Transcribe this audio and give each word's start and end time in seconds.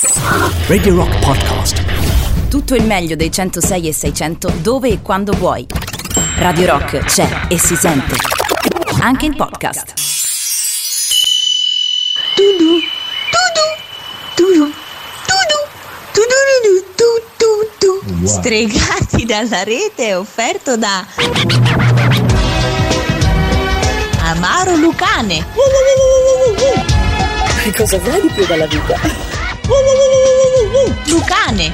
Radio 0.00 0.94
Rock 0.94 1.18
Podcast. 1.18 2.48
Tutto 2.48 2.76
il 2.76 2.84
meglio 2.84 3.16
dei 3.16 3.32
106 3.32 3.88
e 3.88 3.92
600 3.92 4.52
dove 4.60 4.90
e 4.90 5.02
quando 5.02 5.32
vuoi. 5.32 5.66
Radio 6.36 6.66
Rock 6.66 6.98
c'è 6.98 7.28
e 7.48 7.58
si 7.58 7.74
sente. 7.74 8.14
Anche 9.00 9.26
in 9.26 9.34
podcast. 9.34 9.94
Tudu, 12.36 12.78
tudu, 14.36 14.70
tudu, 14.70 14.72
tudu, 16.12 16.30
tudu, 16.94 17.66
tudu, 17.76 18.04
tudu. 18.06 18.26
Stregati 18.28 19.24
dalla 19.24 19.64
rete 19.64 20.06
è 20.06 20.16
offerto 20.16 20.76
da 20.76 21.04
Amaro 24.22 24.76
Lucane. 24.76 25.44
Cosa 27.76 27.98
vuoi 27.98 28.20
di 28.20 28.28
più 28.28 28.46
dalla 28.46 28.66
vita? 28.66 29.27
Lucane. 31.08 31.72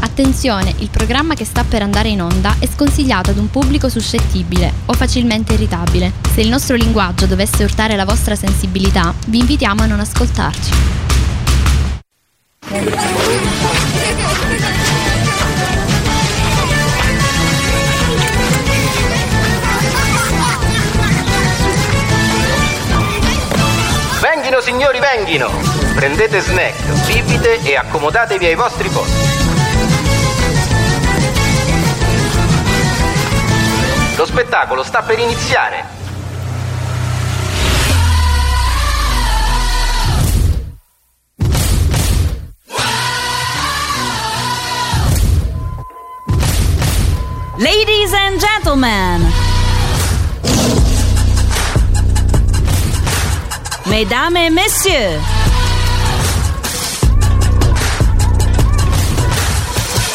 Attenzione, 0.00 0.74
il 0.78 0.90
programma 0.90 1.34
che 1.34 1.46
sta 1.46 1.64
per 1.64 1.80
andare 1.80 2.08
in 2.08 2.20
onda 2.20 2.56
è 2.58 2.66
sconsigliato 2.66 3.30
ad 3.30 3.38
un 3.38 3.50
pubblico 3.50 3.88
suscettibile 3.88 4.70
o 4.84 4.92
facilmente 4.92 5.54
irritabile. 5.54 6.12
Se 6.34 6.42
il 6.42 6.50
nostro 6.50 6.76
linguaggio 6.76 7.24
dovesse 7.24 7.64
urtare 7.64 7.96
la 7.96 8.04
vostra 8.04 8.36
sensibilità, 8.36 9.14
vi 9.28 9.38
invitiamo 9.38 9.82
a 9.82 9.86
non 9.86 10.00
ascoltarci. 10.00 10.72
Venghino 24.44 24.60
signori, 24.60 25.00
venghino! 25.00 25.50
Prendete 25.94 26.38
snack, 26.40 27.06
bibite 27.06 27.62
e 27.62 27.76
accomodatevi 27.76 28.44
ai 28.44 28.54
vostri 28.54 28.90
posti. 28.90 29.26
Lo 34.16 34.26
spettacolo 34.26 34.82
sta 34.82 35.00
per 35.00 35.18
iniziare. 35.18 35.84
Ladies 47.56 48.12
and 48.12 48.38
gentlemen. 48.38 49.43
Mesdames 53.86 54.36
et 54.36 54.50
messieurs. 54.50 55.20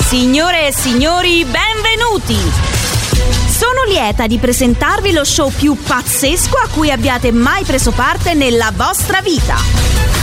Signore 0.07 0.67
e 0.67 0.73
signori, 0.73 1.45
benvenuti! 1.45 2.35
Sono 3.47 3.83
lieta 3.87 4.25
di 4.25 4.39
presentarvi 4.39 5.11
lo 5.11 5.23
show 5.23 5.51
più 5.51 5.77
pazzesco 5.79 6.57
a 6.57 6.67
cui 6.73 6.89
abbiate 6.89 7.31
mai 7.31 7.63
preso 7.63 7.91
parte 7.91 8.33
nella 8.33 8.71
vostra 8.75 9.21
vita. 9.21 10.18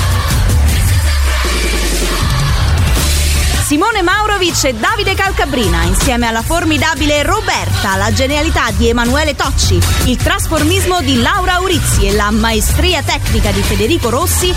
Simone 3.66 4.00
Maurovic 4.02 4.62
e 4.62 4.74
Davide 4.74 5.16
Calcabrina, 5.16 5.82
insieme 5.82 6.28
alla 6.28 6.42
formidabile 6.42 7.24
Roberta, 7.24 7.96
la 7.96 8.12
genialità 8.12 8.70
di 8.70 8.88
Emanuele 8.88 9.34
Tocci, 9.34 9.76
il 10.04 10.16
trasformismo 10.16 11.00
di 11.00 11.20
Laura 11.20 11.54
Aurizzi 11.54 12.06
e 12.06 12.12
la 12.12 12.30
maestria 12.30 13.02
tecnica 13.02 13.50
di 13.50 13.62
Federico 13.62 14.08
Rossi, 14.08 14.54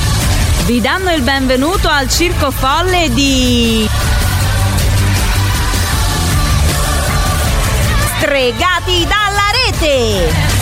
vi 0.65 0.79
danno 0.79 1.11
il 1.11 1.23
benvenuto 1.23 1.89
al 1.89 2.07
circo 2.07 2.51
folle 2.51 3.09
di. 3.11 3.89
Stregati 8.19 9.07
dalla 9.07 9.49
rete! 9.65 10.58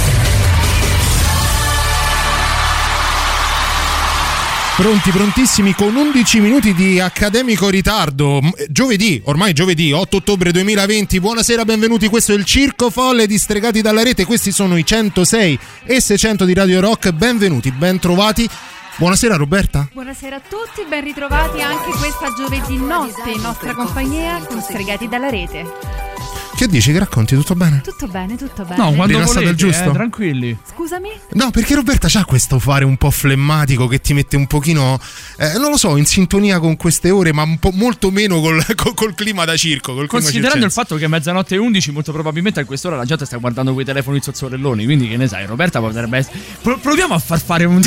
Pronti, 4.77 5.09
prontissimi 5.09 5.73
con 5.73 5.95
11 5.95 6.39
minuti 6.39 6.75
di 6.75 6.99
accademico 6.99 7.67
ritardo. 7.67 8.39
M- 8.39 8.51
Giovedì, 8.69 9.19
ormai 9.25 9.51
giovedì 9.53 9.91
8 9.91 10.17
ottobre 10.17 10.51
2020. 10.51 11.19
Buonasera, 11.19 11.65
benvenuti. 11.65 12.07
Questo 12.07 12.31
è 12.31 12.35
il 12.35 12.45
Circo 12.45 12.91
Folle 12.91 13.25
di 13.25 13.39
Stregati 13.39 13.81
dalla 13.81 14.03
Rete. 14.03 14.23
Questi 14.23 14.51
sono 14.51 14.77
i 14.77 14.85
106 14.85 15.59
e 15.83 15.99
600 15.99 16.45
di 16.45 16.53
Radio 16.53 16.79
Rock. 16.79 17.09
Benvenuti, 17.09 17.71
ben 17.71 17.97
trovati. 17.97 18.47
Buonasera 18.97 19.35
Roberta. 19.35 19.89
Buonasera 19.91 20.35
a 20.35 20.41
tutti, 20.41 20.85
ben 20.87 21.03
ritrovati 21.03 21.59
anche 21.59 21.89
questa 21.97 22.31
giovedì 22.37 22.77
notte 22.77 23.31
in 23.31 23.41
nostra 23.41 23.73
compagnia 23.73 24.45
con 24.45 24.61
Stregati 24.61 25.07
dalla 25.07 25.29
Rete. 25.29 26.06
Che 26.57 26.67
dici? 26.67 26.91
Che 26.91 26.97
racconti? 26.97 27.35
Tutto 27.35 27.53
bene? 27.53 27.81
Tutto 27.83 28.07
bene, 28.07 28.35
tutto 28.35 28.63
bene. 28.63 28.77
No, 28.77 28.91
quando 28.93 29.13
Rilassata 29.13 29.33
volete, 29.41 29.51
il 29.51 29.57
giusto? 29.57 29.89
eh, 29.91 29.93
tranquilli. 29.93 30.57
Scusami? 30.73 31.09
No, 31.33 31.51
perché 31.51 31.75
Roberta 31.75 32.07
c'ha 32.09 32.25
questo 32.25 32.57
fare 32.57 32.83
un 32.83 32.97
po' 32.97 33.11
flemmatico 33.11 33.85
che 33.85 34.01
ti 34.01 34.15
mette 34.15 34.37
un 34.37 34.47
pochino, 34.47 34.99
eh, 35.37 35.53
non 35.59 35.69
lo 35.69 35.77
so, 35.77 35.97
in 35.97 36.07
sintonia 36.07 36.57
con 36.57 36.75
queste 36.75 37.11
ore, 37.11 37.31
ma 37.31 37.43
un 37.43 37.59
po' 37.59 37.69
molto 37.73 38.09
meno 38.09 38.39
col, 38.41 38.65
col- 38.75 38.95
col 38.95 39.13
clima 39.13 39.45
da 39.45 39.55
circo. 39.55 39.93
Col 39.93 40.07
clima 40.07 40.23
Considerando 40.23 40.55
il 40.65 40.71
circense. 40.71 40.81
fatto 40.81 40.95
che 40.95 41.05
è 41.05 41.07
mezzanotte 41.07 41.53
e 41.53 41.57
11, 41.59 41.91
molto 41.91 42.11
probabilmente 42.11 42.59
a 42.59 42.65
quest'ora 42.65 42.95
la 42.95 43.05
gente 43.05 43.25
sta 43.25 43.37
guardando 43.37 43.73
quei 43.73 43.85
telefoni 43.85 44.19
zozzorelloni. 44.19 44.83
Quindi, 44.85 45.07
che 45.09 45.17
ne 45.17 45.27
sai, 45.27 45.45
Roberta 45.45 45.79
potrebbe 45.79 46.17
essere. 46.17 46.39
Pro- 46.63 46.79
proviamo 46.79 47.13
a 47.13 47.19
far 47.19 47.39
fare 47.39 47.65
un. 47.65 47.79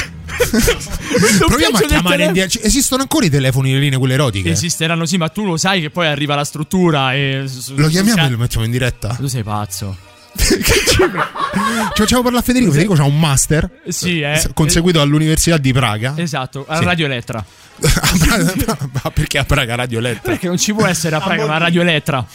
Proviamo 1.47 1.77
a 1.77 1.81
chiamare 1.81 2.25
in 2.25 2.33
via- 2.33 2.47
ci- 2.49 2.61
Esistono 2.63 3.03
ancora 3.03 3.27
i 3.27 3.31
telefoni, 3.31 3.73
le 3.73 3.79
linee, 3.79 3.99
quelle 3.99 4.15
erotiche? 4.15 4.51
Esisteranno, 4.51 5.07
sì, 5.07 5.17
ma 5.17 5.29
tu 5.29 5.45
lo 5.45 5.57
sai 5.57 5.81
che 5.81 5.91
poi 5.91 6.07
arriva 6.07 6.35
la 6.35 6.45
struttura 6.45 7.15
e. 7.15 7.45
Lo 7.75 7.89
chiamiamo 7.89 8.27
e 8.27 8.31
lo 8.31 8.39
mettiamo 8.39 8.65
in 8.65 8.71
diretta? 8.73 9.15
Tu 9.15 9.27
sei 9.27 9.43
pazzo. 9.43 9.97
Ci 10.41 12.03
facciamo 12.03 12.23
parlare 12.23 12.39
a 12.39 12.47
Federico. 12.47 12.71
Federico 12.73 12.95
ha 12.95 13.05
un 13.05 13.19
master 13.19 13.69
Sì, 13.89 14.21
eh. 14.21 14.43
conseguito 14.55 15.01
all'Università 15.01 15.57
di 15.59 15.73
Praga. 15.73 16.15
Esatto, 16.17 16.65
a 16.69 16.79
Sì. 16.79 16.85
Radio 16.85 17.07
Elettra. 17.07 17.39
A 17.39 17.45
Praga- 18.19 18.89
ma 19.03 19.11
perché 19.11 19.39
a 19.39 19.45
Praga 19.45 19.75
Radio 19.75 19.99
Elettra? 19.99 20.31
Perché 20.31 20.47
non 20.49 20.59
ci 20.59 20.73
può 20.75 20.87
essere 20.87 21.17
a 21.17 21.21
Praga 21.21 21.45
una 21.45 21.57
Radio 21.59 21.81
Elettra. 21.83 22.27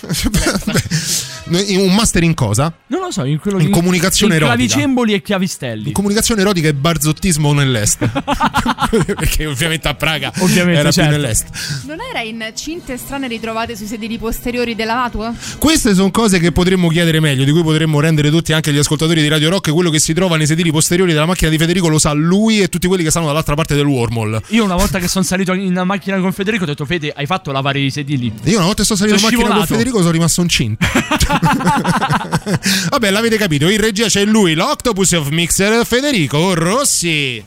In- 1.47 1.79
Un 1.81 1.93
master 1.93 2.23
in 2.23 2.33
cosa? 2.33 2.73
Non 2.87 3.01
lo 3.01 3.11
so, 3.11 3.23
in 3.23 3.37
quello 3.39 3.59
In 3.59 3.69
comunicazione 3.69 4.35
in 4.35 4.41
erotica. 4.41 4.63
Clavicemboli 4.65 5.13
e 5.13 5.21
chiavistelli. 5.21 5.87
In 5.87 5.93
comunicazione 5.93 6.41
erotica 6.41 6.67
e 6.67 6.73
barzottismo 6.73 7.53
nell'est. 7.53 7.99
perché 9.15 9.45
ovviamente 9.45 9.87
a 9.87 9.93
Praga 9.93 10.31
Ovviamente, 10.39 10.79
era 10.79 10.91
certo. 10.91 11.11
più 11.11 11.19
nell'est. 11.21 11.45
Non 11.85 11.97
era 12.01 12.21
in 12.21 12.43
cinte 12.55 12.97
strane 12.97 13.27
ritrovate 13.27 13.75
sui 13.75 13.85
sedili 13.85 14.17
posteriori 14.17 14.73
della 14.73 14.95
Vatua? 14.95 15.33
Queste 15.59 15.93
sono 15.93 16.09
cose 16.09 16.39
che 16.39 16.51
potremmo 16.51 16.87
chiedere 16.89 17.19
meglio, 17.19 17.43
di 17.43 17.51
cui 17.51 17.61
potremmo 17.61 17.94
rendere 17.99 18.29
tutti 18.29 18.53
anche 18.53 18.71
gli 18.71 18.77
ascoltatori 18.77 19.21
di 19.21 19.27
Radio 19.27 19.49
Rock. 19.49 19.71
Quello 19.71 19.89
che 19.89 19.99
si 19.99 20.13
trova 20.13 20.37
nei 20.37 20.47
sedili 20.47 20.71
posteriori 20.71 21.13
della 21.13 21.25
macchina 21.25 21.49
di 21.49 21.57
Federico 21.57 21.87
lo 21.87 21.99
sa 21.99 22.13
lui 22.13 22.61
e 22.61 22.67
tutti 22.67 22.87
quelli 22.87 23.03
che 23.03 23.09
stanno 23.09 23.27
dall'altra 23.27 23.55
parte 23.55 23.75
del 23.75 23.85
wormhole. 23.85 24.41
Io 24.49 24.63
una 24.63 24.75
volta 24.75 24.99
che 24.99 25.07
sono 25.07 25.23
salito 25.23 25.53
in 25.53 25.81
macchina 25.85 26.19
con 26.19 26.31
Federico 26.31 26.63
ho 26.63 26.67
detto 26.67 26.85
Fede 26.85 27.11
hai 27.15 27.25
fatto 27.25 27.51
lavare 27.51 27.79
i 27.79 27.89
sedili 27.89 28.31
Io 28.43 28.57
una 28.57 28.65
volta 28.65 28.81
che 28.81 28.87
sono 28.87 28.99
salito 28.99 29.17
in 29.17 29.21
Sono 29.21 29.37
macchina 29.37 29.57
con. 29.57 29.65
Federico 29.65 29.99
sono 29.99 30.11
rimasto 30.11 30.41
incinto. 30.41 30.85
Vabbè, 32.89 33.09
l'avete 33.09 33.37
capito. 33.37 33.69
In 33.69 33.79
regia 33.79 34.07
c'è 34.07 34.25
lui, 34.25 34.53
l'Octopus 34.53 35.11
of 35.13 35.29
Mixer, 35.29 35.85
Federico 35.85 36.53
Rossi. 36.53 37.43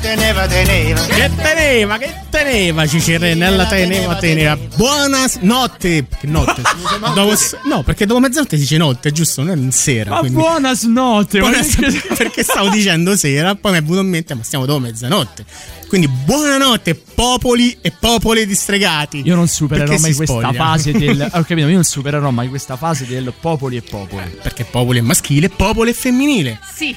Teneva, 0.00 0.46
teneva. 0.46 1.00
Che 1.06 1.30
teneva, 1.34 1.98
che 1.98 2.14
teneva, 2.30 2.86
Cicerenella 2.86 3.66
teneva, 3.66 4.16
teneva. 4.16 4.56
Buonanotte. 4.56 6.06
Che 6.20 6.26
notte? 6.26 6.62
Dopo- 7.14 7.34
no, 7.64 7.82
perché 7.82 8.06
dopo 8.06 8.20
mezzanotte 8.20 8.56
si 8.56 8.62
dice 8.62 8.76
notte, 8.76 9.12
giusto? 9.12 9.42
Non 9.42 9.68
è 9.68 9.70
sera. 9.72 10.10
Ma 10.10 10.18
quindi- 10.20 10.38
buona 10.38 10.74
snotte 10.74 11.40
ma 11.40 11.48
Buona- 11.50 11.64
che- 11.64 12.14
perché 12.16 12.42
stavo 12.42 12.68
dicendo 12.68 13.16
sera, 13.16 13.54
poi 13.54 13.72
mi 13.72 13.78
è 13.78 13.82
venuto 13.82 14.00
in 14.00 14.08
mente, 14.08 14.34
ma 14.34 14.42
stiamo 14.42 14.66
dopo 14.66 14.80
mezzanotte. 14.80 15.44
Quindi 15.88 16.08
buonanotte, 16.08 16.94
popoli 16.94 17.76
e 17.82 17.92
popoli 17.98 18.46
distregati. 18.46 19.22
Io 19.24 19.34
non 19.34 19.46
supererò 19.46 19.96
mai 19.98 20.14
questa 20.14 20.24
spoglia? 20.40 20.52
fase 20.52 20.92
del 20.96 21.30
Ho 21.34 21.42
capito, 21.42 21.66
io 21.68 21.74
non 21.74 21.84
supererò 21.84 22.30
mai 22.30 22.48
questa 22.48 22.76
fase 22.76 23.06
del 23.06 23.32
popoli 23.38 23.76
e 23.76 23.82
popoli 23.82 24.38
Perché 24.42 24.64
popoli 24.64 24.98
è 24.98 25.02
maschile, 25.02 25.48
popolo 25.50 25.90
è 25.90 25.92
femminile. 25.92 26.58
Sì. 26.74 26.94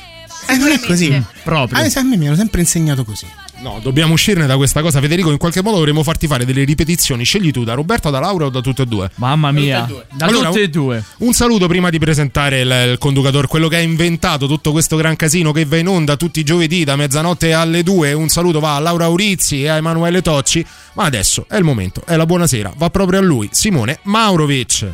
Eh, 0.47 0.57
non 0.57 0.71
è 0.71 0.79
così. 0.79 1.23
Proprio 1.43 1.79
Ah, 1.79 1.87
a 1.93 2.03
me 2.03 2.17
mi 2.17 2.27
hanno 2.27 2.35
sempre 2.35 2.61
insegnato 2.61 3.03
così. 3.03 3.25
No, 3.57 3.79
dobbiamo 3.81 4.13
uscirne 4.13 4.45
da 4.45 4.57
questa 4.57 4.81
cosa, 4.81 4.99
Federico. 4.99 5.31
In 5.31 5.37
qualche 5.37 5.61
modo 5.61 5.77
dovremo 5.77 6.03
farti 6.03 6.27
fare 6.27 6.45
delle 6.45 6.63
ripetizioni. 6.65 7.23
Scegli 7.23 7.51
tu, 7.51 7.63
da 7.63 7.73
Roberta, 7.73 8.09
da 8.09 8.19
Laura 8.19 8.45
o 8.45 8.49
da 8.49 8.61
tutte 8.61 8.83
e 8.83 8.85
due. 8.85 9.09
Mamma 9.15 9.51
mia 9.51 9.87
Da 10.11 10.25
Allora, 10.25 10.49
tutte 10.49 10.63
e 10.63 10.69
due 10.69 11.03
Un 11.19 11.33
saluto 11.33 11.67
prima 11.67 11.89
di 11.89 11.97
presentare 11.97 12.61
il, 12.61 12.89
il 12.91 12.97
conducatore, 12.97 13.47
quello 13.47 13.67
che 13.67 13.77
ha 13.77 13.81
inventato 13.81 14.45
tutto 14.47 14.71
questo 14.71 14.97
gran 14.97 15.15
casino 15.15 15.51
che 15.51 15.65
va 15.65 15.77
in 15.77 15.87
onda 15.87 16.17
tutti 16.17 16.41
i 16.41 16.43
giovedì 16.43 16.83
da 16.83 16.95
mezzanotte 16.95 17.53
alle 17.53 17.81
due. 17.81 18.13
Un 18.13 18.29
saluto 18.29 18.59
va 18.59 18.75
a 18.75 18.79
Laura 18.79 19.07
Urizzi 19.07 19.63
e 19.63 19.69
a 19.69 19.77
Emanuele 19.77 20.21
Tocci. 20.21 20.65
Ma 20.93 21.05
adesso 21.05 21.45
è 21.49 21.55
il 21.55 21.63
momento, 21.63 22.03
è 22.05 22.15
la 22.15 22.25
buonasera, 22.25 22.73
va 22.75 22.89
proprio 22.89 23.19
a 23.19 23.21
lui, 23.21 23.49
Simone 23.51 23.99
Maurovic. 24.03 24.93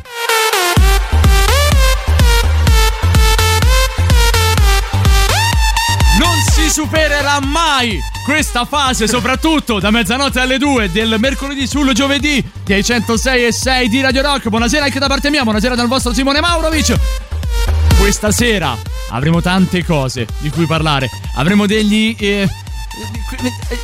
Supererà 6.72 7.38
mai 7.40 8.00
questa 8.24 8.64
fase, 8.64 9.06
soprattutto 9.06 9.78
da 9.78 9.90
mezzanotte 9.90 10.40
alle 10.40 10.56
2 10.56 10.90
del 10.90 11.16
mercoledì 11.18 11.66
sul 11.66 11.92
giovedì 11.92 12.42
dei 12.64 12.82
106 12.82 13.44
e 13.44 13.52
6 13.52 13.88
di 13.90 14.00
Radio 14.00 14.22
Rock. 14.22 14.48
Buonasera 14.48 14.86
anche 14.86 14.98
da 14.98 15.06
parte 15.06 15.28
mia, 15.28 15.42
buonasera 15.42 15.74
dal 15.74 15.86
vostro 15.86 16.14
Simone 16.14 16.40
Maurovic. 16.40 16.98
Questa 17.98 18.30
sera 18.30 18.74
avremo 19.10 19.42
tante 19.42 19.84
cose 19.84 20.26
di 20.38 20.48
cui 20.48 20.64
parlare. 20.64 21.10
Avremo 21.36 21.66
degli. 21.66 22.16
eh, 22.18 22.48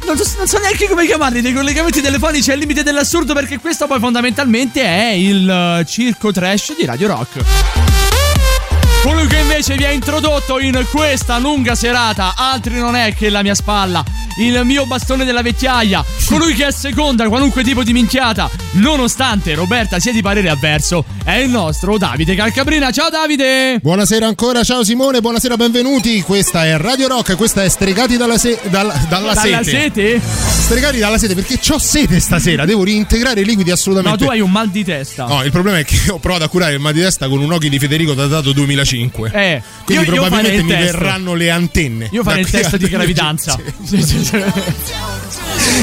non 0.06 0.17
so, 0.17 0.25
non 0.38 0.46
so 0.46 0.58
neanche 0.58 0.88
come 0.88 1.05
chiamarli, 1.05 1.43
dei 1.43 1.52
collegamenti 1.52 2.00
telefonici 2.00 2.50
al 2.52 2.58
limite 2.58 2.82
dell'assurdo, 2.82 3.34
perché 3.34 3.58
questo 3.58 3.87
poi 3.87 3.99
fondamentalmente 3.99 4.82
è 4.82 5.11
il 5.11 5.46
eh, 5.46 5.84
circo 5.87 6.32
trash 6.32 6.75
di 6.75 6.87
Radio 6.87 7.08
Rock. 7.08 8.18
Colui 9.02 9.26
che 9.28 9.38
invece 9.38 9.76
vi 9.76 9.84
ha 9.84 9.90
introdotto 9.90 10.58
in 10.58 10.84
questa 10.90 11.38
lunga 11.38 11.74
serata, 11.74 12.34
altri 12.36 12.74
non 12.78 12.94
è 12.96 13.14
che 13.14 13.30
la 13.30 13.42
mia 13.42 13.54
spalla, 13.54 14.04
il 14.40 14.60
mio 14.64 14.86
bastone 14.86 15.24
della 15.24 15.40
vecchiaia, 15.40 16.04
colui 16.26 16.52
che 16.54 16.64
asseconda 16.64 17.28
qualunque 17.28 17.62
tipo 17.62 17.82
di 17.84 17.92
minchiata, 17.92 18.50
nonostante 18.72 19.54
Roberta 19.54 19.98
sia 19.98 20.12
di 20.12 20.20
parere 20.20 20.50
avverso, 20.50 21.04
è 21.24 21.36
il 21.36 21.48
nostro 21.48 21.96
Davide 21.96 22.34
Calcabrina. 22.34 22.90
Ciao 22.90 23.08
Davide! 23.08 23.78
Buonasera 23.80 24.26
ancora, 24.26 24.62
ciao 24.64 24.84
Simone, 24.84 25.20
buonasera, 25.20 25.56
benvenuti. 25.56 26.20
Questa 26.20 26.66
è 26.66 26.76
Radio 26.76 27.08
Rock, 27.08 27.36
questa 27.36 27.62
è 27.62 27.68
Stregati 27.68 28.16
dalla, 28.16 28.36
se- 28.36 28.58
dal- 28.64 28.92
dalla, 29.08 29.32
Dalla 29.32 29.62
sete. 29.62 29.64
sete? 29.64 30.20
Stregati 30.20 30.98
dalla 30.98 31.16
sete 31.18 31.34
perché 31.34 31.58
ho 31.72 31.78
sete 31.78 32.20
stasera, 32.20 32.64
devo 32.66 32.84
reintegrare 32.84 33.40
i 33.40 33.44
liquidi 33.44 33.68
No, 33.70 33.74
assolutamente. 33.74 34.24
tu 34.24 34.30
hai 34.30 34.40
un 34.40 34.50
mal 34.50 34.68
di 34.68 34.84
testa. 34.84 35.24
No, 35.24 35.42
il 35.44 35.50
problema 35.50 35.78
è 35.78 35.84
che 35.84 36.10
ho 36.10 36.18
provato 36.18 36.44
a 36.44 36.48
curare 36.48 36.74
il 36.74 36.80
mal 36.80 36.92
di 36.92 37.00
testa 37.00 37.26
con 37.28 37.40
un 37.40 37.50
occhio 37.52 37.70
di 37.70 37.78
Federico 37.78 38.12
datato 38.12 38.52
2005. 38.88 39.31
Eh, 39.32 39.62
Quindi 39.85 40.05
io- 40.06 40.12
io 40.14 40.20
probabilmente 40.20 40.58
il 40.61 40.64
mi 40.64 40.70
test. 40.70 40.93
verranno 40.93 41.35
le 41.35 41.50
antenne. 41.50 42.08
Io 42.12 42.23
farei 42.23 42.40
il 42.43 42.49
qui 42.50 42.61
test 42.61 42.76
di 42.76 42.88
gravidanza. 42.88 43.58
Sì. 43.85 44.02
Sì, 44.02 44.25
sì. 44.25 44.43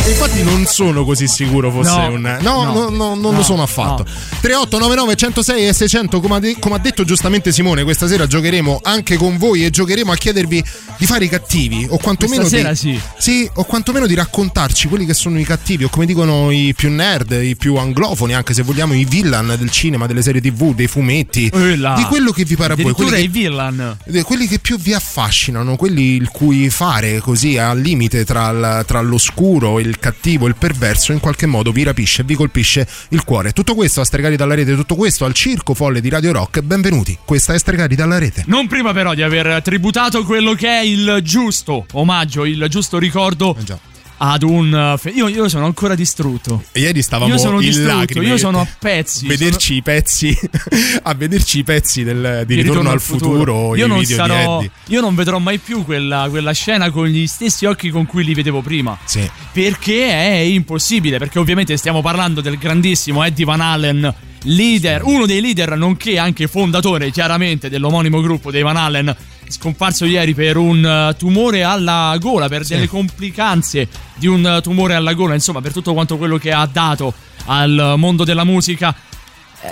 Infatti 0.07 0.43
non 0.43 0.65
sono 0.65 1.03
così 1.05 1.27
sicuro 1.27 1.71
fosse 1.71 1.89
No, 1.89 2.07
un... 2.09 2.37
No, 2.41 2.63
no, 2.63 2.73
no, 2.73 2.89
no, 2.89 2.89
non 2.89 3.19
no, 3.19 3.31
lo 3.31 3.43
sono 3.43 3.63
affatto. 3.63 4.03
3899 4.03 5.15
106 5.15 5.67
e 5.67 5.73
600, 5.73 6.19
come 6.19 6.35
ha, 6.35 6.39
de- 6.39 6.55
come 6.59 6.75
ha 6.75 6.77
detto 6.79 7.03
giustamente 7.03 7.51
Simone, 7.51 7.83
questa 7.83 8.07
sera 8.07 8.27
giocheremo 8.27 8.81
anche 8.83 9.15
con 9.17 9.37
voi 9.37 9.63
e 9.65 9.69
giocheremo 9.69 10.11
a 10.11 10.15
chiedervi 10.15 10.63
di 10.97 11.05
fare 11.05 11.25
i 11.25 11.29
cattivi 11.29 11.85
o 11.89 11.97
quantomeno 11.97 12.47
Questa 12.47 12.69
di... 12.69 12.75
sì. 12.75 12.99
Sì, 13.17 13.49
o 13.55 13.63
quantomeno 13.63 14.05
di 14.07 14.13
raccontarci 14.15 14.87
quelli 14.87 15.05
che 15.05 15.13
sono 15.13 15.39
i 15.39 15.43
cattivi 15.43 15.83
o 15.85 15.89
come 15.89 16.05
dicono 16.05 16.51
i 16.51 16.73
più 16.75 16.89
nerd, 16.91 17.31
i 17.31 17.55
più 17.55 17.75
anglofoni, 17.75 18.33
anche 18.33 18.53
se 18.53 18.61
vogliamo 18.63 18.93
i 18.93 19.05
villain 19.05 19.55
del 19.57 19.69
cinema, 19.71 20.05
delle 20.07 20.21
serie 20.21 20.41
tv, 20.41 20.73
dei 20.75 20.87
fumetti, 20.87 21.49
là. 21.77 21.95
di 21.95 22.03
quello 22.03 22.31
che 22.31 22.43
vi 22.43 22.55
pare 22.55 22.73
a 22.73 22.75
voi, 22.75 22.93
Addirittura 22.95 23.09
quelli 23.09 23.23
i 23.23 23.31
che, 23.31 23.39
villain. 23.39 23.97
eh, 24.05 24.23
quelli 24.23 24.47
che 24.47 24.59
più 24.59 24.77
vi 24.77 24.93
affascinano, 24.93 25.75
quelli 25.75 26.15
il 26.15 26.29
cui 26.29 26.69
fare 26.69 27.19
così 27.19 27.57
al 27.57 27.79
limite 27.79 28.23
tra, 28.25 28.83
tra 28.85 29.01
l'oscuro, 29.01 29.79
il 29.79 29.99
cattivo 29.99 30.47
il 30.47 30.55
perverso 30.55 31.11
in 31.11 31.19
qualche 31.19 31.45
modo 31.45 31.71
vi 31.71 31.83
rapisce 31.83 32.21
e 32.21 32.25
vi 32.25 32.35
colpisce 32.35 32.87
il 33.09 33.23
cuore. 33.23 33.51
Tutto 33.51 33.75
questo 33.75 34.01
a 34.01 34.05
Stregati 34.05 34.35
dalla 34.35 34.55
rete, 34.55 34.75
tutto 34.75 34.95
questo 34.95 35.25
al 35.25 35.33
Circo 35.33 35.73
Folle 35.73 36.01
di 36.01 36.09
Radio 36.09 36.31
Rock. 36.31 36.61
Benvenuti, 36.61 37.17
questa 37.25 37.53
è 37.53 37.59
Stregati 37.59 37.95
dalla 37.95 38.17
rete. 38.17 38.43
Non 38.47 38.67
prima 38.67 38.93
però 38.93 39.13
di 39.13 39.21
aver 39.21 39.61
tributato 39.61 40.23
quello 40.23 40.53
che 40.53 40.67
è 40.67 40.81
il 40.81 41.19
giusto 41.23 41.85
omaggio, 41.93 42.45
il 42.45 42.65
giusto 42.69 42.97
ricordo 42.97 43.55
Eh 43.57 43.63
già. 43.63 43.77
Ad 44.17 44.43
un... 44.43 44.95
fe- 44.97 45.09
Io, 45.09 45.27
io 45.27 45.49
sono 45.49 45.65
ancora 45.65 45.95
distrutto. 45.95 46.63
Ieri 46.73 47.01
stavamo 47.01 47.31
Io 47.33 47.37
sono 47.37 47.59
in 47.59 47.65
distrutto, 47.67 47.95
lacrime. 47.95 48.25
io 48.27 48.37
sono 48.37 48.59
a 48.61 48.67
pezzi. 48.79 49.25
A 49.25 49.27
vederci 49.29 49.73
i 49.75 49.81
pezzi, 49.81 50.37
a 51.03 51.13
vederci 51.13 51.59
i 51.59 51.63
pezzi 51.63 52.03
del- 52.03 52.43
di, 52.45 52.55
ritorno, 52.55 52.89
al 52.91 53.01
futuro, 53.01 53.75
Io 53.75 53.85
i 53.85 53.87
non 53.89 53.99
di 53.99 54.05
sarò. 54.05 54.63
Io 54.87 55.01
non 55.01 55.15
vedrò 55.15 55.37
mai 55.39 55.57
più 55.57 55.83
quella, 55.83 56.27
quella 56.29 56.51
scena 56.53 56.89
con 56.91 57.07
gli 57.07 57.27
stessi 57.27 57.65
occhi 57.65 57.89
con 57.89 58.05
cui 58.05 58.23
li 58.23 58.33
vedevo 58.33 58.61
prima. 58.61 58.97
Sì. 59.05 59.29
Perché 59.51 60.07
è 60.09 60.37
impossibile. 60.39 61.17
Perché 61.17 61.39
ovviamente 61.39 61.75
stiamo 61.77 62.01
parlando 62.01 62.41
del 62.41 62.57
grandissimo 62.57 63.23
Eddie 63.23 63.45
Van 63.45 63.61
Allen. 63.61 64.13
Leader, 64.47 65.01
uno 65.03 65.25
dei 65.25 65.41
leader, 65.41 65.75
nonché 65.75 66.19
anche 66.19 66.47
fondatore 66.47 67.09
chiaramente 67.09 67.67
dell'omonimo 67.67 68.21
gruppo 68.21 68.51
dei 68.51 68.61
Van 68.61 68.77
Allen, 68.77 69.15
scomparso 69.47 70.05
ieri 70.05 70.33
per 70.33 70.57
un 70.57 70.85
eh, 70.85 71.15
tumore 71.17 71.63
alla 71.63 72.15
gola, 72.19 72.47
per 72.47 72.65
delle 72.65 72.87
complicanze 72.87 73.87
di 74.15 74.27
un 74.27 74.45
eh, 74.45 74.61
tumore 74.61 74.95
alla 74.95 75.13
gola, 75.13 75.33
insomma, 75.33 75.61
per 75.61 75.73
tutto 75.73 75.93
quanto 75.93 76.17
quello 76.17 76.37
che 76.37 76.51
ha 76.51 76.67
dato 76.71 77.13
al 77.45 77.95
mondo 77.97 78.23
della 78.23 78.43
musica. 78.43 78.95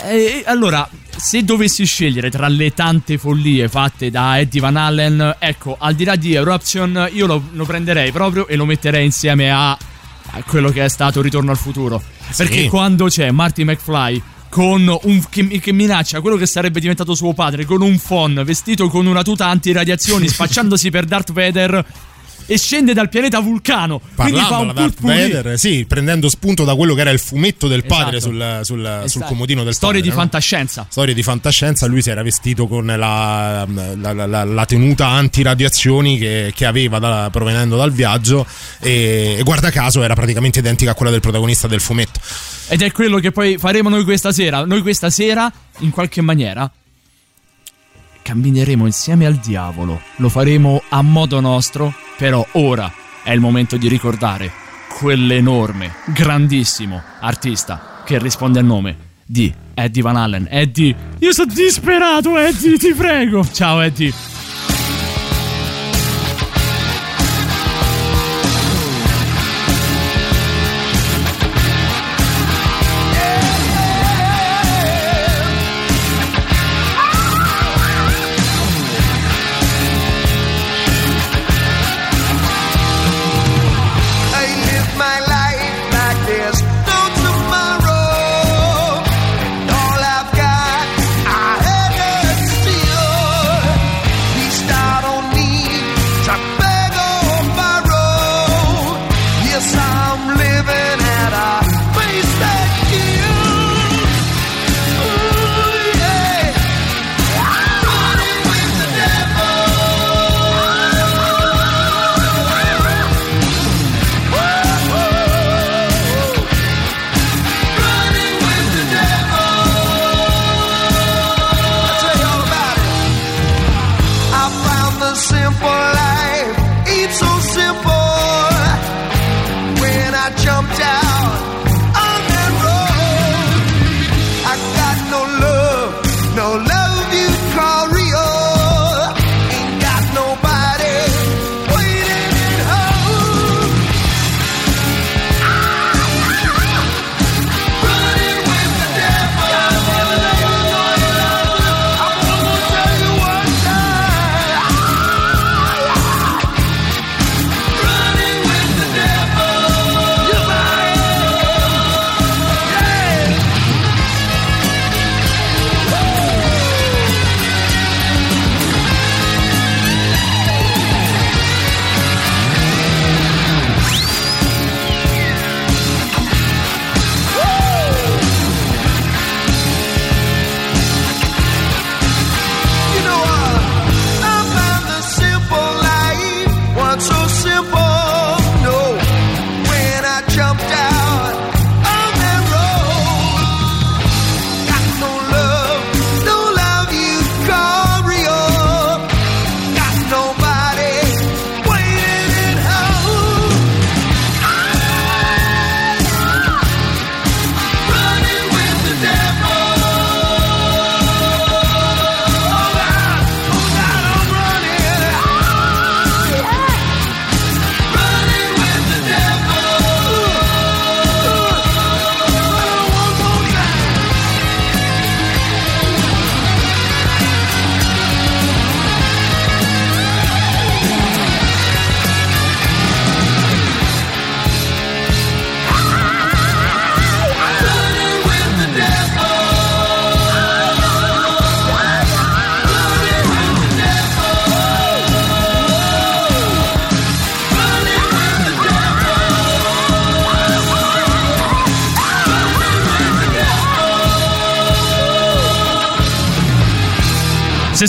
Eh, 0.06 0.44
allora, 0.46 0.88
se 1.16 1.44
dovessi 1.44 1.86
scegliere 1.86 2.32
tra 2.32 2.48
le 2.48 2.74
tante 2.74 3.18
follie 3.18 3.68
fatte 3.68 4.10
da 4.10 4.40
Eddie 4.40 4.60
Van 4.62 4.76
Allen, 4.76 5.36
ecco, 5.40 5.76
al 5.80 5.94
di 5.94 6.04
là 6.04 6.16
di 6.16 6.34
Eruption, 6.34 7.10
io 7.12 7.26
lo, 7.26 7.50
lo 7.52 7.66
prenderei 7.66 8.12
proprio 8.12 8.48
e 8.48 8.56
lo 8.56 8.66
metterei 8.66 9.06
insieme 9.06 9.52
a, 9.52 9.72
a 9.72 10.44
quello 10.48 10.70
che 10.70 10.84
è 10.84 10.90
stato 10.90 11.22
Ritorno 11.22 11.52
al 11.52 11.58
futuro. 11.58 12.02
Perché 12.36 12.68
quando 12.68 13.06
c'è 13.06 13.30
Marty 13.30 13.64
McFly 13.64 14.22
con 14.54 15.00
un 15.02 15.24
che, 15.32 15.48
che 15.48 15.74
minaccia 15.74 16.22
quello 16.22 16.36
che 16.36 16.46
sarebbe 16.46 16.80
diventato 16.80 17.16
suo 17.16 17.34
padre 17.34 17.66
con 17.66 17.82
un 17.82 17.98
phon 17.98 18.44
vestito 18.46 18.88
con 18.88 19.08
una 19.08 19.24
tuta 19.24 19.48
antiradiazioni 19.48 20.28
spacciandosi 20.30 20.92
per 20.92 21.06
Darth 21.06 21.32
Vader 21.32 21.84
e 22.46 22.58
scende 22.58 22.94
dal 22.94 23.10
pianeta 23.10 23.40
Vulcano 23.40 24.00
quindi 24.16 24.40
fa 24.40 24.48
Parlando 24.48 24.70
un 24.70 24.74
da 24.76 24.82
Darth. 24.82 25.02
Vader, 25.02 25.60
sì, 25.60 25.86
prendendo 25.88 26.30
spunto 26.30 26.64
da 26.64 26.76
quello 26.76 26.94
che 26.94 27.02
era 27.02 27.10
il 27.12 27.20
fumetto 27.20 27.68
del 27.68 27.86
padre 27.86 28.18
Esatto. 28.18 28.34
sul, 28.34 28.60
sul- 28.64 28.86
sul 28.86 29.04
Esatto. 29.06 29.26
comodino 29.26 29.64
del 29.64 29.74
storie 29.74 29.96
padre, 30.00 30.10
di 30.10 30.16
no? 30.16 30.22
fantascienza 30.22 30.86
Storie 30.90 31.14
di 31.14 31.24
fantascienza, 31.24 31.86
lui 31.88 32.02
si 32.02 32.10
era 32.10 32.22
vestito 32.24 32.68
con 32.68 32.86
la, 32.86 32.96
la- 33.66 34.14
la- 34.14 34.26
la- 34.26 34.44
la 34.44 34.66
tenuta 34.66 35.08
antiradiazioni 35.08 36.18
che, 36.18 36.52
che 36.56 36.66
aveva 36.66 37.00
da- 37.00 37.30
provenendo 37.32 37.76
dal 37.78 37.92
viaggio 37.92 38.46
e, 38.80 39.36
e 39.40 39.44
guarda 39.44 39.70
caso 39.72 40.02
era 40.04 40.14
praticamente 40.14 40.60
identica 40.60 40.92
a 40.92 40.94
quella 40.94 41.12
del 41.12 41.22
protagonista 41.22 41.68
del 41.68 41.82
fumetto. 41.82 42.20
Ed 42.68 42.82
è 42.82 42.92
quello 42.92 43.20
che 43.20 43.32
poi 43.32 43.58
faremo 43.58 43.90
noi 43.90 44.04
questa 44.04 44.32
sera. 44.32 44.66
Noi 44.66 44.82
questa 44.82 45.10
sera, 45.10 45.52
in 45.80 45.92
qualche 45.92 46.22
maniera, 46.22 46.70
cammineremo 48.24 48.88
insieme 48.88 49.28
al 49.28 49.36
diavolo. 49.36 50.02
Lo 50.16 50.30
faremo 50.30 50.82
a 50.90 51.04
modo 51.04 51.40
nostro, 51.40 51.94
però 52.18 52.44
ora 52.54 52.92
è 53.24 53.32
il 53.32 53.40
momento 53.40 53.78
di 53.78 53.88
ricordare 53.88 54.52
quell'enorme, 54.98 55.92
grandissimo 56.08 57.02
artista 57.20 58.02
che 58.04 58.18
risponde 58.18 58.60
al 58.60 58.66
nome 58.66 58.98
di 59.26 59.54
Eddie 59.74 60.02
Van 60.02 60.16
Allen. 60.16 60.48
Eddie, 60.50 60.96
io 61.20 61.32
sono 61.32 61.54
disperato, 61.54 62.38
Eddie, 62.38 62.78
ti 62.78 62.94
prego. 62.94 63.46
Ciao, 63.52 63.80
Eddie. 63.82 64.33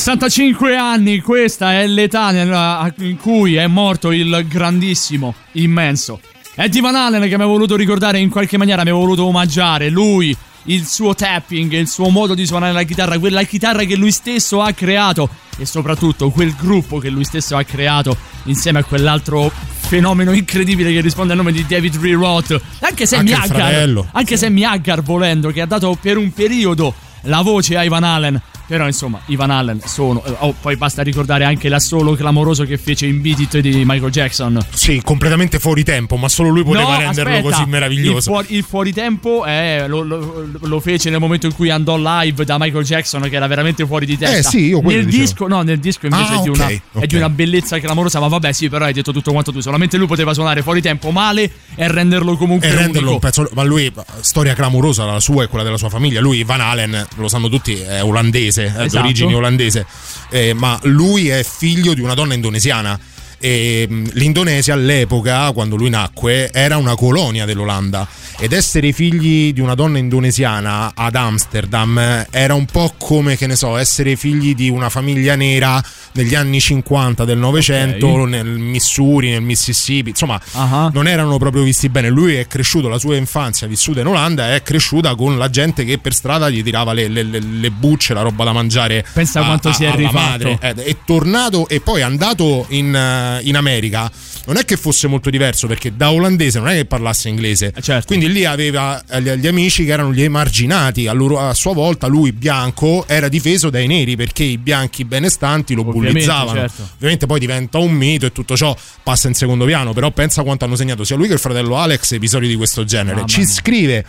65 0.04 0.76
anni, 0.76 1.20
questa 1.20 1.80
è 1.80 1.87
l'età 1.87 2.30
nella- 2.30 2.92
in 2.99 3.16
cui 3.16 3.54
è 3.54 3.66
morto 3.66 4.12
il 4.12 4.44
grandissimo, 4.46 5.34
immenso 5.52 6.20
Eddie 6.56 6.82
Van 6.82 6.94
Halen 6.94 7.26
che 7.26 7.38
mi 7.38 7.42
ha 7.42 7.46
voluto 7.46 7.75
ricordare 7.75 8.18
in 8.18 8.28
qualche 8.28 8.58
maniera, 8.58 8.84
mi 8.84 8.90
ha 8.90 8.92
voluto 8.92 9.25
omaggiare. 9.25 9.88
Lui, 9.88 10.37
il 10.64 10.84
suo 10.84 11.14
tapping, 11.14 11.73
il 11.73 11.88
suo 11.88 12.11
modo 12.11 12.34
di 12.34 12.44
suonare 12.44 12.75
la 12.75 12.82
chitarra, 12.82 13.18
quella 13.18 13.44
chitarra 13.44 13.84
che 13.84 13.96
lui 13.96 14.11
stesso 14.11 14.61
ha 14.61 14.73
creato 14.73 15.26
e 15.56 15.64
soprattutto 15.64 16.28
quel 16.28 16.54
gruppo 16.54 16.99
che 16.99 17.08
lui 17.08 17.25
stesso 17.25 17.56
ha 17.56 17.62
creato 17.62 18.14
insieme 18.42 18.80
a 18.80 18.84
quell'altro 18.84 19.50
fenomeno 19.87 20.32
incredibile 20.32 20.92
che 20.92 21.00
risponde 21.00 21.32
al 21.32 21.38
nome 21.38 21.52
di 21.52 21.64
David 21.66 21.99
Lee 22.02 22.12
Roth, 22.14 22.61
anche 22.80 23.06
Sammy 23.06 23.32
Hagar, 23.32 24.04
anche 24.12 24.37
Sammy 24.37 24.64
Hagar 24.64 25.00
volendo 25.02 25.49
che 25.49 25.62
ha 25.62 25.66
dato 25.66 25.96
per 25.99 26.18
un 26.18 26.30
periodo 26.30 26.92
la 27.23 27.40
voce 27.40 27.78
a 27.78 27.84
Ivan 27.84 28.04
Allen. 28.04 28.42
Però 28.66 28.87
insomma, 28.87 29.21
Ivan 29.26 29.50
Allen 29.50 29.80
sono. 29.85 30.25
eh, 30.25 30.33
Oh, 30.40 30.54
poi 30.61 30.76
basta 30.76 31.02
ricordare 31.02 31.44
anche 31.44 31.68
l'assolo 31.68 32.14
clamoroso 32.14 32.64
che 32.64 32.78
fece 32.78 33.06
in 33.06 33.21
Beat 33.21 33.40
It 33.40 33.59
di 33.61 33.83
Michael 33.85 34.11
Jackson. 34.11 34.59
Sì, 34.73 35.00
completamente 35.04 35.59
fuori 35.59 35.85
tempo, 35.85 36.16
ma 36.16 36.28
solo 36.28 36.49
lui 36.49 36.64
poteva 36.64 36.92
No, 36.94 36.99
renderlo 36.99 37.30
aspetta, 37.35 37.49
così 37.50 37.62
Il, 37.62 37.68
meraviglioso. 37.68 38.30
fuori, 38.30 38.47
il 38.50 38.64
fuoritempo 38.64 39.44
è- 39.44 39.85
lo, 39.87 40.02
lo- 40.02 40.49
lo 40.61 40.80
fece 40.80 41.11
nel 41.11 41.21
momento 41.21 41.47
in 41.47 41.54
cui 41.54 41.68
andò 41.71 41.97
live 41.99 42.44
da 42.44 42.56
Michael 42.59 42.85
Jackson, 42.85 43.23
che 43.28 43.37
era 43.37 43.47
veramente 43.47 43.87
fuori 43.87 44.06
di 44.06 44.16
testa. 44.18 44.38
Eh, 44.38 44.42
sì, 44.42 44.66
io 44.66 44.80
quello 44.80 44.97
nel 44.99 45.06
dicevo. 45.06 45.25
disco, 45.25 45.47
no, 45.49 45.62
nel 45.62 45.78
disco 45.78 46.06
invece 46.06 46.33
Ah, 46.33 46.38
è, 46.38 46.42
di 46.42 46.49
una, 46.49 46.68
è 46.68 46.80
ok. 46.92 47.04
di 47.04 47.16
una 47.16 47.28
bellezza 47.28 47.78
clamorosa. 47.78 48.18
Ma 48.21 48.28
vabbè, 48.28 48.52
sì, 48.52 48.68
però 48.68 48.85
hai 48.87 48.92
detto 48.92 49.12
tutto 49.12 49.33
quanto 49.33 49.52
tu. 49.52 49.61
Solamente 49.61 49.97
lui 49.97 50.06
poteva 50.06 50.33
suonare 50.35 50.62
fuori 50.62 50.80
tempo 50.80 51.11
male 51.11 51.50
e 51.75 51.87
renderlo 51.88 52.37
comunque 52.37 52.68
E 52.68 52.71
renderlo 52.75 53.09
un 53.11 53.14
unico. 53.14 53.18
pezzo. 53.18 53.49
Ma 53.54 53.62
lui, 53.62 53.92
storia 54.21 54.54
clamorosa, 54.54 55.04
la 55.04 55.21
sua 55.21 55.44
e 55.44 55.49
quella 55.49 55.64
della 55.64 55.76
sua 55.76 55.88
famiglia. 55.90 56.21
Lui, 56.21 56.42
Van 56.44 56.61
Halen, 56.61 57.06
lo 57.16 57.28
sanno 57.28 57.49
tutti, 57.49 57.75
è 57.75 58.02
olandese, 58.02 58.53
è 58.62 58.70
di 58.78 58.84
Esatto. 58.84 59.04
origini 59.04 59.34
olandese. 59.34 59.87
Eh, 60.30 60.54
ma 60.54 60.78
lui 60.84 61.28
è 61.28 61.44
figlio 61.44 61.94
di 61.94 62.00
una 62.00 62.14
donna 62.14 62.34
indonesiana. 62.34 62.99
E 63.44 63.86
mh, 63.86 64.12
l'Indonesia 64.14 64.72
all'epoca, 64.72 65.52
quando 65.52 65.76
lui 65.76 65.90
nacque, 65.90 66.50
era 66.50 66.78
una 66.78 66.94
colonia 66.94 67.44
dell'Olanda. 67.44 68.08
Ed 68.38 68.52
essere 68.54 68.92
figli 68.92 69.52
di 69.52 69.60
una 69.60 69.74
donna 69.74 69.98
indonesiana 69.98 70.92
ad 70.94 71.14
Amsterdam 71.14 71.98
eh, 71.98 72.26
era 72.30 72.54
un 72.54 72.64
po' 72.64 72.94
come, 72.96 73.36
che 73.36 73.46
ne 73.46 73.54
so, 73.54 73.76
essere 73.76 74.16
figli 74.16 74.54
di 74.54 74.70
una 74.70 74.88
famiglia 74.88 75.34
nera 75.36 75.82
negli 76.12 76.34
anni 76.34 76.58
50 76.58 77.26
del 77.26 77.36
Novecento, 77.36 78.06
Ok. 78.06 78.28
nel 78.28 78.46
Missouri, 78.46 79.30
nel 79.30 79.42
Mississippi. 79.42 80.08
Insomma, 80.08 80.40
Ah. 80.54 80.88
non 80.92 81.06
erano 81.06 81.36
proprio 81.36 81.62
visti 81.64 81.90
bene. 81.90 82.08
Lui 82.08 82.34
è 82.36 82.46
cresciuto, 82.46 82.88
la 82.88 82.98
sua 82.98 83.16
infanzia 83.16 83.66
vissuta 83.66 84.00
in 84.00 84.06
Olanda, 84.06 84.54
è 84.54 84.62
cresciuta 84.62 85.14
con 85.16 85.36
la 85.36 85.50
gente 85.50 85.84
che 85.84 85.98
per 85.98 86.14
strada 86.14 86.48
gli 86.48 86.62
tirava 86.62 86.94
le, 86.94 87.08
le- 87.08 87.22
le- 87.24 87.40
le 87.40 87.70
bucce, 87.70 88.14
la 88.14 88.22
roba 88.22 88.44
da 88.44 88.52
mangiare. 88.52 89.04
Pensa 89.12 89.40
a- 89.40 89.44
quanto 89.44 89.68
a- 89.68 89.72
si 89.74 89.84
è 89.84 89.94
rifatto. 89.94 90.14
madre. 90.14 90.58
Ed 90.62 90.78
è 90.78 90.96
tornato 91.04 91.68
e 91.68 91.80
poi 91.80 92.00
è 92.00 92.04
andato 92.04 92.64
in, 92.70 93.34
eh, 93.38 93.49
in 93.49 93.57
America. 93.57 94.11
Non 94.47 94.57
è 94.57 94.64
che 94.64 94.76
fosse 94.76 95.07
molto 95.07 95.31
diverso 95.31 95.67
perché 95.67 95.97
da 95.97 96.11
olandese 96.11 96.59
non 96.59 96.69
è 96.69 96.75
che 96.76 96.85
parlasse 96.85 97.29
inglese. 97.29 97.73
certo. 97.81 98.07
Quindi 98.07 98.31
lì 98.31 98.45
aveva 98.45 99.03
eh, 99.09 99.23
gli, 99.23 99.31
gli 99.31 99.47
amici 99.47 99.85
che 99.85 99.93
erano 99.93 100.12
gli 100.12 100.23
emarginati. 100.23 101.07
A, 101.07 101.12
loro- 101.12 101.38
a 101.41 101.55
sua 101.55 101.73
volta 101.73 102.07
lui 102.07 102.33
bianco 102.33 103.07
era 103.09 103.29
difeso 103.29 103.71
dai 103.71 103.87
neri 103.87 104.17
perché 104.17 104.45
i 104.45 104.59
bianchi 104.59 105.05
benestanti 105.05 105.75
lo 105.75 105.81
Ovviamente, 105.81 106.12
bullizzavano. 106.12 106.59
certo. 106.61 106.88
Ovviamente 106.95 107.26
poi 107.26 107.38
diventa 107.41 107.79
un 107.79 107.93
mito 107.93 108.26
e 108.26 108.33
tutto 108.33 108.57
ciò 108.57 108.76
passa 109.03 109.29
in 109.29 109.35
secondo 109.35 109.64
piano, 109.64 109.93
però 109.93 110.11
pensa 110.11 110.43
quanto 110.43 110.64
hanno 110.64 110.76
segnato 110.76 111.05
sia 111.05 111.17
lui 111.17 111.26
che 111.26 111.35
il 111.35 111.38
fratello 111.38 111.76
Alex 111.76 112.12
episodi 112.12 112.49
di 112.49 112.57
questo 112.57 112.85
genere. 112.85 113.17
Mamma 113.17 113.26
ci 113.26 113.41
mia. 113.41 113.49
scrive 113.49 114.05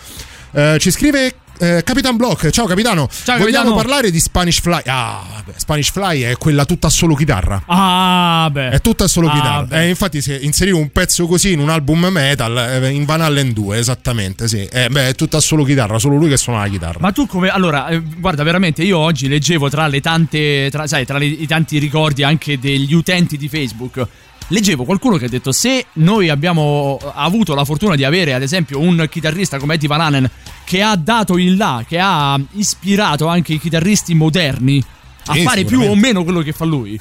eh, 0.55 0.77
ci 0.79 0.91
scrive 0.91 1.35
eh, 1.57 1.83
Capitan 1.85 2.17
Block, 2.17 2.49
ciao 2.49 2.65
capitano. 2.65 3.07
Ciao, 3.09 3.37
Vogliamo 3.37 3.69
capitano. 3.69 3.75
parlare 3.75 4.11
di 4.11 4.19
Spanish 4.19 4.59
Fly? 4.59 4.81
Ah, 4.87 5.23
vabbè, 5.35 5.57
Spanish 5.57 5.89
Fly 5.89 6.21
è 6.23 6.35
quella 6.37 6.65
tutta 6.65 6.89
solo 6.89 7.15
chitarra. 7.15 7.63
Ah, 7.67 8.49
beh. 8.51 8.69
È 8.71 8.81
tutta 8.81 9.07
solo 9.07 9.29
Ah, 9.29 9.33
chitarra. 9.33 9.63
beh. 9.63 9.83
Eh, 9.85 9.87
infatti, 9.87 10.21
se 10.21 10.35
inserivo 10.35 10.79
un 10.79 10.89
pezzo 10.91 11.27
così 11.27 11.53
in 11.53 11.59
un 11.59 11.69
album 11.69 12.07
metal 12.11 12.57
eh, 12.83 12.89
in 12.89 13.05
Van 13.05 13.21
Halen 13.21 13.53
2, 13.53 13.77
esattamente. 13.77 14.49
Sì. 14.49 14.65
Eh, 14.65 14.89
beh, 14.89 15.09
è 15.09 15.15
tutta 15.15 15.39
solo 15.39 15.63
chitarra, 15.63 15.97
solo 15.97 16.17
lui 16.17 16.27
che 16.27 16.35
suona 16.37 16.59
la 16.59 16.67
chitarra. 16.67 16.97
Ma 16.99 17.13
tu 17.13 17.25
come. 17.25 17.47
Allora, 17.47 17.87
eh, 17.87 18.01
guarda, 18.01 18.43
veramente 18.43 18.83
io 18.83 18.97
oggi 18.97 19.29
leggevo 19.29 19.69
tra 19.69 19.87
le 19.87 20.01
tante. 20.01 20.67
Tra, 20.69 20.87
sai, 20.87 21.05
tra 21.05 21.17
le- 21.17 21.25
i 21.25 21.47
tanti 21.47 21.77
ricordi 21.79 22.23
anche 22.23 22.59
degli 22.59 22.93
utenti 22.93 23.37
di 23.37 23.47
Facebook. 23.47 24.05
Leggevo 24.49 24.83
qualcuno 24.83 25.17
che 25.17 25.25
ha 25.25 25.29
detto: 25.29 25.51
Se 25.51 25.87
noi 25.93 26.29
abbiamo 26.29 26.99
avuto 27.13 27.55
la 27.55 27.65
fortuna 27.65 27.95
di 27.95 28.03
avere, 28.03 28.33
ad 28.33 28.41
esempio, 28.43 28.79
un 28.79 29.07
chitarrista 29.09 29.57
come 29.57 29.73
Eddie 29.75 29.87
Van 29.87 30.01
Halen 30.01 30.29
che 30.63 30.81
ha 30.81 30.95
dato 30.95 31.37
in 31.37 31.57
là, 31.57 31.83
che 31.87 31.99
ha 31.99 32.39
ispirato 32.53 33.27
anche 33.27 33.53
i 33.53 33.59
chitarristi 33.59 34.13
moderni 34.13 34.83
a 35.27 35.33
Sì, 35.33 35.41
fare 35.41 35.63
più 35.63 35.81
o 35.81 35.95
meno 35.95 36.23
quello 36.23 36.41
che 36.41 36.51
fa 36.51 36.65
lui. 36.65 36.93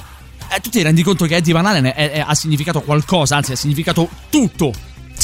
Eh, 0.48 0.60
tu 0.60 0.70
ti 0.70 0.82
rendi 0.82 1.02
conto 1.02 1.26
che 1.26 1.36
Eddie 1.36 1.52
Van 1.52 1.66
Halen 1.66 1.84
è- 1.86 1.94
è- 1.94 2.24
ha 2.26 2.34
significato 2.34 2.80
qualcosa, 2.82 3.36
anzi, 3.36 3.52
ha 3.52 3.56
significato 3.56 4.08
tutto. 4.30 4.72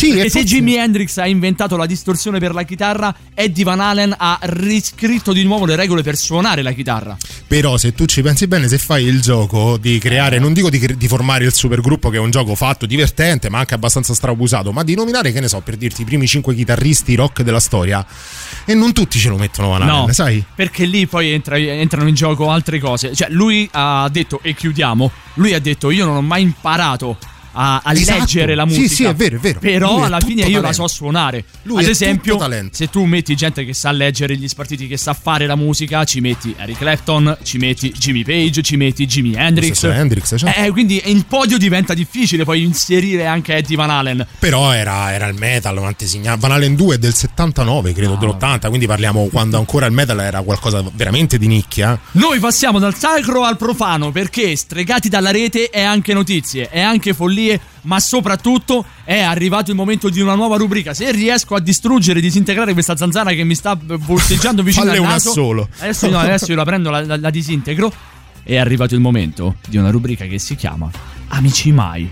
Sì, 0.00 0.14
Perché 0.14 0.28
e 0.28 0.30
se 0.30 0.44
Jimi 0.44 0.76
Hendrix 0.76 1.18
ha 1.18 1.26
inventato 1.26 1.76
la 1.76 1.84
distorsione 1.84 2.38
per 2.38 2.54
la 2.54 2.62
chitarra, 2.62 3.14
Eddie 3.34 3.64
Van 3.64 3.80
Halen 3.80 4.14
ha 4.16 4.38
riscritto 4.44 5.34
di 5.34 5.42
nuovo 5.42 5.66
le 5.66 5.76
regole 5.76 6.00
per 6.00 6.16
suonare 6.16 6.62
la 6.62 6.72
chitarra. 6.72 7.18
Però, 7.46 7.76
se 7.76 7.92
tu 7.92 8.06
ci 8.06 8.22
pensi 8.22 8.46
bene, 8.46 8.66
se 8.66 8.78
fai 8.78 9.04
il 9.04 9.20
gioco 9.20 9.76
di 9.76 9.98
creare, 9.98 10.38
non 10.38 10.54
dico 10.54 10.70
di, 10.70 10.78
cre- 10.78 10.96
di 10.96 11.06
formare 11.06 11.44
il 11.44 11.52
supergruppo, 11.52 12.08
che 12.08 12.16
è 12.16 12.18
un 12.18 12.30
gioco 12.30 12.54
fatto, 12.54 12.86
divertente, 12.86 13.50
ma 13.50 13.58
anche 13.58 13.74
abbastanza 13.74 14.14
strabusato, 14.14 14.72
ma 14.72 14.82
di 14.84 14.94
nominare, 14.94 15.32
che 15.32 15.40
ne 15.40 15.48
so, 15.48 15.60
per 15.60 15.76
dirti 15.76 16.00
i 16.00 16.04
primi 16.06 16.26
cinque 16.26 16.54
chitarristi 16.54 17.14
rock 17.14 17.42
della 17.42 17.60
storia, 17.60 18.02
e 18.64 18.72
non 18.72 18.94
tutti 18.94 19.18
ce 19.18 19.28
lo 19.28 19.36
mettono 19.36 19.68
Van 19.68 19.82
Halen, 19.82 20.06
no, 20.06 20.12
sai? 20.14 20.42
perché 20.54 20.86
lì 20.86 21.06
poi 21.08 21.28
entra- 21.28 21.58
entrano 21.58 22.08
in 22.08 22.14
gioco 22.14 22.50
altre 22.50 22.78
cose. 22.78 23.14
Cioè, 23.14 23.28
lui 23.28 23.68
ha 23.72 24.08
detto, 24.10 24.40
e 24.42 24.54
chiudiamo, 24.54 25.10
lui 25.34 25.52
ha 25.52 25.60
detto, 25.60 25.90
io 25.90 26.06
non 26.06 26.16
ho 26.16 26.22
mai 26.22 26.40
imparato 26.40 27.18
a, 27.52 27.80
a 27.84 27.92
Esatto. 27.92 28.18
leggere 28.20 28.54
la 28.54 28.66
Sì, 28.68 28.78
musica. 28.80 28.94
sì, 28.94 29.04
è 29.04 29.14
vero, 29.14 29.36
è 29.36 29.38
vero. 29.40 29.58
Però 29.60 29.96
Lui 29.96 30.04
alla 30.04 30.20
fine 30.20 30.42
io 30.46 30.60
la 30.60 30.72
so 30.72 30.86
suonare. 30.88 31.44
Lui 31.62 31.82
Ad 31.82 31.88
esempio, 31.88 32.38
se 32.70 32.88
tu 32.88 33.04
metti 33.04 33.34
gente 33.34 33.64
che 33.64 33.74
sa 33.74 33.90
leggere 33.92 34.36
gli 34.36 34.48
spartiti, 34.48 34.86
che 34.86 34.96
sa 34.96 35.14
fare 35.14 35.46
la 35.46 35.56
musica, 35.56 36.04
ci 36.04 36.20
metti 36.20 36.54
Eric 36.58 36.78
Clapton, 36.78 37.38
ci 37.42 37.58
metti 37.58 37.90
Jimmy 37.92 38.24
Page, 38.24 38.62
ci 38.62 38.76
metti 38.76 39.06
Jimi 39.06 39.34
Hendrix. 39.34 39.82
Hendrix, 39.84 40.36
certo. 40.38 40.60
Eh, 40.60 40.70
quindi 40.70 41.00
il 41.06 41.24
podio 41.26 41.58
diventa 41.58 41.94
difficile 41.94 42.44
poi 42.44 42.62
inserire 42.62 43.26
anche 43.26 43.54
Eddie 43.56 43.76
Van 43.76 43.90
Halen. 43.90 44.26
Però 44.38 44.72
era, 44.72 45.12
era 45.12 45.26
il 45.26 45.34
metal. 45.38 45.74
Van 46.38 46.52
Halen 46.52 46.74
2 46.76 46.94
è 46.94 46.98
del 46.98 47.14
79, 47.14 47.92
credo, 47.92 48.16
dell'80, 48.16 48.68
quindi 48.68 48.86
parliamo 48.86 49.26
quando 49.26 49.58
ancora 49.58 49.86
il 49.86 49.92
metal 49.92 50.20
era 50.20 50.40
qualcosa 50.42 50.82
veramente 50.94 51.38
di 51.38 51.46
nicchia. 51.46 51.98
Noi 52.12 52.38
passiamo 52.38 52.78
dal 52.78 52.94
sacro 52.94 53.44
al 53.44 53.56
profano 53.56 54.10
perché 54.10 54.54
stregati 54.56 55.08
dalla 55.08 55.30
rete 55.30 55.68
è 55.70 55.82
anche 55.82 56.12
notizie, 56.14 56.68
è 56.68 56.80
anche 56.80 57.12
follie, 57.40 57.60
ma 57.82 57.98
soprattutto 57.98 58.84
è 59.04 59.20
arrivato 59.20 59.70
il 59.70 59.76
momento 59.76 60.08
di 60.10 60.20
una 60.20 60.34
nuova 60.34 60.56
rubrica. 60.56 60.92
Se 60.94 61.10
riesco 61.10 61.54
a 61.54 61.60
distruggere 61.60 62.18
e 62.18 62.22
disintegrare 62.22 62.72
questa 62.72 62.96
zanzara 62.96 63.32
che 63.32 63.44
mi 63.44 63.54
sta 63.54 63.74
bolteggiando 63.76 64.62
vicino 64.62 64.84
Falle 64.84 64.96
al 64.98 65.02
una 65.02 65.12
naso, 65.12 65.32
solo. 65.32 65.68
Adesso, 65.78 66.08
no, 66.08 66.18
adesso 66.18 66.50
io 66.50 66.56
la 66.56 66.64
prendo, 66.64 66.90
la, 66.90 67.04
la- 67.04 67.16
la 67.16 67.30
disintegro. 67.30 67.92
È 68.42 68.56
arrivato 68.56 68.94
il 68.94 69.00
momento 69.00 69.56
di 69.68 69.76
una 69.76 69.90
rubrica 69.90 70.26
che 70.26 70.38
si 70.38 70.54
chiama 70.56 70.90
Amici 71.28 71.72
Mai. 71.72 72.10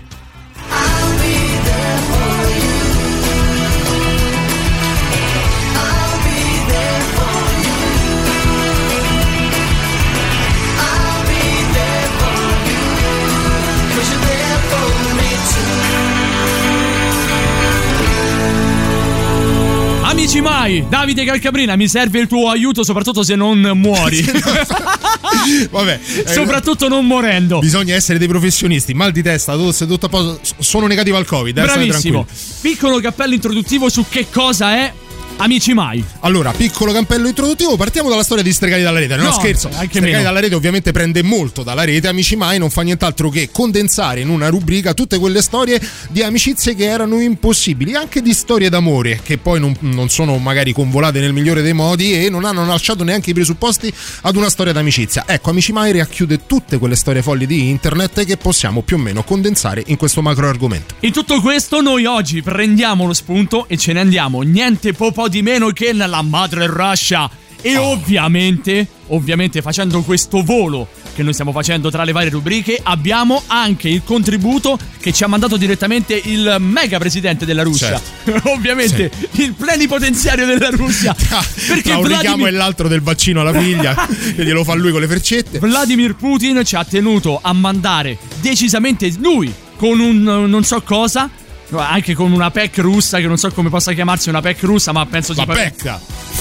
Amici 20.29 20.47
mai, 20.47 20.85
Davide 20.87 21.25
Calcabrina, 21.25 21.75
mi 21.75 21.87
serve 21.87 22.19
il 22.19 22.27
tuo 22.27 22.51
aiuto 22.51 22.83
soprattutto 22.83 23.23
se 23.23 23.33
non 23.33 23.59
muori. 23.73 24.21
Vabbè, 25.71 25.99
eh, 26.23 26.31
soprattutto 26.31 26.87
non 26.87 27.07
morendo. 27.07 27.57
Bisogna 27.57 27.95
essere 27.95 28.19
dei 28.19 28.27
professionisti. 28.27 28.93
Mal 28.93 29.11
di 29.11 29.23
testa, 29.23 29.55
tosse, 29.55 29.87
tutto 29.87 30.05
a 30.05 30.09
posto. 30.09 30.39
Sono 30.59 30.85
negativo 30.85 31.17
al 31.17 31.25
Covid. 31.25 31.57
eh, 31.57 31.61
Bravissimo. 31.63 32.27
Piccolo 32.61 32.99
cappello 32.99 33.33
introduttivo 33.33 33.89
su 33.89 34.05
che 34.07 34.27
cosa 34.29 34.75
è 34.75 34.93
Amici 35.41 35.73
mai. 35.73 36.03
Allora, 36.19 36.51
piccolo 36.51 36.91
campello 36.91 37.29
introduttivo, 37.29 37.77
partiamo 37.77 38.09
dalla 38.09 38.23
storia 38.23 38.43
di 38.43 38.51
Stregati 38.51 38.81
dalla 38.81 38.99
rete. 38.99 39.15
No, 39.15 39.23
No, 39.23 39.31
scherzo. 39.31 39.67
anche 39.71 39.85
Stregati 39.87 40.11
meno. 40.11 40.23
dalla 40.23 40.41
rete 40.41 40.53
ovviamente 40.55 40.91
prende 40.91 41.23
molto 41.23 41.63
dalla 41.63 41.85
rete. 41.85 42.09
Amici 42.09 42.35
mai 42.35 42.59
non 42.59 42.69
fa 42.69 42.81
nient'altro 42.81 43.29
che 43.29 43.47
condensare 43.49 44.19
in 44.19 44.27
una 44.27 44.49
rubrica 44.49 44.93
tutte 44.93 45.17
quelle 45.17 45.41
storie 45.41 45.79
di 46.09 46.21
amicizie 46.23 46.75
che 46.75 46.83
erano 46.83 47.21
impossibili, 47.21 47.95
anche 47.95 48.21
di 48.21 48.33
storie 48.33 48.67
d'amore 48.69 49.21
che 49.23 49.37
poi 49.37 49.61
non, 49.61 49.73
non 49.79 50.09
sono 50.09 50.37
magari 50.39 50.73
convolate 50.73 51.21
nel 51.21 51.31
migliore 51.31 51.61
dei 51.61 51.71
modi 51.73 52.13
e 52.25 52.29
non 52.29 52.43
hanno 52.43 52.65
lasciato 52.65 53.05
neanche 53.05 53.29
i 53.29 53.33
presupposti 53.33 53.93
ad 54.23 54.35
una 54.35 54.49
storia 54.49 54.73
d'amicizia. 54.73 55.23
Ecco, 55.25 55.51
Amici 55.51 55.71
mai 55.71 55.93
racchiude 55.97 56.45
tutte 56.47 56.77
quelle 56.77 56.97
storie 56.97 57.21
folli 57.21 57.45
di 57.45 57.69
internet 57.69 58.25
che 58.25 58.35
possiamo 58.35 58.81
più 58.81 58.97
o 58.97 58.99
meno 58.99 59.23
condensare 59.23 59.83
in 59.87 59.95
questo 59.95 60.21
macro 60.21 60.49
argomento. 60.49 60.95
In 60.99 61.13
tutto 61.13 61.39
questo 61.39 61.79
noi 61.79 62.03
oggi 62.03 62.41
prendiamo 62.41 63.05
lo 63.05 63.13
spunto 63.13 63.67
e 63.69 63.77
ce 63.77 63.93
ne 63.93 64.01
andiamo 64.01 64.41
niente 64.41 64.91
po' 64.91 65.13
po' 65.13 65.27
di 65.29 65.41
meno 65.41 65.69
che 65.69 65.93
nella 65.93 66.21
madre 66.21 66.67
Russia. 66.67 67.29
E 67.61 67.75
ovviamente, 67.77 68.87
ovviamente 69.07 69.61
facendo 69.61 70.01
questo 70.01 70.43
volo 70.43 70.87
che 71.13 71.23
noi 71.23 71.33
stiamo 71.33 71.51
facendo 71.51 71.91
tra 71.91 72.05
le 72.05 72.13
varie 72.13 72.29
rubriche, 72.29 72.79
abbiamo 72.81 73.43
anche 73.47 73.89
il 73.89 74.03
contributo 74.05 74.79
che 75.01 75.11
ci 75.11 75.25
ha 75.25 75.27
mandato 75.27 75.57
direttamente 75.57 76.13
il 76.23 76.55
mega 76.59 76.97
presidente 76.97 77.43
della 77.43 77.63
Russia. 77.63 78.01
Ovviamente 78.43 79.11
il 79.31 79.53
plenipotenziario 79.53 80.45
della 80.45 80.69
Russia. 80.69 81.13
Perché 81.19 81.81
Tra 81.81 81.97
un 81.97 82.07
richiamo 82.07 82.37
Vladimir, 82.37 82.47
e 82.47 82.51
l'altro 82.51 82.87
del 82.87 83.01
vaccino 83.01 83.41
alla 83.41 83.51
figlia, 83.51 83.93
che 84.33 84.45
glielo 84.45 84.63
fa 84.63 84.75
lui 84.75 84.91
con 84.91 85.01
le 85.01 85.07
freccette. 85.07 85.59
Vladimir 85.59 86.15
Putin 86.15 86.63
ci 86.63 86.77
ha 86.77 86.85
tenuto 86.85 87.39
a 87.41 87.51
mandare 87.51 88.17
decisamente 88.39 89.13
lui 89.19 89.53
con 89.75 89.99
un 89.99 90.21
non 90.23 90.63
so 90.63 90.81
cosa. 90.83 91.29
Anche 91.71 92.15
con 92.15 92.31
una 92.31 92.49
PEC 92.49 92.77
russa, 92.79 93.19
che 93.19 93.27
non 93.27 93.37
so 93.37 93.51
come 93.51 93.69
possa 93.69 93.93
chiamarsi 93.93 94.29
una 94.29 94.41
PEC 94.41 94.63
russa, 94.63 94.91
ma 94.91 95.05
penso 95.05 95.33
La 95.35 95.43
sia. 95.43 95.53
pecca. 95.53 95.99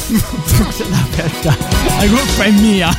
La 0.88 1.06
pecca. 1.14 1.56
La 1.98 2.06
colpa 2.08 2.44
è 2.44 2.50
mia. 2.50 2.96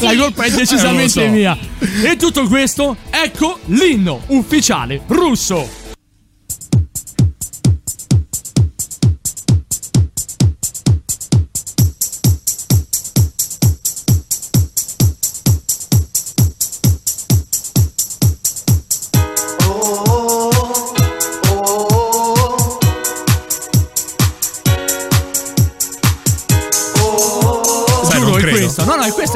La 0.00 0.14
colpa 0.16 0.44
è 0.44 0.50
decisamente 0.50 1.22
Eh, 1.24 1.26
so. 1.26 1.32
mia. 1.32 1.58
E 2.04 2.16
tutto 2.16 2.46
questo, 2.46 2.96
ecco 3.10 3.58
l'inno 3.66 4.20
ufficiale 4.28 5.00
russo. 5.08 5.68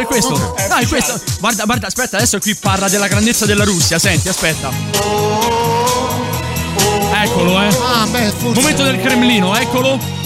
Questo. 0.05 0.35
È 0.35 0.39
questo. 0.39 0.75
No, 0.75 0.81
è 0.81 0.87
questo. 0.87 1.21
Guarda, 1.41 1.65
guarda, 1.65 1.87
aspetta, 1.87 2.17
adesso 2.17 2.39
qui 2.39 2.55
parla 2.55 2.89
della 2.89 3.09
grandezza 3.09 3.47
della 3.47 3.65
Russia. 3.65 3.99
Senti, 3.99 4.29
aspetta. 4.29 4.71
Eccolo, 7.23 7.61
eh. 7.61 7.69
Ah, 7.83 8.07
beh. 8.09 8.33
Momento 8.55 8.83
del 8.83 9.01
Cremlino, 9.01 9.57
eccolo. 9.57 10.18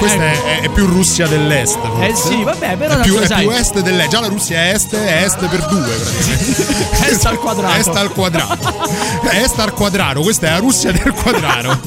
Questa 0.00 0.32
ecco. 0.32 0.46
è, 0.46 0.60
è 0.62 0.68
più 0.70 0.86
Russia 0.86 1.26
dell'est. 1.26 1.78
forse. 1.78 2.06
Eh 2.08 2.14
sì, 2.14 2.42
vabbè, 2.42 2.76
però 2.76 2.98
È 2.98 3.00
più, 3.02 3.18
è 3.18 3.26
più 3.38 3.50
est 3.50 3.80
dell'est. 3.80 4.08
Già 4.08 4.20
la 4.20 4.28
Russia 4.28 4.56
è 4.62 4.72
est, 4.72 4.94
è 4.94 5.22
est 5.24 5.46
per 5.46 5.66
due 5.66 5.94
praticamente. 5.94 7.08
Est 7.10 7.24
al 7.26 7.38
quadrato. 7.38 7.78
Est 7.78 7.88
al 7.96 8.12
quadrato. 8.12 8.74
Est 9.30 9.58
al 9.58 9.72
quadrato. 9.74 10.20
Questa 10.22 10.46
è 10.46 10.50
la 10.50 10.58
Russia 10.58 10.90
del 10.92 11.12
quadrato. 11.12 11.78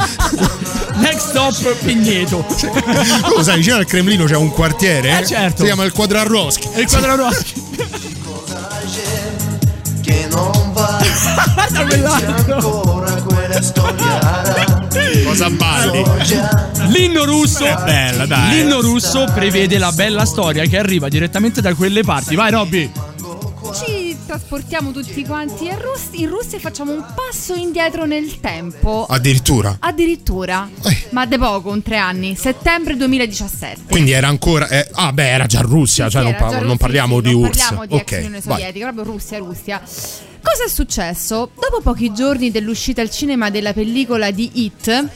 Next 0.95 1.29
stop 1.29 1.73
Pigneto. 1.83 2.45
Tu 2.47 3.35
lo 3.35 3.43
sai, 3.43 3.57
vicino 3.57 3.77
al 3.77 3.85
Cremlino 3.85 4.25
c'è 4.25 4.35
un 4.35 4.51
quartiere. 4.51 5.19
Eh, 5.19 5.25
certo. 5.25 5.57
Si 5.57 5.63
chiama 5.63 5.83
il 5.83 5.91
Quadraroschi. 5.91 6.69
E 6.73 6.81
il 6.81 6.87
quadrato. 6.87 7.29
che 10.01 10.27
non 10.29 10.71
va 10.73 10.99
ancora 12.45 13.11
quella 13.23 13.61
storia 13.61 14.72
Cosa 15.25 15.49
balli? 15.49 16.03
L'inno 16.89 17.25
russo. 17.25 17.65
È 17.65 17.75
bella, 17.83 18.25
dai. 18.25 18.55
L'inno 18.57 18.81
russo 18.81 19.25
prevede 19.33 19.77
la 19.77 19.91
bella 19.91 20.25
storia 20.25 20.65
che 20.65 20.77
arriva 20.77 21.07
direttamente 21.07 21.61
da 21.61 21.73
quelle 21.73 22.03
parti. 22.03 22.35
Vai, 22.35 22.51
Robby. 22.51 22.91
Trasportiamo 24.37 24.89
tutti 24.91 25.23
quanti 25.23 25.65
in, 25.65 25.77
Rus- 25.79 26.07
in 26.13 26.27
Russia 26.27 26.57
e 26.57 26.59
facciamo 26.59 26.91
un 26.91 27.05
passo 27.13 27.53
indietro 27.53 28.05
nel 28.07 28.39
tempo. 28.39 29.05
Addirittura. 29.07 29.75
Addirittura, 29.79 30.67
Eh. 30.85 31.07
ma 31.11 31.27
da 31.27 31.37
poco, 31.37 31.69
un 31.69 31.83
tre 31.83 31.97
anni, 31.97 32.35
settembre 32.35 32.95
2017. 32.97 33.81
Quindi 33.91 34.09
era 34.09 34.27
ancora. 34.29 34.67
eh, 34.69 34.87
ah, 34.93 35.13
beh, 35.13 35.29
era 35.29 35.45
già 35.45 35.61
Russia. 35.61 36.09
Cioè, 36.09 36.21
Sì, 36.23 36.27
non, 36.29 36.35
era 36.35 36.43
pa- 36.45 36.49
già 36.49 36.55
non 36.55 36.61
Russia, 36.63 36.77
parliamo 36.79 37.15
sì, 37.17 37.21
di 37.21 37.31
non 37.31 37.41
URSS. 37.43 37.57
Parliamo 37.59 37.85
di 37.85 37.95
ex 37.95 38.01
ok, 38.01 38.11
Unione 38.17 38.39
vai. 38.43 38.57
Sovietica, 38.57 38.85
proprio 38.91 39.13
Russia, 39.13 39.37
Russia. 39.37 39.81
Cosa 40.41 40.63
è 40.65 40.67
successo? 40.67 41.51
Dopo 41.53 41.81
pochi 41.83 42.11
giorni 42.11 42.49
dell'uscita 42.49 43.01
al 43.01 43.11
cinema 43.11 43.51
della 43.51 43.71
pellicola 43.71 44.31
di 44.31 44.49
Hit, 44.63 45.07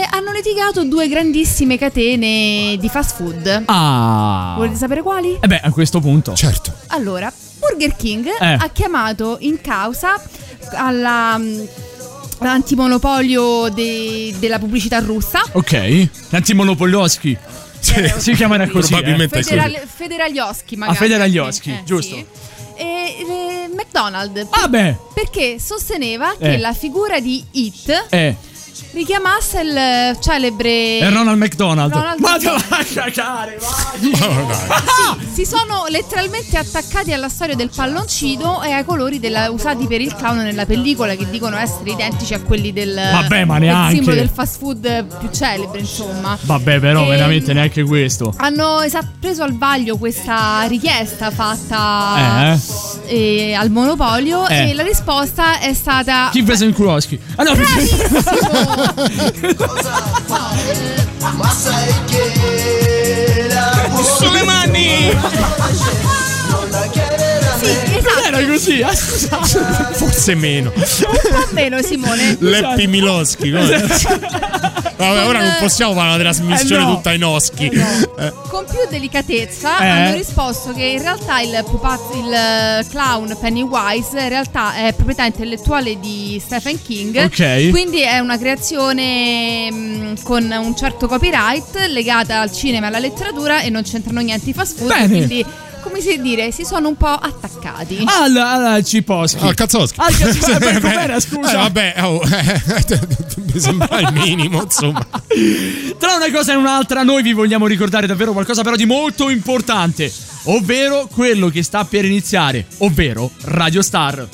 eh, 0.00 0.06
hanno 0.10 0.32
litigato 0.32 0.84
due 0.84 1.08
grandissime 1.08 1.76
catene 1.78 2.76
di 2.78 2.88
fast 2.88 3.14
food. 3.16 3.62
Ah. 3.66 4.54
Volete 4.56 4.76
sapere 4.76 5.02
quali? 5.02 5.36
Eh 5.40 5.46
beh, 5.46 5.60
a 5.60 5.70
questo 5.70 6.00
punto. 6.00 6.34
Certo. 6.34 6.72
Allora, 6.88 7.32
Burger 7.58 7.94
King 7.96 8.26
Eh. 8.26 8.52
ha 8.58 8.68
chiamato 8.72 9.36
in 9.40 9.60
causa 9.60 10.20
alla, 10.72 11.36
mm, 11.38 11.64
antimonopolio 12.38 13.68
de- 13.68 14.34
della 14.38 14.58
pubblicità 14.58 14.98
russa. 15.00 15.42
Ok. 15.52 16.08
Antimonopolioschi. 16.30 17.36
Si 17.80 18.32
chiamano 18.34 18.68
così. 18.68 18.88
Probabilmente 18.92 19.36
eh. 19.36 19.40
è 19.40 19.42
così. 19.42 19.54
Federal- 19.56 19.86
Federaglioschi, 19.86 20.76
magari. 20.76 20.96
A 20.96 21.00
Federaglioschi, 21.00 21.70
Eh, 21.70 21.82
giusto. 21.84 22.14
sì. 22.14 22.26
E, 22.76 22.84
eh, 22.84 23.70
McDonald's. 23.74 24.46
Ah, 24.50 24.68
beh. 24.68 24.96
Perché 25.14 25.58
sosteneva 25.58 26.34
che 26.38 26.54
Eh. 26.54 26.58
la 26.58 26.72
figura 26.74 27.20
di 27.20 27.42
It 27.52 28.06
Eh. 28.10 28.36
Richiamasse 28.92 29.60
il 29.60 30.18
celebre. 30.20 30.98
È 30.98 31.10
Ronald 31.10 31.38
McDonald. 31.38 31.92
Ronald 31.92 32.20
Ma 32.20 32.28
te 32.36 32.50
McDonald. 32.50 32.68
vai 32.68 32.80
a 32.80 32.84
cagare, 32.84 33.58
vai. 33.60 34.12
Oh, 34.20 34.46
dai. 34.46 35.26
Si 35.32 35.44
sono 35.46 35.84
letteralmente 35.88 36.56
attaccati 36.58 37.12
alla 37.12 37.28
storia 37.28 37.54
del 37.54 37.70
palloncino 37.74 38.62
e 38.62 38.72
ai 38.72 38.84
colori 38.84 39.18
della- 39.20 39.50
usati 39.50 39.86
per 39.86 40.00
il 40.00 40.14
clown 40.14 40.38
nella 40.38 40.66
pellicola, 40.66 41.14
che 41.14 41.28
dicono 41.30 41.56
essere 41.56 41.90
identici 41.90 42.34
a 42.34 42.40
quelli 42.40 42.72
del, 42.72 42.94
Vabbè, 42.94 43.44
ma 43.44 43.58
del 43.58 43.68
neanche. 43.68 43.94
simbolo 43.94 44.16
del 44.16 44.30
fast 44.32 44.58
food 44.58 45.04
più 45.18 45.28
celebre, 45.32 45.78
insomma. 45.80 46.36
Vabbè, 46.40 46.78
però, 46.80 47.02
Ehm, 47.02 47.08
veramente 47.08 47.52
neanche 47.52 47.82
questo. 47.84 48.32
Hanno 48.36 48.80
esat- 48.80 49.06
preso 49.20 49.42
al 49.42 49.56
vaglio 49.56 49.96
questa 49.96 50.62
richiesta 50.68 51.30
fatta 51.30 52.56
Eh. 53.06 53.50
eh, 53.50 53.54
al 53.54 53.70
monopolio 53.70 54.46
Eh. 54.48 54.70
e 54.70 54.74
la 54.74 54.82
risposta 54.82 55.58
è 55.60 55.72
stata 55.74 56.28
Chi 56.32 56.42
prese 56.42 56.64
in 56.64 56.72
Kurowski? 56.72 57.18
Ah, 57.36 57.42
no, 57.44 57.54
ma 57.54 57.64
sai 61.52 62.10
Sì, 67.62 67.96
esatto. 67.96 68.26
Era 68.26 68.46
così, 68.46 68.82
ah, 68.82 68.94
scusate. 68.94 69.94
Forse 69.98 70.34
meno. 70.34 70.72
Un 70.74 70.82
po' 71.30 71.46
meno, 71.52 71.82
Simone. 71.82 72.36
Leppi 72.40 72.86
Miloschi. 72.86 73.50
Vabbè, 73.50 75.26
ora 75.26 75.40
non 75.40 75.56
possiamo 75.60 75.94
fare 75.94 76.08
una 76.08 76.18
trasmissione 76.18 76.82
Eh, 76.82 76.86
no. 76.86 76.94
tutta 76.96 77.10
ai 77.10 77.18
noschi. 77.18 77.66
Eh, 77.68 78.32
Con 78.48 78.64
più 78.66 78.78
delicatezza 78.90 79.78
Eh. 79.80 79.86
hanno 79.88 80.14
risposto 80.16 80.72
che 80.74 80.82
in 80.84 81.00
realtà 81.02 81.40
il, 81.40 81.64
pupazzo, 81.68 82.12
il 82.22 82.32
eh, 82.32 82.86
clown 82.90 83.34
Pennywise 83.40 84.20
in 84.20 84.28
realtà 84.28 84.74
è 84.74 84.92
proprietà 84.92 85.24
intellettuale 85.24 85.98
di 85.98 86.40
Stephen 86.44 86.80
King. 86.82 87.16
Ok. 87.24 87.70
Quindi 87.70 88.02
è 88.02 88.18
una 88.18 88.36
creazione 88.38 89.70
mh, 89.70 90.22
con 90.22 90.50
un 90.50 90.76
certo 90.76 91.06
copyright 91.08 91.86
legata 91.88 92.40
al 92.40 92.52
cinema 92.52 92.86
e 92.86 92.88
alla 92.88 92.98
letteratura 92.98 93.62
e 93.62 93.70
non 93.70 93.82
c'entrano 93.82 94.20
niente 94.20 94.50
i 94.50 94.52
fast 94.52 94.76
food. 94.78 94.88
Bene. 94.88 95.06
Quindi, 95.08 95.44
come 95.80 96.00
si 96.00 96.20
dice, 96.20 96.52
si 96.52 96.64
sono 96.64 96.88
un 96.88 96.96
po' 96.96 97.06
attaccati. 97.06 98.02
Al, 98.04 98.36
al 98.36 98.84
Ciposchi. 98.84 99.44
Al 99.44 99.54
Kazzowski. 99.54 99.98
Al 100.00 100.14
per 100.58 100.58
Beh, 100.58 100.80
com'era, 100.80 101.20
scusa? 101.20 101.52
Eh, 101.52 101.56
vabbè, 101.56 101.94
oh, 102.02 102.22
eh, 102.22 103.00
mi 103.52 103.60
sembra 103.60 104.00
il 104.00 104.12
minimo, 104.12 104.62
insomma. 104.62 105.06
Tra 105.98 106.14
una 106.14 106.30
cosa 106.30 106.52
e 106.52 106.56
un'altra, 106.56 107.02
noi 107.02 107.22
vi 107.22 107.32
vogliamo 107.32 107.66
ricordare 107.66 108.06
davvero 108.06 108.32
qualcosa 108.32 108.62
però 108.62 108.76
di 108.76 108.86
molto 108.86 109.28
importante, 109.28 110.12
ovvero 110.44 111.08
quello 111.10 111.48
che 111.48 111.62
sta 111.62 111.84
per 111.84 112.04
iniziare, 112.04 112.66
ovvero 112.78 113.30
Radio 113.42 113.82
Star. 113.82 114.28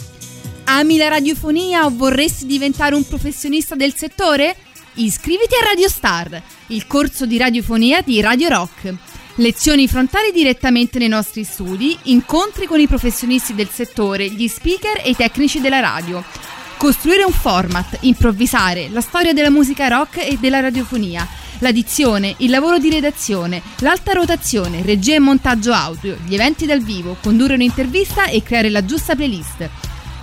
Ami 0.65 0.97
la 0.97 1.09
radiofonia 1.09 1.85
o 1.85 1.93
vorresti 1.95 2.45
diventare 2.45 2.95
un 2.95 3.07
professionista 3.07 3.75
del 3.75 3.95
settore? 3.95 4.57
Iscriviti 4.95 5.55
a 5.55 5.65
Radio 5.65 5.89
Star, 5.89 6.43
il 6.69 6.87
corso 6.87 7.27
di 7.27 7.37
radiofonia 7.39 8.01
di 8.01 8.21
Radio 8.21 8.49
Rock. 8.49 8.95
Lezioni 9.39 9.87
frontali 9.87 10.33
direttamente 10.33 10.99
nei 10.99 11.09
nostri 11.09 11.45
studi, 11.45 11.95
incontri 12.05 12.65
con 12.65 12.81
i 12.81 12.87
professionisti 12.87 13.55
del 13.55 13.69
settore, 13.69 14.31
gli 14.31 14.49
speaker 14.49 15.03
e 15.05 15.11
i 15.11 15.15
tecnici 15.17 15.61
della 15.61 15.81
radio. 15.81 16.25
Costruire 16.79 17.23
un 17.23 17.33
format, 17.33 17.99
improvvisare, 18.01 18.89
la 18.89 19.03
storia 19.03 19.35
della 19.35 19.51
musica 19.51 19.89
rock 19.89 20.27
e 20.27 20.39
della 20.41 20.61
radiofonia, 20.61 21.29
la 21.59 21.71
dizione, 21.71 22.35
il 22.39 22.49
lavoro 22.49 22.79
di 22.79 22.89
redazione, 22.89 23.61
l'alta 23.81 24.13
rotazione, 24.13 24.81
regia 24.83 25.17
e 25.17 25.19
montaggio 25.19 25.75
audio, 25.75 26.17
gli 26.25 26.33
eventi 26.33 26.65
dal 26.65 26.81
vivo, 26.81 27.19
condurre 27.21 27.55
un'intervista 27.55 28.29
e 28.29 28.43
creare 28.43 28.71
la 28.71 28.87
giusta 28.87 29.15
playlist. 29.15 29.69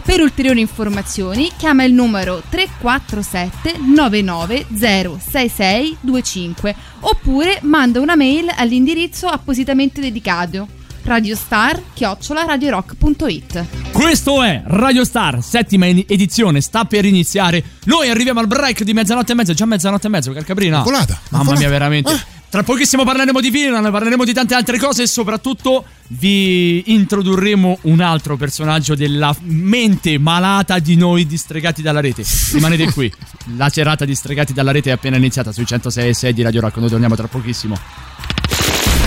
Per 0.05 0.19
ulteriori 0.21 0.59
informazioni 0.59 1.49
chiama 1.57 1.83
il 1.83 1.93
numero 1.93 2.41
347 2.49 3.75
9906625 3.95 6.73
oppure 7.01 7.59
manda 7.61 7.99
una 8.01 8.15
mail 8.15 8.51
all'indirizzo 8.55 9.27
appositamente 9.27 10.01
dedicato 10.01 10.67
radiostar-radiorock.it 11.03 13.65
Questo 13.91 14.41
è 14.43 14.61
Radio 14.65 15.03
Star, 15.03 15.43
settima 15.43 15.85
edizione, 15.87 16.61
sta 16.61 16.85
per 16.85 17.03
iniziare. 17.05 17.63
Noi 17.85 18.09
arriviamo 18.09 18.39
al 18.39 18.47
break 18.47 18.83
di 18.83 18.93
mezzanotte 18.93 19.33
e 19.33 19.35
mezza, 19.35 19.53
già 19.53 19.65
mezzanotte 19.65 20.07
e 20.07 20.09
mezza, 20.09 20.31
Calcabrina. 20.31 20.81
Volata, 20.81 21.19
Mamma 21.29 21.43
volata. 21.43 21.61
mia, 21.61 21.69
veramente. 21.69 22.11
Eh. 22.11 22.32
Tra 22.53 22.61
pochissimo 22.61 23.03
parleremo 23.03 23.39
di 23.39 23.49
film, 23.49 23.89
parleremo 23.89 24.23
di 24.23 24.31
tante 24.31 24.53
altre 24.53 24.77
cose 24.77 25.01
e 25.01 25.07
soprattutto 25.07 25.85
vi 26.09 26.83
introdurremo 26.93 27.79
un 27.81 27.99
altro 27.99 28.37
personaggio 28.37 28.93
della 28.93 29.35
mente 29.45 30.19
malata 30.19 30.77
di 30.77 30.95
noi 30.95 31.25
distregati 31.25 31.81
dalla 31.81 31.99
rete. 31.99 32.23
Rimanete 32.51 32.91
qui. 32.91 33.11
La 33.57 33.69
serata 33.69 34.05
di 34.05 34.13
Stregati 34.13 34.53
dalla 34.53 34.71
rete 34.71 34.91
è 34.91 34.93
appena 34.93 35.17
iniziata 35.17 35.51
sui 35.51 35.65
106 35.65 36.09
e 36.09 36.13
6 36.13 36.33
di 36.33 36.43
Radio 36.43 36.61
Rock. 36.61 36.77
Noi 36.77 36.89
torniamo 36.89 37.15
tra 37.15 37.27
pochissimo. 37.27 37.75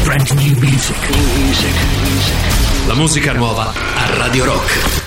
Brand 0.02 0.28
new 0.30 0.58
music. 0.58 0.96
La 2.88 2.94
musica 2.94 3.32
nuova 3.32 3.72
a 3.72 4.16
Radio 4.16 4.44
Rock. 4.44 5.05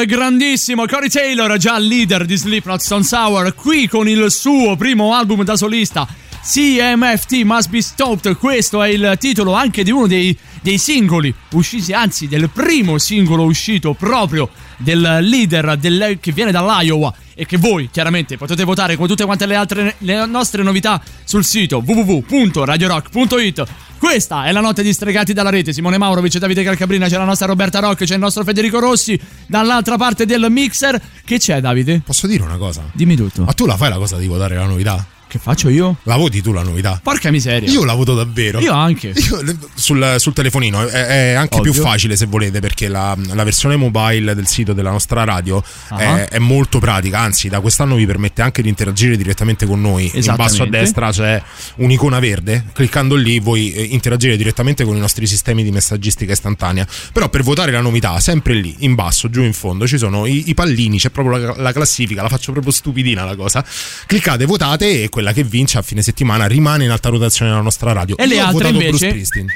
Il 0.00 0.06
grandissimo 0.06 0.86
Cory 0.86 1.08
Taylor, 1.08 1.56
già 1.56 1.78
leader 1.78 2.24
di 2.24 2.36
Slipknot 2.36 2.80
Stone 2.80 3.04
Sour, 3.04 3.54
qui 3.54 3.86
con 3.86 4.08
il 4.08 4.30
suo 4.30 4.74
primo 4.76 5.14
album 5.14 5.44
da 5.44 5.56
solista. 5.56 6.06
CMFT 6.42 7.42
Must 7.44 7.68
Be 7.70 7.80
Stopped, 7.80 8.36
questo 8.36 8.82
è 8.82 8.88
il 8.88 9.16
titolo 9.18 9.54
anche 9.54 9.82
di 9.84 9.90
uno 9.90 10.06
dei, 10.06 10.36
dei 10.60 10.78
singoli 10.78 11.32
usciti, 11.52 11.92
anzi 11.92 12.26
del 12.26 12.50
primo 12.50 12.98
singolo 12.98 13.44
uscito 13.44 13.94
proprio 13.94 14.50
del 14.76 15.18
leader 15.20 15.76
del- 15.76 16.18
che 16.20 16.32
viene 16.32 16.50
dall'Iowa 16.50 17.14
e 17.34 17.46
che 17.46 17.56
voi 17.56 17.88
chiaramente 17.90 18.36
potete 18.36 18.64
votare 18.64 18.96
come 18.96 19.08
tutte 19.08 19.24
quante 19.24 19.46
le 19.46 19.54
altre 19.54 19.94
le 19.98 20.26
nostre 20.26 20.62
novità 20.62 21.00
sul 21.24 21.44
sito 21.44 21.82
www.radiorock.it. 21.84 23.64
Questa 23.98 24.44
è 24.44 24.52
la 24.52 24.60
notte 24.60 24.82
di 24.82 24.92
stregati 24.92 25.32
dalla 25.32 25.50
rete. 25.50 25.72
Simone 25.72 25.96
Maurovic, 25.96 26.36
Davide 26.36 26.62
Calcabrina, 26.62 27.08
c'è 27.08 27.16
la 27.16 27.24
nostra 27.24 27.46
Roberta 27.46 27.78
Rock, 27.78 28.04
c'è 28.04 28.14
il 28.14 28.20
nostro 28.20 28.44
Federico 28.44 28.78
Rossi. 28.78 29.18
Dall'altra 29.46 29.96
parte 29.96 30.26
del 30.26 30.46
mixer, 30.50 31.00
che 31.24 31.38
c'è 31.38 31.60
Davide? 31.60 32.02
Posso 32.04 32.26
dire 32.26 32.42
una 32.42 32.58
cosa? 32.58 32.82
Dimmi 32.92 33.16
tutto. 33.16 33.44
Ma 33.44 33.52
tu 33.52 33.64
la 33.64 33.76
fai 33.76 33.88
la 33.88 33.96
cosa 33.96 34.18
di 34.18 34.26
votare 34.26 34.56
la 34.56 34.66
novità? 34.66 35.13
Che 35.34 35.40
faccio 35.40 35.68
io? 35.68 35.96
La 36.04 36.14
voti 36.14 36.40
tu 36.40 36.52
la 36.52 36.62
novità? 36.62 37.00
Porca 37.02 37.32
miseria. 37.32 37.68
Io 37.68 37.84
la 37.84 37.94
voto 37.94 38.14
davvero. 38.14 38.60
Io 38.60 38.72
anche. 38.72 39.08
Io, 39.08 39.42
sul, 39.74 40.14
sul 40.18 40.32
telefonino 40.32 40.86
è, 40.86 41.06
è 41.30 41.32
anche 41.32 41.58
Ovvio. 41.58 41.72
più 41.72 41.82
facile 41.82 42.14
se 42.14 42.26
volete 42.26 42.60
perché 42.60 42.86
la, 42.86 43.16
la 43.32 43.42
versione 43.42 43.74
mobile 43.74 44.36
del 44.36 44.46
sito 44.46 44.72
della 44.74 44.92
nostra 44.92 45.24
radio 45.24 45.60
Ah. 45.88 45.98
è, 45.98 46.28
è 46.28 46.38
molto 46.38 46.78
pratica, 46.78 47.18
anzi 47.18 47.48
da 47.48 47.58
quest'anno 47.58 47.96
vi 47.96 48.06
permette 48.06 48.42
anche 48.42 48.62
di 48.62 48.68
interagire 48.68 49.16
direttamente 49.16 49.66
con 49.66 49.80
noi. 49.80 50.08
In 50.14 50.34
basso 50.36 50.62
a 50.62 50.68
destra 50.68 51.10
c'è 51.10 51.42
un'icona 51.78 52.20
verde, 52.20 52.66
cliccando 52.72 53.16
lì 53.16 53.40
voi 53.40 53.72
eh, 53.72 53.82
interagire 53.82 54.36
direttamente 54.36 54.84
con 54.84 54.94
i 54.94 55.00
nostri 55.00 55.26
sistemi 55.26 55.64
di 55.64 55.72
messaggistica 55.72 56.32
istantanea. 56.32 56.86
Però 57.12 57.28
per 57.28 57.42
votare 57.42 57.72
la 57.72 57.80
novità, 57.80 58.20
sempre 58.20 58.54
lì, 58.54 58.76
in 58.80 58.94
basso, 58.94 59.28
giù 59.30 59.42
in 59.42 59.52
fondo, 59.52 59.84
ci 59.88 59.98
sono 59.98 60.26
i, 60.26 60.44
i 60.50 60.54
pallini, 60.54 60.98
c'è 60.98 61.10
proprio 61.10 61.38
la, 61.38 61.54
la 61.56 61.72
classifica, 61.72 62.22
la 62.22 62.28
faccio 62.28 62.52
proprio 62.52 62.72
stupidina 62.72 63.24
la 63.24 63.34
cosa. 63.34 63.64
Cliccate, 64.06 64.44
votate 64.44 65.02
e 65.02 65.08
quella 65.08 65.22
che 65.32 65.42
vince 65.44 65.78
a 65.78 65.82
fine 65.82 66.02
settimana 66.02 66.46
rimane 66.46 66.84
in 66.84 66.90
alta 66.90 67.08
rotazione 67.08 67.50
nella 67.50 67.62
nostra 67.62 67.92
radio. 67.92 68.16
E 68.16 68.26
le 68.26 68.34
Io 68.36 68.42
ho 68.42 68.46
altre 68.46 68.70
votato 68.70 68.74
invece? 68.84 68.88
Bruce 68.90 69.24
Springsteen. 69.24 69.46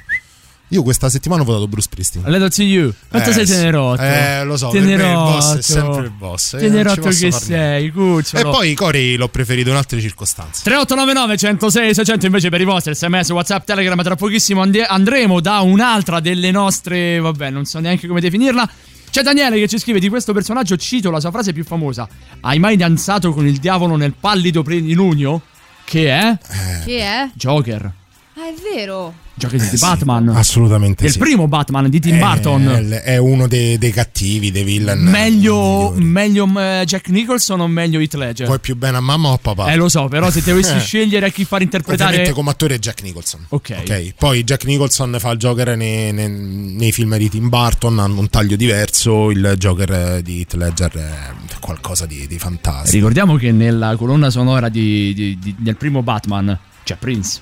Io 0.71 0.83
questa 0.83 1.09
settimana 1.09 1.41
ho 1.41 1.45
votato 1.47 1.67
Bruce 1.67 1.87
Springsteen. 1.91 2.25
Let 2.31 2.43
us 2.43 2.55
see 2.55 2.67
you. 2.67 2.93
Quanto 3.09 3.31
Eh, 3.31 3.33
sei 3.33 3.47
tenerotto? 3.47 4.03
Eh, 4.03 4.45
lo 4.45 4.57
so, 4.59 4.69
tenerotto. 4.69 5.31
boss 5.33 5.57
è 5.57 5.63
sempre 5.63 6.05
il 6.05 6.11
boss, 6.11 6.53
eh, 6.55 6.59
Tenerotto 6.59 7.09
che 7.09 7.33
sei, 7.33 7.91
cucciolo. 7.91 8.49
E 8.51 8.53
poi 8.53 8.75
Cori 8.75 9.17
l'ho 9.17 9.29
preferito 9.29 9.71
in 9.71 9.77
altre 9.77 9.99
circostanze. 9.99 10.61
3899 10.65 11.37
106 11.39 11.95
600 11.95 12.27
invece 12.27 12.51
per 12.51 12.61
i 12.61 12.65
vostri 12.65 12.95
sms 12.95 13.31
whatsapp 13.31 13.65
telegram 13.65 14.03
tra 14.03 14.15
pochissimo 14.15 14.63
andremo 14.87 15.41
da 15.41 15.61
un'altra 15.61 16.21
delle 16.21 16.51
nostre 16.51 17.19
vabbè 17.19 17.49
non 17.49 17.65
so 17.65 17.79
neanche 17.79 18.07
come 18.07 18.21
definirla 18.21 18.69
c'è 19.11 19.23
Daniele 19.23 19.59
che 19.59 19.69
ci 19.69 19.79
scrive 19.79 20.01
di 20.01 20.11
questo 20.11 20.35
personaggio 20.35 20.77
cito 20.77 21.11
la 21.11 21.19
sua 21.19 21.31
frase 21.31 21.55
più 21.55 21.65
famosa 21.65 22.07
hai 22.43 22.59
mai 22.59 22.77
danzato 22.77 23.33
con 23.33 23.47
il 23.47 23.57
diavolo 23.57 23.97
nel 23.97 24.13
pallido 24.21 24.63
plenilunio 24.63 25.41
che 25.89 26.11
è 26.11 26.39
Che 26.85 27.01
è? 27.01 27.31
Joker 27.35 27.91
Ah, 28.35 28.47
è 28.49 28.55
vero. 28.75 29.13
Joker 29.39 29.59
di 29.59 29.65
Eh 29.65 29.69
sì, 29.69 29.79
Batman 29.79 30.29
assolutamente 30.29 31.07
il 31.07 31.13
sì. 31.13 31.19
primo 31.19 31.49
Batman 31.49 31.89
di 31.89 32.01
Tim 32.01 32.17
Eh, 32.17 32.19
Burton 32.19 33.01
È 33.03 33.17
uno 33.17 33.47
dei, 33.49 33.79
dei 33.79 33.91
cattivi, 33.93 34.51
dei 34.51 34.65
villain. 34.65 35.01
meglio, 35.01 35.93
meglio 35.97 36.47
eh, 36.59 36.83
Jack 36.85 37.09
Nicholson 37.09 37.61
o 37.61 37.67
meglio 37.69 38.01
Heath 38.01 38.15
Ledger 38.15 38.47
Vuoi 38.47 38.59
più 38.61 38.77
bene 38.77 38.97
a 38.99 39.01
mamma 39.01 39.29
o 39.29 39.33
a 39.35 39.39
papà? 39.39 39.73
eh 39.73 39.77
lo 39.77 39.89
so 39.89 40.09
però 40.09 40.31
se 40.31 40.43
ti 40.43 40.51
dovessi 40.51 40.79
scegliere 40.81 41.27
a 41.27 41.31
chi 41.31 41.45
far 41.45 41.63
interpretare 41.63 42.09
Ovviamente 42.09 42.33
come 42.35 42.51
attore 42.51 42.79
Jack 42.79 43.03
Nicholson. 43.03 43.47
Ok. 43.49 44.15
Poi 44.17 44.43
Jack 44.45 44.65
Nicholson 44.65 45.17
fa 45.19 45.31
il 45.31 45.39
Joker 45.39 45.77
nei, 45.77 46.13
nei- 46.13 46.29
nei 46.29 46.93
film 46.93 47.17
di 47.17 47.29
Tim 47.29 47.49
Burton, 47.49 47.99
hanno 47.99 48.19
un 48.21 48.29
taglio 48.29 48.57
diverso. 48.57 49.31
Il 49.31 49.55
Joker 49.57 50.21
di 50.23 50.39
Heath 50.39 50.55
Ledger 50.55 50.91
è 50.93 51.59
qualcosa 51.61 52.07
di, 52.07 52.27
di 52.27 52.39
fantastico. 52.39 52.95
Ricordiamo 52.97 53.37
che 53.37 53.53
nella 53.53 53.95
colonna 53.97 54.31
sonora 54.31 54.69
di- 54.69 55.15
di- 55.15 55.55
del 55.59 55.77
primo 55.77 56.03
Batman 56.03 56.59
c'è 56.85 56.97
Prince. 56.97 57.41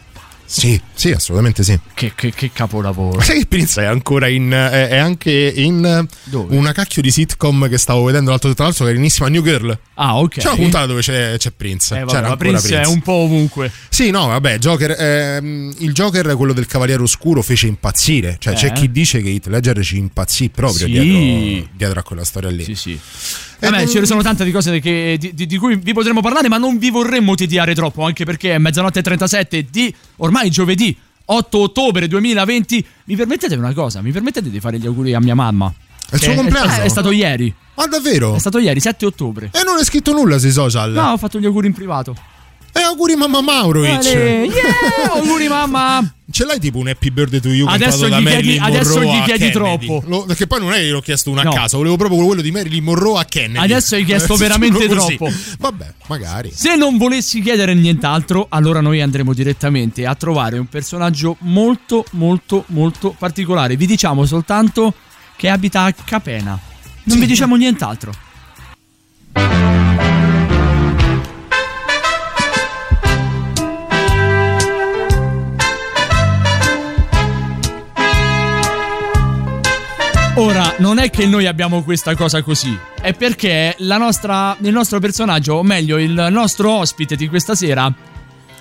Sì, 0.49 0.81
sì, 0.95 1.11
assolutamente 1.11 1.63
sì. 1.65 1.79
Che, 1.93 2.13
che- 2.15 2.33
che 2.33 2.51
capolavoro. 2.53 3.17
Ma 3.19 3.25
sai 3.25 3.41
che 3.41 3.47
Prince 3.47 3.83
è 3.83 3.85
ancora 3.87 4.29
in. 4.29 4.51
è, 4.51 4.89
è 4.89 4.97
anche 4.97 5.31
in 5.33 6.07
Dove? 6.25 6.57
una 6.57 6.73
cacchio 6.73 7.03
di 7.03 7.11
sitcom 7.11 7.69
che 7.69 7.79
stavo 7.79 8.05
vedendo 8.05 8.31
l'altro 8.31 8.55
tra 8.55 8.65
l'altro, 8.65 8.85
carinissima 8.85 9.29
New 9.29 9.43
Girl. 9.43 9.77
Ah, 9.95 10.19
ok. 10.19 10.39
C'è 10.39 10.47
una 10.47 10.57
puntata 10.57 10.87
dove 10.87 11.01
c'è, 11.01 11.37
c'è 11.37 11.51
Prince. 11.51 11.95
Eh, 11.95 11.99
vabbè, 12.01 12.11
C'era 12.13 12.23
ma 12.23 12.33
ancora 12.35 12.51
Prince, 12.51 12.81
è 12.81 12.87
un 12.87 13.01
po' 13.03 13.13
ovunque. 13.13 13.71
Sì, 13.89 14.11
no, 14.11 14.27
vabbè, 14.29 14.59
Joker, 14.59 14.95
ehm, 14.99 15.75
il 15.79 15.93
Joker, 15.93 16.37
quello 16.37 16.53
del 16.53 16.67
Cavaliere 16.67 17.03
Oscuro, 17.03 17.43
fece 17.43 17.67
impazzire. 17.67 18.37
Cioè, 18.39 18.53
Eh. 18.53 18.57
c'è 18.57 18.73
chi 18.73 18.91
dice 18.91 19.21
che 19.23 19.31
Heath 19.31 19.47
Ledger 19.47 19.83
ci 19.85 19.97
impazzì 19.99 20.49
proprio 20.51 20.87
Sì. 20.87 20.93
dietro, 20.93 21.69
dietro 21.75 21.99
a 22.01 22.03
quella 22.03 22.25
storia 22.25 22.51
lì. 22.51 22.63
Sì, 22.65 22.75
sì. 22.75 23.01
Vabbè, 23.59 23.87
ce 23.87 24.01
ne 24.01 24.07
sono 24.07 24.23
tante 24.23 24.45
di 24.45 24.51
cose 24.53 24.79
che- 24.81 25.17
di, 25.19 25.35
di- 25.35 25.47
di 25.47 25.57
cui 25.59 25.77
vi 25.77 25.93
potremmo 25.93 26.21
parlare, 26.21 26.49
ma 26.49 26.59
non 26.59 26.79
vi 26.79 26.91
vorremmo 26.91 27.35
tediare 27.35 27.75
troppo, 27.75 28.05
anche 28.05 28.25
perché 28.25 28.55
è 28.55 28.59
mezzanotte 28.59 28.99
e 28.99 29.03
37 29.03 29.67
di 29.71 29.93
ormai 30.17 30.51
giovedì 30.51 30.97
8 31.27 31.59
ottobre 31.59 32.07
2020. 32.09 32.87
Mi 33.05 33.17
permettete 33.17 33.55
una 33.57 33.73
cosa? 33.73 34.03
Mi 34.03 34.13
permettete 34.13 34.51
di 34.51 34.61
fare 34.61 34.79
gli 34.79 34.87
auguri 34.87 35.15
a 35.15 35.21
mia 35.21 35.35
mamma? 35.35 35.73
È 36.09 36.15
il 36.15 36.21
suo 36.21 36.35
compleanno? 36.35 36.71
È, 36.71 36.81
è 36.83 36.89
stato 36.89 37.11
ieri. 37.11 37.53
Ma 37.75 37.87
davvero? 37.87 38.35
È 38.35 38.39
stato 38.39 38.59
ieri, 38.59 38.79
7 38.81 39.07
ottobre. 39.07 39.51
E 39.53 39.63
non 39.65 39.79
è 39.79 39.85
scritto 39.85 40.13
nulla 40.13 40.39
sui 40.39 40.53
social. 40.53 40.93
No, 40.93 41.13
ho 41.13 41.17
fatto 41.17 41.39
gli 41.41 41.45
auguri 41.47 41.67
in 41.67 41.73
privato. 41.73 42.15
E 42.77 42.83
auguri 42.83 43.17
mamma 43.17 43.41
Maurovic. 43.41 43.91
Ale, 44.05 44.45
yeah, 44.45 45.13
auguri 45.13 45.49
mamma. 45.49 46.11
Ce 46.31 46.45
l'hai 46.45 46.59
tipo 46.59 46.79
un 46.79 46.89
happy 46.89 47.11
birthday 47.11 47.41
to 47.41 47.49
you 47.51 47.67
Adesso 47.69 48.09
gli 48.09 48.23
chiedi- 48.25 48.59
adesso 48.61 49.01
gli 49.03 49.23
chiedi 49.23 49.51
troppo. 49.51 50.03
Lo- 50.07 50.25
perché 50.25 50.47
poi 50.47 50.61
non 50.61 50.73
è 50.73 50.79
che 50.79 50.89
l'ho 50.91 51.01
chiesto 51.01 51.31
uno 51.31 51.43
No. 51.43 51.51
a 51.51 51.55
caso, 51.55 51.77
volevo 51.79 51.97
proprio 51.97 52.25
quello 52.27 52.43
di 52.43 52.51
Marilyn 52.51 52.83
Monroe 52.85 53.21
a 53.21 53.25
Kennedy. 53.25 53.65
Adesso 53.65 53.95
hai 53.95 54.05
chiesto 54.05 54.35
Eh, 54.35 54.37
veramente 54.39 54.87
troppo. 54.89 55.31
Vabbè, 55.59 55.93
magari. 56.09 56.51
Se 56.53 56.75
non 56.77 56.99
volessi 56.99 57.41
chiedere 57.41 57.73
nient'altro, 57.75 58.47
allora 58.51 58.81
noi 58.81 59.01
andremo 59.01 59.33
direttamente 59.33 60.05
a 60.05 60.15
trovare 60.15 60.59
un 60.59 60.67
personaggio 60.67 61.37
molto, 61.41 62.05
molto, 62.11 62.65
molto 62.69 63.15
particolare. 63.17 63.77
Vi 63.77 63.87
diciamo 63.87 64.27
soltanto 64.27 64.93
che 65.37 65.49
abita 65.49 65.85
a 65.85 65.93
Capena. 65.93 66.59
Non 67.05 67.19
vi 67.21 67.27
diciamo 67.27 67.55
nient'altro. 67.57 68.13
Ora, 80.39 80.75
non 80.79 80.99
è 80.99 81.09
che 81.09 81.27
noi 81.27 81.47
abbiamo 81.47 81.83
questa 81.83 82.15
cosa 82.15 82.43
così, 82.43 82.79
è 83.01 83.15
perché 83.15 83.75
la 83.79 83.97
nostra, 83.97 84.55
il 84.61 84.71
nostro 84.71 85.01
personaggio, 85.01 85.55
o 85.55 85.63
meglio, 85.63 85.97
il 85.97 86.29
nostro 86.31 86.73
ospite 86.73 87.17
di 87.17 87.27
questa 87.27 87.55
sera, 87.55 87.91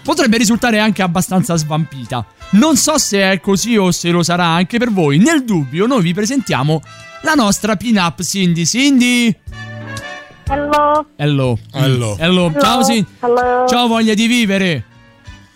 potrebbe 0.02 0.38
risultare 0.38 0.80
anche 0.80 1.02
abbastanza 1.02 1.58
svampita. 1.58 2.26
Non 2.52 2.78
so 2.78 2.98
se 2.98 3.30
è 3.30 3.42
così 3.42 3.76
o 3.76 3.92
se 3.92 4.10
lo 4.10 4.24
sarà 4.24 4.46
anche 4.46 4.78
per 4.78 4.90
voi. 4.90 5.18
Nel 5.18 5.44
dubbio, 5.44 5.86
noi 5.86 6.02
vi 6.02 6.14
presentiamo 6.14 6.82
la 7.24 7.34
nostra 7.34 7.76
pin-up 7.76 8.24
Cindy. 8.24 8.66
Cindy! 8.66 9.36
Hello. 10.48 11.08
Hello. 11.18 11.60
Hello. 11.74 12.16
Hello. 12.18 12.54
Ciao 12.58 12.86
Cindy. 12.86 13.06
Hello. 13.20 13.68
Ciao, 13.68 13.88
voglia 13.88 14.14
di 14.14 14.28
vivere. 14.28 14.86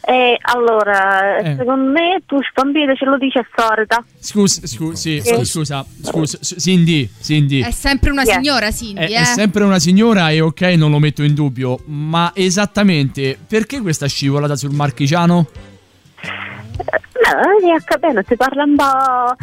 Eh, 0.02 0.38
allora, 0.42 1.38
Eh. 1.40 1.56
secondo 1.58 1.92
me 1.92 2.22
tu 2.26 2.40
stampite 2.50 2.96
ce 2.96 3.06
lo 3.06 3.18
dice 3.18 3.46
solita. 3.56 4.04
Scusa, 4.20 4.66
scusa, 4.66 4.96
sì, 4.96 5.18
Eh. 5.18 5.46
scusa, 5.46 5.86
scusa, 6.02 6.40
Cindy, 6.42 7.08
Cindy. 7.22 7.62
È 7.62 7.72
sempre 7.72 8.10
una 8.10 8.24
Yeah. 8.24 8.36
signora, 8.36 8.72
Cindy, 8.72 9.02
È, 9.02 9.12
eh. 9.12 9.22
è 9.22 9.24
sempre 9.26 9.64
una 9.64 9.78
signora 9.80 10.30
e 10.32 10.42
ok, 10.42 10.62
non 10.78 10.92
lo 10.92 11.00
metto 11.00 11.22
in 11.22 11.34
dubbio, 11.36 11.82
ma 11.86 12.32
esattamente 12.34 13.38
perché 13.48 13.82
questa 13.82 14.08
scivolata 14.08 14.56
sul 14.56 14.72
marchigiano? 14.72 15.48
No, 16.80 17.74
a 17.76 17.82
capello 17.84 18.22
si 18.28 18.36
parla 18.36 18.64
un 18.64 18.76
po'. 18.76 19.36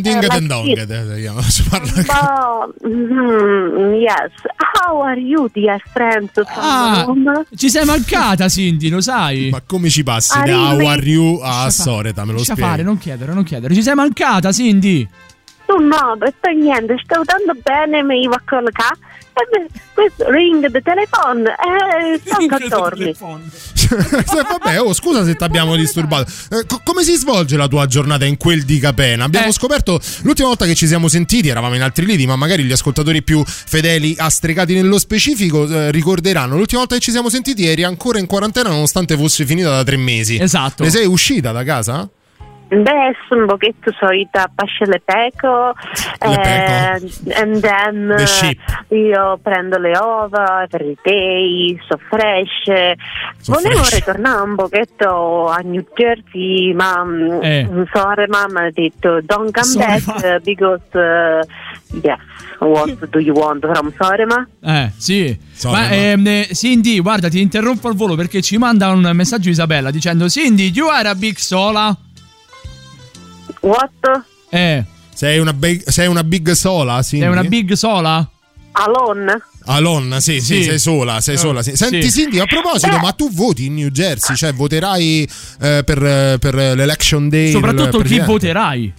Dinga 0.00 0.20
eh, 0.20 0.28
dendong, 0.28 0.66
latino. 0.76 1.38
eh, 1.38 1.42
si 1.42 1.62
parla- 1.68 1.92
Un 1.94 2.04
po'. 2.06 2.88
mm, 2.88 3.92
yes. 3.94 4.30
How 4.80 5.02
are 5.02 5.20
you, 5.20 5.48
dear 5.52 5.82
friends? 5.92 6.30
Ah, 6.56 7.04
ci 7.54 7.68
sei 7.68 7.84
mancata, 7.84 8.48
Cindy, 8.48 8.88
lo 8.88 9.00
sai? 9.00 9.50
Ma 9.50 9.60
come 9.66 9.88
ci 9.90 10.02
passi 10.02 10.38
Ah, 10.38 10.42
da? 10.44 10.56
How 10.70 10.86
are 10.86 11.02
you 11.04 11.40
a 11.42 11.64
fa- 11.64 11.70
Soreta? 11.70 12.24
Me 12.24 12.32
lo 12.32 12.38
spieghi? 12.38 12.60
fare, 12.60 12.82
non 12.82 12.96
chiedere, 12.98 13.32
non 13.34 13.42
chiedere. 13.44 13.74
Ci 13.74 13.82
sei 13.82 13.94
mancata, 13.94 14.50
Cindy? 14.52 15.06
Tu 15.66 15.76
no, 15.78 16.16
per 16.18 16.54
niente, 16.54 16.96
sto 17.02 17.22
tanto 17.24 17.52
bene, 17.62 18.02
mi 18.02 18.26
va 18.26 18.36
a 18.36 18.42
collocare. 18.44 18.96
Questo 19.92 20.30
ring 20.30 20.66
di 20.68 20.80
telefono, 20.82 21.48
eh, 21.48 22.20
sono 22.24 22.46
14. 22.46 23.16
Vabbè, 24.48 24.80
oh, 24.80 24.92
scusa 24.92 25.24
se 25.24 25.34
ti 25.34 25.42
abbiamo 25.44 25.74
disturbato. 25.76 26.30
Eh, 26.50 26.64
co- 26.66 26.80
come 26.84 27.02
si 27.02 27.14
svolge 27.16 27.56
la 27.56 27.66
tua 27.68 27.86
giornata 27.86 28.24
in 28.24 28.36
quel 28.36 28.62
di 28.64 28.78
Capena? 28.78 29.24
Abbiamo 29.24 29.48
Eh. 29.48 29.52
scoperto 29.52 30.00
l'ultima 30.22 30.48
volta 30.48 30.66
che 30.66 30.74
ci 30.74 30.86
siamo 30.86 31.08
sentiti, 31.08 31.48
eravamo 31.48 31.74
in 31.74 31.82
altri 31.82 32.06
lidi, 32.06 32.26
ma 32.26 32.36
magari 32.36 32.62
gli 32.64 32.72
ascoltatori 32.72 33.22
più 33.22 33.42
fedeli 33.44 34.14
astregati 34.16 34.74
nello 34.74 34.98
specifico 34.98 35.66
eh, 35.68 35.90
ricorderanno. 35.90 36.56
L'ultima 36.56 36.80
volta 36.80 36.94
che 36.94 37.00
ci 37.00 37.10
siamo 37.10 37.28
sentiti 37.28 37.66
eri 37.66 37.82
ancora 37.82 38.18
in 38.18 38.26
quarantena 38.26 38.68
nonostante 38.68 39.16
fosse 39.16 39.44
finita 39.44 39.70
da 39.70 39.82
tre 39.84 39.96
mesi. 39.96 40.38
Esatto. 40.40 40.82
Ne 40.84 40.90
sei 40.90 41.06
uscita 41.06 41.50
da 41.52 41.64
casa? 41.64 42.08
Beh, 42.66 43.14
sono 43.28 43.42
un 43.42 43.46
pochetto 43.46 43.92
solita, 43.98 44.50
pasce 44.52 44.86
le 44.86 45.00
peco, 45.04 45.74
Le 46.26 46.94
eh, 46.96 47.34
and 47.34 47.60
then 47.60 48.10
eh, 48.18 48.96
io 48.96 49.38
prendo 49.40 49.78
le 49.78 49.96
ova 49.98 50.66
per 50.68 50.80
i 50.80 50.96
tei, 51.02 51.78
so 51.86 51.98
fresh. 52.08 52.94
So 53.38 53.52
Volevo 53.52 53.82
fresh. 53.82 53.94
ritornare 53.98 54.40
un 54.42 54.54
pochetto 54.56 55.48
a 55.48 55.58
New 55.58 55.84
Jersey, 55.94 56.72
ma 56.72 57.04
mm, 57.04 57.42
Eh. 57.42 57.66
un 57.70 57.86
sore 57.92 58.26
mamma 58.28 58.62
ha 58.64 58.70
detto 58.70 59.20
don't 59.22 59.50
come 59.52 59.66
Sorry, 59.66 59.86
back 60.02 60.06
ma- 60.06 60.34
uh, 60.34 60.40
because 60.42 60.82
uh, 60.94 61.98
yes, 62.02 62.18
what 62.60 63.08
do 63.10 63.18
you 63.20 63.34
want 63.34 63.64
from 63.72 63.92
Sorema? 63.96 64.48
Eh, 64.62 64.90
sì. 64.96 65.38
Sorry, 65.52 65.74
ma 65.80 65.80
ma- 65.88 65.90
ehm, 65.94 66.26
eh, 66.26 66.48
Cindy, 66.52 66.98
guarda, 67.00 67.28
ti 67.28 67.40
interrompo 67.40 67.88
al 67.88 67.94
volo 67.94 68.16
perché 68.16 68.40
ci 68.42 68.56
manda 68.56 68.90
un 68.90 69.08
messaggio 69.12 69.50
Isabella 69.50 69.90
dicendo 69.90 70.28
Cindy, 70.28 70.70
you 70.72 70.88
are 70.88 71.06
a 71.08 71.14
big 71.14 71.36
sola. 71.36 71.96
What? 73.64 74.24
Eh, 74.50 74.84
Sei 75.14 75.38
una, 75.38 75.52
big- 75.52 75.88
sei 75.88 76.06
una 76.08 76.24
big 76.24 76.50
sola, 76.52 77.02
sì. 77.02 77.18
sei 77.18 77.28
una 77.28 77.44
big 77.44 77.72
sola? 77.74 78.28
Alone? 78.72 79.40
Alonna, 79.66 80.18
sì, 80.20 80.40
sì, 80.40 80.56
Sì. 80.56 80.62
sei 80.64 80.78
sola, 80.80 81.20
sei 81.20 81.36
Eh, 81.36 81.38
sola. 81.38 81.62
sì. 81.62 81.76
Senti, 81.76 82.10
sì. 82.10 82.22
Cindy, 82.22 82.40
a 82.40 82.44
proposito, 82.46 82.98
ma 82.98 83.12
tu 83.12 83.30
voti 83.32 83.66
in 83.66 83.74
New 83.74 83.88
Jersey? 83.88 84.34
Cioè, 84.36 84.52
voterai 84.52 85.22
eh, 85.60 85.82
per, 85.84 86.04
eh, 86.04 86.36
per 86.40 86.54
l'election 86.54 87.28
day? 87.28 87.52
Soprattutto 87.52 87.98
chi 88.00 88.18
voterai. 88.18 88.92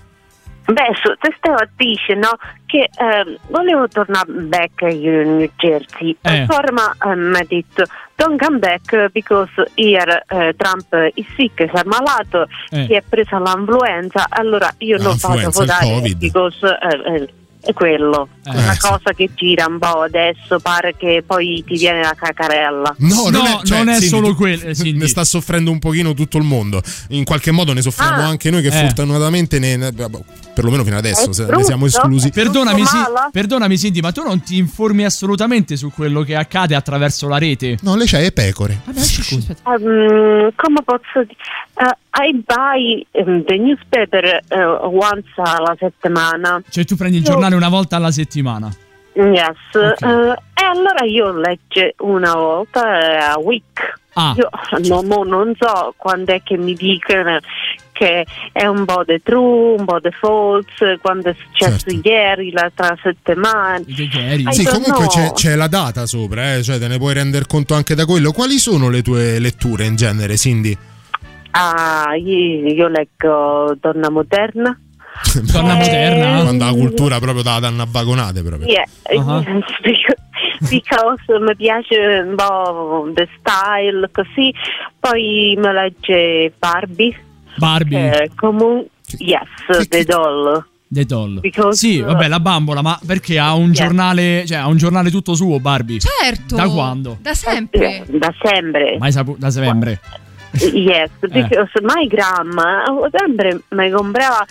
Beh, 0.65 0.95
su, 1.01 1.13
te 1.19 1.33
stavo 1.37 1.57
a 1.57 1.67
dire, 1.75 2.15
no, 2.15 2.37
che 2.65 2.89
ehm, 2.97 3.37
volevo 3.49 3.87
tornare 3.87 4.31
back 4.31 4.81
in 4.81 5.37
New 5.37 5.49
Jersey. 5.57 6.17
Eh. 6.21 6.45
Forma 6.47 6.91
eh, 7.05 7.15
mi 7.15 7.37
ha 7.37 7.45
detto, 7.47 7.85
don't 8.15 8.43
come 8.43 8.57
back 8.57 9.11
because 9.11 9.51
here 9.75 10.23
eh, 10.27 10.55
Trump 10.57 10.87
is 11.13 11.27
sick, 11.35 11.55
si 11.55 11.75
è 11.75 11.81
ammalato, 11.83 12.47
Eh. 12.71 12.85
si 12.87 12.93
è 12.93 13.03
presa 13.07 13.37
l'influenza, 13.39 14.25
allora 14.29 14.73
io 14.79 14.97
non 14.97 15.15
vado 15.19 15.47
a 15.47 15.49
votare 15.51 16.15
because 16.17 16.65
eh, 16.65 17.15
eh, 17.15 17.29
è 17.65 17.73
quello. 17.73 18.29
Eh. 18.45 18.49
Una 18.51 18.75
cosa 18.79 19.11
che 19.15 19.29
gira 19.33 19.65
un 19.67 19.79
po' 19.79 20.01
adesso, 20.01 20.59
pare 20.59 20.95
che 20.95 21.23
poi 21.25 21.63
ti 21.65 21.77
viene 21.77 22.01
la 22.01 22.13
cacarella. 22.15 22.95
No, 22.99 23.29
non 23.29 23.31
No, 23.43 23.59
è, 23.61 23.65
cioè, 23.65 23.77
non 23.79 23.89
è 23.89 23.93
Cindy, 23.99 24.07
solo 24.07 24.35
quello, 24.35 24.63
eh. 24.65 24.91
Ne 24.93 25.07
sta 25.07 25.23
soffrendo 25.23 25.71
un 25.71 25.79
pochino 25.79 26.13
tutto 26.13 26.37
il 26.37 26.43
mondo. 26.43 26.81
In 27.09 27.23
qualche 27.23 27.51
modo 27.51 27.73
ne 27.73 27.81
soffriamo 27.81 28.21
Ah. 28.21 28.27
anche 28.27 28.49
noi, 28.49 28.61
che 28.61 28.67
Eh. 28.67 28.71
fortunatamente, 28.85 29.59
ne, 29.59 29.75
ne- 29.77 29.91
vabbè, 29.91 30.19
perlomeno 30.53 30.83
fino 30.83 30.97
adesso, 30.97 31.27
ne 31.45 31.63
siamo 31.63 31.85
esclusi. 31.87 32.29
Perdonami, 32.29 32.81
male? 32.81 33.29
perdonami 33.31 33.77
Cindy, 33.77 33.99
ma 34.01 34.11
tu 34.11 34.23
non 34.23 34.41
ti 34.43 34.57
informi 34.57 35.03
assolutamente 35.05 35.75
su 35.75 35.91
quello 35.91 36.21
che 36.21 36.35
accade 36.35 36.75
attraverso 36.75 37.27
la 37.27 37.37
rete? 37.37 37.77
No, 37.81 37.95
lei 37.95 38.07
c'ha 38.07 38.19
le 38.19 38.31
pecore. 38.31 38.79
Vabbè. 38.85 38.99
Um, 39.63 40.51
come 40.55 40.81
posso 40.83 41.23
dire? 41.25 41.35
Uh, 41.77 41.91
I 42.13 42.31
buy 42.45 43.05
um, 43.11 43.43
the 43.43 43.57
newspaper 43.57 44.39
uh, 44.49 44.87
once 44.87 45.27
alla 45.35 45.75
settimana. 45.77 46.61
Cioè 46.69 46.85
tu 46.85 46.95
prendi 46.95 47.17
il 47.17 47.23
Io- 47.23 47.31
giornale 47.31 47.55
una 47.55 47.69
volta 47.69 47.97
alla 47.97 48.11
settimana. 48.11 48.73
Yes. 49.13 49.57
Ok. 49.73 50.01
Uh, 50.01 50.33
e 50.53 50.63
allora 50.63 51.03
io 51.05 51.31
leggo 51.31 51.93
una 51.99 52.33
volta 52.33 53.31
a 53.31 53.39
week. 53.39 53.99
Ah. 54.13 54.33
Io 54.37 54.49
no, 54.87 55.03
mo 55.03 55.23
non 55.23 55.53
so 55.59 55.93
quando 55.97 56.31
è 56.33 56.41
che 56.41 56.57
mi 56.57 56.73
dicono 56.73 57.37
che 57.91 58.25
è 58.53 58.65
un 58.65 58.85
po' 58.85 59.03
di 59.05 59.21
true, 59.21 59.75
un 59.77 59.85
po' 59.85 59.99
di 59.99 60.09
false, 60.11 60.97
quando 61.01 61.29
è 61.29 61.35
successo 61.37 61.89
Certo. 61.89 62.07
ieri, 62.07 62.51
l'altra 62.51 62.97
settimana. 63.01 63.81
Che 63.85 64.09
eri. 64.13 64.43
I 64.43 64.53
Sì, 64.53 64.65
comunque 64.65 65.07
c'è, 65.07 65.31
c'è 65.33 65.55
la 65.55 65.67
data 65.67 66.05
sopra, 66.05 66.55
eh, 66.55 66.63
cioè 66.63 66.79
te 66.79 66.87
ne 66.87 66.97
puoi 66.97 67.13
rendere 67.13 67.45
conto 67.45 67.73
anche 67.73 67.95
da 67.95 68.05
quello. 68.05 68.31
Quali 68.31 68.57
sono 68.57 68.89
le 68.89 69.01
tue 69.01 69.39
letture 69.39 69.85
in 69.85 69.95
genere, 69.97 70.37
Cindy? 70.37 70.77
Ah, 71.57 72.15
io, 72.15 72.67
io 72.67 72.87
leggo 72.89 73.75
Donna 73.79 74.09
Moderna. 74.09 74.77
Donna 75.53 75.73
Eh, 75.75 75.77
moderna? 75.77 76.41
Quando 76.41 76.65
la 76.65 76.71
cultura 76.73 77.19
proprio 77.19 77.43
da 77.43 77.59
danno 77.59 77.85
vagonate 77.89 78.43
proprio. 78.43 78.67
Yeah, 78.67 78.83
Ah. 79.17 79.41
because, 80.69 81.39
mi 81.39 81.55
piace 81.55 81.95
un 82.27 82.35
po' 82.35 83.09
the 83.13 83.27
style 83.39 84.09
così. 84.11 84.53
Poi 84.99 85.55
mi 85.57 85.71
legge 85.71 86.51
Barbie. 86.59 87.15
Barbie, 87.55 88.23
Eh, 88.23 88.31
comunque, 88.35 88.89
yes, 89.19 89.47
che- 89.65 89.85
The 89.87 90.03
Doll. 90.03 90.65
The 90.87 91.05
Doll. 91.05 91.39
because- 91.39 91.77
Sì, 91.77 92.01
vabbè, 92.01 92.27
la 92.27 92.39
bambola, 92.41 92.81
ma 92.81 92.99
perché 93.05 93.39
ha 93.39 93.53
un 93.53 93.71
Yeah. 93.71 93.85
giornale, 93.85 94.43
cioè 94.45 94.57
ha 94.57 94.67
un 94.67 94.75
giornale 94.77 95.09
tutto 95.09 95.33
suo 95.35 95.59
Barbie? 95.61 95.99
Certo. 95.99 96.55
Da 96.57 96.67
quando? 96.67 97.17
Da 97.21 97.33
sempre. 97.33 98.03
Da 98.09 98.33
sempre. 98.41 98.97
Mai 98.99 99.13
saputo 99.13 99.37
da 99.39 99.49
sempre. 99.51 99.99
Yes, 100.73 101.09
Eh. 101.21 101.27
because 101.27 101.69
my 101.81 102.07
grandma 102.07 102.83
sempre 103.11 103.61
mi 103.69 103.89
comprava 103.91 104.45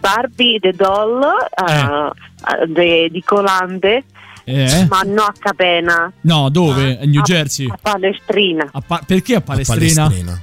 Barbie 0.00 0.58
The 0.60 0.72
Doll 0.72 1.22
eh, 1.68 1.72
eh, 1.72 2.66
de- 2.68 3.08
di 3.10 3.22
Colande, 3.24 4.04
Eh? 4.44 4.86
ma 4.88 5.00
no 5.04 5.22
a 5.22 5.32
Capena, 5.38 6.10
No, 6.22 6.48
dove? 6.50 6.98
A 7.00 7.04
New 7.04 7.20
a- 7.20 7.24
Jersey? 7.24 7.68
a 7.70 7.78
Palestrina. 7.80 8.68
A 8.72 8.80
Pa- 8.86 9.02
perché 9.06 9.34
a 9.34 9.38
A 9.38 9.40
Palestrina? 9.42 10.02
Palestrina. 10.04 10.40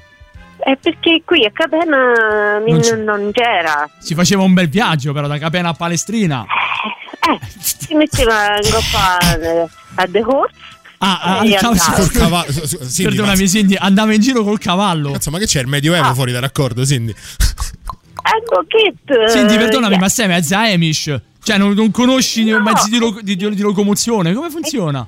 È 0.64 0.78
perché 0.80 1.24
qui 1.26 1.44
a 1.46 1.50
Capena 1.52 2.60
Non 2.60 2.64
non, 2.68 2.80
c'è. 2.82 2.96
non 2.96 3.32
c'era. 3.32 3.90
Si 3.98 4.14
faceva 4.14 4.44
un 4.44 4.54
bel 4.54 4.70
viaggio 4.70 5.12
però 5.12 5.26
da 5.28 5.40
Capena 5.40 5.70
a 5.70 5.74
Palestrina. 5.74 6.46
Eh, 7.24 7.40
si 7.60 7.94
metteva 7.96 8.56
in 8.58 8.70
coppa 8.72 9.18
eh, 9.40 9.68
a 9.96 10.06
The 10.08 10.24
Horse. 10.24 10.54
Ah, 11.04 11.40
al 11.40 11.50
cavallo- 11.50 11.82
andava. 11.82 11.94
Col 11.96 12.12
cavallo. 12.12 12.52
Cindy, 12.52 13.04
Perdonami, 13.04 13.42
ma- 13.42 13.48
Cindy, 13.48 13.76
andava 13.78 14.14
in 14.14 14.22
giro 14.22 14.44
col 14.44 14.60
cavallo. 14.60 15.12
Cazzo, 15.14 15.32
ma 15.32 15.40
che 15.40 15.46
c'è 15.46 15.62
il 15.62 15.68
Medioevo 15.68 16.08
Ah. 16.10 16.14
fuori 16.14 16.32
da 16.32 16.40
raccordo, 16.40 16.86
Cindy? 16.86 17.14
Ecco 18.24 18.64
che... 18.68 18.94
eh, 19.14 19.30
Cindy, 19.30 19.58
perdonami, 19.58 19.94
yeah. 19.94 20.00
ma 20.02 20.10
sei 20.10 20.28
mezza 20.28 20.60
Amish? 20.60 21.20
Cioè, 21.44 21.58
non, 21.58 21.74
non 21.74 21.90
conosci 21.90 22.48
i 22.48 22.60
mezzi 22.60 22.90
di, 22.92 23.00
lo- 23.00 23.18
di- 23.22 23.36
di 23.36 23.62
locomozione? 23.62 24.32
Come 24.34 24.50
funziona? 24.52 25.08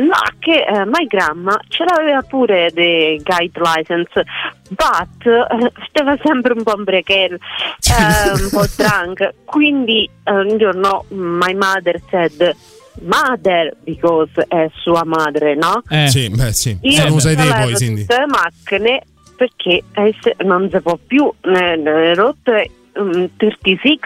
No, 0.00 0.14
che 0.38 0.64
eh, 0.64 0.84
my 0.86 1.06
grandma 1.08 1.58
ce 1.68 1.84
l'aveva 1.84 2.22
pure 2.22 2.70
the 2.72 3.20
guide 3.22 3.58
license, 3.60 4.24
but 4.70 5.26
eh, 5.26 5.72
stava 5.88 6.16
sempre 6.22 6.52
un 6.56 6.62
po' 6.62 6.74
imbriacato, 6.76 7.34
eh, 7.34 8.30
un 8.42 8.48
po' 8.50 8.64
drunk. 8.76 9.34
Quindi 9.44 10.08
eh, 10.22 10.32
un 10.32 10.56
giorno 10.56 11.04
my 11.08 11.52
mother 11.54 12.00
said, 12.10 12.54
mother, 13.02 13.76
because 13.84 14.30
è 14.48 14.68
sua 14.82 15.04
madre, 15.04 15.54
no? 15.54 15.82
Eh, 15.88 16.08
Sì, 16.08 16.28
beh, 16.28 16.52
sì. 16.52 16.76
Io 16.82 16.92
Se 16.92 17.08
non 17.08 17.18
te 17.18 17.34
levo 17.34 17.52
poi, 17.62 17.76
Cindy. 17.76 18.00
tutte 18.02 18.18
le 18.18 18.26
macchine 18.26 19.02
perché 19.36 19.82
eh, 19.92 20.14
non 20.44 20.68
si 20.72 20.80
può 20.80 20.98
più 21.06 21.32
ne, 21.42 21.76
ne 21.76 22.14
rotte 22.14 22.70
mm, 23.00 23.24
36 23.36 23.98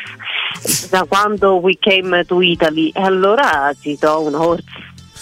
da 0.91 1.05
quando 1.09 1.55
we 1.55 1.77
came 1.81 2.25
to 2.27 2.43
Italy 2.43 2.91
e 2.95 3.01
allora 3.01 3.73
ti 3.81 3.97
do 3.99 4.21
un 4.27 4.35
horse 4.35 4.65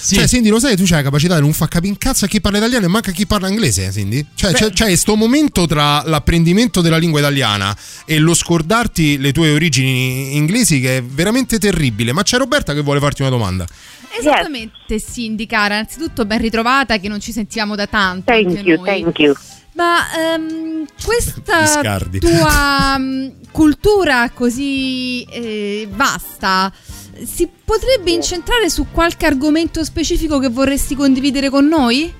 sì. 0.01 0.15
Cioè, 0.15 0.27
Cindy, 0.27 0.49
lo 0.49 0.59
sai, 0.59 0.77
tu 0.77 0.85
c'hai 0.85 0.99
la 0.99 1.03
capacità 1.03 1.35
di 1.35 1.43
non 1.43 1.53
far 1.53 1.69
capire 1.69 1.91
in 1.93 1.99
cazzo 1.99 2.25
a 2.25 2.29
chi 2.29 2.41
parla 2.41 2.59
italiano 2.59 2.87
e 2.87 2.89
manca 2.89 3.11
a 3.11 3.13
chi 3.13 3.27
parla 3.27 3.49
inglese, 3.49 3.91
Cindy? 3.93 4.25
Cioè, 4.35 4.53
c'è, 4.53 4.71
c'è 4.71 4.97
sto 4.97 5.15
momento 5.15 5.67
tra 5.67 6.03
l'apprendimento 6.05 6.81
della 6.81 6.97
lingua 6.97 7.21
italiana 7.21 7.77
e 8.07 8.19
lo 8.19 8.35
scordarti 8.35 9.19
le 9.19 9.33
tue 9.33 9.51
origini 9.51 10.37
inglesi 10.37 10.81
che 10.81 10.99
è 10.99 11.03
veramente 11.03 11.59
terribile. 11.59 12.13
Ma 12.13 12.23
c'è 12.23 12.39
Roberta 12.39 12.73
che 12.73 12.81
vuole 12.81 13.01
farti 13.01 13.21
una 13.23 13.31
domanda. 13.31 13.67
Esattamente, 14.19 15.01
Cindy, 15.01 15.47
cara. 15.47 15.75
Innanzitutto 15.75 16.25
ben 16.25 16.41
ritrovata 16.41 16.99
che 16.99 17.09
non 17.09 17.21
ci 17.21 17.33
sentiamo 17.33 17.75
da 17.77 17.87
tanto. 17.87 18.25
thank 18.33 18.47
anche 18.49 18.61
you 18.61 18.77
noi. 18.77 18.87
thank 19.03 19.19
you 19.19 19.35
Ma 19.75 19.99
ehm, 20.35 20.85
questa 21.03 21.99
tua 22.19 22.99
mm, 22.99 23.29
cultura 23.53 24.31
così 24.31 25.23
eh, 25.31 25.89
vasta 25.91 26.73
si 27.25 27.49
potrebbe 27.65 28.11
incentrare 28.11 28.69
su 28.71 28.87
qualche 28.93 29.27
argomento 29.27 29.85
specifico 29.85 30.39
che 30.39 30.49
vorresti 30.49 30.95
condividere 30.95 31.49
con 31.51 31.67
noi? 31.67 32.13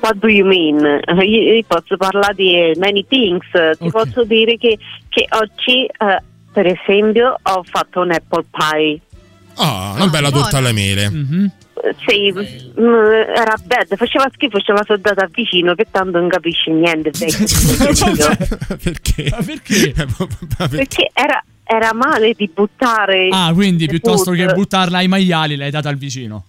what 0.00 0.16
do 0.16 0.28
you 0.28 0.46
mean? 0.46 1.00
Io, 1.22 1.62
posso 1.66 1.96
parlare 1.96 2.34
di 2.34 2.72
many 2.76 3.04
things 3.08 3.46
ti 3.78 3.86
Ok. 3.86 3.90
posso 3.90 4.24
dire 4.24 4.56
che, 4.58 4.78
che 5.08 5.26
oggi 5.30 5.84
eh, 5.86 6.22
per 6.52 6.66
esempio 6.66 7.38
ho 7.42 7.62
fatto 7.64 8.00
un 8.00 8.10
apple 8.12 8.44
pie 8.50 9.00
Ah, 9.58 9.92
una 9.94 10.04
Ah, 10.04 10.08
bella 10.08 10.28
buona. 10.28 10.42
torta 10.44 10.58
alle 10.58 10.72
mele. 10.72 11.08
Mhm. 11.08 11.50
Sì, 12.06 12.32
mm, 12.32 12.84
era 12.84 13.54
bad, 13.64 13.96
faceva 13.96 14.28
schifo, 14.32 14.58
c'era 14.58 14.82
soldata 14.84 15.26
vicino 15.32 15.74
che 15.74 15.86
tanto 15.90 16.18
non 16.18 16.28
capisce 16.28 16.70
niente. 16.70 17.10
vecchio. 17.16 18.36
perché? 18.82 19.28
Ma 19.30 19.42
perché? 19.42 19.94
Perché 20.68 21.10
era, 21.14 21.42
era 21.66 21.92
male 21.92 22.32
di 22.36 22.48
buttare. 22.52 23.28
Ah, 23.30 23.50
quindi 23.52 23.86
piuttosto 23.88 24.32
food. 24.32 24.46
che 24.46 24.54
buttarla 24.54 24.98
ai 24.98 25.08
maiali 25.08 25.56
l'hai 25.56 25.70
data 25.70 25.88
al 25.88 25.96
vicino. 25.96 26.44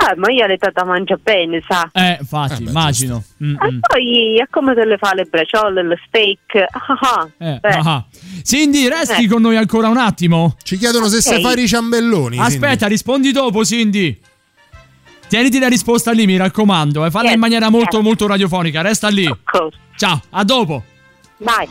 Ah, 0.00 0.14
ma 0.16 0.30
io 0.30 0.46
l'ho 0.46 0.54
data 0.56 0.84
mangia 0.84 1.18
bene, 1.20 1.60
sa. 1.68 1.90
Eh, 1.92 2.18
infatti, 2.20 2.52
Eh, 2.62 2.64
beh, 2.64 2.70
immagino. 2.70 3.22
Mm, 3.42 3.56
E 3.60 3.70
mm. 3.72 3.78
poi 3.80 4.36
è 4.38 4.46
come 4.48 4.72
te 4.74 4.84
le 4.84 4.96
fa 4.96 5.12
le 5.12 5.24
braciole, 5.24 5.82
le 5.82 5.98
steak. 6.06 6.54
Ah, 6.70 6.98
ah. 7.00 7.28
Eh, 7.36 7.58
Beh, 7.60 7.68
ah. 7.82 8.04
Cindy, 8.44 8.88
resti 8.88 9.24
Eh. 9.24 9.28
con 9.28 9.42
noi 9.42 9.56
ancora 9.56 9.88
un 9.88 9.96
attimo? 9.96 10.54
Ci 10.62 10.78
chiedono 10.78 11.08
se 11.08 11.16
Ok. 11.16 11.22
sai 11.22 11.42
fare 11.42 11.60
i 11.62 11.66
ciambelloni. 11.68 12.38
Aspetta, 12.38 12.86
rispondi 12.86 13.32
dopo, 13.32 13.64
Cindy. 13.64 14.18
Tieniti 15.28 15.58
la 15.58 15.68
risposta 15.68 16.12
lì, 16.12 16.24
mi 16.26 16.36
raccomando. 16.36 17.04
E 17.04 17.10
falla 17.10 17.24
Yes, 17.26 17.34
in 17.34 17.40
maniera 17.40 17.68
molto, 17.68 17.96
yes. 17.96 18.04
molto 18.06 18.26
radiofonica. 18.28 18.80
Resta 18.80 19.08
lì. 19.08 19.28
Ciao, 19.96 20.22
a 20.30 20.44
dopo. 20.44 20.84
Vai. 21.38 21.66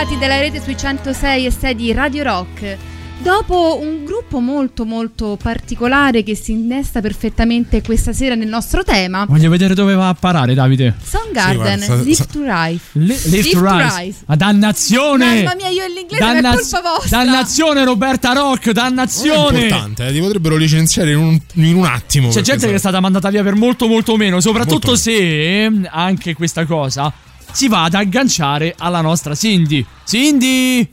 Stregati 0.00 0.18
della 0.18 0.40
rete 0.40 0.62
sui 0.62 0.78
106 0.78 1.44
e 1.44 1.50
6 1.50 1.74
di 1.74 1.92
Radio 1.92 2.22
Rock. 2.22 2.76
Dopo 3.18 3.78
un 3.82 4.06
gruppo 4.06 4.40
molto 4.40 4.86
molto 4.86 5.36
particolare 5.40 6.22
che 6.22 6.34
si 6.34 6.52
innesta 6.52 7.02
perfettamente 7.02 7.82
questa 7.82 8.14
sera 8.14 8.34
nel 8.34 8.48
nostro 8.48 8.82
tema, 8.82 9.26
Voglio 9.28 9.50
vedere 9.50 9.74
dove 9.74 9.94
va 9.94 10.08
a 10.08 10.14
parare, 10.14 10.54
Davide. 10.54 10.94
Soundgarden, 11.02 11.80
Sì, 11.80 11.86
guarda, 11.86 12.02
Live 12.02 12.26
to 12.32 12.40
Rise. 12.42 12.82
Li- 12.92 13.30
Lift 13.36 13.50
to 13.50 13.60
Rise. 13.62 14.18
Ma 14.24 14.36
dannazione! 14.36 15.42
Mamma 15.42 15.54
mia, 15.54 15.68
io 15.68 15.84
e 15.84 15.88
l'inglese 15.90 16.24
non 16.24 16.36
è 16.36 16.40
Dannaz- 16.40 16.70
colpa 16.70 16.88
vostra. 16.96 17.18
dannazione 17.18 17.84
Roberta 17.84 18.32
Rock, 18.32 18.64
Non 18.66 18.70
è 18.70 18.72
dannazione! 18.80 19.60
importante, 19.64 20.06
eh, 20.06 20.12
ti 20.12 20.20
potrebbero 20.20 20.56
licenziare 20.56 21.10
in 21.10 21.18
un, 21.18 21.38
in 21.56 21.74
un 21.74 21.84
attimo. 21.84 22.30
C'è 22.30 22.40
gente 22.40 22.66
che 22.68 22.74
è 22.74 22.78
stata 22.78 23.00
mandata 23.00 23.28
via 23.28 23.42
per 23.42 23.54
molto 23.54 23.86
molto 23.86 24.16
meno, 24.16 24.40
soprattutto 24.40 24.86
Molto 24.88 24.96
se 24.96 25.64
eh, 25.66 25.70
anche 25.90 26.32
questa 26.32 26.64
cosa 26.64 27.12
si 27.52 27.68
va 27.68 27.84
ad 27.84 27.94
agganciare 27.94 28.74
alla 28.78 29.00
nostra 29.00 29.34
Cindy. 29.34 29.84
Cindy! 30.04 30.88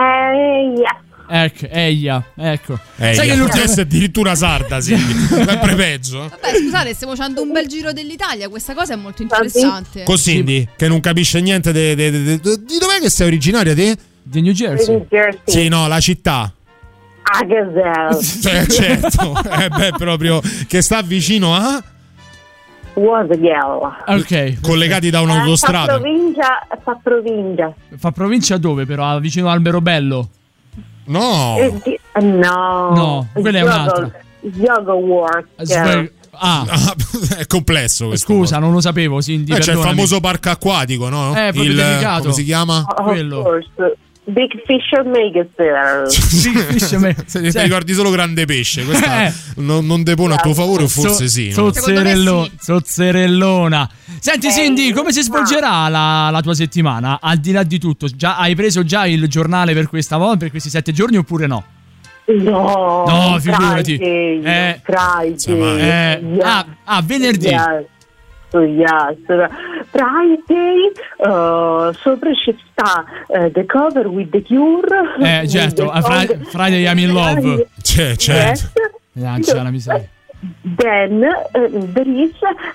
Ehi, 0.00 0.82
Ecco, 1.34 1.66
Eia, 1.70 2.22
ecco. 2.36 2.78
Eh, 2.96 3.14
Sai 3.14 3.28
che 3.28 3.36
l'ultima 3.36 3.64
è 3.64 3.80
addirittura 3.80 4.34
sarda, 4.34 4.82
sì. 4.82 4.94
Sempre 4.98 5.74
peggio. 5.74 6.24
eh. 6.26 6.28
Vabbè, 6.28 6.56
scusate, 6.58 6.92
stiamo 6.94 7.14
facendo 7.16 7.40
un 7.40 7.52
bel 7.52 7.66
giro 7.68 7.92
dell'Italia, 7.92 8.50
questa 8.50 8.74
cosa 8.74 8.92
è 8.92 8.96
molto 8.96 9.22
interessante. 9.22 10.02
Così, 10.02 10.32
Cindy, 10.32 10.68
che 10.76 10.88
non 10.88 11.00
capisce 11.00 11.40
niente 11.40 11.72
de- 11.72 11.94
de- 11.94 12.10
de- 12.10 12.38
de- 12.38 12.56
di 12.64 12.76
dov'è 12.78 12.98
che 13.00 13.08
sei 13.08 13.28
originaria 13.28 13.74
te? 13.74 13.96
Di 14.22 14.42
New 14.42 14.52
Jersey. 14.52 14.94
New 14.94 15.06
Jersey. 15.08 15.40
Sì, 15.46 15.68
no, 15.68 15.88
la 15.88 16.00
città. 16.00 16.52
A 17.22 17.44
Gazelle. 17.44 18.22
Cioè, 18.22 18.66
certo, 19.00 19.34
eh 19.58 19.68
beh, 19.70 19.92
proprio 19.96 20.42
che 20.66 20.82
sta 20.82 21.00
vicino 21.00 21.54
a 21.56 21.82
Wasaghiella. 22.94 24.04
Ok. 24.06 24.60
collegati 24.60 25.10
da 25.10 25.18
Fa 25.18 25.24
un'autostrada. 25.24 25.94
provincia, 25.98 26.66
fa 26.82 26.98
provincia. 27.02 27.72
Fa 27.96 28.10
provincia 28.10 28.56
dove 28.58 28.84
però? 28.86 29.18
Vicino 29.20 29.48
a 29.48 29.52
Albero 29.52 29.80
Bello. 29.80 30.28
No. 31.06 31.56
Eh, 31.58 31.72
di- 31.82 31.98
no. 32.22 32.90
No, 32.94 33.28
quella 33.32 33.58
è 33.58 33.62
un'altra. 33.62 34.10
Yoga 34.40 34.92
work. 34.94 35.46
Sve- 35.62 36.12
Ah, 36.34 36.64
Ah, 36.66 36.94
è 37.38 37.46
complesso 37.46 38.06
questo. 38.08 38.32
scusa, 38.32 38.58
non 38.58 38.72
lo 38.72 38.80
sapevo, 38.80 39.20
Cindy. 39.20 39.52
Eh, 39.52 39.58
c'è 39.58 39.72
il 39.72 39.78
famoso 39.78 40.18
parco 40.18 40.48
acquatico, 40.48 41.10
no? 41.10 41.30
Eh, 41.36 41.52
proprio 41.52 41.62
il, 41.64 42.18
come 42.20 42.32
si 42.32 42.42
chiama? 42.44 42.84
Quello. 42.84 43.42
course. 43.42 43.68
Big 44.24 44.52
Fisher 44.64 45.04
Megazelle. 45.04 46.08
Fish 46.08 46.92
me- 46.92 47.16
Se 47.26 47.40
ti 47.50 47.58
ricordi 47.60 47.92
solo 47.92 48.10
grande 48.10 48.44
pesce, 48.44 48.84
questa 48.84 49.26
Eh. 49.26 49.32
non, 49.56 49.84
non 49.84 50.04
depone 50.04 50.34
a 50.34 50.36
tuo 50.36 50.54
favore 50.54 50.84
o 50.84 50.88
forse 50.88 51.24
So- 51.24 51.28
sì. 51.28 51.52
no? 51.56 51.72
Zozzerellona. 52.60 53.90
Senti, 54.20 54.46
Eh, 54.46 54.52
Cindy, 54.52 54.92
come 54.92 55.10
si 55.12 55.22
svolgerà 55.22 55.88
la, 55.88 56.30
la 56.30 56.40
tua 56.40 56.54
settimana? 56.54 57.18
Al 57.20 57.38
di 57.38 57.50
là 57.50 57.64
di 57.64 57.78
tutto, 57.80 58.06
già, 58.06 58.36
hai 58.36 58.54
preso 58.54 58.84
già 58.84 59.06
il 59.06 59.26
giornale 59.28 59.74
per 59.74 59.88
questa 59.88 60.16
volta, 60.16 60.36
per 60.38 60.50
questi 60.50 60.68
sette 60.70 60.92
giorni 60.92 61.16
oppure 61.16 61.46
no? 61.48 61.64
No, 62.26 63.04
No, 63.04 63.38
figurati. 63.40 63.96
Friday, 63.96 64.42
Eh. 64.44 64.80
Friday. 64.84 65.80
Eh, 65.80 66.20
yes, 66.34 66.44
ah, 66.44 66.66
ah, 66.84 67.02
venerdì. 67.02 67.46
Yes. 67.48 67.84
Yes. 68.60 69.16
Friday, 69.90 70.92
uh, 71.18 71.92
sopra 71.92 72.32
ci 72.34 72.56
sta 72.70 73.04
uh, 73.28 73.50
The 73.50 73.64
Cover 73.66 74.06
with 74.08 74.30
the 74.30 74.42
Cure. 74.42 75.14
Eh, 75.20 75.48
certo, 75.48 75.90
a 75.90 76.00
song- 76.02 76.44
Friday 76.46 76.86
I'm 76.86 76.98
in 76.98 77.12
Love. 77.12 77.68
C'è, 77.80 78.16
certo. 78.16 78.70
Yes. 78.74 78.90
Lancia 79.14 79.62
la 79.62 79.70
miseria. 79.70 80.08
Then 80.62 81.22
uh, 81.22 81.92
there 81.92 82.08
is 82.08 82.32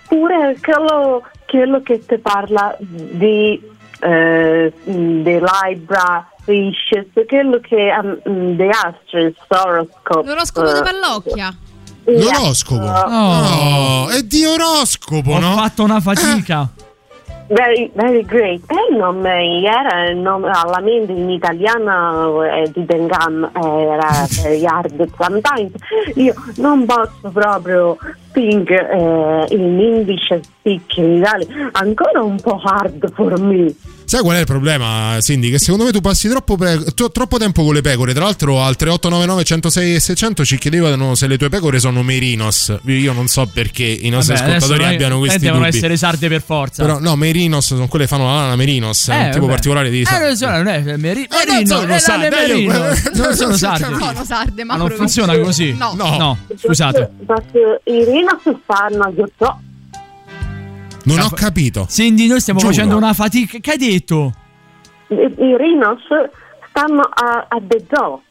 pure 0.07 0.55
quello, 0.61 1.23
quello 1.47 1.81
che 1.81 1.99
ti 2.05 2.17
parla 2.17 2.75
di 2.79 3.61
eh, 3.99 4.71
The 4.85 5.41
Libra 5.41 6.29
Fishes, 6.43 7.07
quello 7.27 7.59
che 7.59 7.91
um, 8.23 8.55
The 8.55 8.69
Astros 8.69 9.35
Horoscope. 9.49 10.27
L'oroscopo 10.27 10.71
di 10.71 10.79
Pallocchia. 10.81 11.53
L'oroscopo. 12.07 12.85
Oh. 12.85 13.09
No, 13.09 14.07
è 14.09 14.21
di 14.21 14.45
oroscopo, 14.45 15.31
Ho 15.31 15.39
no? 15.39 15.55
fatto 15.55 15.83
una 15.83 15.99
fatica. 15.99 16.69
Very, 17.49 17.89
very 17.93 18.25
great. 18.25 18.61
Il 18.89 18.97
nome 18.97 19.61
era 19.63 20.09
il 20.09 20.17
nome 20.17 20.49
alla 20.51 20.81
mente 20.81 21.13
in 21.13 21.29
italiano 21.29 22.43
eh, 22.43 22.69
di 22.73 22.85
Dengam 22.85 23.49
era 23.53 24.27
very 24.41 24.65
hard 24.65 25.09
sometimes. 25.17 25.71
Io 26.15 26.33
non 26.57 26.85
posso 26.85 27.29
proprio 27.31 27.97
speak 28.27 28.69
eh, 28.69 29.45
in 29.49 29.79
English 29.79 30.39
speak 30.41 30.97
in 30.97 31.17
Italia, 31.17 31.69
ancora 31.71 32.21
un 32.21 32.37
po' 32.41 32.59
hard 32.61 33.13
for 33.13 33.39
me. 33.39 33.73
Sai 34.09 34.21
qual 34.21 34.37
è 34.37 34.39
il 34.39 34.45
problema, 34.45 35.17
Cindy? 35.19 35.49
Che 35.49 35.59
secondo 35.59 35.83
me 35.83 35.91
tu 35.91 35.99
passi 35.99 36.29
troppo, 36.29 36.55
pe- 36.55 36.81
tro- 36.95 37.11
troppo 37.11 37.37
tempo 37.37 37.65
con 37.65 37.73
le 37.73 37.81
pecore. 37.81 38.13
Tra 38.13 38.23
l'altro, 38.23 38.61
al 38.61 38.77
3899 38.77 39.43
106 39.43 39.95
e 39.95 39.99
600 39.99 40.45
ci 40.45 40.57
chiedevano 40.57 41.13
se 41.13 41.27
le 41.27 41.37
tue 41.37 41.49
pecore 41.49 41.77
sono 41.79 42.01
merinos. 42.03 42.73
Io 42.85 43.11
non 43.11 43.27
so 43.27 43.45
perché 43.53 43.83
i 43.83 44.07
nostri 44.07 44.35
Vabbè, 44.35 44.45
ascoltatori 44.47 44.79
non 44.79 44.89
è- 44.89 44.93
abbiano 44.93 45.15
eh, 45.15 45.19
questi 45.19 45.39
devono 45.39 45.63
dubbi. 45.65 45.75
essere 45.75 45.97
sarde 45.97 46.29
per 46.29 46.41
forza. 46.41 46.83
Però 46.85 46.99
no, 46.99 47.17
merinos 47.17 47.65
sono 47.65 47.87
quelle 47.89 48.05
che 48.05 48.09
fanno 48.15 48.27
la 48.27 48.35
lana 48.35 48.55
merinos, 48.55 49.09
è 49.09 49.13
un 49.13 49.19
Eh, 49.19 49.25
tipo 49.25 49.39
vabbè. 49.41 49.51
particolare 49.51 49.89
di 49.89 50.01
Eh, 50.09 50.19
non 50.19 50.35
so, 50.37 50.49
non 50.51 50.67
è 50.67 50.79
meri- 50.95 51.27
non 51.29 51.41
merino, 51.45 51.75
sono 51.79 51.93
eh, 51.93 51.99
sarde, 51.99 52.29
le 52.29 52.47
merino. 52.47 52.73
non 53.13 53.33
sono 53.35 53.55
sarde. 53.57 53.89
No, 53.89 54.11
no, 54.11 54.23
sarde, 54.23 54.63
ma 54.63 54.75
non 54.77 54.89
funziona 54.91 55.37
così. 55.39 55.73
No. 55.73 55.93
No, 55.97 56.37
scusate. 56.57 57.09
Perché 57.25 57.81
i 57.83 58.05
Rinos 58.05 58.41
fanno, 58.65 59.13
io 59.17 59.29
Non 61.15 61.19
ho 61.25 61.29
capito. 61.29 61.87
Cindy, 61.89 62.27
noi 62.27 62.39
stiamo 62.41 62.59
Giuro. 62.59 62.71
facendo 62.73 62.97
una 62.97 63.13
fatica. 63.13 63.57
Che 63.59 63.71
hai 63.71 63.77
detto? 63.77 64.33
i, 65.09 65.13
i 65.15 65.57
Rinos 65.57 66.01
stanno 66.69 67.01
a, 67.01 67.45
a 67.49 67.61
The 67.61 67.85
Zoo. 67.89 68.21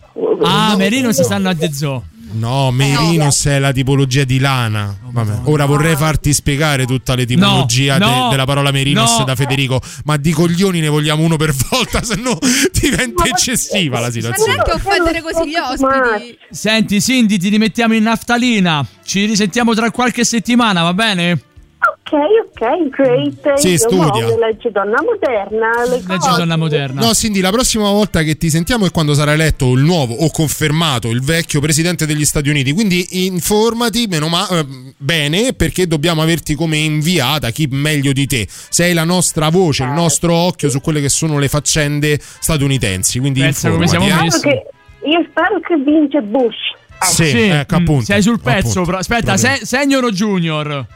Ah, 0.43 0.75
merino 0.77 1.13
si 1.13 1.23
stanno 1.23 1.49
a 1.49 1.55
De 1.55 1.73
Zoo. 1.73 2.03
No, 2.29 2.71
merinos 2.73 3.47
è 3.47 3.59
la 3.59 3.71
tipologia 3.73 4.25
di 4.25 4.39
lana. 4.41 4.95
Vabbè, 5.11 5.43
ora 5.45 5.65
vorrei 5.65 5.95
farti 5.97 6.35
spiegare 6.35 6.85
tutta 6.85 7.15
l'etimologia 7.15 7.97
No, 7.99 8.07
de- 8.07 8.15
no, 8.15 8.29
della 8.31 8.45
parola 8.45 8.71
merinos 8.73 9.19
no. 9.21 9.25
da 9.25 9.35
Federico, 9.37 9.81
ma 10.05 10.17
di 10.17 10.33
coglioni 10.33 10.81
ne 10.81 10.89
vogliamo 10.89 11.23
uno 11.23 11.37
per 11.37 11.55
volta, 11.71 12.03
se 12.05 12.17
no 12.17 12.37
diventa 12.73 13.25
eccessiva 13.25 14.01
la 14.01 14.07
Ma 14.07 14.13
situazione. 14.13 14.53
neanche 14.55 14.73
offendere 14.73 15.23
così 15.23 15.49
gli 15.49 15.55
ospiti. 15.55 16.39
Senti, 16.51 17.01
Cindy, 17.01 17.39
ti 17.39 17.49
rimettiamo 17.49 17.95
in 17.95 18.03
naftalina. 18.03 18.85
Ci 19.05 19.25
risentiamo 19.25 19.73
tra 19.73 19.91
qualche 19.91 20.25
settimana, 20.25 20.83
va 20.83 20.93
bene? 20.95 21.41
Ok, 21.89 22.13
ok, 22.13 22.89
great. 22.91 23.59
Sì, 23.59 23.71
Io 23.71 23.79
studia. 23.79 24.27
mo 24.27 24.39
legge 24.39 24.71
donna 24.71 24.97
moderna. 25.03 25.71
Le 25.85 25.91
Leggi 26.07 26.07
cose. 26.19 26.37
donna 26.39 26.57
moderna. 26.57 27.01
No, 27.01 27.13
Cindy, 27.15 27.41
la 27.41 27.51
prossima 27.51 27.91
volta 27.91 28.23
che 28.23 28.37
ti 28.37 28.49
sentiamo 28.51 28.87
è 28.87 28.91
quando 28.91 29.15
sarà 29.15 29.33
eletto 29.33 29.73
il 29.73 29.83
nuovo 29.83 30.15
o 30.15 30.31
confermato 30.31 31.11
il 31.11 31.23
vecchio 31.23 31.61
presidente 31.61 32.07
degli 32.07 32.25
Stati 32.25 32.49
Uniti. 32.49 32.73
Quindi 32.73 33.25
informati 33.27 34.07
meno 34.09 34.29
ma- 34.29 34.49
eh, 34.49 34.67
bene 34.97 35.53
perché 35.53 35.87
dobbiamo 35.87 36.23
averti 36.23 36.55
come 36.55 36.77
inviata 36.79 37.51
chi 37.51 37.67
meglio 37.71 38.13
di 38.13 38.27
te. 38.27 38.47
Sei 38.49 38.93
la 38.95 39.05
nostra 39.05 39.49
voce, 39.49 39.83
il 39.85 39.91
nostro 39.91 40.35
occhio 40.35 40.69
su 40.71 40.81
quelle 40.81 41.01
che 41.01 41.09
sono 41.09 41.39
le 41.39 41.49
faccende 41.49 42.19
statunitensi. 42.21 43.19
Quindi 43.19 43.41
Pensa 43.41 43.71
come 43.71 43.85
informati. 43.85 44.31
siamo 44.31 44.55
eh. 44.55 44.63
che- 45.03 45.09
io 45.09 45.27
spero 45.31 45.61
che 45.61 45.77
vince 45.77 46.21
Bush. 46.21 46.55
Sì, 46.99 47.39
ecco, 47.41 47.77
mm, 47.79 47.83
appunto, 47.83 48.05
sei 48.07 48.23
sul 48.23 48.41
pezzo. 48.41 48.69
appunto. 48.69 48.83
però- 48.85 48.99
Aspetta, 48.99 49.37
se- 49.37 49.61
senior 49.63 50.05
o 50.05 50.11
junior? 50.11 50.87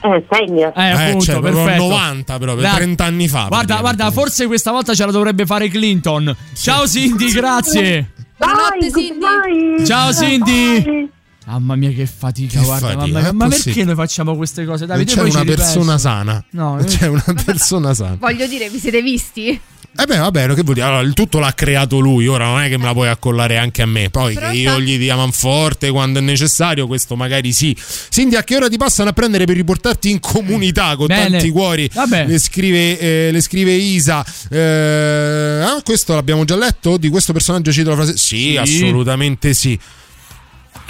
Eh, 0.00 0.24
senior. 0.30 0.72
Eh, 0.76 0.82
Eh, 0.88 0.90
appunto, 0.90 1.24
cioè, 1.24 1.38
proprio 1.40 1.64
perfetto. 1.64 1.82
90 1.88 2.38
proprio, 2.38 2.56
Guarda- 2.60 2.76
30 2.76 3.04
anni 3.04 3.28
fa. 3.28 3.46
Guarda, 3.48 3.76
guarda, 3.80 4.10
forse 4.10 4.46
questa 4.46 4.70
volta 4.70 4.94
ce 4.94 5.04
la 5.04 5.12
dovrebbe 5.12 5.46
fare 5.46 5.68
Clinton. 5.68 6.34
Ciao 6.54 6.86
Cindy, 6.86 7.30
grazie. 7.32 8.10
Buonanotte, 8.36 8.90
Cindy. 8.90 9.86
Ciao, 9.86 10.12
Cindy. 10.12 10.82
Bye. 10.82 11.08
Mamma 11.44 11.74
mia, 11.74 11.90
che 11.90 12.06
fatica, 12.06 12.60
Che 12.60 12.64
guarda. 12.64 12.88
fatica, 12.90 13.18
mamma 13.20 13.32
Ma 13.32 13.44
possibile. 13.46 13.64
perché 13.64 13.84
noi 13.84 13.94
facciamo 13.96 14.36
queste 14.36 14.64
cose? 14.64 14.86
Non 14.86 14.96
Davide, 14.96 15.12
c'è 15.12 15.20
poi 15.20 15.30
ci 15.30 15.36
una 15.36 15.44
persona 15.44 15.98
sana. 15.98 16.44
No, 16.50 16.76
Non 16.76 16.84
c'è 16.84 17.06
una 17.08 17.24
persona 17.44 17.94
sana. 17.94 18.16
Voglio 18.18 18.46
dire, 18.46 18.68
vi 18.70 18.78
siete 18.78 19.02
visti? 19.02 19.60
Eh 19.94 20.06
beh, 20.06 20.16
vabbè, 20.16 20.46
che 20.54 20.62
vuol 20.62 20.74
dire? 20.74 20.86
Allora, 20.86 21.02
il 21.02 21.12
tutto 21.12 21.38
l'ha 21.38 21.52
creato 21.52 21.98
lui, 21.98 22.26
ora 22.26 22.46
non 22.46 22.60
è 22.62 22.68
che 22.70 22.78
me 22.78 22.84
la 22.84 22.92
puoi 22.94 23.08
accollare 23.08 23.58
anche 23.58 23.82
a 23.82 23.86
me. 23.86 24.08
Poi 24.08 24.32
Però 24.34 24.48
che 24.50 24.56
io 24.56 24.80
gli 24.80 24.96
dia 24.96 25.16
manforte 25.16 25.90
quando 25.90 26.18
è 26.18 26.22
necessario, 26.22 26.86
questo 26.86 27.14
magari 27.14 27.52
sì. 27.52 27.76
Cindy, 28.08 28.36
a 28.36 28.42
che 28.42 28.56
ora 28.56 28.68
ti 28.68 28.78
passano 28.78 29.10
a 29.10 29.12
prendere 29.12 29.44
per 29.44 29.54
riportarti 29.54 30.10
in 30.10 30.18
comunità 30.18 30.96
con 30.96 31.08
Bene. 31.08 31.30
tanti 31.32 31.50
cuori? 31.50 31.90
Vabbè. 31.92 32.26
Le 32.26 32.38
scrive, 32.38 32.98
eh, 32.98 33.30
le 33.32 33.40
scrive 33.42 33.72
Isa. 33.72 34.24
Eh, 34.50 35.60
ah, 35.62 35.82
questo 35.84 36.14
l'abbiamo 36.14 36.44
già 36.44 36.56
letto? 36.56 36.96
Di 36.96 37.10
questo 37.10 37.34
personaggio 37.34 37.70
cito 37.70 37.90
la 37.90 37.96
frase? 37.96 38.16
Sì, 38.16 38.52
Sì. 38.52 38.56
assolutamente 38.56 39.52
sì. 39.52 39.78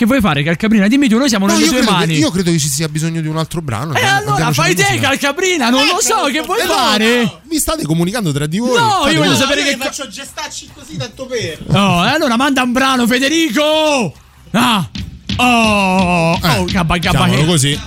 Che 0.03 0.09
vuoi 0.09 0.21
fare, 0.21 0.43
Calcabrina? 0.43 0.89
Dimmi 0.89 1.09
tu, 1.09 1.17
noi 1.17 1.29
siamo 1.29 1.47
No, 1.47 1.53
nelle 1.53 1.67
io, 1.67 1.71
tue 1.71 1.81
credo 1.83 1.93
mani. 1.97 2.15
che, 2.15 2.19
io 2.19 2.31
credo 2.33 2.51
che 2.51 2.59
ci 2.59 2.67
sia 2.67 2.89
bisogno 2.89 3.21
di 3.21 3.29
un 3.29 3.37
altro 3.37 3.63
brano. 3.63 3.93
E 3.95 3.99
Andiamo- 4.01 4.17
allora 4.17 4.47
andiamoci 4.47 4.61
fai 4.61 4.75
te. 4.75 4.99
Calcabrina, 5.01 5.71
non 5.71 5.87
lo 5.87 6.01
so, 6.01 6.25
che 6.25 6.41
vuoi 6.41 6.59
Eh, 6.59 6.65
no, 6.67 6.73
fare? 6.73 7.23
no, 7.23 7.41
vi 7.49 7.59
state 7.61 7.85
comunicando 7.85 8.33
tra 8.33 8.47
di 8.47 8.59
voi. 8.59 8.77
No, 8.77 8.89
Fate 9.03 9.13
io 9.13 9.19
voglio 9.19 9.31
voi. 9.31 9.39
sapere 9.41 9.63
che. 9.63 9.77
faccio 9.77 10.09
gestacci 10.09 10.71
così 10.75 10.97
tanto 10.97 11.25
per. 11.27 11.57
Oh, 11.69 12.05
e 12.05 12.09
allora 12.09 12.35
manda 12.37 12.63
un 12.65 12.73
brano, 12.73 13.07
Federico! 13.07 14.13
Ah! 14.51 14.89
Oh! 15.37 16.37
Eh, 16.43 16.59
oh, 16.59 16.65
gabba 16.65 16.97
gabba. 16.99 17.29
così. 17.47 17.79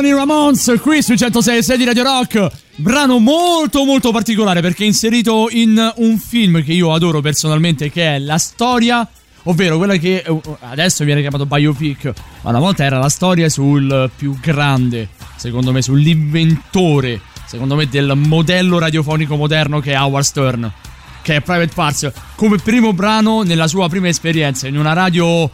Sono 0.00 0.14
i 0.14 0.16
Ramones 0.16 0.78
qui 0.80 1.02
sui 1.02 1.18
106 1.18 1.76
di 1.76 1.84
Radio 1.84 2.02
Rock. 2.02 2.48
Brano 2.76 3.18
molto 3.18 3.84
molto 3.84 4.12
particolare 4.12 4.62
perché 4.62 4.84
è 4.84 4.86
inserito 4.86 5.48
in 5.50 5.92
un 5.96 6.16
film 6.16 6.64
che 6.64 6.72
io 6.72 6.94
adoro 6.94 7.20
personalmente 7.20 7.90
che 7.90 8.14
è 8.14 8.18
La 8.18 8.38
storia, 8.38 9.06
ovvero 9.42 9.76
quella 9.76 9.96
che 9.96 10.24
eh, 10.26 10.40
adesso 10.60 11.04
viene 11.04 11.20
chiamato 11.20 11.44
biopic, 11.44 12.12
ma 12.40 12.48
una 12.48 12.60
volta 12.60 12.82
era 12.82 12.98
la 12.98 13.10
storia 13.10 13.50
sul 13.50 14.10
più 14.16 14.38
grande, 14.40 15.10
secondo 15.36 15.70
me 15.70 15.82
sull'inventore, 15.82 17.20
secondo 17.46 17.74
me 17.74 17.86
del 17.86 18.14
modello 18.16 18.78
radiofonico 18.78 19.36
moderno 19.36 19.80
che 19.80 19.92
è 19.92 20.00
Howard 20.00 20.24
Stern, 20.24 20.72
che 21.20 21.36
è 21.36 21.40
Private 21.42 21.74
Parts, 21.74 22.12
come 22.36 22.56
primo 22.56 22.94
brano 22.94 23.42
nella 23.42 23.66
sua 23.66 23.86
prima 23.90 24.08
esperienza 24.08 24.66
in 24.66 24.78
una 24.78 24.94
radio 24.94 25.50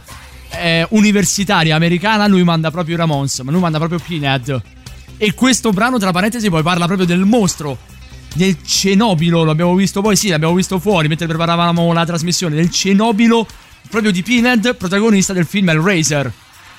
eh, 0.49 0.85
universitaria 0.89 1.75
americana 1.75 2.27
lui 2.27 2.43
manda 2.43 2.71
proprio 2.71 2.97
Ramones, 2.97 3.39
ma 3.39 3.51
lui 3.51 3.61
manda 3.61 3.77
proprio 3.77 3.99
Pinhead. 3.99 4.61
E 5.17 5.33
questo 5.33 5.71
brano, 5.71 5.97
tra 5.97 6.11
parentesi, 6.11 6.49
poi 6.49 6.61
parla 6.61 6.85
proprio 6.85 7.07
del 7.07 7.25
mostro. 7.25 7.77
Del 8.33 8.57
cenobilo, 8.63 9.43
l'abbiamo 9.43 9.73
visto 9.73 10.01
poi, 10.01 10.15
sì, 10.15 10.29
l'abbiamo 10.29 10.53
visto 10.53 10.77
fuori 10.79 11.07
mentre 11.07 11.25
preparavamo 11.25 11.91
la 11.91 12.05
trasmissione. 12.05 12.55
Del 12.55 12.69
cenobilo 12.69 13.47
proprio 13.89 14.11
di 14.11 14.21
Pinhead, 14.21 14.75
protagonista 14.75 15.33
del 15.33 15.45
film 15.45 15.69
Hellraiser. 15.69 16.31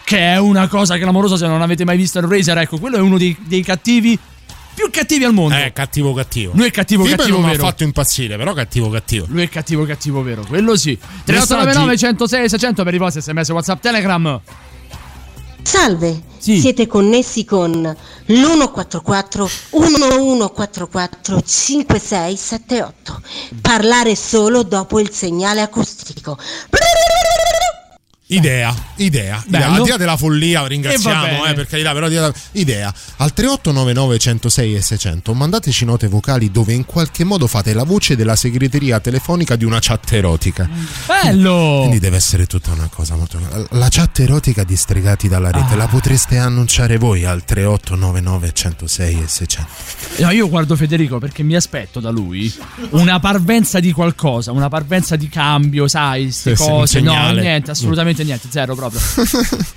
Che 0.04 0.18
è 0.18 0.38
una 0.38 0.68
cosa 0.68 0.96
clamorosa 0.96 1.36
se 1.36 1.46
non 1.46 1.60
avete 1.60 1.84
mai 1.84 1.96
visto 1.96 2.18
Hellraiser. 2.18 2.58
Ecco, 2.58 2.78
quello 2.78 2.96
è 2.96 3.00
uno 3.00 3.18
dei, 3.18 3.36
dei 3.46 3.62
cattivi 3.62 4.18
più 4.78 4.90
cattivi 4.90 5.24
al 5.24 5.32
mondo. 5.32 5.56
Eh, 5.56 5.72
cattivo 5.72 6.14
cattivo. 6.14 6.52
Lui 6.54 6.68
è 6.68 6.70
cattivo 6.70 7.02
Film 7.02 7.16
cattivo 7.16 7.40
non 7.40 7.50
vero. 7.50 7.62
ha 7.62 7.66
fatto 7.66 7.82
impazzire, 7.82 8.36
però 8.36 8.52
cattivo 8.52 8.88
cattivo. 8.88 9.26
Lui 9.28 9.42
è 9.42 9.48
cattivo 9.48 9.84
cattivo 9.84 10.22
vero, 10.22 10.44
quello 10.46 10.76
sì. 10.76 10.96
3899 10.96 11.96
106 11.96 12.48
600 12.48 12.84
per 12.84 12.94
i 12.94 12.98
vostri 12.98 13.20
sms 13.20 13.48
WhatsApp 13.48 13.82
Telegram. 13.82 14.40
Salve, 15.62 16.22
siete 16.38 16.86
connessi 16.86 17.44
con 17.44 17.96
l'144 18.26 19.50
1144 19.72 21.42
5678. 21.44 23.22
Parlare 23.60 24.14
solo 24.14 24.62
dopo 24.62 25.00
il 25.00 25.10
segnale 25.10 25.60
acustico. 25.60 26.38
Idea, 28.30 28.74
idea, 28.96 29.42
idea. 29.46 29.70
Al 29.72 29.82
di 29.82 29.88
là 29.88 29.96
della 29.96 30.16
follia, 30.18 30.66
ringraziamo, 30.66 31.46
eh, 31.46 31.54
per 31.54 31.66
carità, 31.66 31.92
però 31.94 32.08
idea. 32.52 32.92
Al 33.16 33.32
3899 33.32 34.18
106 34.18 34.74
e 34.74 34.82
600 34.82 35.32
mandateci 35.32 35.86
note 35.86 36.08
vocali 36.08 36.50
dove 36.50 36.74
in 36.74 36.84
qualche 36.84 37.24
modo 37.24 37.46
fate 37.46 37.72
la 37.72 37.84
voce 37.84 38.16
della 38.16 38.36
segreteria 38.36 39.00
telefonica 39.00 39.56
di 39.56 39.64
una 39.64 39.78
chat 39.80 40.12
erotica. 40.12 40.68
Bello! 41.06 41.76
Quindi 41.80 42.00
deve 42.00 42.16
essere 42.18 42.44
tutta 42.44 42.70
una 42.72 42.90
cosa 42.92 43.16
molto. 43.16 43.40
La 43.70 43.88
chat 43.88 44.18
erotica 44.18 44.62
di 44.62 44.76
Stregati 44.76 45.26
dalla 45.26 45.50
rete 45.50 45.72
Ah. 45.72 45.76
la 45.76 45.86
potreste 45.86 46.36
annunciare 46.36 46.98
voi 46.98 47.24
al 47.24 47.44
3899 47.46 48.52
106 48.52 49.22
e 49.22 49.26
600. 49.26 49.70
No, 50.18 50.30
io 50.32 50.50
guardo 50.50 50.76
Federico 50.76 51.18
perché 51.18 51.42
mi 51.42 51.56
aspetto 51.56 51.98
da 51.98 52.10
lui 52.10 52.52
una 52.90 53.20
parvenza 53.20 53.80
di 53.80 53.90
qualcosa, 53.92 54.52
una 54.52 54.68
parvenza 54.68 55.16
di 55.16 55.30
cambio, 55.30 55.88
sai, 55.88 56.24
queste 56.24 56.54
Sì, 56.56 56.62
sì, 56.62 56.68
un 56.70 56.76
cose. 56.76 57.00
no, 57.00 57.30
niente, 57.32 57.70
assolutamente 57.70 58.16
niente, 58.24 58.48
zero 58.50 58.74
proprio. 58.74 59.00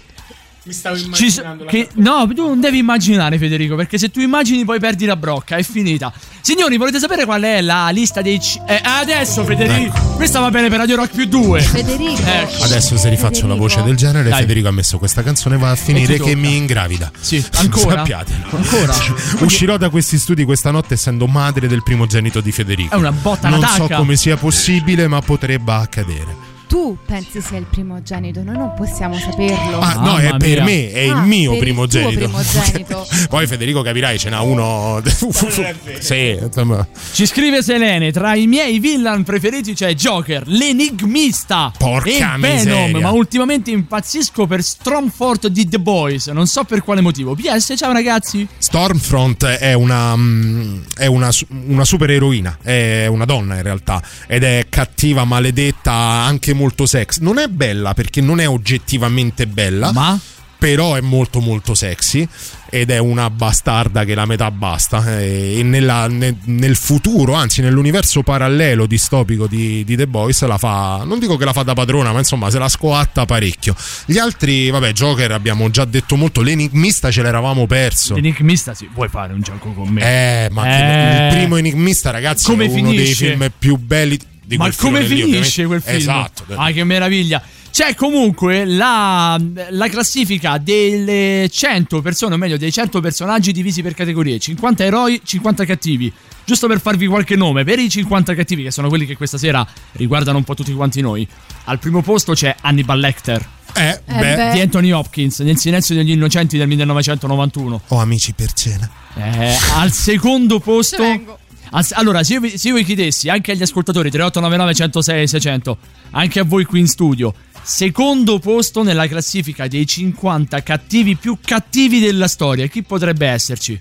Mi 0.63 0.73
stavo 0.73 0.95
Ci 0.95 1.31
so- 1.31 1.41
che- 1.67 1.89
no, 1.95 2.27
tu 2.35 2.45
non 2.45 2.59
devi 2.59 2.77
immaginare, 2.77 3.39
Federico, 3.39 3.73
perché 3.75 3.97
se 3.97 4.11
tu 4.11 4.19
immagini 4.19 4.63
poi 4.63 4.79
perdi 4.79 5.05
la 5.05 5.15
brocca, 5.15 5.55
è 5.55 5.63
finita. 5.63 6.13
Signori, 6.39 6.77
volete 6.77 6.99
sapere 6.99 7.25
qual 7.25 7.41
è 7.41 7.61
la 7.61 7.89
lista 7.89 8.21
dei. 8.21 8.37
C- 8.37 8.61
eh, 8.67 8.79
adesso, 8.83 9.43
Federico. 9.43 9.99
Questa 10.17 10.39
va 10.39 10.51
bene 10.51 10.69
per 10.69 10.77
Radio 10.77 10.97
Rock 10.97 11.15
più 11.15 11.25
2. 11.25 11.61
Federico. 11.61 12.21
Ecco. 12.23 12.63
Adesso 12.63 12.95
se 12.95 13.09
rifaccio 13.09 13.47
la 13.47 13.55
voce 13.55 13.81
del 13.81 13.95
genere, 13.95 14.29
Dai. 14.29 14.41
Federico 14.41 14.67
ha 14.67 14.71
messo 14.71 14.99
questa 14.99 15.23
canzone 15.23 15.57
va 15.57 15.71
a 15.71 15.75
finire 15.75 16.19
che 16.19 16.35
mi 16.35 16.55
ingravida. 16.55 17.11
Sì, 17.19 17.43
ancora? 17.53 17.95
Sappiatelo. 17.95 18.45
Ancora? 18.51 18.93
Uscirò 19.41 19.77
da 19.77 19.89
questi 19.89 20.19
studi 20.19 20.43
questa 20.45 20.69
notte 20.69 20.93
essendo 20.93 21.25
madre 21.25 21.67
del 21.67 21.81
primogenito 21.81 22.39
di 22.39 22.51
Federico. 22.51 22.93
È 22.93 22.97
una 22.99 23.11
botta, 23.11 23.47
una 23.47 23.57
Non 23.57 23.67
so 23.67 23.87
come 23.95 24.15
sia 24.15 24.37
possibile, 24.37 25.07
ma 25.07 25.21
potrebbe 25.21 25.71
accadere. 25.71 26.49
Tu 26.71 26.97
pensi 27.05 27.41
sia 27.41 27.57
il 27.57 27.65
primogenito, 27.69 28.41
noi 28.43 28.55
non 28.55 28.73
possiamo 28.77 29.13
saperlo. 29.19 29.79
Ah, 29.79 29.95
no, 29.95 30.15
è 30.15 30.37
per 30.37 30.63
me, 30.63 30.89
è 30.89 30.99
il 31.01 31.11
Ah, 31.11 31.21
mio 31.21 31.51
il 31.51 31.59
primogenito. 31.59 32.29
tuo 32.29 32.39
primogenito. 32.39 33.07
Poi 33.27 33.45
Federico 33.45 33.81
capirai, 33.81 34.17
ce 34.17 34.29
n'ha 34.29 34.39
uno. 34.39 35.01
sì, 35.99 36.37
insomma. 36.41 36.87
Ci 37.11 37.25
scrive 37.25 37.61
Selene, 37.61 38.13
tra 38.13 38.35
i 38.35 38.47
miei 38.47 38.79
villain 38.79 39.23
preferiti 39.23 39.73
c'è 39.73 39.93
Joker, 39.95 40.43
l'enigmista 40.47 41.73
Porca 41.77 42.09
e 42.35 42.39
Venom, 42.39 42.39
miseria. 42.39 42.99
ma 43.01 43.11
ultimamente 43.11 43.69
impazzisco 43.71 44.47
per 44.47 44.63
Stormfort 44.63 45.47
di 45.47 45.67
The 45.67 45.79
Boys, 45.79 46.27
non 46.27 46.47
so 46.47 46.63
per 46.63 46.83
quale 46.83 47.01
motivo. 47.01 47.35
PS, 47.35 47.73
ciao 47.75 47.91
ragazzi. 47.91 48.47
Stormfront 48.57 49.43
è 49.45 49.73
una 49.73 50.15
mm, 50.15 50.81
è 50.95 51.05
una, 51.07 51.29
una 51.67 51.83
supereroina, 51.83 52.59
è 52.63 53.07
una 53.07 53.25
donna 53.25 53.55
in 53.57 53.61
realtà 53.63 54.01
ed 54.25 54.43
è 54.43 54.67
cattiva, 54.69 55.25
maledetta, 55.25 55.91
anche 55.91 56.53
molto 56.53 56.59
sex. 56.85 57.19
Non 57.19 57.37
è 57.39 57.47
bella 57.47 57.93
perché 57.93 58.21
non 58.21 58.39
è 58.39 58.47
oggettivamente 58.47 59.47
bella, 59.47 59.91
ma 59.91 60.19
però 60.57 60.93
è 60.93 61.01
molto 61.01 61.39
molto 61.39 61.73
sexy 61.73 62.27
ed 62.69 62.91
è 62.91 62.99
una 62.99 63.31
bastarda 63.31 64.05
che 64.05 64.13
la 64.13 64.27
metà 64.27 64.51
basta 64.51 65.17
Eh, 65.19 65.57
e 65.57 65.63
nella- 65.63 66.05
ne- 66.07 66.35
nel 66.43 66.75
futuro 66.75 67.33
anzi 67.33 67.61
nell'universo 67.61 68.21
parallelo 68.21 68.85
distopico 68.85 69.47
di, 69.47 69.83
di 69.83 69.95
The 69.95 70.05
Boys 70.05 70.39
la 70.45 70.59
fa 70.59 71.01
non 71.03 71.17
dico 71.17 71.35
che 71.35 71.45
la 71.45 71.51
fa 71.53 71.63
da 71.63 71.73
padrona 71.73 72.11
ma 72.11 72.19
insomma 72.19 72.51
se 72.51 72.59
la 72.59 72.69
scoatta 72.69 73.25
parecchio 73.25 73.75
gli 74.05 74.19
altri 74.19 74.69
vabbè 74.69 74.91
Joker 74.93 75.31
abbiamo 75.31 75.67
già 75.71 75.83
detto 75.83 76.15
molto 76.15 76.41
l'enigmista 76.41 77.09
ce 77.09 77.23
l'eravamo 77.23 77.65
perso 77.65 78.13
L'enigmista, 78.13 78.75
sì, 78.75 78.87
vuoi 78.93 79.09
fare 79.09 79.33
un 79.33 79.41
gioco 79.41 79.71
con 79.71 79.89
me? 79.89 80.01
eh 80.45 80.49
ma 80.51 80.65
Eh. 80.67 81.27
il 81.29 81.33
primo 81.37 81.57
enigmista 81.57 82.11
ragazzi 82.11 82.45
Come 82.45 82.65
è 82.65 82.67
uno 82.67 82.89
dei 82.89 82.97
finisce? 82.99 83.29
film 83.31 83.51
più 83.57 83.77
belli 83.77 84.19
di 84.51 84.57
Ma 84.57 84.65
quel 84.65 84.75
come 84.75 85.03
filone 85.05 85.25
lì, 85.25 85.31
finisce 85.31 85.65
quel 85.65 85.81
film? 85.81 85.95
esatto 85.97 86.45
Ah, 86.55 86.71
che 86.71 86.83
meraviglia. 86.83 87.41
C'è 87.71 87.95
comunque 87.95 88.65
la, 88.65 89.39
la 89.69 89.87
classifica 89.87 90.57
delle 90.57 91.47
100 91.49 92.01
persone, 92.01 92.33
o 92.33 92.37
meglio, 92.37 92.57
dei 92.57 92.69
100 92.69 92.99
personaggi 92.99 93.53
divisi 93.53 93.81
per 93.81 93.93
categorie: 93.93 94.39
50 94.39 94.83
eroi, 94.83 95.21
50 95.23 95.63
cattivi. 95.65 96.11
Giusto 96.43 96.67
per 96.67 96.81
farvi 96.81 97.05
qualche 97.07 97.37
nome, 97.37 97.63
per 97.63 97.79
i 97.79 97.87
50 97.87 98.35
cattivi, 98.35 98.63
che 98.63 98.71
sono 98.71 98.89
quelli 98.89 99.05
che 99.05 99.15
questa 99.15 99.37
sera 99.37 99.65
riguardano 99.93 100.37
un 100.37 100.43
po' 100.43 100.53
tutti 100.53 100.73
quanti 100.73 100.99
noi. 100.99 101.25
Al 101.65 101.79
primo 101.79 102.01
posto 102.01 102.33
c'è 102.33 102.53
Hannibal 102.59 102.99
Lecter. 102.99 103.47
Eh, 103.73 104.01
beh. 104.05 104.49
Di 104.51 104.59
Anthony 104.59 104.91
Hopkins, 104.91 105.39
nel 105.39 105.57
silenzio 105.57 105.95
degli 105.95 106.11
innocenti 106.11 106.57
del 106.57 106.67
1991. 106.67 107.81
ho 107.87 107.97
amici 107.99 108.33
per 108.33 108.51
cena 108.51 108.89
Eh, 109.15 109.55
al 109.75 109.93
secondo 109.93 110.59
posto. 110.59 111.39
Al- 111.71 111.85
allora, 111.91 112.23
se 112.23 112.33
io, 112.33 112.39
vi- 112.41 112.57
se 112.57 112.67
io 112.69 112.75
vi 112.75 112.83
chiedessi 112.83 113.29
anche 113.29 113.51
agli 113.53 113.61
ascoltatori 113.61 114.09
3899 114.09 114.73
106 114.75 115.27
600, 115.27 115.77
anche 116.11 116.39
a 116.39 116.43
voi 116.43 116.65
qui 116.65 116.79
in 116.81 116.87
studio, 116.87 117.33
secondo 117.63 118.39
posto 118.39 118.83
nella 118.83 119.07
classifica 119.07 119.67
dei 119.67 119.85
50 119.87 120.61
cattivi 120.63 121.15
più 121.15 121.37
cattivi 121.43 121.99
della 121.99 122.27
storia, 122.27 122.67
chi 122.67 122.83
potrebbe 122.83 123.27
esserci? 123.27 123.79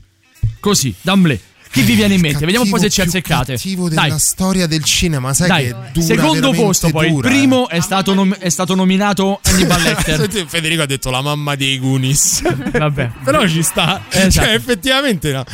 Così, 0.61 0.95
d'amblè. 1.01 1.41
Chi 1.73 1.83
vi 1.83 1.95
viene 1.95 2.15
in 2.15 2.21
mente? 2.21 2.41
Vediamo 2.41 2.65
un 2.65 2.71
po' 2.71 2.79
se 2.79 2.91
ci 2.91 3.01
azzecate. 3.01 3.53
cattivo 3.55 3.89
della 3.89 4.09
Dai. 4.09 4.19
storia 4.19 4.67
del 4.67 4.83
cinema 4.83 5.33
sai 5.33 5.47
Dai, 5.49 5.65
che 5.67 5.71
è 5.71 5.77
dura 5.93 6.05
secondo 6.07 6.51
posto 6.51 6.89
poi, 6.91 7.09
dura, 7.11 7.29
il 7.29 7.35
primo 7.37 7.69
è 7.69 7.79
stato, 7.81 8.13
nom- 8.13 8.37
è 8.39 8.49
stato 8.49 8.75
nominato 8.75 9.39
Hannibal 9.45 9.79
eh. 9.81 9.83
Lecter. 9.85 10.17
Senti, 10.19 10.45
Federico 10.51 10.83
ha 10.83 10.87
detto 10.87 11.11
la 11.11 11.23
mamma 11.23 11.55
dei 11.55 11.79
Goonies 11.79 12.43
Vabbè. 12.73 13.11
però 13.23 13.47
ci 13.47 13.63
sta 13.63 14.03
Esatto. 14.09 14.31
cioè 14.47 14.55
effettivamente 14.55 15.31
no. 15.33 15.45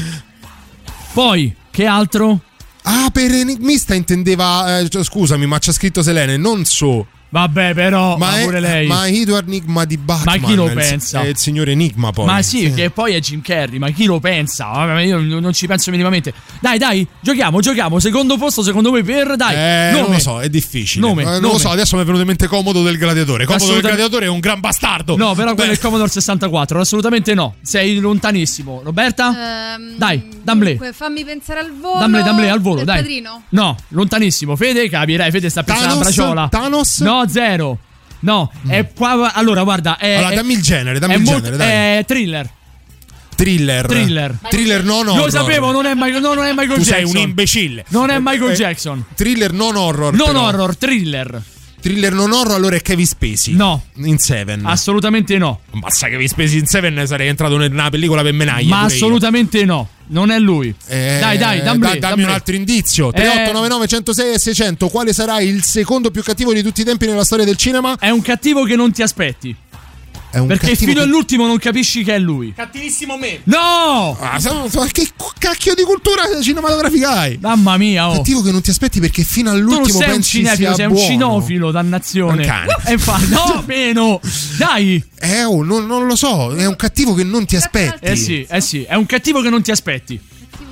Poi, 1.12 1.54
che 1.76 1.84
altro? 1.84 2.40
ah 2.84 3.10
per 3.12 3.30
enigmista 3.30 3.92
intendeva 3.92 4.78
eh, 4.78 4.88
scusami 4.90 5.44
ma 5.44 5.58
c'ha 5.58 5.72
scritto 5.72 6.02
Selene 6.02 6.38
non 6.38 6.64
so 6.64 7.06
Vabbè, 7.36 7.74
però, 7.74 8.16
ma, 8.16 8.30
ma, 8.30 8.38
è, 8.40 8.44
pure 8.44 8.60
lei. 8.60 8.86
ma 8.86 9.06
Edward 9.08 9.46
Enigma 9.46 9.84
di 9.84 9.98
Batman 9.98 10.40
Ma 10.40 10.46
chi 10.46 10.54
lo 10.54 10.66
il- 10.66 10.72
pensa? 10.72 11.20
è 11.20 11.26
il 11.26 11.36
signore 11.36 11.72
Enigma 11.72 12.10
poi 12.10 12.24
Ma 12.24 12.40
sì, 12.40 12.72
che 12.72 12.88
poi 12.90 13.12
è 13.12 13.20
Jim 13.20 13.42
Carrey, 13.42 13.78
ma 13.78 13.90
chi 13.90 14.06
lo 14.06 14.18
pensa? 14.20 14.66
Vabbè, 14.70 15.00
io 15.02 15.18
non 15.18 15.52
ci 15.52 15.66
penso 15.66 15.90
minimamente. 15.90 16.32
Dai, 16.60 16.78
dai, 16.78 17.06
giochiamo, 17.20 17.60
giochiamo. 17.60 17.98
Secondo 18.00 18.38
posto, 18.38 18.62
secondo 18.62 18.88
voi 18.88 19.02
per 19.02 19.36
dai. 19.36 19.54
Eh, 19.54 19.90
nome. 19.92 20.02
non 20.04 20.12
lo 20.12 20.18
so, 20.18 20.40
è 20.40 20.48
difficile. 20.48 21.06
Nome, 21.06 21.22
Eh, 21.22 21.24
non 21.26 21.40
nome. 21.40 21.52
lo 21.52 21.58
so, 21.58 21.68
adesso 21.68 21.96
mi 21.96 22.02
è 22.02 22.04
venuto 22.04 22.22
in 22.22 22.28
mente 22.28 22.46
Comodo 22.46 22.82
del 22.82 22.96
Gladiatore. 22.96 23.44
Comodo 23.44 23.64
del 23.64 23.72
Assolutamente- 23.74 23.88
Gladiatore 23.96 24.24
è 24.26 24.28
un 24.28 24.40
gran 24.40 24.60
bastardo. 24.60 25.16
No, 25.16 25.34
però 25.34 25.52
quello 25.52 25.64
Beh, 25.64 25.68
è 25.68 25.72
il 25.72 25.78
Commodore 25.80 26.08
64. 26.10 26.80
Assolutamente 26.80 27.34
no. 27.34 27.56
Sei 27.60 27.98
lontanissimo. 27.98 28.80
Roberta? 28.82 29.74
Ehm, 29.74 29.96
Dai, 29.98 30.22
Damblé. 30.42 30.78
fammi 30.94 31.22
pensare 31.24 31.60
al 31.60 31.72
volo. 31.78 31.98
Damblé, 31.98 32.22
Damblé, 32.22 32.48
al 32.48 32.60
volo, 32.60 32.76
del 32.76 32.84
dai. 32.86 32.96
padrino. 32.96 33.42
No, 33.50 33.76
lontanissimo. 33.88 34.56
Fede, 34.56 34.88
capirai. 34.88 35.30
Fede 35.30 35.50
sta 35.50 35.62
pensando 35.62 35.88
a 35.94 35.96
Thanos? 35.98 36.14
braciola. 36.14 36.48
Thanos? 36.48 37.00
No, 37.00 37.25
zero. 37.28 37.78
No, 38.20 38.50
è 38.66 38.88
qua. 38.94 39.32
Allora, 39.34 39.62
guarda. 39.62 39.96
È, 39.98 40.14
Allora, 40.14 40.34
dammi 40.36 40.54
il 40.54 40.62
genere, 40.62 40.98
dammi 40.98 41.14
è 41.14 41.16
il 41.16 41.22
molto- 41.22 41.40
genere, 41.42 41.56
dai. 41.56 41.98
È 41.98 42.04
thriller. 42.06 42.50
Thriller. 43.36 43.86
Thriller. 43.86 44.38
Thriller 44.48 44.82
non 44.84 45.06
horror. 45.08 45.24
Lo 45.24 45.30
sapevo, 45.30 45.70
non 45.70 45.84
è 45.84 45.92
Michael, 45.94 46.22
no, 46.22 46.32
non 46.32 46.44
è 46.46 46.52
Michael 46.52 46.78
Tu 46.78 46.84
sei 46.84 47.00
Jackson. 47.02 47.16
un 47.16 47.28
imbecille. 47.28 47.84
Non 47.88 48.08
è 48.10 48.18
Michael 48.18 48.52
Eh, 48.52 48.54
Jackson. 48.54 49.04
Thriller 49.14 49.52
non 49.52 49.76
horror. 49.76 50.14
Non 50.14 50.26
però. 50.28 50.46
horror, 50.46 50.76
thriller. 50.76 51.42
Thriller 51.86 52.12
non 52.12 52.32
horror 52.32 52.54
allora 52.56 52.74
è 52.74 52.82
Kevin 52.82 53.06
Spacey. 53.06 53.54
No. 53.54 53.80
In 53.94 54.18
Seven. 54.18 54.66
Assolutamente 54.66 55.38
no. 55.38 55.60
Basta 55.70 56.08
Kevin 56.08 56.26
Spacey 56.26 56.58
in 56.58 56.66
Seven 56.66 57.06
sarei 57.06 57.28
entrato 57.28 57.56
nella 57.56 57.90
pellicola 57.90 58.22
per 58.22 58.32
menaglie. 58.32 58.68
Ma 58.68 58.80
pure 58.80 58.92
io. 58.92 58.96
assolutamente 58.96 59.64
no. 59.64 59.88
Non 60.08 60.30
è 60.30 60.38
lui. 60.38 60.74
Eh, 60.86 61.18
dai, 61.20 61.38
dai, 61.38 61.62
dammi, 61.62 61.78
da- 61.80 61.96
dammi 61.98 62.22
un 62.22 62.30
altro 62.30 62.54
indizio. 62.54 63.10
3899 63.10 63.86
106 63.86 64.34
e 64.34 64.38
600. 64.38 64.88
Quale 64.88 65.12
sarà 65.12 65.40
il 65.40 65.62
secondo 65.62 66.10
più 66.10 66.22
cattivo 66.22 66.52
di 66.52 66.62
tutti 66.62 66.80
i 66.80 66.84
tempi 66.84 67.06
nella 67.06 67.24
storia 67.24 67.44
del 67.44 67.56
cinema? 67.56 67.96
È 67.98 68.10
un 68.10 68.22
cattivo 68.22 68.64
che 68.64 68.76
non 68.76 68.92
ti 68.92 69.02
aspetti. 69.02 69.54
È 70.36 70.38
un 70.38 70.48
Perché 70.48 70.66
cattivo 70.68 70.90
fino 70.90 71.00
che- 71.02 71.06
all'ultimo 71.06 71.46
non 71.46 71.56
capisci 71.56 72.04
che 72.04 72.14
è 72.14 72.18
lui. 72.18 72.52
Cattivissimo 72.54 73.16
me. 73.16 73.40
No! 73.44 74.16
Ah, 74.20 74.38
so- 74.38 74.68
so- 74.68 74.86
che 74.92 75.08
cacchio 75.38 75.74
di 75.74 75.82
cultura 75.82 76.22
cinematografica 76.42 77.10
hai? 77.20 77.38
Mamma 77.40 77.78
mia, 77.78 78.10
oh. 78.10 78.16
Cattivo 78.16 78.42
che 78.42 78.50
non 78.50 78.60
ti 78.60 78.68
aspetti 78.68 79.00
perché 79.00 79.22
fino 79.24 79.50
all'ultimo 79.50 79.98
un 79.98 80.04
pensi 80.04 80.30
cinefilo, 80.38 80.66
sia 80.66 80.74
sei 80.74 80.86
un 80.86 80.92
buono. 80.92 81.06
cinofilo, 81.08 81.70
dannazione. 81.70 82.40
Un 82.42 82.46
cane. 82.46 82.76
E 82.84 82.92
infatti, 82.92 83.28
no, 83.30 83.62
meno. 83.66 84.20
Dai. 84.58 85.02
Eh, 85.20 85.44
oh, 85.44 85.62
non, 85.64 85.86
non 85.86 86.06
lo 86.06 86.16
so, 86.16 86.54
è 86.54 86.66
un 86.66 86.76
cattivo 86.76 87.14
che 87.14 87.24
non 87.24 87.46
ti 87.46 87.56
aspetti. 87.56 88.04
Eh 88.04 88.16
sì, 88.16 88.46
eh 88.48 88.60
sì, 88.60 88.82
è 88.82 88.94
un 88.94 89.06
cattivo 89.06 89.40
che 89.40 89.48
non 89.48 89.62
ti 89.62 89.70
aspetti. 89.70 90.20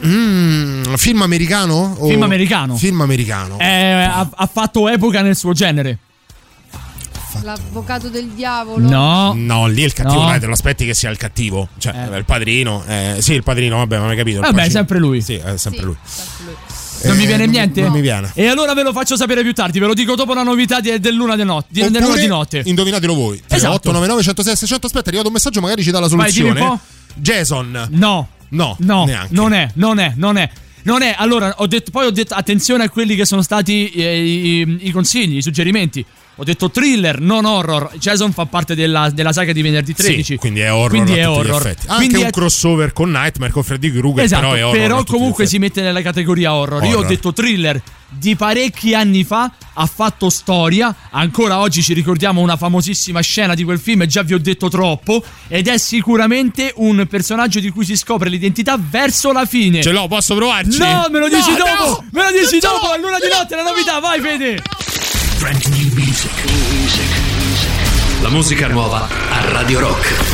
Mm, 0.04 0.94
film 0.96 1.22
americano? 1.22 1.96
O- 1.98 2.08
Film 2.08 2.22
americano. 2.22 2.76
Film 2.76 3.00
americano. 3.00 3.58
Eh, 3.58 3.64
ha, 4.02 4.28
ha 4.30 4.50
fatto 4.52 4.88
epoca 4.88 5.22
nel 5.22 5.36
suo 5.36 5.52
genere. 5.52 5.98
L'avvocato 7.44 8.08
del 8.08 8.28
diavolo. 8.28 8.88
No. 8.88 9.34
No, 9.36 9.66
lì 9.66 9.82
è 9.82 9.84
il 9.84 9.92
cattivo, 9.92 10.22
No. 10.22 10.26
dai, 10.28 10.40
te 10.40 10.46
lo 10.46 10.52
aspetti 10.54 10.86
che 10.86 10.94
sia 10.94 11.10
il 11.10 11.18
cattivo. 11.18 11.68
Cioè, 11.78 12.08
il 12.16 12.24
padrino. 12.24 12.82
eh, 12.86 13.16
sì, 13.20 13.34
il 13.34 13.42
padrino, 13.42 13.76
vabbè, 13.76 13.98
ma 13.98 14.08
hai 14.08 14.16
capito. 14.16 14.40
Vabbè, 14.40 14.54
pacino. 14.54 14.72
sempre 14.72 14.98
lui. 14.98 15.20
Sì, 15.20 15.34
è 15.34 15.56
sempre 15.58 15.82
lui. 15.84 15.96
Non 17.04 17.16
mi 17.18 17.24
Eh, 17.24 17.26
viene 17.26 17.46
niente? 17.46 17.82
Non 17.82 17.92
mi 17.92 18.00
viene. 18.00 18.30
E 18.34 18.46
allora 18.46 18.72
ve 18.72 18.82
lo 18.82 18.92
faccio 18.92 19.14
sapere 19.16 19.42
più 19.42 19.52
tardi, 19.52 19.78
ve 19.78 19.86
lo 19.86 19.92
dico 19.92 20.14
dopo 20.14 20.32
la 20.32 20.42
novità 20.42 20.80
di- 20.80 20.98
dell'una 20.98 21.36
di 21.36 21.44
notte. 21.44 21.66
Di, 21.68 21.80
dell'una 21.82 22.04
Oppure 22.06 22.20
di 22.20 22.26
notte. 22.26 22.62
Indovinatelo 22.64 23.14
voi. 23.14 23.36
Esatto. 23.46 23.74
899 23.90 24.22
106 24.22 24.56
600. 24.56 24.86
Aspetta, 24.86 25.04
è 25.04 25.08
arrivato 25.08 25.28
un 25.28 25.34
messaggio, 25.34 25.60
magari 25.60 25.82
ci 25.82 25.90
dà 25.90 26.00
la 26.00 26.06
Vai, 26.08 26.30
soluzione. 26.32 26.60
po'. 26.60 26.78
Jason. 27.16 27.88
No. 27.90 28.28
No, 28.48 28.76
No, 28.78 29.04
neanche. 29.04 29.34
non 29.34 29.52
è, 29.52 29.68
non 29.74 29.98
è, 29.98 30.12
non 30.16 30.36
è. 30.38 30.48
Non 30.84 31.02
è, 31.02 31.14
allora, 31.18 31.54
ho 31.58 31.66
detto, 31.66 31.90
poi 31.90 32.06
ho 32.06 32.10
detto 32.10 32.34
attenzione 32.34 32.84
a 32.84 32.88
quelli 32.90 33.16
che 33.16 33.24
sono 33.24 33.42
stati 33.42 33.88
eh, 33.90 34.22
i, 34.22 34.78
i 34.82 34.90
consigli, 34.92 35.36
i 35.38 35.42
suggerimenti. 35.42 36.04
Ho 36.36 36.42
detto 36.44 36.68
thriller, 36.70 37.20
non 37.20 37.44
horror. 37.44 37.90
Jason 37.94 38.32
fa 38.32 38.44
parte 38.46 38.74
della, 38.74 39.08
della 39.10 39.32
saga 39.32 39.52
di 39.52 39.62
venerdì 39.62 39.94
13. 39.94 40.22
Sì, 40.24 40.36
quindi 40.36 40.60
è 40.60 40.72
horror. 40.72 40.90
Quindi 40.90 41.12
è 41.14 41.28
horror. 41.28 41.66
Anche 41.66 41.86
Quindi 41.96 42.16
un 42.16 42.24
è- 42.24 42.30
crossover 42.30 42.92
con 42.92 43.10
Nightmare, 43.10 43.52
con 43.52 43.62
Freddy 43.62 43.92
Krueger, 43.92 44.24
Esatto, 44.24 44.48
però 44.48 44.68
horror. 44.96 45.00
gli 45.02 45.04
comunque 45.06 45.46
si 45.46 45.58
mette 45.58 45.80
nella 45.80 46.02
categoria 46.02 46.54
horror. 46.54 46.82
Io 46.84 46.88
ho 46.90 46.98
Horror. 46.98 47.06
detto 47.06 47.32
thriller 47.32 47.80
di 48.16 48.36
parecchi 48.36 48.94
anni 48.94 49.24
fa, 49.24 49.50
ha 49.74 49.86
fatto 49.86 50.30
storia, 50.30 50.94
ancora 51.10 51.58
oggi 51.58 51.82
ci 51.82 51.94
ricordiamo 51.94 52.40
una 52.40 52.56
famosissima 52.56 53.20
scena 53.20 53.54
di 53.54 53.64
quel 53.64 53.78
film, 53.80 54.04
già 54.06 54.22
vi 54.22 54.34
ho 54.34 54.38
detto 54.38 54.68
troppo, 54.68 55.22
ed 55.48 55.66
è 55.66 55.78
sicuramente 55.78 56.72
un 56.76 57.06
personaggio 57.08 57.58
di 57.58 57.70
cui 57.70 57.84
si 57.84 57.96
scopre 57.96 58.28
l'identità 58.28 58.78
verso 58.78 59.32
la 59.32 59.44
fine. 59.46 59.82
Ce 59.82 59.90
l'ho, 59.90 60.06
posso 60.06 60.34
provarci? 60.36 60.78
No, 60.78 61.08
me 61.10 61.18
lo 61.18 61.28
dici 61.28 61.50
No, 61.50 61.56
dopo! 61.56 61.90
no! 62.02 62.04
Me 62.12 62.22
lo 62.30 62.38
dici 62.38 62.58
dopo, 62.60 62.88
a 62.90 62.96
luna 62.98 63.18
di 63.18 63.26
notte, 63.28 63.56
la 63.56 63.62
novità, 63.62 63.98
vai 63.98 64.20
Fede! 64.20 64.62
Music. 65.44 66.44
La 68.22 68.30
musica 68.30 68.66
nuova 68.66 69.06
a 69.28 69.50
Radio 69.50 69.80
Rock. 69.80 70.33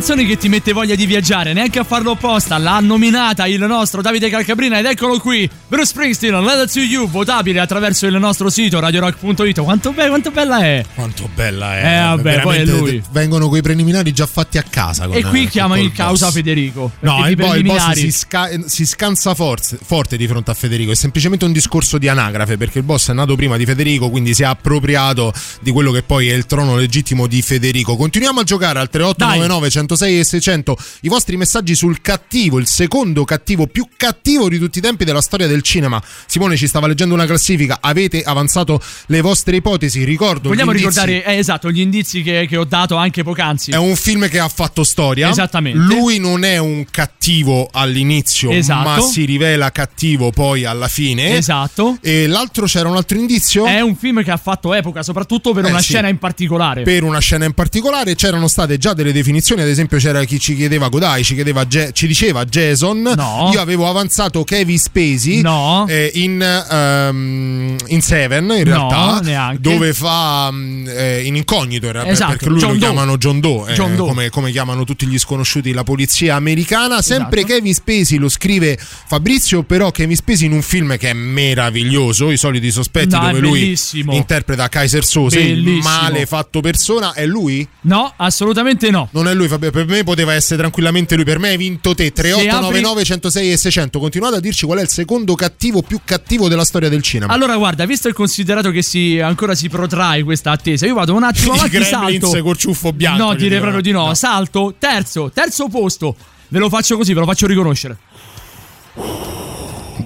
Canzoni 0.00 0.24
che 0.24 0.38
ti 0.38 0.48
mette 0.48 0.72
voglia 0.72 0.94
di 0.94 1.04
viaggiare, 1.04 1.52
neanche 1.52 1.78
a 1.78 1.84
farlo 1.84 2.12
apposta. 2.12 2.56
L'ha 2.56 2.80
nominata 2.80 3.46
il 3.46 3.60
nostro 3.60 4.00
Davide 4.00 4.30
Calcabrina 4.30 4.78
ed 4.78 4.86
eccolo 4.86 5.18
qui. 5.18 5.48
Bruce 5.68 5.88
Springsteen, 5.88 6.42
Let 6.42 6.68
It 6.68 6.72
To 6.72 6.80
You, 6.80 7.06
votabile 7.06 7.60
attraverso 7.60 8.06
il 8.06 8.16
nostro 8.16 8.48
sito 8.48 8.80
radiorock.it. 8.80 9.60
Quanto, 9.60 9.92
be- 9.92 10.08
quanto 10.08 10.30
bella 10.30 10.60
è? 10.60 10.82
Quanto 10.94 11.28
bella 11.34 11.78
è. 11.78 11.84
Eh, 11.84 12.16
vabbè, 12.16 12.40
poi 12.40 12.56
è 12.56 12.64
lui. 12.64 13.02
Vengono 13.12 13.50
quei 13.50 13.60
preliminari 13.60 14.10
già 14.12 14.24
fatti 14.24 14.56
a 14.56 14.62
casa. 14.62 15.04
E 15.04 15.22
qui 15.22 15.46
chiama 15.48 15.78
il 15.78 15.92
causa 15.92 16.26
boss. 16.26 16.34
Federico. 16.34 16.92
No, 17.00 17.22
di 17.26 17.34
bo- 17.36 17.54
il 17.54 17.64
boss 17.64 17.90
si, 17.90 18.10
sca- 18.10 18.48
si 18.64 18.86
scansa 18.86 19.34
forze- 19.34 19.78
forte 19.84 20.16
di 20.16 20.26
fronte 20.26 20.50
a 20.50 20.54
Federico. 20.54 20.92
È 20.92 20.96
semplicemente 20.96 21.44
un 21.44 21.52
discorso 21.52 21.98
di 21.98 22.08
anagrafe 22.08 22.56
perché 22.56 22.78
il 22.78 22.84
boss 22.84 23.10
è 23.10 23.12
nato 23.12 23.36
prima 23.36 23.58
di 23.58 23.66
Federico, 23.66 24.08
quindi 24.08 24.32
si 24.32 24.44
è 24.44 24.46
appropriato 24.46 25.30
di 25.60 25.70
quello 25.70 25.92
che 25.92 26.02
poi 26.02 26.30
è 26.30 26.32
il 26.32 26.46
trono 26.46 26.74
legittimo 26.74 27.26
di 27.26 27.42
Federico. 27.42 27.96
Continuiamo 27.96 28.40
a 28.40 28.44
giocare 28.44 28.78
al 28.78 28.88
3899 28.88 29.70
106 29.90 30.18
e 30.20 30.24
600 30.24 30.76
i 31.02 31.08
vostri 31.08 31.36
messaggi 31.36 31.74
sul 31.74 32.00
cattivo, 32.00 32.58
il 32.58 32.66
secondo 32.66 33.24
cattivo 33.24 33.66
più 33.66 33.86
cattivo 33.96 34.48
di 34.48 34.58
tutti 34.58 34.78
i 34.78 34.80
tempi 34.80 35.04
della 35.04 35.20
storia 35.20 35.46
del 35.46 35.62
cinema. 35.62 36.00
Simone 36.26 36.56
ci 36.56 36.66
stava 36.66 36.86
leggendo 36.86 37.14
una 37.14 37.26
classifica, 37.26 37.78
avete 37.80 38.22
avanzato 38.22 38.80
le 39.06 39.20
vostre 39.20 39.56
ipotesi, 39.56 40.04
ricordo 40.04 40.48
Vogliamo 40.48 40.70
ricordare, 40.72 41.24
eh, 41.24 41.36
esatto, 41.36 41.70
gli 41.70 41.80
indizi 41.80 42.22
che, 42.22 42.46
che 42.48 42.56
ho 42.56 42.64
dato 42.64 42.96
anche 42.96 43.22
poc'anzi. 43.22 43.72
È 43.72 43.76
un 43.76 43.96
film 43.96 44.28
che 44.28 44.38
ha 44.38 44.48
fatto 44.48 44.84
storia. 44.84 45.28
Esattamente. 45.30 45.78
Lui 45.78 46.18
non 46.18 46.44
è 46.44 46.58
un 46.58 46.84
cattivo 46.90 47.68
all'inizio, 47.72 48.50
Esatto. 48.50 48.88
ma 48.88 49.00
si 49.00 49.24
rivela 49.24 49.70
cattivo 49.70 50.30
poi 50.30 50.64
alla 50.64 50.88
fine. 50.88 51.36
Esatto. 51.36 51.98
E 52.00 52.26
l'altro 52.26 52.66
c'era 52.66 52.88
un 52.88 52.96
altro 52.96 53.18
indizio? 53.18 53.64
È 53.66 53.80
un 53.80 53.96
film 53.96 54.22
che 54.22 54.30
ha 54.30 54.36
fatto 54.36 54.72
epoca, 54.74 55.02
soprattutto 55.02 55.52
per 55.52 55.64
Eh, 55.64 55.70
una 55.70 55.80
sì. 55.80 55.92
scena 55.92 56.08
in 56.08 56.18
particolare. 56.18 56.82
Per 56.82 57.02
una 57.02 57.18
scena 57.18 57.44
in 57.44 57.52
particolare 57.52 58.14
c'erano 58.14 58.48
state 58.48 58.78
già 58.78 58.92
delle 58.94 59.12
definizioni, 59.12 59.62
ad 59.62 59.68
esempio 59.68 59.78
c'era 59.88 60.24
chi 60.24 60.38
ci 60.38 60.54
chiedeva 60.56 60.88
Godai, 60.88 61.24
ci, 61.24 61.34
chiedeva 61.34 61.64
ci 61.66 62.06
diceva 62.06 62.44
Jason, 62.44 63.00
No. 63.16 63.50
io 63.52 63.60
avevo 63.60 63.88
avanzato 63.88 64.44
Kevin 64.44 64.78
Spacey 64.78 65.40
No. 65.42 65.86
eh, 65.88 66.10
in, 66.14 66.40
ehm, 66.42 67.76
in 67.86 68.00
Seven 68.02 68.44
in 68.44 68.48
No, 68.68 68.88
realtà, 68.88 69.20
neanche. 69.22 69.60
dove 69.60 69.92
fa 69.92 70.50
mm, 70.50 70.86
eh, 70.88 71.22
in 71.24 71.36
incognito 71.36 71.86
in 71.86 71.92
realtà, 71.92 72.10
Esatto, 72.10 72.30
perché 72.32 72.48
lui 72.48 72.58
John 72.58 72.72
lo 72.72 72.78
Doe. 72.78 72.88
chiamano 72.88 73.16
John 73.18 73.40
Doe, 73.40 73.70
eh, 73.70 73.74
John 73.74 73.96
Doe. 73.96 74.08
Come, 74.08 74.28
come 74.30 74.50
chiamano 74.50 74.84
tutti 74.84 75.06
gli 75.06 75.18
sconosciuti 75.18 75.72
la 75.72 75.84
polizia 75.84 76.34
americana, 76.36 77.02
sempre 77.02 77.38
Esatto. 77.40 77.54
Kevin 77.54 77.74
Spacey 77.74 78.18
lo 78.18 78.28
scrive 78.28 78.78
Fabrizio, 78.78 79.62
però 79.62 79.90
Kevin 79.90 80.16
Spacey 80.16 80.46
in 80.46 80.52
un 80.52 80.62
film 80.62 80.96
che 80.96 81.10
è 81.10 81.12
meraviglioso, 81.14 82.30
I 82.30 82.36
soliti 82.36 82.70
sospetti 82.70 83.14
No, 83.14 83.26
dove 83.26 83.38
lui 83.40 83.78
interpreta 84.10 84.68
Kaiser 84.68 85.04
Sose, 85.04 85.40
il 85.40 85.62
male 85.82 86.26
fatto 86.26 86.60
persona, 86.60 87.12
è 87.12 87.26
lui? 87.26 87.66
No, 87.82 88.12
assolutamente 88.16 88.90
no. 88.90 89.08
Non 89.12 89.28
è 89.28 89.34
lui, 89.34 89.48
Fabio, 89.48 89.69
per 89.70 89.86
me 89.86 90.04
poteva 90.04 90.34
essere 90.34 90.58
tranquillamente 90.58 91.14
lui. 91.14 91.24
Per 91.24 91.38
me 91.38 91.48
hai 91.50 91.56
vinto 91.56 91.94
te. 91.94 92.12
3899 92.12 93.04
106 93.04 93.52
e 93.52 93.56
600. 93.56 93.98
Continuate 93.98 94.36
a 94.36 94.40
dirci 94.40 94.66
qual 94.66 94.78
è 94.78 94.82
il 94.82 94.88
secondo 94.88 95.34
cattivo 95.34 95.82
più 95.82 96.00
cattivo 96.04 96.48
della 96.48 96.64
storia 96.64 96.88
del 96.88 97.02
cinema. 97.02 97.32
Allora, 97.32 97.56
guarda, 97.56 97.84
visto 97.86 98.08
il 98.08 98.14
considerato 98.14 98.70
che 98.70 98.82
si, 98.82 99.18
ancora 99.18 99.54
si 99.54 99.68
protrae 99.68 100.22
questa 100.22 100.50
attesa, 100.52 100.86
io 100.86 100.94
vado 100.94 101.14
un 101.14 101.22
attimo 101.22 101.54
I 101.54 101.58
avanti, 101.58 101.78
Gremlins 101.78 102.24
salto. 102.28 102.42
col 102.42 102.56
ciuffo 102.56 102.92
bianco, 102.92 103.24
No, 103.24 103.34
direi 103.34 103.60
proprio 103.60 103.80
di 103.82 103.90
no. 103.92 104.14
Salto, 104.14 104.74
terzo, 104.78 105.30
terzo 105.32 105.68
posto. 105.68 106.14
Ve 106.48 106.58
lo 106.58 106.68
faccio 106.68 106.96
così, 106.96 107.12
ve 107.12 107.20
lo 107.20 107.26
faccio 107.26 107.46
riconoscere. 107.46 107.96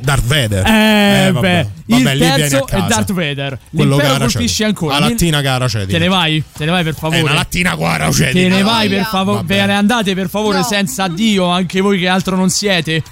Darth 0.05 0.25
Vader. 0.25 0.67
Eh, 0.67 1.31
vabbè. 1.33 1.67
beh, 1.87 1.95
il 1.97 2.03
Vabbè, 2.05 2.15
lì 2.15 2.21
terzo 2.21 2.67
è. 2.69 2.83
Darth 2.87 3.13
Vader. 3.13 3.59
Quello 3.75 3.97
L'impero 3.97 4.19
colpisce 4.19 4.47
cedi. 4.49 4.63
ancora. 4.69 4.99
La 4.99 5.09
lattina 5.09 5.43
era 5.43 5.69
cedi. 5.69 5.93
Te 5.93 5.99
ne 5.99 6.09
vai? 6.09 6.43
Te 6.57 6.65
ne 6.65 6.71
vai 6.71 6.85
per 6.85 6.95
favore. 6.95 7.19
È 7.19 7.23
una 7.23 7.33
lattina 7.35 7.77
era 7.79 8.11
cedi. 8.13 8.33
Te 8.33 8.49
ne 8.49 8.59
No. 8.61 8.65
vai 8.65 8.89
per 8.89 9.05
favore. 9.05 9.37
Vabbè. 9.39 9.55
Ve 9.57 9.67
ne 9.67 9.75
andate 9.75 10.15
per 10.15 10.29
favore 10.29 10.63
senza 10.63 11.09
Dio, 11.09 11.47
anche 11.47 11.81
voi 11.81 11.99
che 11.99 12.09
altro 12.09 12.37
non 12.37 12.51
siete. 12.51 13.03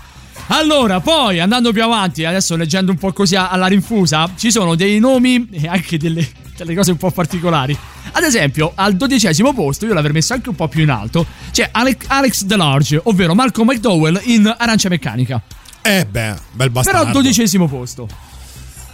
Allora, 0.48 1.00
poi 1.00 1.40
andando 1.40 1.72
più 1.72 1.82
avanti, 1.82 2.24
adesso 2.24 2.56
leggendo 2.56 2.90
un 2.90 2.98
po' 2.98 3.12
così 3.12 3.36
alla 3.36 3.66
rinfusa, 3.66 4.30
ci 4.36 4.50
sono 4.50 4.74
dei 4.74 4.98
nomi 4.98 5.48
e 5.50 5.66
anche 5.68 5.96
delle, 5.98 6.26
delle 6.56 6.74
cose 6.74 6.90
un 6.90 6.96
po' 6.96 7.10
particolari. 7.10 7.76
Ad 8.12 8.22
esempio, 8.24 8.72
al 8.74 8.94
dodicesimo 8.96 9.54
posto, 9.54 9.86
io 9.86 9.94
l'avrei 9.94 10.12
messo 10.12 10.32
anche 10.34 10.48
un 10.50 10.54
po' 10.54 10.68
più 10.68 10.82
in 10.82 10.90
alto, 10.90 11.24
c'è 11.52 11.68
Alex, 11.70 11.96
Alex 12.08 12.42
DeLarge, 12.44 13.00
ovvero 13.04 13.34
Malcolm 13.34 13.68
McDowell 13.70 14.20
in 14.24 14.52
Arancia 14.58 14.88
Meccanica. 14.88 15.40
Eh 15.82 16.06
beh, 16.06 16.34
bel 16.52 16.70
bastardo. 16.70 17.00
Però 17.00 17.12
dodicesimo 17.12 17.68
posto. 17.68 18.08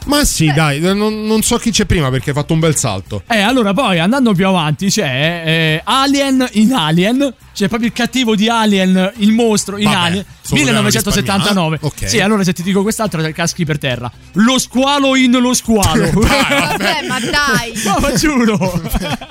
Ma 0.07 0.25
sì, 0.25 0.51
dai, 0.53 0.81
non, 0.81 1.27
non 1.27 1.43
so 1.43 1.59
chi 1.59 1.71
c'è 1.71 1.85
prima 1.85 2.09
perché 2.11 2.31
hai 2.31 2.37
fatto 2.37 2.55
un 2.55 2.61
bel 2.61 2.75
salto. 2.77 3.23
Eh, 3.29 3.41
allora 3.41 3.75
poi 3.75 3.99
andando 3.99 4.33
più 4.33 4.47
avanti 4.47 4.89
c'è 4.89 5.43
eh, 5.45 5.81
Alien 5.85 6.49
in 6.53 6.73
Alien. 6.73 7.35
C'è 7.59 7.67
proprio 7.67 7.89
il 7.89 7.95
cattivo 7.95 8.37
di 8.37 8.49
Alien, 8.49 9.15
il 9.17 9.33
mostro 9.33 9.79
in 9.79 9.83
Vabbè, 9.87 9.97
Alien. 9.97 10.25
solo 10.43 10.61
1979. 10.63 11.79
che 11.81 11.85
era 11.85 11.95
Ok. 12.05 12.09
Sì, 12.09 12.21
allora 12.21 12.45
se 12.45 12.53
ti 12.53 12.63
dico 12.63 12.83
quest'altro 12.83 13.21
te 13.21 13.33
caschi 13.33 13.65
per 13.65 13.79
terra. 13.79 14.09
Lo 14.35 14.61
squalo 14.61 15.17
in 15.17 15.33
lo 15.33 15.53
squalo. 15.55 16.09
Vabbè, 16.15 17.07
ma 17.09 17.19
dai. 17.19 17.73
No, 17.85 17.99
ma 17.99 18.13
giuro. 18.15 18.81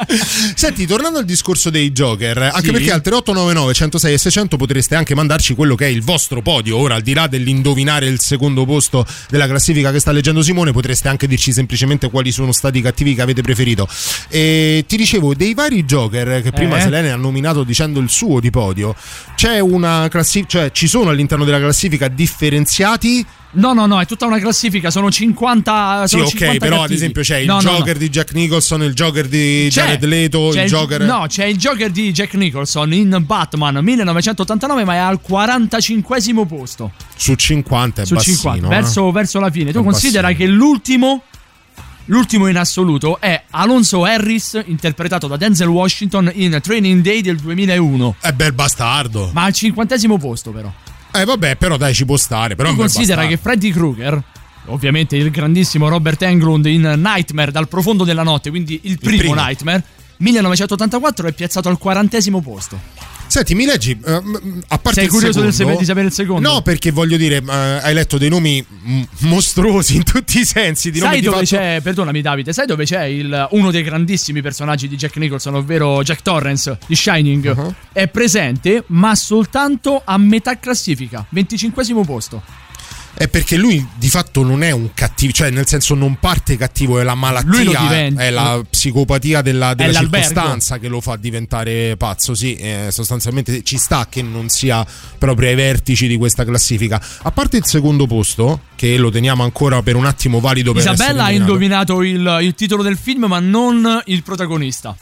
Senti, 0.56 0.86
tornando 0.86 1.20
al 1.20 1.24
discorso 1.26 1.70
dei 1.70 1.92
Joker, 1.94 2.38
anche 2.38 2.66
Sì. 2.66 2.72
perché 2.72 2.92
al 2.92 3.02
3899 3.02 3.74
106 3.74 4.14
e 4.14 4.18
600 4.18 4.58
potreste 4.58 4.96
anche 4.96 5.16
mandarci 5.16 5.56
quello 5.56 5.76
che 5.76 5.86
è 5.86 5.90
il 5.90 6.04
vostro 6.04 6.42
podio. 6.42 6.76
Ora, 6.78 6.96
al 6.96 7.02
di 7.04 7.14
là 7.14 7.28
dell'indovinare 7.28 8.08
il 8.08 8.20
secondo 8.20 8.66
posto 8.66 9.06
della 9.30 9.48
classifica 9.48 9.90
che 9.94 10.02
sta 10.02 10.12
leggendo 10.12 10.42
Simone, 10.42 10.74
potreste 10.74 11.08
anche 11.08 11.28
dirci 11.28 11.54
semplicemente 11.54 12.10
quali 12.10 12.34
sono 12.34 12.52
stati 12.52 12.80
i 12.80 12.82
cattivi 12.82 13.16
che 13.16 13.22
avete 13.22 13.42
preferito. 13.42 13.88
E 14.28 14.84
ti 14.86 14.98
dicevo, 14.98 15.34
dei 15.34 15.54
vari 15.54 15.86
Joker 15.86 16.42
che 16.42 16.52
prima 16.52 16.78
Eh? 16.78 16.82
Selene 16.82 17.12
ha 17.12 17.16
nominato 17.16 17.64
dicendo 17.64 18.02
il 18.02 18.10
suo 18.18 18.40
di 18.40 18.50
podio, 18.50 18.96
c'è 19.36 19.60
una 19.60 20.08
classifica, 20.10 20.50
cioè 20.60 20.72
ci 20.72 20.88
sono 20.88 21.10
all'interno 21.12 21.46
della 21.46 21.60
classifica 21.60 22.08
differenziati. 22.08 23.26
No, 23.50 23.74
no, 23.74 23.86
no, 23.86 24.00
è 24.02 24.06
tutta 24.06 24.26
una 24.26 24.40
classifica. 24.40 24.90
Sono 24.92 25.10
50. 25.10 26.04
Sì, 26.06 26.10
Sono 26.16 26.24
ok, 26.26 26.30
50 26.32 26.58
però 26.60 26.76
ad 26.76 26.82
cattivi. 26.82 26.98
esempio 27.00 27.22
c'è 27.22 27.38
il 27.38 27.48
No, 27.48 27.60
no, 27.62 27.72
no. 27.72 27.78
Joker 27.78 27.98
di 27.98 28.10
Jack 28.10 28.34
Nicholson, 28.34 28.84
il 28.84 28.94
Joker 28.94 29.28
di 29.28 29.68
C'è- 29.72 29.82
Jared 29.82 30.04
Leto, 30.04 30.54
il 30.54 30.62
Joker... 30.66 31.02
No, 31.02 31.26
c'è 31.28 31.46
il 31.46 31.58
Joker 31.58 31.90
di 31.90 32.12
Jack 32.12 32.34
Nicholson 32.36 32.94
in 32.94 33.18
Batman 33.26 33.78
1989, 33.84 34.84
ma 34.84 34.94
è 34.96 34.98
al 34.98 35.22
45 35.22 36.46
posto. 36.46 36.92
Su 37.16 37.34
50 37.36 38.02
è 38.02 38.06
su 38.06 38.14
bassino, 38.16 38.36
50, 38.36 38.66
eh. 38.66 38.70
verso, 38.70 39.12
verso 39.12 39.40
la 39.40 39.50
fine. 39.50 39.72
Tu 39.72 39.80
È 39.80 39.84
considera 39.84 40.28
bassino. 40.28 40.46
che 40.46 40.52
l'ultimo, 40.54 41.24
l'ultimo 42.08 42.48
in 42.48 42.58
assoluto 42.58 43.20
è 43.20 43.44
Alonso 43.52 44.04
Harris, 44.04 44.62
interpretato 44.66 45.28
da 45.28 45.38
Denzel 45.38 45.68
Washington 45.68 46.30
in 46.34 46.60
Training 46.62 47.02
Day 47.02 47.22
del 47.22 47.38
2001. 47.38 48.16
È 48.20 48.32
bel 48.32 48.54
bastardo. 48.54 49.30
Ma 49.34 49.44
al 49.44 49.54
cinquantesimo 49.54 50.18
posto, 50.18 50.52
però. 50.52 50.72
Eh 51.14 51.26
vabbè, 51.26 51.56
però 51.56 51.78
dai, 51.78 51.94
ci 51.94 52.06
può 52.06 52.18
stare. 52.18 52.56
Però 52.56 52.70
tu 52.70 52.76
considera 52.76 53.26
che. 53.26 53.38
Freddy 53.38 53.72
Krueger. 53.72 54.22
Ovviamente 54.66 55.16
il 55.16 55.32
grandissimo 55.32 55.88
Robert 55.88 56.22
Englund 56.24 56.66
in 56.66 56.82
Nightmare 56.98 57.52
dal 57.52 57.70
profondo 57.70 58.04
della 58.04 58.24
notte, 58.24 58.50
quindi 58.50 58.82
il 58.84 59.00
primo, 59.00 59.18
primo. 59.18 59.36
Nightmare, 59.36 59.82
1984 60.18 61.28
è 61.28 61.34
piazzato 61.34 61.70
al 61.70 61.78
quarantesimo 61.78 62.42
posto. 62.42 63.17
Senti, 63.28 63.56
mi 63.56 63.66
leggi, 63.66 63.94
m- 63.94 64.62
a 64.70 64.78
parte 64.80 65.02
Sei 65.02 65.10
curioso 65.10 65.42
del 65.42 65.52
secondo- 65.52 65.72
sape- 65.74 65.78
di 65.80 65.86
sapere 65.86 66.06
il 66.08 66.14
secondo? 66.14 66.50
No, 66.50 66.62
perché 66.62 66.92
voglio 66.92 67.18
dire, 67.18 67.38
eh, 67.38 67.52
hai 67.52 67.94
letto 67.94 68.18
dei 68.18 68.30
nomi 68.30 68.66
mostruosi 69.20 69.98
in 69.98 70.04
tutti 70.04 70.40
i 70.40 70.46
sensi. 70.46 70.92
Di 70.92 71.00
Sai 71.00 71.22
dove 71.22 71.46
fatto- 71.46 71.56
c'è, 71.58 71.80
perdonami 71.82 72.22
Davide, 72.22 72.54
sai 72.54 72.66
dove 72.66 72.86
c'è 72.86 73.04
il- 73.04 73.48
uno 73.52 73.70
dei 73.72 73.84
grandissimi 73.84 74.42
personaggi 74.42 74.88
di 74.88 74.96
Jack 74.96 75.18
Nicholson, 75.18 75.56
ovvero 75.56 76.02
Jack 76.04 76.22
Torrance 76.22 76.78
di 76.88 76.96
Shining? 76.96 77.54
Uh-huh. 77.56 77.74
È 77.92 78.08
presente, 78.08 78.84
ma 78.88 79.14
soltanto 79.16 80.02
a 80.04 80.18
metà 80.18 80.58
classifica, 80.58 81.26
25 81.30 81.84
posto. 82.06 82.42
È 83.18 83.28
perché 83.28 83.58
lui 83.58 83.84
di 83.96 84.10
fatto 84.10 84.44
non 84.44 84.62
è 84.62 84.70
un 84.70 84.94
cattivo, 84.94 85.32
cioè 85.32 85.50
nel 85.50 85.66
senso 85.66 85.96
non 85.96 86.18
parte 86.20 86.56
cattivo, 86.56 87.00
è 87.00 87.04
la 87.04 87.16
malattia, 87.16 88.14
è 88.16 88.30
la 88.30 88.62
psicopatia 88.70 89.42
della, 89.42 89.74
della 89.74 90.00
circostanza 90.02 90.78
che 90.78 90.88
lo 90.88 91.02
fa 91.02 91.16
diventare 91.16 91.98
pazzo. 91.98 92.36
Sì, 92.36 92.54
eh, 92.54 92.90
sostanzialmente 92.92 93.64
ci 93.64 93.78
sta 93.78 94.06
che 94.08 94.22
non 94.22 94.50
sia 94.50 94.86
proprio 95.18 95.50
ai 95.50 95.56
vertici 95.56 96.08
di 96.08 96.16
questa 96.16 96.46
classifica. 96.46 97.02
A 97.24 97.32
parte 97.32 97.58
il 97.58 97.66
secondo 97.66 98.06
posto, 98.06 98.62
che 98.76 98.98
lo 98.98 99.10
teniamo 99.10 99.42
ancora 99.42 99.82
per 99.82 99.96
un 99.96 100.06
attimo 100.06 100.40
valido 100.40 100.74
per 100.74 100.84
Isabella 100.84 101.26
ha 101.26 101.32
indovinato 101.32 102.04
il, 102.04 102.38
il 102.42 102.54
titolo 102.54 102.84
del 102.84 102.98
film, 102.98 103.26
ma 103.26 103.40
non 103.40 104.00
il 104.06 104.22
protagonista. 104.22 104.96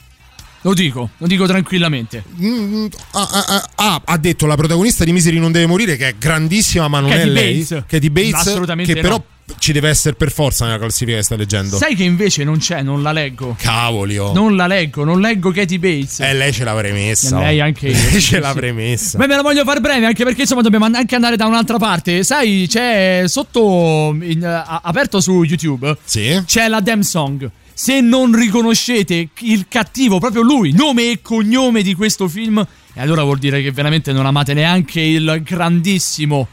Lo 0.66 0.74
dico, 0.74 1.12
lo 1.20 1.28
dico 1.28 1.46
tranquillamente. 1.46 2.24
Mm, 2.42 2.88
ah, 3.12 3.30
ah, 3.32 3.46
ah, 3.48 3.70
ah, 3.76 4.02
ha 4.04 4.18
detto 4.18 4.48
la 4.48 4.56
protagonista 4.56 5.04
di 5.04 5.12
Misery 5.12 5.38
non 5.38 5.52
deve 5.52 5.68
morire, 5.68 5.96
che 5.96 6.08
è 6.08 6.16
grandissima, 6.18 6.88
ma 6.88 7.02
non 7.02 7.12
Katie 7.12 7.26
è 7.26 7.28
lei. 7.28 7.60
Bates. 7.60 7.84
Katie 7.88 8.10
Bates, 8.10 8.34
Assolutamente 8.34 8.94
che 8.96 9.00
però 9.00 9.18
no. 9.18 9.26
Ci 9.60 9.72
deve 9.72 9.90
essere 9.90 10.16
per 10.16 10.32
forza 10.32 10.66
nella 10.66 10.80
classifica 10.80 11.18
che 11.18 11.24
stai 11.24 11.38
leggendo. 11.38 11.78
Sai 11.78 11.96
che 11.96 12.04
invece 12.04 12.44
non 12.44 12.58
c'è, 12.58 12.82
non 12.82 13.04
la 13.04 13.12
leggo. 13.12 13.56
Cavoli, 13.60 14.18
oh. 14.18 14.34
Non 14.34 14.56
la 14.56 14.66
leggo, 14.66 15.04
non 15.04 15.20
leggo 15.20 15.52
Katie 15.52 15.78
Bates. 15.78 16.20
Eh, 16.20 16.34
lei 16.34 16.52
ce 16.52 16.64
l'avrei 16.64 16.92
messa. 16.92 17.40
E 17.40 17.44
lei 17.44 17.60
oh. 17.60 17.64
anche 17.66 17.88
io. 17.90 17.98
Lei 18.12 18.22
ce 18.22 18.40
l'avrei 18.40 18.74
messa. 18.74 19.18
Beh, 19.18 19.28
me 19.28 19.36
la 19.36 19.42
voglio 19.44 19.64
far 19.64 19.82
breve 19.82 20.06
anche 20.08 20.24
perché 20.24 20.42
insomma 20.42 20.62
dobbiamo 20.62 20.86
anche 20.86 21.16
andare 21.16 21.36
da 21.36 21.46
un'altra 21.46 21.78
parte. 21.78 22.24
Sai, 22.24 22.66
c'è 22.68 23.24
sotto 23.28 24.16
in- 24.22 24.44
a- 24.46 24.82
aperto 24.84 25.22
su 25.22 25.44
YouTube 25.44 25.96
Sì. 26.04 26.42
c'è 26.46 26.68
la 26.68 26.80
Damn 26.80 27.02
Song. 27.02 27.50
Se 27.74 28.00
non 28.02 28.34
riconoscete 28.34 29.30
il 29.42 29.66
cattivo, 29.68 30.18
proprio 30.18 30.42
lui, 30.42 30.72
nome 30.72 31.12
e 31.12 31.20
cognome 31.22 31.84
di 31.84 31.94
questo 31.94 32.28
film, 32.28 32.66
e 32.94 33.02
allora 33.02 33.24
vuol 33.24 33.38
dire 33.38 33.62
che 33.62 33.72
veramente 33.72 34.14
non 34.14 34.26
amate 34.26 34.54
neanche 34.54 35.02
il 35.02 35.42
grandissimo 35.44 36.48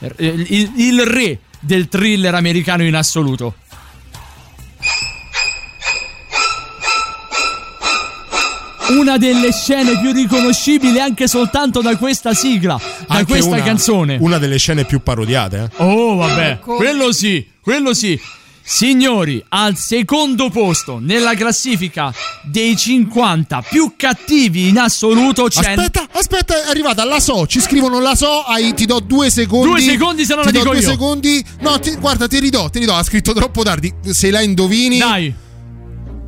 eh, 0.00 0.14
il, 0.48 0.72
il 0.76 1.00
re 1.06 1.38
del 1.66 1.88
thriller 1.88 2.34
americano 2.34 2.84
in 2.84 2.94
assoluto. 2.94 3.54
Una 8.88 9.16
delle 9.18 9.50
scene 9.52 9.98
più 9.98 10.12
riconoscibili 10.12 11.00
anche 11.00 11.26
soltanto 11.26 11.80
da 11.80 11.96
questa 11.96 12.34
sigla, 12.34 12.78
da 13.06 13.14
Anche 13.16 13.32
questa 13.32 13.56
una- 13.56 13.62
canzone. 13.64 14.16
Una 14.20 14.38
delle 14.38 14.58
scene 14.58 14.84
più 14.84 15.02
parodiate. 15.02 15.70
eh. 15.76 15.82
Oh, 15.82 16.14
vabbè, 16.14 16.50
Ecco. 16.50 16.76
quello 16.76 17.10
sì, 17.12 17.44
quello 17.60 17.92
sì. 17.94 18.18
Signori, 18.68 19.42
al 19.50 19.76
secondo 19.76 20.50
posto 20.50 20.98
nella 21.00 21.34
classifica 21.34 22.12
dei 22.42 22.76
50 22.76 23.62
più 23.62 23.92
cattivi 23.96 24.66
in 24.66 24.78
assoluto 24.78 25.44
c'è 25.46 25.70
Aspetta, 25.70 26.08
aspetta, 26.10 26.64
è 26.64 26.70
arrivata 26.70 27.04
la 27.04 27.20
so. 27.20 27.46
Ci 27.46 27.60
scrivono 27.60 28.00
la 28.00 28.16
so. 28.16 28.42
hai- 28.42 28.74
ti 28.74 28.84
do 28.84 28.98
due 28.98 29.30
secondi. 29.30 29.68
Due 29.68 29.80
secondi 29.80 30.24
se 30.24 30.32
ti 30.32 30.36
la 30.36 30.44
do 30.46 30.50
dico 30.50 30.64
due 30.64 30.80
io. 30.80 30.88
secondi. 30.90 31.44
No, 31.60 31.78
ti- 31.78 31.94
guarda, 31.94 32.26
te 32.26 32.40
li 32.40 32.50
do, 32.50 32.68
te 32.68 32.80
li 32.80 32.86
do. 32.86 32.94
Ha 32.94 33.04
scritto 33.04 33.32
troppo 33.34 33.62
tardi. 33.62 33.92
Se 34.10 34.32
la 34.32 34.40
indovini. 34.40 34.98
Dai. 34.98 35.32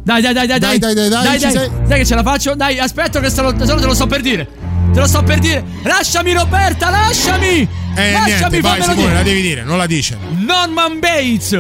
Dai, 0.05 0.23
dai, 0.23 0.33
dai, 0.33 0.47
dai, 0.47 0.59
Dai, 0.61 0.79
dai, 0.79 0.95
dai, 0.95 1.09
dai, 1.09 1.39
dai, 1.39 1.41
sei? 1.41 1.71
Dai 1.89 1.99
che 1.99 2.07
ce 2.07 2.15
la 2.15 2.23
faccio. 2.23 2.55
Dai, 2.55 2.79
aspetta 2.79 3.19
che 3.19 3.31
se 3.31 3.43
no 3.43 3.53
te 3.53 3.65
lo 3.67 3.95
sto 3.95 4.07
per 4.07 4.21
dire. 4.21 4.49
Te 4.93 5.01
lo 5.01 5.07
sto 5.09 5.25
per 5.25 5.41
dire. 5.41 5.65
Lasciami 5.83 6.33
Roberta, 6.35 6.89
lasciami. 6.89 7.69
Eh, 7.99 8.13
lasciami, 8.13 8.39
niente, 8.39 8.61
vai, 8.61 8.81
Simone, 8.83 9.01
dire. 9.03 9.13
la 9.15 9.23
devi 9.23 9.41
dire, 9.43 9.63
non 9.65 9.77
la 9.79 9.87
dice. 9.87 10.17
Norman 10.39 10.99
Bates. 11.01 11.59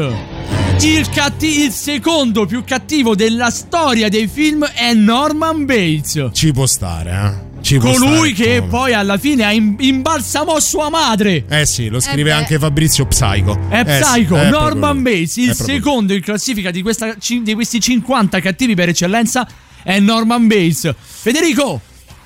Il, 0.80 1.08
catti- 1.10 1.64
il 1.64 1.72
secondo 1.72 2.46
più 2.46 2.62
cattivo 2.64 3.14
della 3.16 3.50
storia 3.50 4.08
dei 4.08 4.28
film 4.28 4.64
è 4.64 4.94
Norman 4.94 5.64
Bates. 5.64 6.28
Ci 6.32 6.52
può 6.52 6.66
stare, 6.66 7.10
eh. 7.10 7.46
Ci 7.60 7.78
può 7.78 7.90
Colui 7.90 8.32
stare, 8.32 8.50
che 8.50 8.58
come. 8.60 8.70
poi 8.70 8.92
alla 8.92 9.18
fine 9.18 9.44
ha 9.44 9.52
im- 9.52 9.74
imbalsamò 9.78 10.60
sua 10.60 10.88
madre. 10.88 11.44
Eh 11.48 11.66
sì, 11.66 11.88
lo 11.88 11.98
scrive 11.98 12.30
beh. 12.30 12.32
anche 12.32 12.58
Fabrizio 12.60 13.04
Psycho. 13.06 13.58
È 13.68 13.80
Eh 13.80 13.94
sì, 13.94 14.00
Psycho, 14.00 14.36
è 14.36 14.48
proprio 14.48 14.60
Norman. 14.60 15.02
Bates, 15.02 15.36
il 15.38 15.50
È 15.50 15.54
secondo 15.54 16.14
in 16.14 16.20
classifica 16.20 16.70
di, 16.70 16.82
questa, 16.82 17.12
di 17.42 17.54
questi 17.54 17.80
50 17.80 18.38
cattivi 18.40 18.76
per 18.76 18.90
eccellenza 18.90 19.48
è 19.82 19.98
Norman 19.98 20.46
Bates. 20.46 20.94
Federico, 20.96 21.80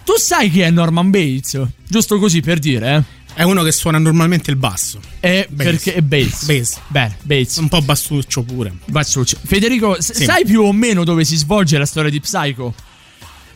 tu 0.04 0.12
sai 0.18 0.50
chi 0.50 0.60
è 0.60 0.70
Norman 0.70 1.08
Bates? 1.10 1.58
Giusto 1.88 2.18
così 2.18 2.40
per 2.42 2.58
dire, 2.58 2.94
eh? 2.96 3.02
È 3.34 3.42
uno 3.42 3.62
che 3.62 3.72
suona 3.72 3.98
normalmente 3.98 4.50
il 4.50 4.56
basso. 4.56 5.00
È 5.18 5.46
Bates. 5.48 5.64
perché 5.72 5.94
è 5.94 6.00
Bates. 6.02 6.44
Bass. 6.44 6.78
Bene, 6.88 7.16
Bates. 7.22 7.56
Un 7.56 7.68
po' 7.68 7.80
bassuccio 7.80 8.42
pure. 8.42 8.72
Bassucci. 8.86 9.36
Federico, 9.42 9.96
Sì. 10.00 10.24
sai 10.24 10.44
più 10.44 10.62
o 10.62 10.72
meno 10.72 11.02
dove 11.04 11.24
si 11.24 11.36
svolge 11.36 11.78
la 11.78 11.86
storia 11.86 12.10
di 12.10 12.20
Psycho? 12.20 12.74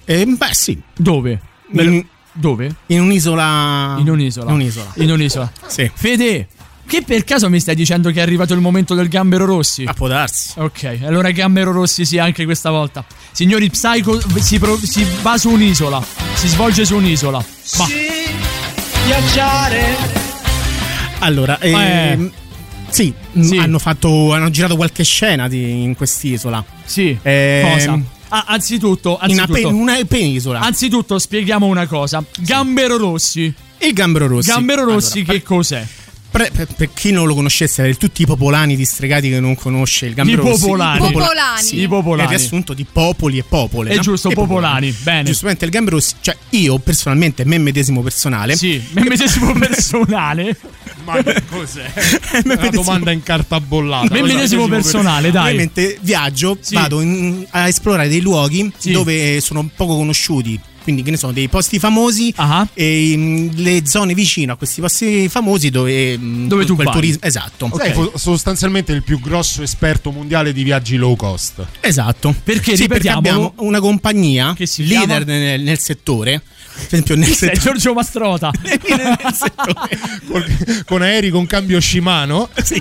Eh, 0.04 0.24
beh, 0.24 0.54
sì. 0.54 0.80
Dove? 0.96 1.40
In, 1.72 2.04
Dove? 2.32 2.74
in 2.86 3.00
un'isola. 3.00 3.96
In 3.98 4.08
un'isola. 4.08 4.50
In 4.50 4.54
un'isola. 4.56 4.92
In 4.96 5.10
un'isola. 5.10 5.52
Sì. 5.66 5.90
Fede, 5.94 6.48
che 6.86 7.02
per 7.02 7.24
caso 7.24 7.50
mi 7.50 7.60
stai 7.60 7.74
dicendo 7.74 8.10
che 8.10 8.20
è 8.20 8.22
arrivato 8.22 8.54
il 8.54 8.60
momento 8.60 8.94
del 8.94 9.08
gambero 9.08 9.44
rossi? 9.44 9.84
A 9.84 9.92
può 9.92 10.06
darsi. 10.08 10.52
Ok, 10.56 10.98
allora 11.02 11.30
Gambero 11.32 11.72
Rossi 11.72 12.04
sì 12.06 12.18
anche 12.18 12.44
questa 12.44 12.70
volta. 12.70 13.04
Signori, 13.32 13.68
Psycho 13.68 14.20
si, 14.40 14.58
pro- 14.58 14.78
si 14.82 15.04
va 15.22 15.36
su 15.36 15.50
un'isola. 15.50 16.02
Si 16.34 16.48
svolge 16.48 16.84
su 16.84 16.94
un'isola. 16.96 17.44
Ma 19.06 19.16
Allora, 21.20 21.58
Eh. 21.60 21.70
ehm, 21.70 22.30
sì, 22.88 23.12
Sì. 23.40 23.56
Hanno, 23.56 23.78
fatto, 23.78 24.32
hanno 24.32 24.50
girato 24.50 24.74
qualche 24.74 25.04
scena 25.04 25.46
di- 25.48 25.82
in 25.82 25.94
quest'isola. 25.94 26.64
sì, 26.84 27.16
Ehm, 27.22 27.70
cosa? 27.70 28.00
Ah, 28.30 28.44
anzitutto, 28.48 29.18
In 29.22 29.30
una, 29.34 29.42
anzitutto, 29.44 29.68
pe- 29.68 29.74
una 29.74 29.96
penisola. 30.08 30.58
anzitutto 30.60 31.18
spieghiamo 31.20 31.66
una 31.66 31.86
cosa. 31.86 32.22
Gambero 32.40 32.96
Rossi. 32.96 33.52
il 33.78 33.92
Gambero 33.92 34.26
Rossi. 34.26 34.50
Gambero 34.50 34.84
Rossi 34.84 35.18
Allora, 35.20 35.32
che 35.34 35.42
cos'è? 35.44 35.86
Per, 36.36 36.50
per- 36.52 36.74
per 36.76 36.92
chi 36.92 37.10
non 37.10 37.26
lo 37.26 37.34
conoscesse, 37.34 37.82
per 37.82 37.96
tutti 37.96 38.22
i 38.22 38.26
popolani 38.26 38.76
distregati 38.76 39.28
che 39.28 39.40
non 39.40 39.54
conosce 39.54 40.06
il 40.06 40.14
Gambero 40.14 40.42
I 40.42 40.46
Rossi. 40.46 40.60
popolani. 40.62 40.98
Popola- 40.98 41.24
Popolani. 41.26 41.62
sì, 41.62 41.80
I 41.80 41.88
popolani. 41.88 42.20
È 42.28 42.32
il 42.32 42.38
riassunto 42.38 42.74
di 42.74 42.86
popoli 42.90 43.38
e 43.38 43.42
popole. 43.44 43.90
È 43.90 43.96
no? 43.96 44.02
giusto, 44.02 44.30
E 44.30 44.34
popolani, 44.34 44.90
bene. 45.02 45.24
Giustamente 45.24 45.64
il 45.64 45.70
Gambero 45.70 45.96
Rossi, 45.96 46.14
cioè 46.20 46.36
io 46.50 46.78
personalmente, 46.78 47.44
me 47.44 47.58
medesimo 47.58 48.02
personale. 48.02 48.56
Sì, 48.56 48.82
me 48.92 49.02
medesimo 49.02 49.52
personale. 49.58 50.56
Ma 51.04 51.22
che 51.22 51.42
cos'è? 51.48 51.92
Una 52.44 52.68
domanda 52.70 53.10
in 53.12 53.22
carta 53.22 53.60
bollata. 53.60 54.12
Me 54.12 54.22
medesimo 54.22 54.66
personale, 54.68 55.30
dai. 55.30 55.44
Ovviamente 55.46 55.98
viaggio, 56.00 56.58
Sì. 56.60 56.74
vado 56.74 57.00
in- 57.00 57.46
a 57.50 57.68
esplorare 57.68 58.08
dei 58.08 58.20
luoghi 58.20 58.72
Sì. 58.76 58.90
dove 58.92 59.40
sono 59.40 59.68
poco 59.74 59.96
conosciuti. 59.96 60.58
Quindi, 60.86 61.02
che 61.02 61.10
ne 61.10 61.16
so, 61.16 61.32
dei 61.32 61.48
posti 61.48 61.80
famosi 61.80 62.32
Ah. 62.36 62.64
e 62.72 63.12
mm, 63.16 63.48
le 63.56 63.82
zone 63.86 64.14
vicino 64.14 64.52
a 64.52 64.56
questi 64.56 64.80
posti 64.80 65.28
famosi 65.28 65.68
dove, 65.70 66.16
mm, 66.16 66.46
Dove 66.46 66.64
tu 66.64 66.74
quel 66.76 66.86
vai. 66.86 66.94
turismo. 66.94 67.22
Esatto. 67.22 67.68
Sei 67.76 67.92
fo- 67.92 68.12
sostanzialmente 68.14 68.92
il 68.92 69.02
più 69.02 69.18
grosso 69.18 69.62
esperto 69.62 70.12
mondiale 70.12 70.52
di 70.52 70.62
viaggi 70.62 70.94
low 70.94 71.16
cost. 71.16 71.64
Esatto. 71.80 72.32
Perché, 72.44 72.76
Sì, 72.76 72.86
perché 72.86 73.08
abbiamo 73.10 73.52
una 73.56 73.80
compagnia 73.80 74.54
Che 74.54 74.66
si 74.66 74.86
leader 74.86 75.26
nel, 75.26 75.60
nel 75.60 75.78
settore. 75.80 76.40
Per 76.76 76.84
esempio, 76.86 77.16
nel 77.16 77.26
sei 77.28 77.48
settore. 77.48 77.58
Giorgio 77.60 77.92
Mastrota. 77.92 78.50
nel 78.62 79.34
settore- 79.34 79.98
Col- 80.28 80.84
con 80.84 81.02
aerei 81.02 81.30
con 81.30 81.46
cambio 81.46 81.80
Shimano. 81.80 82.48
sì. 82.62 82.80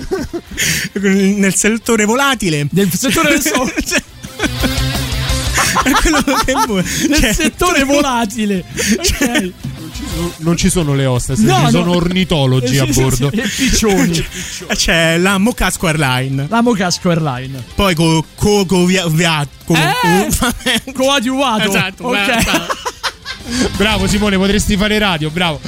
nel 1.00 1.54
settore 1.56 2.04
volatile. 2.04 2.68
Del 2.70 2.88
settore 2.92 3.30
del 3.30 3.42
so- 3.42 3.64
È 5.82 5.90
quello 5.92 6.22
che 6.44 6.52
vuoi. 6.66 6.82
del 7.08 7.20
Cioè, 7.20 7.32
settore 7.32 7.84
volatile. 7.84 8.64
Ok. 8.98 9.52
Non 10.38 10.56
ci 10.56 10.68
sono 10.70 10.94
le 10.94 11.06
hostess, 11.06 11.38
No, 11.40 11.56
ci 11.56 11.62
no. 11.64 11.70
sono 11.70 11.90
ornitologi 11.96 12.68
Sì, 12.74 12.78
a 12.78 12.86
sì, 12.86 12.92
sì, 12.92 13.00
bordo. 13.00 13.30
E 13.32 13.42
piccioni. 13.48 14.26
C'è 14.74 15.16
la 15.18 15.38
Mocasco 15.38 15.86
Airline. 15.86 16.46
La 16.48 16.60
Mocasco 16.62 17.10
Airline. 17.10 17.62
Poi 17.74 17.94
co, 17.94 18.24
co, 18.34 18.64
co 18.66 18.84
via, 18.84 19.06
via- 19.08 19.46
co- 19.64 19.74
Eh! 19.74 20.92
Coadiuvato. 20.92 21.68
Esatto, 21.68 22.04
Ok. 22.08 22.12
bravo. 22.42 22.66
Bravo 23.76 24.06
Simone, 24.08 24.36
potresti 24.36 24.76
fare 24.76 24.98
radio, 24.98 25.30
bravo. 25.30 25.60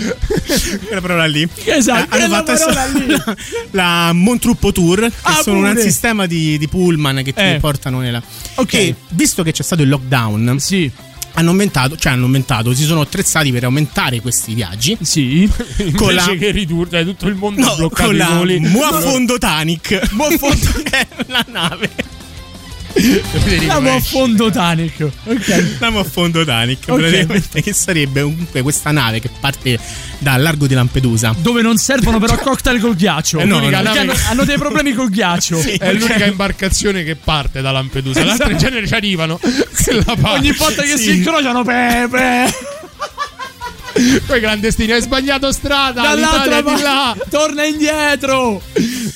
quella 0.87 1.01
parola 1.01 1.27
lì. 1.27 1.47
Esatto, 1.65 2.17
Eh, 2.17 2.21
hanno 2.23 2.35
fatto 2.35 2.53
parola 2.57 2.83
adesso 2.83 2.99
lì. 2.99 3.07
la, 3.07 3.37
la 4.07 4.13
Montruppo 4.13 4.73
Tour, 4.73 5.01
che 5.01 5.13
Ah, 5.23 5.41
sono 5.43 5.59
un 5.61 5.69
pure. 5.71 5.83
sistema 5.83 6.27
di, 6.27 6.59
di 6.59 6.67
pullman 6.69 7.17
che 7.23 7.33
ti 7.33 7.41
Eh. 7.41 7.59
portano 7.61 8.01
nella. 8.01 8.23
Ok. 8.57 8.75
E 8.75 8.95
visto 9.11 9.43
che 9.43 9.53
c'è 9.53 9.63
stato 9.63 9.83
il 9.83 9.89
lockdown, 9.89 10.57
Sì, 10.59 10.91
hanno 11.35 11.51
aumentato, 11.51 11.97
cioè 11.97 12.13
hanno 12.13 12.25
aumentato, 12.25 12.75
si 12.75 12.83
sono 12.85 13.03
attrezzati 13.03 13.53
per 13.53 13.65
aumentare 13.65 14.21
questi 14.21 14.55
viaggi. 14.55 14.97
sì. 15.01 15.49
Con 15.95 16.15
la- 16.15 16.35
che 16.39 16.51
ridurre, 16.51 17.05
tutto 17.05 17.27
il 17.29 17.35
mondo 17.37 17.61
No, 17.61 17.77
bloccato 17.77 18.09
con 18.09 18.17
la. 18.17 18.43
Muafondo 18.59 19.39
Tanic. 19.39 20.09
Muafondo- 20.13 20.83
è 20.91 21.07
la 21.27 21.45
nave. 21.49 21.91
Andiamo 22.95 23.95
a 23.97 24.01
fondo 24.01 24.51
Tanic. 24.51 25.01
Ok. 25.25 25.49
Andiamo 25.51 26.01
a 26.01 26.05
fondo 26.05 26.45
Tanic, 26.45 26.85
Ok. 26.89 26.99
praticamente, 26.99 27.63
che 27.63 27.73
sarebbe 27.73 28.23
comunque 28.23 28.63
questa 28.63 28.91
nave 28.91 29.21
che 29.21 29.31
parte 29.41 29.79
dal 30.19 30.41
largo 30.43 30.67
di 30.67 30.75
Lampedusa. 30.75 31.35
Dove 31.39 31.63
non 31.63 31.77
servono 31.77 32.19
però 32.19 32.37
cocktail 32.41 32.81
col 32.81 32.97
ghiaccio. 32.97 33.39
Eh 33.39 33.45
no, 33.45 33.59
no. 33.61 33.69
perché 33.69 33.99
hanno, 33.99 34.15
hanno 34.29 34.45
dei 34.45 34.57
problemi 34.57 34.93
col 34.95 35.11
ghiaccio. 35.11 35.61
Sì, 35.61 35.73
È 35.73 35.93
l'unica 35.93 36.25
imbarcazione 36.27 37.05
che 37.05 37.15
parte 37.17 37.61
da 37.61 37.71
Lampedusa. 37.71 38.23
Le 38.25 38.31
altre 38.31 38.53
in 38.53 38.59
genere 38.59 38.87
ci 38.87 38.95
arrivano. 38.95 39.39
Parte. 39.89 40.21
Ogni 40.39 40.53
volta 40.53 40.83
che 40.83 40.97
Sì. 40.97 41.03
si 41.05 41.11
incrociano, 41.17 41.63
Pepe. 41.65 42.53
Poi 44.27 44.39
clandestini, 44.41 44.93
hai 44.93 45.01
sbagliato 45.01 45.51
strada. 45.51 46.03
Dall'altra 46.03 46.63
parte. 46.63 47.25
Torna 47.31 47.65
indietro. 47.65 48.61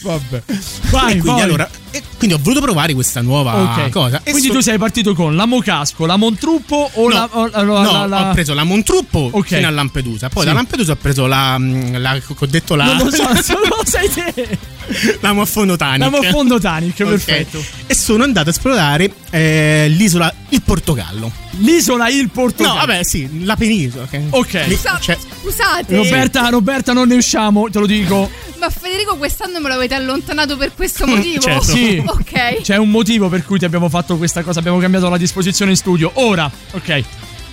Vabbè. 0.02 0.42
Vai, 0.90 1.02
E 1.02 1.18
quindi, 1.18 1.20
poi. 1.28 1.40
allora, 1.42 1.68
e 1.92 2.02
quindi 2.18 2.34
ho 2.34 2.40
voluto 2.42 2.60
provare 2.62 2.94
questa 2.94 3.20
nuova 3.20 3.54
Ok. 3.56 3.90
cosa. 3.90 4.20
E 4.24 4.30
Quindi 4.32 4.48
so- 4.48 4.54
tu 4.54 4.60
sei 4.60 4.78
partito 4.78 5.14
con 5.14 5.36
la 5.36 5.46
Mocasco, 5.46 6.06
la 6.06 6.16
Montruppo 6.16 6.90
o 6.94 7.08
No, 7.08 7.14
la, 7.14 7.28
o 7.32 7.46
la- 7.48 7.62
no, 7.62 7.82
la- 7.82 8.06
la- 8.06 8.28
ho 8.30 8.32
preso 8.32 8.54
la 8.54 8.64
Montruppo 8.64 9.28
Ok. 9.32 9.46
fino 9.54 9.66
a 9.66 9.70
Lampedusa. 9.70 10.28
Poi 10.28 10.42
Sì. 10.42 10.48
da 10.48 10.54
Lampedusa 10.54 10.92
ho 10.92 10.96
preso 10.96 11.26
la. 11.26 11.56
mm, 11.58 11.96
la 11.96 12.20
ho 12.38 12.46
detto 12.46 12.74
la. 12.74 12.84
Non 12.86 12.96
lo 12.96 13.10
so, 13.10 13.22
lo 13.58 13.82
sai 13.84 14.08
te. 14.10 14.58
la 15.20 15.32
Moffondo 15.32 15.76
Tanic. 15.76 16.00
La 16.00 16.08
Moffondo 16.10 16.58
Tanic, 16.58 17.00
Ok. 17.00 17.08
perfetto. 17.08 17.62
E 17.86 17.94
sono 17.94 18.24
andato 18.24 18.48
a 18.48 18.52
esplorare 18.52 19.12
eh, 19.30 19.86
l'isola 19.88 20.32
Il 20.50 20.62
Portogallo. 20.62 21.30
L'isola 21.58 22.08
Il 22.08 22.30
Portogallo. 22.30 22.74
No, 22.80 22.86
vabbè, 22.86 23.02
sì, 23.04 23.44
la 23.44 23.56
penisola. 23.56 24.06
Ok. 24.30 24.52
Lì- 24.66 24.74
Scusa- 24.74 24.98
cioè, 25.00 25.18
Scusate, 25.42 25.96
Roberta, 25.96 26.48
Roberta, 26.48 26.92
non 26.92 27.08
ne 27.08 27.14
usciamo, 27.16 27.68
te 27.70 27.78
lo 27.78 27.86
dico. 27.86 28.30
ma 28.58 28.70
Federico 28.70 29.16
quest'anno 29.16 29.60
me 29.60 29.68
l'avete 29.68 29.94
allontanato 29.94 30.56
per 30.56 30.72
questo 30.74 31.04
motivo? 31.06 31.40
certo. 31.40 31.62
Sì. 31.64 31.81
Ok. 32.06 32.60
C'è 32.62 32.76
un 32.76 32.90
motivo 32.90 33.28
per 33.28 33.44
cui 33.44 33.58
ti 33.58 33.64
abbiamo 33.64 33.88
fatto 33.88 34.16
questa 34.16 34.42
cosa, 34.42 34.58
abbiamo 34.60 34.78
cambiato 34.78 35.08
la 35.08 35.16
disposizione 35.18 35.72
in 35.72 35.76
studio. 35.76 36.10
Ora, 36.14 36.50
ok. 36.72 37.02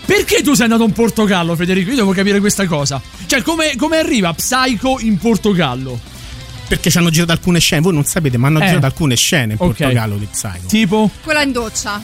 Perché 0.05 0.41
tu 0.41 0.53
sei 0.55 0.63
andato 0.65 0.83
in 0.83 0.91
Portogallo, 0.91 1.55
Federico? 1.55 1.89
Io 1.91 1.95
devo 1.97 2.11
capire 2.13 2.39
questa 2.39 2.65
cosa. 2.65 2.99
Cioè, 3.27 3.41
come, 3.43 3.75
come 3.75 3.97
arriva 3.97 4.33
Psycho 4.33 4.97
in 4.99 5.17
Portogallo? 5.17 5.99
perché 6.69 6.91
ci 6.91 6.99
hanno 6.99 7.09
girato 7.09 7.31
alcune 7.31 7.59
scene. 7.59 7.81
Voi 7.81 7.93
non 7.93 8.03
sapete, 8.03 8.37
ma 8.37 8.45
hanno 8.45 8.59
Eh. 8.61 8.67
girato 8.67 8.85
alcune 8.85 9.15
scene 9.15 9.53
in 9.53 9.57
Ok. 9.59 9.75
Portogallo 9.75 10.17
di 10.17 10.27
Psycho. 10.31 10.67
Tipo? 10.67 11.09
Quella 11.23 11.41
in 11.41 11.51
doccia. 11.51 11.99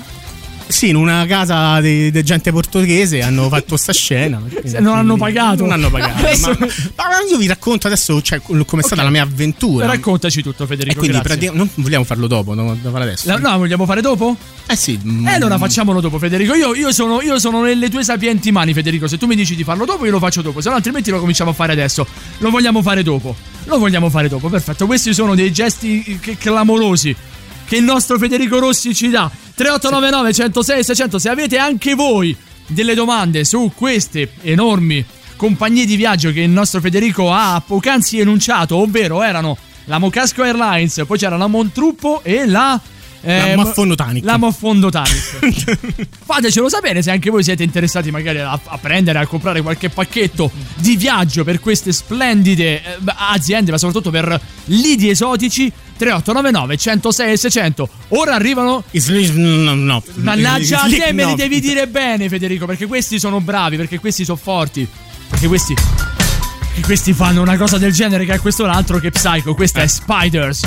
Sì, 0.68 0.90
in 0.90 0.96
una 0.96 1.26
casa 1.28 1.80
di, 1.80 2.10
di 2.10 2.24
gente 2.24 2.52
portoghese 2.52 3.22
hanno 3.22 3.48
fatto 3.50 3.78
sta 3.78 3.94
scena. 3.94 4.42
Non 4.80 4.98
hanno 4.98 5.16
pagato. 5.16 5.62
Non 5.62 5.72
hanno 5.74 5.90
pagato. 5.92 6.18
Adesso- 6.26 6.50
ma, 6.50 6.66
ma 7.08 7.20
io 7.30 7.38
vi 7.38 7.48
racconto 7.48 7.86
adesso 7.88 8.20
cioè, 8.22 8.42
come 8.42 8.82
è 8.82 8.86
stata 8.86 9.04
la 9.04 9.10
mia 9.12 9.22
avventura. 9.22 9.86
Raccontaci 9.86 10.42
tutto, 10.42 10.64
e 10.64 10.68
Federico. 10.68 10.98
quindi 11.00 11.18
grazie. 11.20 11.38
pratica- 11.38 11.58
non 11.58 11.70
vogliamo 11.76 12.04
farlo 12.04 12.28
dopo, 12.28 12.54
no, 12.56 12.78
adesso. 12.94 13.28
La- 13.28 13.38
no, 13.38 13.58
vogliamo 13.58 13.86
fare 13.86 14.02
dopo? 14.02 14.36
Eh 14.68 14.76
sì. 14.76 15.00
mm, 15.02 15.28
E 15.28 15.34
allora 15.36 15.58
facciamolo 15.60 16.02
dopo, 16.02 16.18
Federico. 16.18 16.56
Io, 16.56 16.74
io 16.74 16.92
sono, 16.92 17.22
io 17.22 17.38
sono 17.40 17.62
nelle 17.62 17.90
tue 17.90 18.04
sapienti 18.04 18.52
mani, 18.52 18.74
Federico. 18.74 19.08
Se 19.08 19.18
tu 19.18 19.28
mi 19.28 19.36
dici 19.36 19.56
di 19.56 19.64
farlo 19.64 19.86
dopo, 19.86 20.04
io 20.06 20.12
lo 20.12 20.20
faccio 20.20 20.42
dopo. 20.42 20.62
Se 20.62 20.70
no, 20.70 20.76
altrimenti 20.76 21.12
lo 21.12 21.20
cominciamo 21.20 21.52
a 21.52 21.54
fare 21.54 21.72
adesso. 21.74 22.06
Lo 22.40 22.50
vogliamo 22.50 22.82
fare 22.82 23.04
dopo. 23.04 23.36
Lo 23.66 23.78
vogliamo 23.78 24.10
fare 24.10 24.28
dopo. 24.28 24.50
Perfetto. 24.50 24.88
Questi 24.88 25.14
sono 25.14 25.36
dei 25.36 25.52
gesti 25.54 26.18
che- 26.20 26.38
clamorosi 26.38 27.16
che 27.66 27.78
il 27.78 27.84
nostro 27.84 28.18
Federico 28.18 28.60
Rossi 28.60 28.94
ci 28.94 29.10
dà. 29.10 29.30
3899 29.56 30.34
106 30.34 30.84
600. 30.84 31.20
Se 31.20 31.30
avete 31.30 31.58
anche 31.58 31.96
voi 31.96 32.36
delle 32.68 32.94
domande 32.94 33.44
su 33.46 33.72
queste 33.76 34.32
enormi 34.42 35.04
compagnie 35.36 35.86
di 35.86 35.96
viaggio 35.96 36.32
che 36.32 36.42
il 36.42 36.50
nostro 36.50 36.80
Federico 36.80 37.32
ha 37.32 37.62
poc'anzi 37.66 38.20
enunciato, 38.20 38.78
ovvero 38.78 39.22
erano 39.22 39.58
la 39.86 40.00
Mocasco 40.00 40.44
Airlines, 40.44 41.04
poi 41.06 41.18
c'era 41.18 41.38
la 41.38 41.48
Montruppo 41.48 42.22
e 42.24 42.46
la. 42.46 42.80
La 43.26 43.56
Maffondo 43.56 43.96
Tanic. 43.96 44.24
La 44.24 44.38
Maffondo 44.38 44.90
Tanic. 44.90 46.08
Fatecelo 46.26 46.70
sapere 46.70 47.02
se 47.02 47.12
anche 47.12 47.30
voi 47.30 47.44
siete 47.44 47.64
interessati 47.64 48.12
magari 48.12 48.40
a, 48.40 48.60
a 48.64 48.78
prendere, 48.78 49.20
a 49.20 49.26
comprare 49.26 49.62
qualche 49.62 49.90
pacchetto 49.90 50.52
di 50.76 50.96
viaggio 50.96 51.44
per 51.44 51.60
queste 51.60 51.92
splendide 51.92 52.84
eh, 52.84 52.98
aziende, 53.06 53.72
ma 53.72 53.78
soprattutto 53.78 54.12
per 54.12 54.40
lidi 54.66 55.10
esotici. 55.10 55.72
3899 55.98 56.78
106 56.78 57.32
e 57.32 57.38
600. 57.38 57.90
Ora 58.10 58.36
arrivano. 58.36 58.84
no, 59.34 59.74
no. 59.76 60.04
Mannaggia 60.16 60.84
a 60.84 60.90
te, 60.90 61.14
me 61.14 61.26
li 61.26 61.36
devi 61.36 61.62
dire 61.62 61.88
bene, 61.88 62.28
Federico, 62.28 62.66
perché 62.66 62.86
questi 62.86 63.18
sono 63.18 63.40
bravi, 63.40 63.78
perché 63.78 64.00
questi 64.00 64.26
sono 64.26 64.38
forti. 64.38 64.88
Perché 65.30 65.48
questi. 65.48 65.74
Che 65.74 66.82
questi 66.82 67.14
fanno 67.14 67.42
una 67.42 67.56
cosa 67.56 67.78
del 67.78 67.94
genere 67.94 68.26
che 68.26 68.34
a 68.34 68.40
questo 68.40 68.64
è 68.64 68.66
un 68.68 68.74
altro 68.74 69.00
che 69.00 69.10
Psycho. 69.10 69.56
Questa 69.56 69.82
è 69.82 69.88
Spiders. 69.88 70.62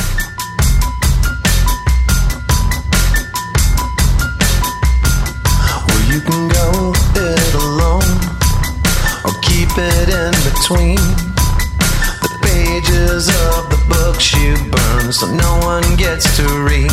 Between 10.69 10.97
the 10.97 12.39
pages 12.43 13.29
of 13.49 13.71
the 13.71 13.81
books 13.89 14.35
you 14.37 14.53
burn 14.69 15.11
so 15.11 15.27
no 15.27 15.61
one 15.65 15.97
gets 15.97 16.37
to 16.37 16.43
read. 16.61 16.93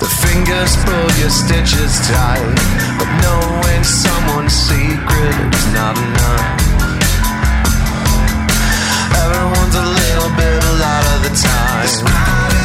The 0.00 0.08
fingers 0.24 0.72
pull 0.84 1.08
your 1.20 1.28
stitches 1.28 2.00
tight, 2.08 2.56
but 2.96 3.10
knowing 3.20 3.84
someone's 3.84 4.54
secret 4.54 5.36
is 5.52 5.66
not 5.74 5.98
enough. 5.98 6.48
Everyone's 9.20 9.76
a 9.76 9.86
little 10.00 10.32
bit 10.40 10.64
a 10.64 10.74
lot 10.80 11.04
of 11.12 11.22
the 11.24 11.32
time. 11.36 12.55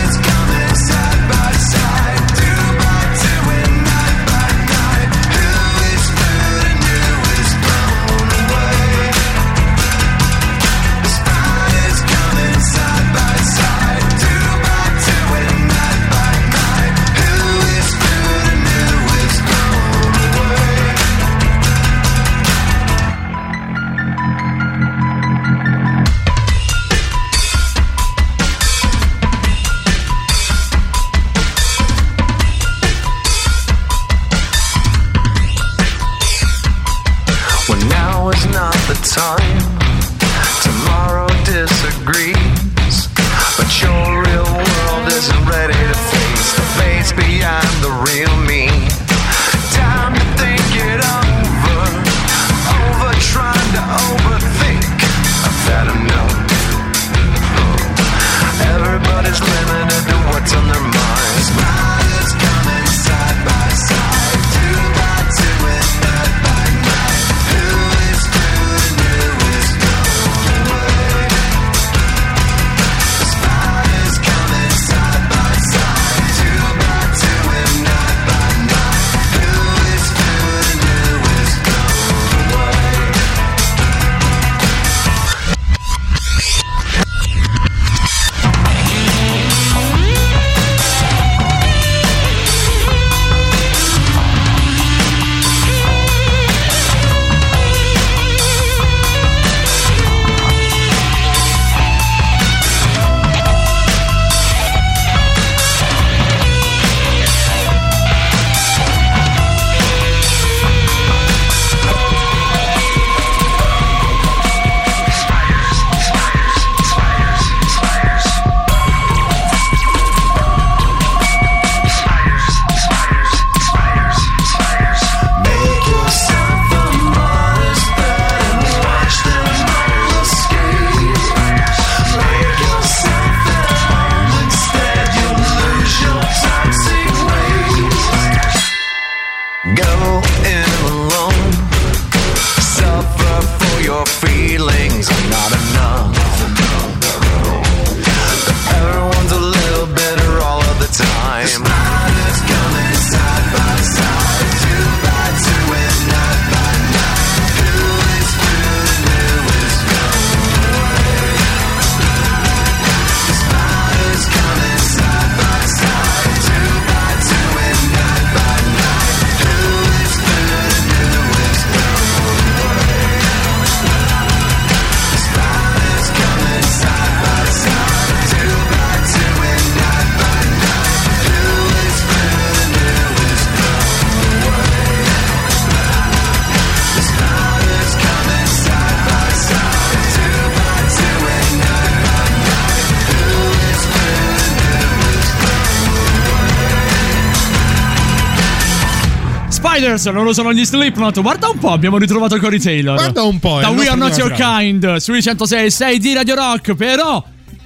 Riders, 200.01 200.11
loro 200.11 200.33
sono 200.33 200.51
gli 200.53 200.65
Slipknot. 200.65 201.21
Guarda 201.21 201.49
un 201.49 201.57
po', 201.59 201.71
abbiamo 201.71 201.97
ritrovato 201.97 202.37
Cory 202.39 202.59
Taylor. 202.59 202.95
Guarda 202.95 203.23
un 203.23 203.39
po'. 203.39 203.59
Da 203.59 203.69
We 203.69 203.87
Are 203.87 203.97
Not 203.97 204.17
Your 204.17 204.33
primo 204.33 204.57
Kind 204.57 204.95
sui 204.97 205.21
106 205.21 205.99
di 205.99 206.13
Radio 206.13 206.35
Rock. 206.35 206.73
Però 206.75 207.23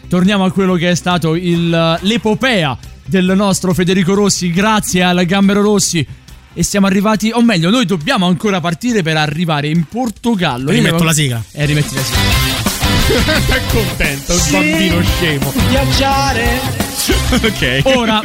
torniamo 0.09 0.43
a 0.43 0.51
quello 0.51 0.75
che 0.75 0.91
è 0.91 0.95
stato 0.95 1.35
il- 1.35 1.97
l'epopea 2.01 2.77
del 3.05 3.31
nostro 3.35 3.73
Federico 3.73 4.13
Rossi, 4.13 4.51
grazie 4.51 5.03
al 5.03 5.23
Gambero 5.25 5.61
Rossi. 5.61 6.05
E 6.57 6.63
siamo 6.63 6.87
arrivati, 6.87 7.31
o 7.33 7.41
meglio, 7.41 7.69
noi 7.69 7.85
dobbiamo 7.85 8.27
ancora 8.27 8.61
partire 8.61 9.01
per 9.01 9.17
arrivare 9.17 9.67
in 9.67 9.85
Portogallo. 9.85 10.71
Io 10.71 10.77
Rimetto 10.77 11.03
la 11.03 11.13
sigla. 11.13 11.43
Eh, 11.51 11.65
rimetti 11.65 11.95
la 11.95 12.01
sigla. 12.01 13.55
è 13.55 13.61
contento, 13.71 14.33
il 14.33 14.41
bambino 14.51 15.01
scemo. 15.03 15.53
Viaggiare. 15.69 16.59
ok. 17.43 17.81
Ora 17.83 18.21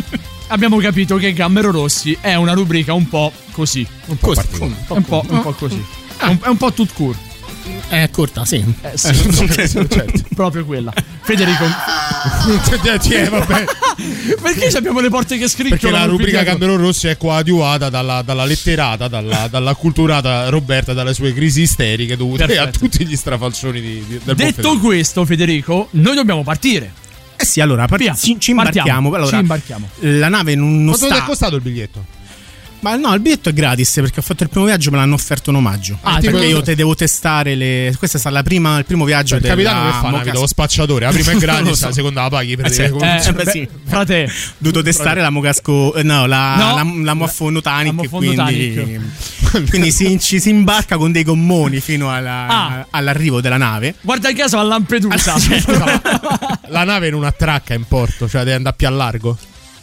abbiamo 0.50 0.78
capito 0.78 1.16
che 1.16 1.32
Gambero 1.32 1.70
Rossi 1.70 2.16
è 2.20 2.34
una 2.34 2.52
rubrica 2.52 2.92
un 2.92 3.08
po' 3.08 3.32
così. 3.52 3.86
Un 4.06 4.16
po' 4.16 4.28
Così, 4.34 4.46
un 4.60 4.74
po' 4.86 4.94
un 4.94 5.04
po', 5.04 5.24
un 5.28 5.42
po' 5.42 5.52
così. 5.52 5.84
È 6.18 6.26
un, 6.26 6.38
è 6.42 6.48
un 6.48 6.56
po' 6.56 6.72
tout 6.72 6.92
court. 6.92 7.18
È 7.88 8.08
corta, 8.10 8.44
sì. 8.44 8.64
Eh, 8.82 8.96
sì, 8.96 9.48
certo. 9.50 10.24
proprio 10.34 10.64
quella. 10.64 10.92
Federico. 11.22 11.64
Sì, 13.00 13.24
vabbè. 13.28 13.64
Perché 14.40 14.76
abbiamo 14.76 15.00
le 15.00 15.08
porte 15.08 15.38
che 15.38 15.48
scricchiolano? 15.48 15.78
Perché 15.78 15.90
la 15.90 16.04
rubrica? 16.04 16.42
Gambero 16.42 16.76
Rossi 16.76 17.08
è 17.08 17.16
coadiuvata 17.16 17.88
dalla, 17.88 18.22
dalla 18.22 18.44
letterata, 18.44 19.08
dalla, 19.08 19.48
dalla 19.48 19.74
culturata 19.74 20.48
Roberta, 20.48 20.92
dalle 20.92 21.14
sue 21.14 21.32
crisi 21.32 21.62
isteriche 21.62 22.16
dovute 22.16 22.46
Perfetto. 22.46 22.68
a 22.68 22.78
tutti 22.78 23.06
gli 23.06 23.16
strafalcioni 23.16 23.80
di, 23.80 24.04
di- 24.06 24.20
del 24.22 24.34
Detto 24.36 24.78
questo, 24.78 25.24
Federico, 25.24 25.88
noi 25.92 26.14
dobbiamo 26.14 26.42
partire. 26.42 26.92
Eh 27.40 27.44
sì, 27.46 27.60
allora 27.60 27.86
par- 27.86 27.98
Via. 27.98 28.14
ci, 28.14 28.38
ci 28.38 28.50
imbarchiamo. 28.50 28.86
Partiamo, 28.88 29.14
Allora, 29.14 29.30
ci 29.30 29.40
imbarchiamo. 29.40 29.88
La 30.00 30.28
nave 30.28 30.54
non, 30.54 30.84
non 30.84 30.88
Quanto 30.94 31.06
ti 31.06 31.12
è 31.12 31.16
sta. 31.16 31.24
costato 31.24 31.56
il 31.56 31.62
biglietto? 31.62 32.04
Ma 32.80 32.96
no, 32.96 33.12
il 33.14 33.20
biglietto 33.20 33.50
è 33.50 33.52
gratis 33.52 33.92
perché 33.96 34.20
ho 34.20 34.22
fatto 34.22 34.42
il 34.42 34.48
primo 34.48 34.64
viaggio, 34.64 34.90
me 34.90 34.96
l'hanno 34.96 35.14
offerto 35.14 35.50
in 35.50 35.56
omaggio. 35.56 35.98
Ah, 36.00 36.14
perché 36.14 36.28
tipo- 36.30 36.42
io 36.42 36.62
te 36.62 36.74
devo 36.74 36.94
testare 36.94 37.54
le. 37.54 37.94
Questa 37.98 38.16
è 38.16 38.20
stata 38.20 38.34
la 38.36 38.42
prima, 38.42 38.78
il 38.78 38.84
primo 38.86 39.04
viaggio 39.04 39.28
Cioè, 39.28 39.36
il 39.38 39.42
del 39.42 39.50
capitano 39.52 39.90
che 39.90 39.96
fa? 39.98 40.10
Navido, 40.10 40.40
lo 40.40 40.46
spacciatore. 40.46 41.04
La 41.04 41.10
prima 41.12 41.30
è 41.32 41.36
gratis, 41.36 41.72
so. 41.78 41.86
la 41.86 41.92
seconda 41.92 42.22
la 42.22 42.28
paghi 42.30 42.56
per 42.56 42.66
Eh, 42.72 42.90
come 42.90 43.22
Eh, 43.22 43.32
beh, 43.32 43.50
sì. 43.50 43.68
Frate. 43.84 44.24
Ho 44.24 44.30
dovuto 44.58 44.82
testare 44.82 45.20
la 45.20 45.30
Mocasco. 45.30 45.94
eh, 45.94 46.02
No, 46.02 46.24
la, 46.26 46.56
No. 46.56 46.74
la, 46.74 46.92
la 47.04 47.14
Moaffono 47.14 47.60
Tanic. 47.60 47.86
La 47.86 47.92
Moaffono 47.92 48.44
quindi 48.44 49.00
quindi 49.68 49.90
si, 49.92 50.18
ci 50.20 50.40
si 50.40 50.48
imbarca 50.48 50.96
con 50.96 51.10
dei 51.12 51.24
gommoni 51.24 51.80
fino 51.80 52.10
alla- 52.12 52.46
Ah. 52.46 52.86
all'arrivo 52.90 53.40
della 53.40 53.56
nave. 53.58 53.94
Guarda 54.00 54.32
caso 54.32 54.58
a 54.58 54.62
Lampedusa. 54.62 55.34
La 56.68 56.84
nave 56.84 57.10
non 57.10 57.24
attracca 57.24 57.74
in 57.74 57.84
porto, 57.86 58.28
cioè 58.28 58.42
deve 58.44 58.54
andare 58.56 58.76
più 58.76 58.86
a 58.86 58.90
largo. 58.90 59.36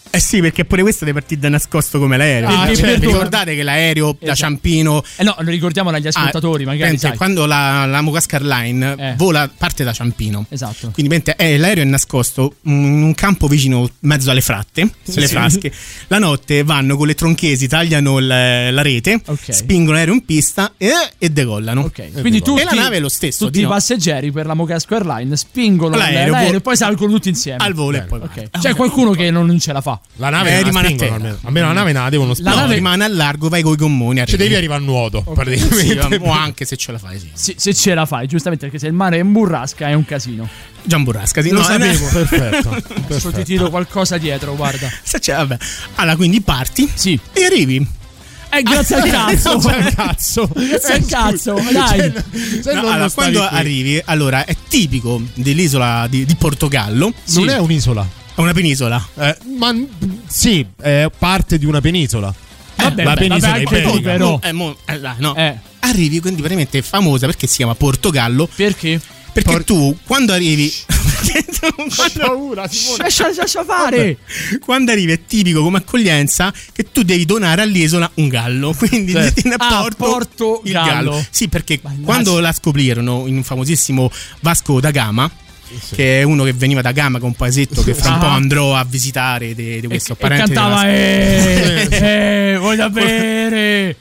Eh 0.10 0.20
sì, 0.20 0.40
perché 0.42 0.66
pure 0.66 0.82
questo 0.82 1.06
deve 1.06 1.20
partire 1.20 1.42
da 1.42 1.50
nascosto 1.50 2.00
come 2.00 2.18
l'aereo. 2.18 2.50
Ah, 2.50 2.74
cioè, 2.76 2.98
ricordate 3.00 3.56
che 3.56 3.64
l'aereo 3.64 4.12
da 4.12 4.18
Esatto. 4.20 4.36
Ciampino. 4.38 5.04
Eh 5.18 5.24
no, 5.24 5.36
lo 5.40 5.50
ricordiamo 5.50 5.90
agli 5.90 6.08
ascoltatori, 6.08 6.64
Ah, 6.64 6.68
magari 6.68 6.98
sai. 6.98 7.16
quando 7.18 7.46
la, 7.46 7.86
la 7.86 8.02
Mocascar 8.02 8.42
Line 8.44 8.96
Eh. 8.98 9.14
vola, 9.18 9.50
parte 9.56 9.84
da 9.84 9.94
Ciampino. 9.94 10.46
Esatto. 10.50 10.92
Quindi 10.92 11.12
mentre 11.12 11.36
eh, 11.38 11.58
l'aereo 11.58 11.84
è 11.84 11.86
nascosto 11.88 12.56
in 12.64 12.74
un 13.04 13.14
campo 13.14 13.48
vicino 13.48 13.82
in 13.82 13.90
mezzo 14.02 14.32
alle 14.32 14.42
fratte, 14.42 14.90
Sì. 15.04 15.20
le 15.20 15.28
frasche. 15.28 15.72
La 16.08 16.20
notte 16.20 16.64
vanno 16.64 16.96
con 16.98 17.08
le 17.08 17.16
tronchesi, 17.16 17.68
tagliano 17.68 18.20
l- 18.20 18.28
la 18.72 18.82
rete, 18.82 19.22
Ok. 19.26 19.54
spingono 19.54 19.96
l'aereo 19.98 20.14
in 20.14 20.26
pista 20.26 20.74
e, 20.78 20.92
e 21.18 21.30
decollano. 21.30 21.82
Ok, 21.82 22.22
quindi 22.22 22.42
tutti, 22.42 22.62
e 22.62 22.64
la 22.66 22.72
nave 22.72 22.98
è 22.98 23.00
lo 23.00 23.10
stesso. 23.10 23.46
Tutti 23.46 23.58
di 23.58 23.64
i 23.64 23.68
no? 23.68 23.70
passeggeri 23.70 24.32
per 24.32 24.46
la 24.46 24.54
Mocasco 24.54 24.94
Airline 24.96 25.36
spingono 25.36 25.96
L'aereo, 25.96 26.14
l'aereo, 26.16 26.32
l'aereo 26.34 26.58
e 26.58 26.62
poi 26.62 26.76
salgono 26.78 27.12
tutti 27.14 27.30
insieme. 27.30 27.58
al 27.64 27.74
volo 27.74 27.98
e 27.98 28.02
poi 28.02 28.20
Ok. 28.20 28.50
C'è 28.60 28.76
qualcuno 28.76 29.12
che 29.12 29.30
non, 29.32 29.46
non 29.46 29.60
ce 29.60 29.72
la 29.74 29.82
fa. 29.82 29.97
La 30.18 30.30
nave 30.30 30.50
Eh, 30.58 30.62
la 30.62 30.68
rimane 30.68 30.88
a 30.88 30.90
spingono, 30.90 31.10
terra. 31.10 31.16
almeno. 31.16 31.40
Almeno 31.48 31.68
la 31.68 31.74
nave 31.74 31.92
non 31.92 32.04
la 32.04 32.10
devono 32.10 32.30
La 32.30 32.36
spingere. 32.36 32.62
nave 32.62 32.76
rimane 32.76 33.04
a 33.04 33.08
largo, 33.08 33.50
vai 33.50 33.62
coi 33.62 33.76
gommoni. 33.76 34.26
Ci 34.26 34.38
devi 34.38 34.56
arrivare 34.56 34.82
a 34.82 34.86
nuoto, 34.86 35.24
Sì, 35.26 35.34
praticamente. 35.34 36.16
o 36.22 36.32
anche 36.32 36.66
se 36.66 36.76
ce 36.78 36.92
la 36.92 36.98
fai, 36.98 37.20
sì. 37.20 37.30
Se, 37.34 37.54
se 37.58 37.74
ce 37.74 37.94
la 37.94 38.06
fai, 38.06 38.28
giustamente, 38.28 38.66
perché 38.66 38.80
se 38.80 38.88
il 38.88 38.94
mare 38.94 39.18
è 39.18 39.22
in 39.22 39.32
burrasca 39.32 39.88
è 39.88 39.94
un 39.94 40.06
casino. 40.06 40.48
Gian 40.84 41.04
Burrasca, 41.04 41.42
sì. 41.42 41.50
Lo 41.50 41.60
no, 41.60 41.64
sapevo. 41.66 42.08
eh, 42.08 42.12
Perfetto. 42.26 42.84
Adesso 43.06 43.32
ti 43.32 43.44
tiro 43.44 43.70
qualcosa 43.70 44.18
dietro, 44.18 44.56
guarda. 44.56 44.90
Se 45.04 45.20
c'è, 45.20 45.36
vabbè. 45.36 45.58
Allora, 45.96 46.16
quindi 46.16 46.42
parti 46.42 46.90
Sì. 46.94 47.20
e 47.34 47.44
arrivi. 47.46 47.96
Eh, 48.50 48.62
grazie 48.64 48.96
al 48.96 49.04
cazzo. 49.12 49.58
Grazie 49.58 49.76
al 49.88 49.94
cazzo. 49.94 50.50
Grazie 50.54 50.94
al 50.94 51.06
cazzo, 51.06 51.58
scusi. 51.58 51.74
dai. 51.74 52.14
Cioè, 52.64 52.74
No, 52.76 52.80
allora, 52.90 53.10
quando 53.12 53.40
qui. 53.46 53.58
arrivi, 53.58 54.02
allora 54.06 54.46
è 54.46 54.56
tipico 54.70 55.22
dell'isola 55.34 56.08
di, 56.10 56.24
di 56.26 56.36
Portogallo. 56.36 57.12
Non 57.34 57.50
è 57.50 57.58
un'isola. 57.58 58.08
È 58.38 58.42
una 58.42 58.54
penisola. 58.54 59.04
Eh, 59.18 59.36
ma 59.58 59.76
sì, 60.28 60.64
è 60.80 61.10
parte 61.18 61.58
di 61.58 61.66
una 61.66 61.82
penisola. 61.82 62.32
Vabbè, 62.76 63.04
la 63.04 63.10
vabbè, 63.16 63.28
penisola 63.28 63.52
vabbè, 63.54 63.62
iberica. 63.64 64.12
però. 64.12 64.30
No, 64.30 64.42
eh, 64.44 64.52
mo- 64.52 64.78
eh, 64.86 65.00
no. 65.18 65.36
Eh, 65.36 65.58
Arrivi 65.80 66.20
quindi 66.20 66.42
veramente 66.44 66.82
famosa 66.84 67.26
perché 67.26 67.48
si 67.48 67.56
chiama 67.58 67.74
Portogallo. 67.74 68.48
perché? 68.54 69.02
Perché 69.34 69.64
tu 69.64 69.98
quando 70.06 70.34
arrivi. 70.34 70.72
paura, 72.20 72.68
Lascia, 72.98 73.32
lascia 73.36 73.64
fare. 73.64 74.18
quando 74.60 74.92
arrivi 74.92 75.12
è 75.14 75.26
tipico 75.26 75.62
come 75.64 75.78
accoglienza 75.80 76.54
che 76.74 76.92
tu 76.92 77.04
devi 77.04 77.26
donare 77.26 77.62
all'isola 77.64 78.10
un 78.16 78.28
gallo. 78.28 78.74
Quindi 78.78 79.12
Certo. 79.14 79.42
ti 79.42 79.48
Ah, 79.50 79.56
apporto 79.80 79.96
porto 80.06 80.62
il 80.66 80.72
gallo. 80.74 81.12
gallo. 81.12 81.26
Sì, 81.30 81.48
perché 81.48 81.80
Mannaggia. 81.82 82.04
quando 82.06 82.40
la 82.40 82.52
scoprirono 82.52 83.26
in 83.28 83.36
un 83.38 83.44
famosissimo 83.44 84.12
Vasco 84.42 84.80
da 84.80 84.92
Gama. 84.92 85.30
Che 85.94 86.20
è 86.20 86.24
uno 86.24 86.44
che 86.44 86.54
veniva 86.54 86.82
da 86.82 86.92
Gama, 86.92 87.18
che 87.18 87.24
è 87.24 87.28
un 87.28 87.36
paesetto 87.36 87.84
che 87.84 87.94
fra 87.94 88.14
un 88.14 88.20
po' 88.20 88.26
Ah. 88.26 88.34
andrò 88.34 88.76
a 88.76 88.84
visitare 88.84 89.54
di, 89.56 89.80
di 89.82 89.88
questo 89.88 90.14
e, 90.14 90.16
e 90.16 90.20
parente 90.20 90.48
della 90.54 90.62
cantava 90.62 90.90
eh, 90.90 91.88
eh, 92.54 92.58
voglio 92.58 92.90
bere 92.92 93.96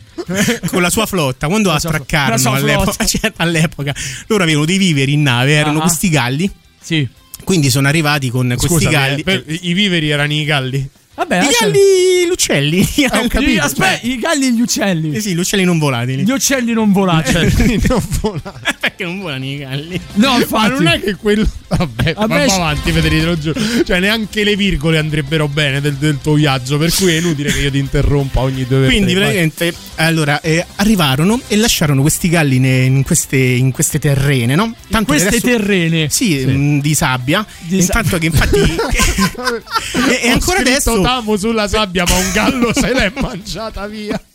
con 0.69 0.81
la 0.83 0.91
sua 0.91 1.07
flotta 1.07 1.47
quando 1.47 1.69
La 1.71 1.77
attraccarono 1.77 2.53
all'epoca, 2.53 3.05
cioè, 3.07 3.33
all'epoca 3.37 3.95
loro 4.29 4.43
avevano 4.43 4.65
dei 4.65 4.79
viveri 4.79 5.13
in 5.13 5.23
nave 5.23 5.53
erano 5.53 5.79
Ah. 5.79 5.83
questi 5.83 6.09
galli. 6.09 6.51
Sì. 6.81 7.07
Quindi 7.45 7.71
sono 7.71 7.87
arrivati 7.89 8.31
con 8.31 8.49
questi 8.57 8.67
Scusa, 8.67 8.89
galli. 8.91 9.23
per- 9.23 9.45
i 9.47 9.73
viveri 9.73 10.09
erano 10.11 10.33
i 10.33 10.45
galli. 10.45 10.89
Vabbè 11.17 11.43
i 11.43 11.49
galli 11.61 11.79
gli 12.27 12.31
uccelli 12.31 12.79
ho 13.11 13.25
Gli- 13.25 13.29
capito, 13.29 13.63
aspetta 13.63 14.07
i 14.07 14.19
galli 14.19 14.47
e 14.47 14.53
gli 14.53 14.61
uccelli 14.61 15.13
Eh 15.17 15.21
sì 15.21 15.35
gli 15.35 15.39
uccelli 15.39 15.65
non 15.65 15.79
volatili 15.79 16.25
gli 16.25 16.31
uccelli 16.31 16.73
non 16.73 16.93
volatili 16.93 17.81
non 17.89 18.03
volano. 18.21 18.55
perché 18.81 19.05
non 19.05 19.19
volano 19.21 19.45
i 19.45 19.57
galli 19.57 20.01
no 20.15 20.31
Ma 20.33 20.37
infatti 20.39 20.69
non 20.71 20.87
è 20.87 21.01
che 21.01 21.15
quello. 21.17 21.47
Vabbè, 21.69 22.15
Vabbè, 22.15 22.47
ma 22.47 22.47
c- 22.47 22.51
avanti, 22.53 22.93
Federico, 22.93 23.27
lo 23.27 23.37
giuro. 23.39 23.61
Cioè, 23.85 23.99
neanche 23.99 24.45
le 24.45 24.55
virgole 24.55 24.99
andrebbero 24.99 25.49
bene 25.49 25.81
del, 25.81 25.95
del 25.95 26.19
tuo 26.23 26.35
viaggio. 26.35 26.79
Per 26.79 26.95
cui 26.95 27.13
è 27.13 27.19
inutile 27.19 27.51
che 27.53 27.59
io 27.59 27.71
ti 27.73 27.79
interrompa 27.79 28.39
ogni 28.41 28.65
due 28.69 28.87
quindi 28.87 29.13
tre, 29.15 29.25
vai. 29.25 29.33
praticamente 29.49 29.75
allora 29.97 30.41
eh, 30.43 30.65
arrivarono 30.77 31.41
e 31.49 31.57
lasciarono 31.57 32.03
questi 32.03 32.29
galli 32.29 32.55
in 32.57 33.03
queste, 33.05 33.37
in 33.37 33.73
queste 33.73 33.99
terrene 33.99 34.55
no? 34.55 34.73
Tanto 34.89 35.13
che 35.13 35.19
queste 35.19 35.29
adesso- 35.29 35.47
terrene 35.47 36.09
sì, 36.09 36.45
mh, 36.47 36.81
di 36.81 36.95
sabbia 36.95 37.45
Di 37.61 37.81
intanto 37.81 38.19
che 38.19 38.27
infatti 38.27 38.59
e, 38.61 40.21
e 40.23 40.31
Ho 40.31 40.33
ancora 40.35 40.59
adesso 40.61 41.01
Tamo 41.07 41.37
sulla 41.37 41.69
sabbia, 41.69 42.03
ma 42.05 42.17
un 42.17 42.33
gallo 42.33 42.73
se 42.75 42.93
l'è 42.93 43.13
mangiata 43.21 43.87
via. 43.87 44.21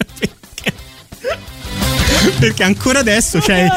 perché? 2.39 2.64
Ancora 2.64 2.99
adesso 2.99 3.39
c'è 3.39 3.68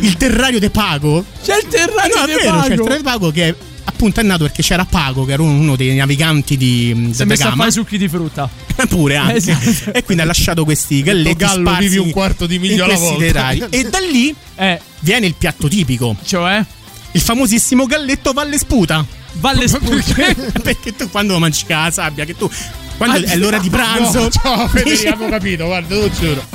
il 0.00 0.16
terrario 0.16 0.60
de 0.60 0.70
Pago. 0.70 1.24
C'è 1.42 1.56
il 1.56 1.66
terrario 1.66 2.14
no, 2.14 2.22
è 2.22 2.26
di 2.26 2.32
vero, 2.34 2.60
c'è 2.60 2.68
il 2.68 2.68
Pago. 2.68 2.82
terrario 2.84 2.96
de 2.96 3.02
Pago 3.02 3.30
che 3.32 3.52
appunto 3.82 4.20
è 4.20 4.22
nato 4.22 4.44
perché 4.44 4.62
c'era 4.62 4.84
Pago 4.84 5.24
che 5.24 5.32
era 5.32 5.42
uno 5.42 5.74
dei 5.74 5.96
naviganti 5.96 6.56
di 6.56 7.10
si 7.10 7.22
è 7.22 7.24
messo 7.24 7.42
a 7.42 7.46
Gama. 7.46 7.62
fare 7.62 7.72
succhi 7.72 7.98
di 7.98 8.06
frutta. 8.06 8.48
Pure 8.88 9.16
anche. 9.16 9.34
Esatto. 9.38 9.92
e 9.92 10.04
quindi 10.04 10.22
ha 10.22 10.26
lasciato 10.26 10.62
questi 10.62 11.02
galletti 11.02 11.34
gallo 11.34 11.74
vivi 11.78 11.98
un 11.98 12.12
quarto 12.12 12.46
di 12.46 12.60
miglio 12.60 12.84
alla 12.84 12.94
volta. 12.94 13.50
e 13.68 13.88
da 13.90 13.98
lì 13.98 14.32
eh. 14.54 14.80
viene 15.00 15.26
il 15.26 15.34
piatto 15.36 15.66
tipico. 15.66 16.14
Cioè? 16.24 16.64
Il 17.10 17.20
famosissimo 17.20 17.86
galletto 17.86 18.32
Valle 18.32 18.56
Sputa 18.56 19.04
Valle 19.38 19.68
Sputa 19.68 20.14
perché 20.62 20.94
tu 20.94 21.10
quando 21.10 21.38
mangi 21.38 21.64
la 21.68 21.90
sabbia 21.90 22.24
che 22.24 22.36
tu 22.36 22.50
quando 22.96 23.16
Ah, 23.26 23.30
è 23.30 23.36
l'ora 23.36 23.58
di 23.58 23.68
pranzo. 23.68 24.22
No, 24.22 24.30
ciao, 24.30 24.68
Federico, 24.72 25.08
abbiamo 25.10 25.28
capito, 25.30 25.66
guarda, 25.66 25.88
te 25.88 26.00
lo 26.00 26.10
giuro. 26.10 26.46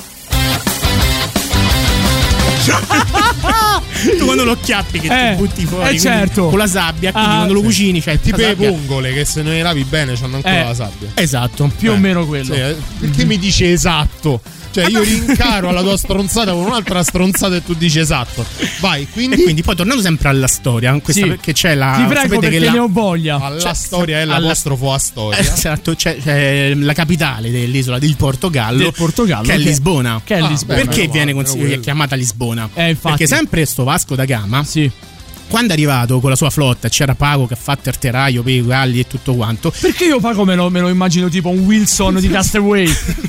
tu 4.17 4.25
quando 4.25 4.43
lo 4.43 4.57
chiappi 4.59 4.99
che 4.99 5.07
Eh, 5.07 5.31
ti 5.31 5.35
butti 5.37 5.65
fuori 5.65 5.83
eh, 5.83 5.87
quindi 5.87 6.01
certo. 6.01 6.47
con 6.49 6.57
la 6.57 6.67
sabbia 6.67 7.11
quindi 7.11 7.29
Ah, 7.29 7.35
quando 7.35 7.53
lo 7.53 7.61
cucini 7.61 8.01
c'è 8.01 8.19
Tipo 8.19 8.37
la 8.37 8.47
le 8.47 8.55
vongole 8.55 9.13
che 9.13 9.25
se 9.25 9.41
non 9.41 9.53
le 9.53 9.61
lavi 9.61 9.83
bene 9.83 10.13
c'hanno 10.13 10.37
ancora 10.37 10.59
Eh. 10.61 10.63
la 10.65 10.73
sabbia. 10.73 11.09
esatto 11.15 11.71
più 11.77 11.91
o 11.91 11.97
meno 11.97 12.25
quello 12.25 12.53
Sì, 12.53 12.59
eh, 12.59 12.75
perché 12.99 13.25
mi 13.25 13.37
dice 13.37 13.71
esatto? 13.71 14.41
Cioè, 14.71 14.87
io 14.87 15.01
rincaro 15.03 15.67
alla 15.67 15.81
tua 15.81 15.97
stronzata 15.99 16.53
con 16.53 16.61
un'altra 16.63 17.03
stronzata 17.03 17.57
e 17.57 17.61
tu 17.65 17.73
dici 17.73 17.99
esatto. 17.99 18.45
Vai, 18.79 19.01
e 19.01 19.07
quindi. 19.11 19.43
quindi 19.43 19.63
poi 19.63 19.75
tornando 19.75 20.01
sempre 20.01 20.29
alla 20.29 20.47
storia 20.47 20.97
questa 21.01 21.23
Sì. 21.23 21.27
perché 21.27 21.51
c'è 21.51 21.75
la 21.75 21.95
ti 21.97 22.05
prego 22.05 22.39
perché 22.39 22.57
che 22.57 22.63
la, 22.65 22.71
ne 22.71 22.79
ho 22.79 22.87
voglia 22.89 23.35
Alla 23.37 23.59
Cioè, 23.59 23.73
storia 23.73 24.19
è 24.19 24.21
alla- 24.21 24.39
l'apostrofo 24.39 24.93
a 24.93 24.97
storia. 24.97 25.39
Esatto, 25.39 25.93
c'è, 25.93 26.15
c'è 26.23 26.73
la 26.73 26.93
capitale 26.93 27.51
dell'isola 27.51 27.99
del 27.99 28.15
Portogallo, 28.15 28.77
Del 28.77 28.93
Portogallo, 28.95 29.43
che 29.43 29.55
è 29.55 29.57
Lisbona. 29.57 30.21
che 30.23 30.35
è 30.35 30.39
Ah, 30.39 30.47
Lisbona 30.47 30.79
beh, 30.79 30.85
Perché 30.85 31.07
viene 31.09 31.79
chiamata 31.81 32.15
Lisbona? 32.15 32.50
Eh, 32.73 32.89
infatti. 32.89 33.17
Perché 33.17 33.27
sempre 33.27 33.65
sto 33.65 33.83
Vasco 33.83 34.15
da 34.15 34.25
Gama 34.25 34.63
sì 34.63 34.89
quando 35.51 35.71
è 35.71 35.73
arrivato 35.73 36.21
con 36.21 36.29
la 36.29 36.37
sua 36.37 36.49
flotta, 36.49 36.87
c'era 36.87 37.13
Pago 37.13 37.45
che 37.45 37.55
ha 37.55 37.57
fatto 37.57 37.89
il 37.89 37.97
terraio 37.97 38.41
per 38.41 38.53
i 38.53 38.65
galli 38.65 39.01
e 39.01 39.05
tutto 39.07 39.33
quanto. 39.35 39.69
Perché 39.81 40.05
io 40.05 40.21
Paco 40.21 40.45
me 40.45 40.55
lo, 40.55 40.69
me 40.69 40.79
lo 40.79 40.87
immagino 40.87 41.27
tipo 41.27 41.49
un 41.49 41.59
Wilson 41.65 42.19
di 42.21 42.29
Castaway. 42.31 42.87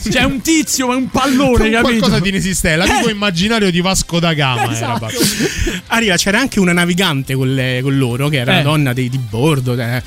cioè 0.08 0.22
un 0.22 0.40
tizio, 0.40 0.86
ma 0.86 0.94
un 0.94 1.08
pallone, 1.10 1.68
capito? 1.68 1.80
Qualcosa 1.80 2.20
di 2.20 2.28
inesistente, 2.28 2.76
l'amico 2.86 3.08
Eh. 3.08 3.10
immaginario 3.10 3.72
di 3.72 3.80
Vasco 3.80 4.20
da 4.20 4.34
Gama. 4.34 4.70
Esatto. 4.70 5.08
Arriva, 5.88 6.14
c'era 6.16 6.38
anche 6.38 6.60
una 6.60 6.72
navigante 6.72 7.34
con, 7.34 7.52
le- 7.52 7.80
con 7.82 7.98
loro, 7.98 8.28
che 8.28 8.36
era 8.38 8.52
Eh. 8.52 8.60
una 8.60 8.62
donna 8.62 8.92
di, 8.92 9.08
di 9.08 9.18
bordo. 9.18 9.74
eh. 9.76 10.00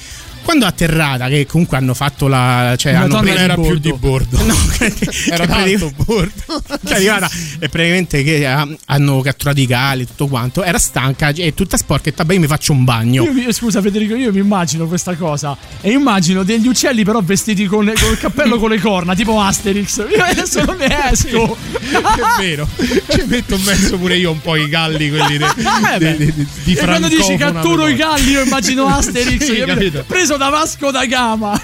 Quando 0.46 0.66
atterrata, 0.68 1.28
che 1.28 1.46
comunque 1.48 1.76
hanno 1.78 1.94
fatto 1.96 2.28
la. 2.28 2.76
Cioè, 2.78 2.94
hanno 2.94 3.20
preso- 3.20 3.38
era 3.40 3.54
più 3.56 3.64
bordo. 3.64 3.80
di 3.80 3.94
bordo. 3.98 4.44
No, 4.46 4.56
Era 5.28 5.48
cioè, 5.48 5.48
tanto 5.48 5.92
bordo. 6.06 6.62
che 6.84 6.94
è 6.94 6.96
arrivata 6.96 7.30
e 7.60 7.68
praticamente 7.70 8.24
che 8.24 8.46
ah, 8.46 8.68
hanno 8.86 9.22
catturato 9.22 9.60
i 9.60 9.66
cali 9.66 10.06
tutto 10.06 10.28
quanto 10.28 10.62
era 10.64 10.78
stanca 10.78 11.30
e 11.30 11.54
tutta 11.56 11.78
sporca 11.78 12.10
e 12.10 12.14
vabbè 12.16 12.34
io 12.36 12.40
mi 12.42 12.48
faccio 12.48 12.74
un 12.74 12.84
bagno 12.84 13.24
Io 13.24 13.32
mi- 13.34 13.52
scusa 13.54 13.82
Federico, 13.82 14.14
io 14.16 14.32
mi 14.32 14.40
immagino 14.40 14.86
questa 14.88 15.16
cosa 15.16 15.58
e 15.82 15.92
immagino 15.92 16.44
degli 16.44 16.68
uccelli 16.68 17.04
però 17.04 17.22
vestiti 17.24 17.66
con, 17.66 17.92
con 18.00 18.12
il 18.12 18.18
cappello 18.20 18.60
con 18.60 18.70
le 18.70 18.80
corna, 18.80 19.16
tipo 19.16 19.40
Asterix. 19.42 20.06
Io 20.16 20.24
adesso 20.24 20.64
non 20.64 20.78
ne 20.78 21.10
esco. 21.12 21.58
è 21.90 22.40
vero. 22.40 22.68
Ci 22.78 23.24
metto 23.26 23.56
in 23.56 23.64
mezzo 23.64 23.98
pure 23.98 24.18
io 24.18 24.32
un 24.32 24.42
po' 24.42 24.56
i 24.56 24.70
galli, 24.70 25.10
quelli 25.10 25.38
de- 25.38 25.46
Eh 25.46 25.98
beh. 25.98 26.18
de- 26.18 26.34
de- 26.34 26.46
di 26.64 26.74
e 26.74 26.84
quando 26.84 27.08
dici 27.08 27.36
catturo 27.36 27.88
i 27.88 27.96
galli, 27.96 28.32
io 28.32 28.44
immagino 28.44 28.86
Asterix 28.88 29.44
Sì, 29.44 29.58
capito? 29.60 29.66
capito. 29.66 30.04
Preso 30.36 30.38
da 30.38 30.50
Vasco 30.50 30.92
da 30.92 31.06
Gama. 31.06 31.62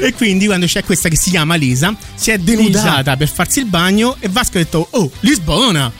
e 0.00 0.12
quindi 0.14 0.46
quando 0.46 0.66
c'è 0.66 0.82
questa 0.84 1.08
che 1.08 1.16
si 1.16 1.30
chiama 1.30 1.54
Lisa 1.54 1.94
si 2.14 2.30
è 2.30 2.38
denudata 2.38 3.16
per 3.16 3.28
farsi 3.28 3.60
il 3.60 3.66
bagno 3.66 4.16
e 4.18 4.28
Vasco 4.28 4.58
ha 4.58 4.60
detto 4.60 4.88
oh 4.90 5.10
Lisbona. 5.20 5.92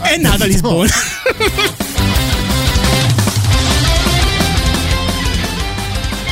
È 0.00 0.16
nata 0.16 0.44
Lisbona 0.44 0.90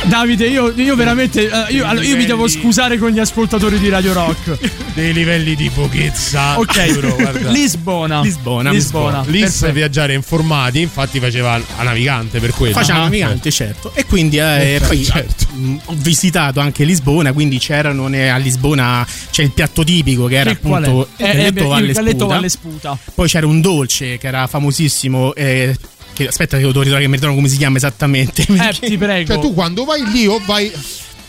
Davide, 0.07 0.47
io, 0.47 0.71
io 0.75 0.95
veramente. 0.95 1.49
eh, 1.49 1.73
io, 1.73 1.85
allora, 1.85 2.05
io 2.05 2.15
mi 2.15 2.25
devo 2.25 2.47
scusare 2.47 2.97
con 2.97 3.09
gli 3.11 3.19
ascoltatori 3.19 3.77
di 3.77 3.89
Radio 3.89 4.13
Rock. 4.13 4.57
Dei 4.95 5.13
livelli 5.13 5.55
di 5.55 5.69
pochezza. 5.69 6.57
Ok, 6.57 7.15
guarda. 7.17 7.49
Lisbona. 7.49 8.21
Lisbona 8.21 8.71
Lisbona. 8.71 9.21
Perfetto. 9.21 9.71
viaggiare 9.73 10.13
informati, 10.13 10.81
infatti 10.81 11.19
faceva 11.19 11.59
a 11.77 11.83
navigante 11.83 12.39
per 12.39 12.51
quello. 12.51 12.73
facciamo 12.73 12.99
Ah, 13.01 13.03
navigante 13.03 13.51
certo 13.51 13.91
e 13.93 14.05
quindi 14.05 14.37
eh, 14.37 14.75
Eh, 14.75 14.79
poi 14.85 15.03
certo. 15.05 15.45
mh, 15.53 15.75
ho 15.85 15.93
visitato 15.97 16.59
anche 16.59 16.83
Lisbona 16.83 17.31
quindi 17.33 17.59
c'erano 17.59 18.05
a 18.05 18.37
Lisbona 18.37 19.05
c'è 19.29 19.43
il 19.43 19.51
piatto 19.51 19.83
tipico 19.83 20.25
che 20.25 20.35
era 20.37 20.49
Che 20.51 20.55
appunto 20.55 21.09
Eh, 21.17 21.23
il 21.23 21.29
eh, 21.29 21.33
galletto 21.35 21.61
beh, 21.61 21.67
Valle. 21.67 22.15
Valle 22.15 22.49
Sputa. 22.49 22.97
poi 23.13 23.27
c'era 23.27 23.45
un 23.45 23.61
dolce 23.61 24.17
che 24.17 24.27
era 24.27 24.47
famosissimo 24.47 25.33
eh, 25.35 25.75
che, 26.17 26.27
aspetta 26.27 26.57
che 26.57 26.63
devo 26.63 26.79
ritrovare 26.79 27.03
che 27.03 27.07
mi 27.09 27.15
ritorno 27.15 27.35
come 27.35 27.47
si 27.47 27.57
chiama 27.57 27.77
esattamente 27.77 28.41
Eh, 28.49 28.73
ti 28.79 28.97
prego. 28.97 29.33
Cioè, 29.33 29.41
tu 29.41 29.53
quando 29.53 29.85
vai 29.85 30.03
lì 30.09 30.25
o 30.25 30.41
vai. 30.45 30.71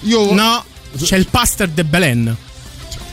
Io. 0.02 0.32
no 0.32 0.64
c'è 1.02 1.16
il 1.16 1.26
Pasteur 1.28 1.68
de 1.68 1.84
Belen 1.84 2.34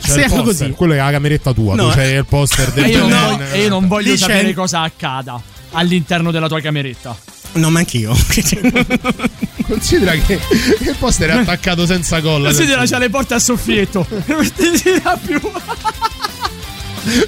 C'è 0.01 0.13
chiama 0.27 0.43
poster, 0.43 0.67
così 0.67 0.69
quello 0.71 0.93
è 0.93 0.97
la 0.97 1.11
cameretta 1.11 1.51
tua. 1.51 1.75
No, 1.75 1.89
c'hai 1.89 2.13
il 2.15 2.25
poster 2.25 2.71
del 2.73 2.85
E 2.85 2.87
io, 2.89 2.99
non 2.99 3.09
No. 3.09 3.27
voglio, 3.29 3.51
e 3.51 3.61
io 3.61 3.69
non 3.69 3.87
voglio 3.87 4.11
Lì 4.11 4.17
c'è 4.17 4.25
sapere 4.25 4.53
cosa 4.53 4.81
accada 4.81 5.41
all'interno 5.71 6.31
della 6.31 6.47
tua 6.47 6.61
cameretta. 6.61 7.17
no 7.53 7.69
ma 7.69 7.79
anch'io 7.79 8.15
Considera 9.67 10.11
che 10.13 10.39
il 10.79 10.95
poster 10.97 11.29
è 11.31 11.33
attaccato 11.39 11.85
senza 11.85 12.21
colla. 12.21 12.49
Considera 12.49 12.85
c'ha 12.85 12.99
le 12.99 13.09
porte 13.09 13.33
a 13.33 13.39
soffietto. 13.39 14.05
Non 14.27 14.51
ti 14.53 14.69
dirà 14.83 15.17
più. 15.17 15.41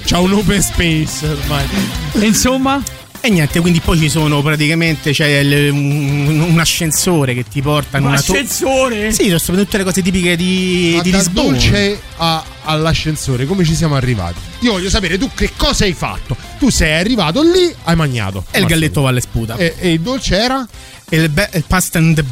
C'ha 0.06 0.18
un 0.20 0.32
open 0.32 0.62
space 0.62 1.26
ormai. 1.26 1.64
E 2.12 2.24
insomma, 2.26 2.82
E 3.20 3.30
niente, 3.30 3.60
quindi 3.60 3.80
poi 3.80 3.98
ci 3.98 4.08
sono 4.08 4.42
praticamente 4.42 5.10
c'è 5.12 5.38
il- 5.40 5.70
un, 5.72 6.40
un 6.52 6.58
ascensore 6.60 7.34
che 7.34 7.44
ti 7.48 7.60
porta 7.60 7.98
in 7.98 8.04
un 8.04 8.10
una 8.10 8.20
to- 8.22 8.32
ascensore. 8.32 9.12
Sì, 9.12 9.34
sono 9.38 9.58
tutte 9.58 9.76
le 9.78 9.84
cose 9.84 10.02
tipiche 10.02 10.36
di, 10.36 10.92
Ma 10.96 11.02
di 11.02 11.10
dal 11.10 11.20
Lisbona. 11.20 11.48
dolce 11.50 12.00
a- 12.18 12.44
all'ascensore, 12.64 13.44
come 13.46 13.64
ci 13.64 13.74
siamo 13.74 13.96
arrivati? 13.96 14.38
Io 14.60 14.72
voglio 14.72 14.88
sapere 14.88 15.18
tu 15.18 15.28
che 15.34 15.50
cosa 15.56 15.84
hai 15.84 15.94
fatto. 15.94 16.36
Tu 16.58 16.70
sei 16.70 16.92
arrivato 16.98 17.42
lì, 17.42 17.74
hai 17.84 17.96
mangiato. 17.96 18.44
E 18.52 18.60
il 18.60 18.66
galletto 18.66 19.00
Valle 19.02 19.20
Sputa. 19.20 19.56
E, 19.56 19.74
e 19.78 19.92
il 19.92 20.00
dolce 20.00 20.36
era? 20.38 20.66
il, 21.10 21.28
be- 21.30 21.48
il 21.54 21.64
Pastel 21.66 22.12
de 22.14 22.22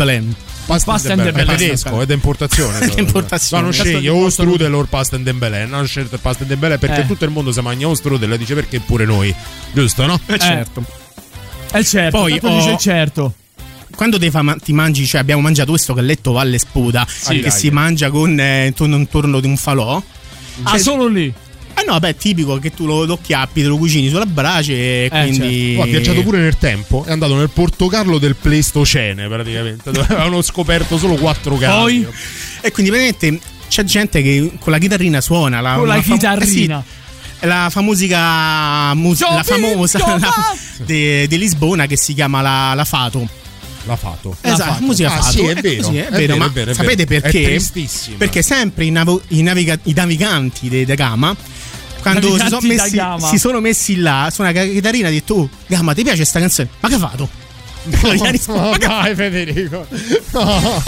Belém. 0.67 0.85
Pasten 0.85 1.17
de 1.17 1.29
È 1.29 1.33
Belen. 1.33 1.57
tedesco, 1.57 2.01
è 2.01 2.07
da 2.07 2.15
importazione. 2.15 2.79
È 2.79 2.99
importazione. 3.01 3.63
Ma 3.65 3.69
non 3.71 3.73
sceglie 3.73 4.09
o 4.09 4.29
strudel 4.29 4.75
o 4.75 4.81
il 4.81 4.89
pasten 4.89 5.23
de 5.23 5.33
Belen. 5.33 5.69
Non 5.71 5.87
scelto 5.87 6.17
il 6.17 6.21
pasten 6.21 6.47
de 6.47 6.57
Belen 6.57 6.79
perché 6.79 7.01
Eh. 7.03 7.07
tutto 7.07 7.25
il 7.25 7.31
mondo 7.31 7.53
si 7.53 7.61
mangia 7.61 7.87
o 7.89 7.95
strudel 7.95 8.33
e 8.33 8.39
dice 8.39 8.55
perché 8.55 8.81
pure 8.81 9.05
noi. 9.05 9.35
Giusto, 9.73 10.05
no? 10.07 10.19
Eh, 10.27 10.39
certo. 10.39 10.85
Eh 11.73 11.85
certo, 11.85 12.19
Poi 12.19 12.39
tanto 12.41 12.49
ho- 12.49 12.59
dice 12.59 12.77
certo. 12.79 13.35
Quando 13.95 14.19
te 14.19 14.31
fa- 14.31 14.57
ti 14.63 14.73
mangi, 14.73 15.07
cioè 15.07 15.21
abbiamo 15.21 15.41
mangiato 15.41 15.71
questo 15.71 15.95
galletto 15.95 16.33
Valle 16.33 16.59
Sputa 16.59 17.07
Sì. 17.09 17.41
che 17.41 17.51
si 17.51 17.71
mangia 17.71 18.11
con 18.11 18.39
eh, 18.39 18.67
intorno, 18.67 18.97
intorno 18.97 19.41
di 19.41 19.47
un 19.47 19.57
falò. 19.57 20.03
Ah, 20.65 20.79
solo 20.79 21.07
lì. 21.07 21.33
Ah 21.79 21.83
no, 21.87 21.99
beh, 21.99 22.09
è 22.09 22.17
tipico 22.17 22.59
che 22.59 22.73
tu 22.73 22.87
lo, 22.87 23.05
lo 23.05 23.19
chiappi, 23.21 23.61
te 23.61 23.67
lo 23.69 23.77
cucini 23.77 24.09
sulla 24.09 24.25
brace 24.27 24.73
e 25.05 25.09
quindi... 25.11 25.77
Oh, 25.79 25.83
ha 25.83 25.87
viaggiato 25.87 26.23
pure 26.23 26.39
nel 26.41 26.57
tempo. 26.57 27.05
È 27.07 27.13
andato 27.13 27.35
nel 27.37 27.51
Portogallo 27.51 28.17
del 28.19 28.35
Pleistocene, 28.35 29.29
praticamente. 29.29 29.91
Dove 29.91 30.07
avevano 30.09 30.41
scoperto 30.41 30.97
solo 30.97 31.17
quattro 31.17 31.57
casi. 31.57 32.01
Poi? 32.01 32.07
E 32.63 32.71
quindi 32.73 32.91
veramente 32.91 33.39
c'è 33.69 33.85
gente 33.85 34.23
che 34.23 34.53
con 34.59 34.73
la 34.73 34.79
chitarrina 34.79 35.21
suona 35.21 35.61
la, 35.61 35.75
Con 35.75 35.87
la 35.87 35.95
una 35.95 36.03
fam- 36.03 36.17
chitarrina. 36.19 36.79
eh 36.79 36.83
sì, 37.41 37.47
la 37.47 37.69
famosa 37.71 38.95
mus- 38.95 39.21
la 39.21 39.43
famosa 39.43 39.99
la- 39.99 40.57
di, 40.85 41.27
di 41.29 41.39
Lisbona 41.39 41.85
che 41.87 41.99
si 41.99 42.15
chiama 42.15 42.41
la, 42.41 42.73
la 42.75 42.85
Fato. 42.85 43.29
La 43.85 43.97
Fato. 43.97 44.35
Esatto, 44.41 44.73
Fato. 44.73 44.83
musica 44.85 45.13
Ah, 45.15 45.21
Fato. 45.21 45.31
sì, 45.39 45.45
è 45.45 45.51
Eh, 45.57 45.61
vero. 45.61 45.83
sì, 45.85 45.97
è 45.99 46.07
È 46.07 46.11
vero, 46.11 46.17
vero, 46.19 46.37
ma 46.39 46.47
è 46.47 46.51
vero, 46.51 46.73
sapete 46.75 47.05
perché? 47.07 47.61
Perché 48.17 48.43
sempre 48.43 48.85
i, 48.85 48.91
navo- 48.91 49.21
i 49.29 49.43
naviga- 49.43 49.79
i 49.85 49.93
naviganti 49.93 50.69
de, 50.69 50.85
de 50.85 50.95
Gama 50.97 51.37
quando 52.11 52.39
si 52.39 52.49
da 52.49 52.59
messi, 52.63 53.01
si 53.29 53.39
sono 53.39 53.61
messi 53.61 53.97
là 53.97 54.29
su 54.33 54.43
una 54.43 54.53
chitarrina 54.53 55.09
ha 55.09 55.11
detto 55.11 55.35
oh 55.35 55.49
Gama 55.67 55.93
ti 55.95 56.03
piace 56.03 56.19
questa 56.19 56.39
canzone? 56.41 56.69
Ma 56.81 56.89
che 56.89 56.97
Fato? 56.99 57.29
No, 57.87 58.09
"Ma 58.19 58.77
che 58.79 58.87
dai, 58.87 59.15
Federico. 59.15 59.87
No. 60.33 60.83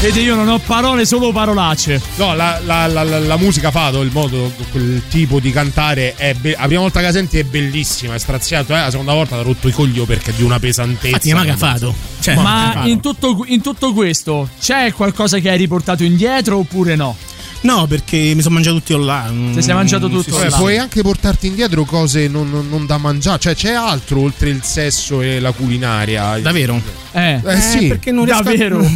Vedi, 0.00 0.20
io 0.20 0.34
non 0.34 0.46
ho 0.50 0.58
parole, 0.58 1.06
solo 1.06 1.32
parolacce. 1.32 1.98
No, 2.16 2.34
la, 2.34 2.60
la- 2.62 2.86
la- 2.86 3.02
la- 3.04 3.18
la 3.20 3.36
musica 3.38 3.70
Fato, 3.70 4.02
il 4.02 4.10
modo, 4.12 4.52
quel 4.70 5.00
tipo 5.08 5.40
di 5.40 5.50
cantare 5.50 6.14
è 6.16 6.34
be- 6.34 6.54
la 6.58 6.66
prima 6.66 6.82
volta 6.82 7.00
che 7.00 7.06
la 7.06 7.12
senti 7.12 7.38
è 7.38 7.44
bellissima, 7.44 8.12
è 8.12 8.18
straziato, 8.18 8.74
eh? 8.74 8.80
la 8.80 8.90
seconda 8.90 9.14
volta 9.14 9.36
ha 9.38 9.40
rotto 9.42 9.66
i 9.66 9.72
coglio 9.72 10.04
perché 10.04 10.32
è 10.32 10.34
di 10.34 10.42
una 10.42 10.58
pesantezza. 10.58 11.06
Infatti, 11.06 11.32
ma 11.32 11.44
che 11.44 11.56
fatto? 11.56 11.94
Cioè, 12.20 12.34
Ma 12.34 12.70
Fato. 12.74 12.88
in 12.88 13.00
tutto, 13.00 13.44
in 13.46 13.62
tutto 13.62 13.94
questo 13.94 14.46
c'è 14.60 14.92
qualcosa 14.92 15.38
che 15.38 15.48
hai 15.48 15.56
riportato 15.56 16.04
indietro 16.04 16.58
oppure 16.58 16.96
no? 16.96 17.16
No, 17.64 17.86
perché 17.86 18.32
mi 18.34 18.42
sono 18.42 18.54
mangiato 18.54 18.76
tutto 18.76 18.98
là. 18.98 19.32
Ti 19.54 19.62
sei 19.62 19.74
mangiato 19.74 20.08
tutto 20.10 20.36
Vabbè, 20.36 20.50
là. 20.50 20.56
puoi 20.58 20.76
anche 20.76 21.00
portarti 21.00 21.46
indietro 21.46 21.84
cose 21.84 22.28
non, 22.28 22.50
non- 22.50 22.68
non 22.68 22.84
da 22.84 22.98
mangiare, 22.98 23.38
cioè 23.38 23.54
c'è 23.54 23.72
altro 23.72 24.20
oltre 24.20 24.50
il 24.50 24.62
sesso 24.62 25.22
e 25.22 25.40
la 25.40 25.50
culinaria. 25.52 26.38
Davvero? 26.40 26.78
Eh, 27.12 27.40
Eh, 27.42 27.60
sì, 27.60 27.86
perché 27.88 28.10
non 28.12 28.24
riesco 28.26 28.40
a- 28.40 28.44
davvero. 28.44 28.84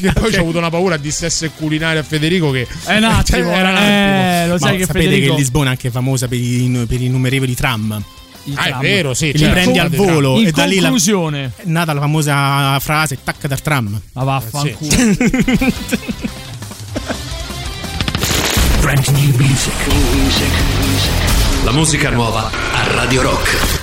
Che 0.00 0.12
poi 0.12 0.34
ho 0.34 0.40
avuto 0.40 0.56
una 0.58 0.70
paura 0.70 0.96
di 0.96 1.10
sesso 1.10 1.44
e 1.44 1.50
culinaria 1.54 2.00
a 2.00 2.02
Federico 2.02 2.50
che 2.50 2.66
È 2.84 2.96
un 2.96 3.04
attimo, 3.04 3.50
Cioè, 3.50 3.58
era 3.58 3.68
un 3.70 3.76
eh, 3.76 4.44
lo 4.46 4.52
Ma 4.54 4.58
sai 4.58 4.76
che 4.78 4.86
sapete 4.86 5.04
Federico 5.04 5.34
che 5.34 5.40
Lisbona 5.40 5.66
è 5.66 5.70
anche 5.72 5.90
famosa 5.90 6.26
per 6.26 6.38
i, 6.38 6.84
per 6.88 7.00
i 7.02 7.04
innumerevoli 7.04 7.54
tram. 7.54 8.02
Ah, 8.54 8.64
è 8.64 8.74
vero, 8.80 9.12
sì. 9.12 9.30
Li 9.32 9.38
certo. 9.38 9.52
prendi 9.54 9.78
al 9.78 9.90
volo 9.90 10.38
In 10.40 10.46
e 10.46 10.50
da 10.52 10.64
lì 10.64 10.80
la, 10.80 10.88
è 10.90 11.50
nata 11.64 11.92
la 11.92 12.00
famosa 12.00 12.78
frase 12.80 13.18
tacca 13.22 13.46
dal 13.46 13.60
tram. 13.60 14.00
ma 14.14 14.24
vaffanculo. 14.24 14.88
Brand 14.96 15.18
new 15.20 16.49
music. 18.80 19.74
La 21.64 21.72
musica 21.72 22.10
nuova 22.10 22.50
a 22.72 22.94
Radio 22.94 23.22
Rock. 23.22 23.79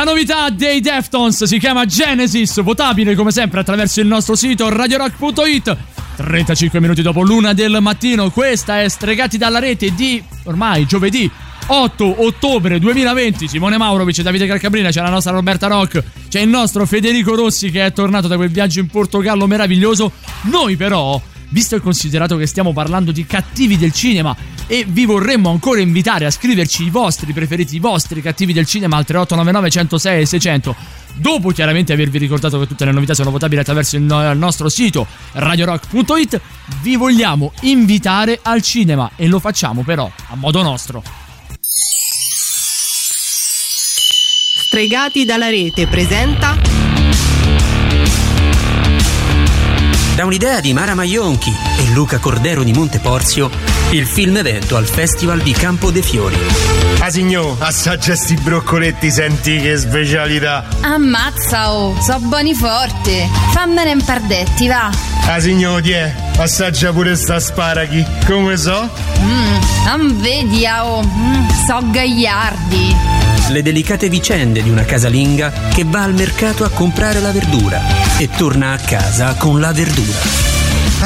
La 0.00 0.06
novità 0.06 0.48
dei 0.48 0.80
Deftones 0.80 1.44
si 1.44 1.58
chiama 1.58 1.84
Genesis, 1.84 2.62
votabile 2.62 3.14
come 3.14 3.30
sempre 3.30 3.60
attraverso 3.60 4.00
il 4.00 4.06
nostro 4.06 4.34
sito 4.34 4.70
radiorock.it. 4.70 5.76
35 6.16 6.80
minuti 6.80 7.02
dopo 7.02 7.20
l'una 7.20 7.52
del 7.52 7.76
mattino, 7.82 8.30
questa 8.30 8.80
è 8.80 8.88
Stregati 8.88 9.36
dalla 9.36 9.58
rete 9.58 9.94
di 9.94 10.24
ormai 10.44 10.86
giovedì 10.86 11.30
8 11.66 12.24
ottobre 12.24 12.78
2020. 12.78 13.46
Simone 13.46 13.76
Maurovic 13.76 14.22
Davide 14.22 14.46
Calcabrina, 14.46 14.88
c'è 14.88 15.02
la 15.02 15.10
nostra 15.10 15.32
Roberta 15.32 15.66
Rock, 15.66 16.02
c'è 16.30 16.40
il 16.40 16.48
nostro 16.48 16.86
Federico 16.86 17.34
Rossi 17.34 17.70
che 17.70 17.84
è 17.84 17.92
tornato 17.92 18.26
da 18.26 18.36
quel 18.36 18.48
viaggio 18.48 18.80
in 18.80 18.86
Portogallo 18.86 19.46
meraviglioso. 19.46 20.12
Noi 20.44 20.76
però 20.76 21.20
visto 21.50 21.76
e 21.76 21.80
considerato 21.80 22.38
che 22.38 22.46
stiamo 22.46 22.72
parlando 22.72 23.12
di 23.12 23.26
cattivi 23.26 23.76
del 23.76 23.92
cinema 23.92 24.34
e 24.72 24.84
vi 24.86 25.04
vorremmo 25.04 25.50
ancora 25.50 25.80
invitare 25.80 26.26
a 26.26 26.30
scriverci 26.30 26.84
i 26.84 26.90
vostri 26.90 27.32
preferiti, 27.32 27.74
i 27.74 27.80
vostri 27.80 28.22
cattivi 28.22 28.52
del 28.52 28.66
cinema 28.66 28.96
al 28.98 29.04
3899 29.04 29.68
106 29.68 30.20
e 30.20 30.26
600 30.26 30.76
dopo 31.14 31.50
chiaramente 31.50 31.92
avervi 31.92 32.18
ricordato 32.18 32.56
che 32.60 32.68
tutte 32.68 32.84
le 32.84 32.92
novità 32.92 33.12
sono 33.12 33.32
votabili 33.32 33.60
attraverso 33.60 33.96
il 33.96 34.02
nostro 34.02 34.68
sito 34.68 35.08
radiorock.it 35.32 36.40
vi 36.82 36.94
vogliamo 36.94 37.50
invitare 37.62 38.38
al 38.40 38.62
cinema 38.62 39.10
e 39.16 39.26
lo 39.26 39.40
facciamo 39.40 39.82
però 39.82 40.08
a 40.28 40.36
modo 40.36 40.62
nostro. 40.62 41.02
Stregati 44.68 45.24
dalla 45.24 45.48
rete 45.48 45.88
presenta 45.88 46.56
Da 50.20 50.26
un'idea 50.26 50.60
di 50.60 50.74
Mara 50.74 50.94
Maionchi 50.94 51.50
e 51.50 51.94
Luca 51.94 52.18
Cordero 52.18 52.62
di 52.62 52.72
Monteporzio, 52.72 53.50
il 53.90 54.06
film 54.06 54.36
evento 54.36 54.76
al 54.76 54.86
Festival 54.86 55.40
di 55.40 55.52
Campo 55.52 55.90
dei 55.90 56.02
Fiori. 56.02 56.36
Ah 57.00 57.10
signor, 57.10 57.56
assaggia 57.60 58.14
sti 58.14 58.34
broccoletti, 58.34 59.10
senti 59.10 59.58
che 59.60 59.76
specialità. 59.76 60.64
Ammazza 60.80 61.72
oh, 61.72 62.00
so 62.00 62.18
buoni 62.20 62.54
forti. 62.54 63.28
Fammene 63.52 63.92
un 63.92 64.04
pardetti, 64.04 64.68
va. 64.68 64.90
Ah 65.26 65.40
signor, 65.40 65.80
ti 65.80 65.90
è, 65.90 66.14
assaggia 66.36 66.92
pure 66.92 67.16
sta 67.16 67.40
sparaghi. 67.40 68.04
Come 68.26 68.56
so? 68.56 68.88
Mmm, 69.20 69.58
non 69.86 70.20
vedi, 70.20 70.66
ah, 70.66 70.86
oh, 70.86 71.02
mm, 71.02 71.48
so 71.66 71.78
gagliardi 71.90 73.28
le 73.50 73.62
delicate 73.62 74.08
vicende 74.08 74.62
di 74.62 74.70
una 74.70 74.84
casalinga 74.84 75.50
che 75.74 75.84
va 75.84 76.04
al 76.04 76.14
mercato 76.14 76.62
a 76.62 76.68
comprare 76.68 77.18
la 77.18 77.32
verdura 77.32 77.82
e 78.16 78.28
torna 78.28 78.72
a 78.72 78.78
casa 78.78 79.34
con 79.34 79.58
la 79.58 79.72
verdura. 79.72 80.49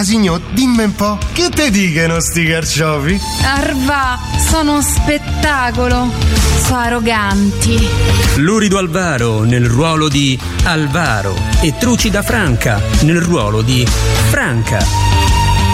Signor, 0.03 0.41
dimmi 0.51 0.83
un 0.83 0.95
po', 0.95 1.19
che 1.33 1.49
te 1.49 1.71
dicono 1.71 2.21
sti 2.21 2.47
carciofi? 2.47 3.19
Arva, 3.43 4.19
sono 4.49 4.75
un 4.75 4.83
spettacolo, 4.83 6.13
sono 6.63 6.79
arroganti. 6.79 7.89
Lurido 8.37 8.79
Alvaro 8.79 9.45
nel 9.45 9.65
ruolo 9.67 10.09
di 10.09 10.39
Alvaro 10.65 11.35
e 11.61 11.75
Trucida 11.79 12.23
Franca 12.23 12.81
nel 13.01 13.21
ruolo 13.21 13.63
di 13.63 13.87
Franca. 14.29 14.85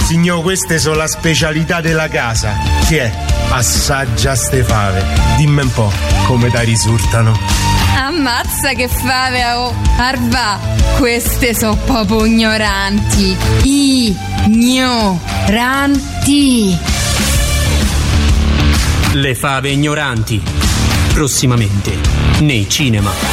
Signor, 0.04 0.42
queste 0.42 0.78
sono 0.78 0.96
la 0.96 1.08
specialità 1.08 1.80
della 1.80 2.08
casa. 2.08 2.54
Chi 2.86 2.96
è? 2.96 3.12
Assaggia 3.50 4.34
ste 4.34 4.62
fave. 4.62 5.04
Dimmi 5.36 5.62
un 5.62 5.72
po' 5.72 5.92
come 6.26 6.50
da 6.50 6.60
risultano. 6.60 7.69
Ammazza 8.02 8.72
che 8.72 8.88
fave, 8.88 9.44
oh! 9.52 9.74
Arva, 9.98 10.58
queste 10.96 11.54
sono 11.54 11.76
proprio 11.76 12.24
ignoranti. 12.24 13.36
Ignoranti. 14.46 15.18
Le 19.12 19.34
fave 19.34 19.68
ignoranti. 19.68 20.40
Prossimamente 21.12 21.98
nei 22.40 22.66
cinema. 22.70 23.29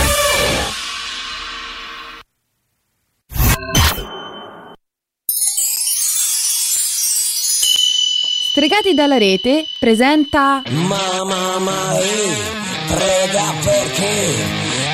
Stregati 8.57 8.95
dalla 8.95 9.19
rete 9.19 9.67
presenta 9.77 10.63
Mamma 10.67 11.61
mia, 11.91 12.87
prega 12.87 13.53
perché 13.63 14.33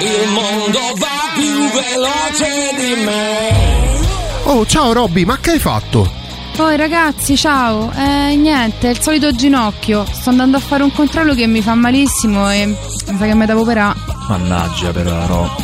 il 0.02 0.28
mondo 0.34 0.80
va 0.98 1.32
più 1.34 1.70
veloce 1.70 2.76
di 2.76 3.04
me. 3.06 4.52
Oh, 4.52 4.66
ciao 4.66 4.92
Robby, 4.92 5.24
ma 5.24 5.40
che 5.40 5.52
hai 5.52 5.60
fatto? 5.60 6.23
Poi 6.56 6.78
ragazzi, 6.78 7.36
ciao. 7.36 7.92
Eh, 7.96 8.36
niente, 8.36 8.88
è 8.88 8.92
il 8.92 9.02
solito 9.02 9.32
ginocchio. 9.34 10.06
Sto 10.10 10.30
andando 10.30 10.58
a 10.58 10.60
fare 10.60 10.84
un 10.84 10.92
controllo 10.92 11.34
che 11.34 11.48
mi 11.48 11.62
fa 11.62 11.74
malissimo 11.74 12.50
e 12.52 12.68
mi 12.68 12.76
sa 13.18 13.26
che 13.26 13.34
mi 13.34 13.46
devo 13.46 13.62
operare. 13.62 13.98
Mannaggia 14.28 14.92
però. 14.92 15.56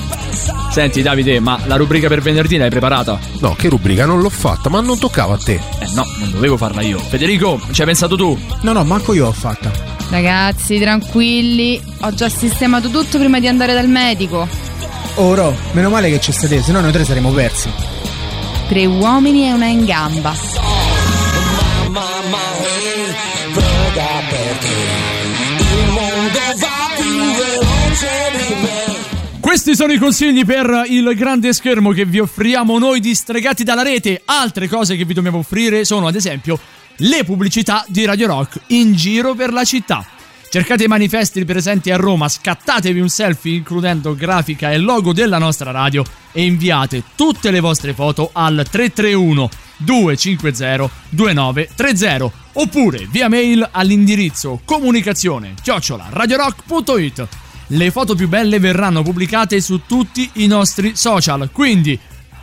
Senti 0.72 1.02
Davide, 1.02 1.40
ma 1.40 1.60
la 1.66 1.76
rubrica 1.76 2.08
per 2.08 2.22
venerdì 2.22 2.58
l'hai 2.58 2.70
preparata? 2.70 3.20
No, 3.40 3.56
che 3.56 3.70
rubrica? 3.70 4.06
Non 4.06 4.20
l'ho 4.20 4.30
fatta, 4.30 4.70
ma 4.70 4.82
non 4.82 4.98
toccava 4.98 5.36
a 5.36 5.38
te. 5.38 5.54
Eh 5.54 5.88
no, 5.94 6.04
non 6.18 6.32
dovevo 6.32 6.58
farla 6.58 6.82
io. 6.82 6.98
Federico, 7.00 7.60
ci 7.72 7.82
hai 7.82 7.88
pensato 7.88 8.16
tu? 8.16 8.38
No, 8.62 8.72
no, 8.72 8.84
manco 8.84 9.14
io 9.14 9.26
l'ho 9.26 9.32
fatta. 9.32 9.72
Ragazzi, 10.10 10.80
tranquilli. 10.80 11.82
Ho 12.02 12.14
già 12.14 12.30
sistemato 12.30 12.90
tutto 12.90 13.20
prima 13.20 13.40
di 13.40 13.48
andare 13.48 13.74
dal 13.74 13.88
medico. 13.88 14.48
Oro, 15.16 15.56
meno 15.74 15.90
male 15.90 16.10
che 16.10 16.20
ci 16.20 16.32
state, 16.32 16.62
se 16.62 16.72
no 16.72 16.82
noi 16.82 16.92
tre 16.92 17.04
saremmo 17.04 17.30
persi. 17.32 17.70
Tre 18.68 18.86
uomini 18.86 19.48
e 19.48 19.54
una 19.54 19.66
in 19.66 19.86
gamba. 19.86 20.34
Mia, 22.30 23.16
prega 23.54 24.22
perché 24.30 24.68
il 25.58 25.92
mondo 25.92 26.40
va 26.58 26.92
più 26.96 27.18
veloce 27.34 28.32
di 28.38 28.54
me. 28.62 29.40
Questi 29.40 29.76
sono 29.76 29.92
i 29.92 29.98
consigli 29.98 30.46
per 30.46 30.84
il 30.88 31.12
grande 31.16 31.54
schermo 31.54 31.92
che 31.92 32.06
vi 32.06 32.20
offriamo 32.20 32.78
noi 32.78 33.00
distregati 33.00 33.64
dalla 33.64 33.82
rete. 33.82 34.22
Altre 34.26 34.68
cose 34.68 34.96
che 34.96 35.06
vi 35.06 35.14
dobbiamo 35.14 35.40
offrire 35.40 35.86
sono 35.86 36.06
ad 36.06 36.16
esempio 36.16 36.60
le 36.98 37.24
pubblicità 37.24 37.84
di 37.88 38.06
Radio 38.06 38.28
Rock 38.28 38.60
in 38.68 38.94
giro 38.94 39.34
per 39.34 39.52
la 39.52 39.64
città. 39.64 40.06
Cercate 40.52 40.84
i 40.84 40.88
manifesti 40.88 41.46
presenti 41.46 41.92
a 41.92 41.96
Roma, 41.96 42.28
scattatevi 42.28 43.00
un 43.00 43.10
selfie 43.10 43.56
includendo 43.56 44.16
grafica 44.16 44.72
e 44.72 44.78
logo 44.78 45.14
della 45.14 45.38
nostra 45.38 45.72
radio 45.72 46.04
e 46.32 46.44
inviate 46.44 47.04
tutte 47.16 47.52
le 47.52 47.60
vostre 47.60 47.94
foto 47.94 48.30
al 48.34 48.66
331 48.70 49.50
250 49.80 50.90
2930 51.10 52.32
oppure 52.54 53.08
via 53.10 53.30
mail 53.30 53.68
all'indirizzo 53.72 54.62
comunicazione 54.66 55.54
chiocciola 55.62 56.08
radiorock.it. 56.10 57.28
Le 57.68 57.92
foto 57.92 58.16
più 58.16 58.28
belle 58.28 58.60
verranno 58.60 59.04
pubblicate 59.04 59.62
su 59.62 59.82
tutti 59.86 60.28
i 60.34 60.48
nostri 60.48 60.96
social, 60.96 61.50
quindi 61.52 61.98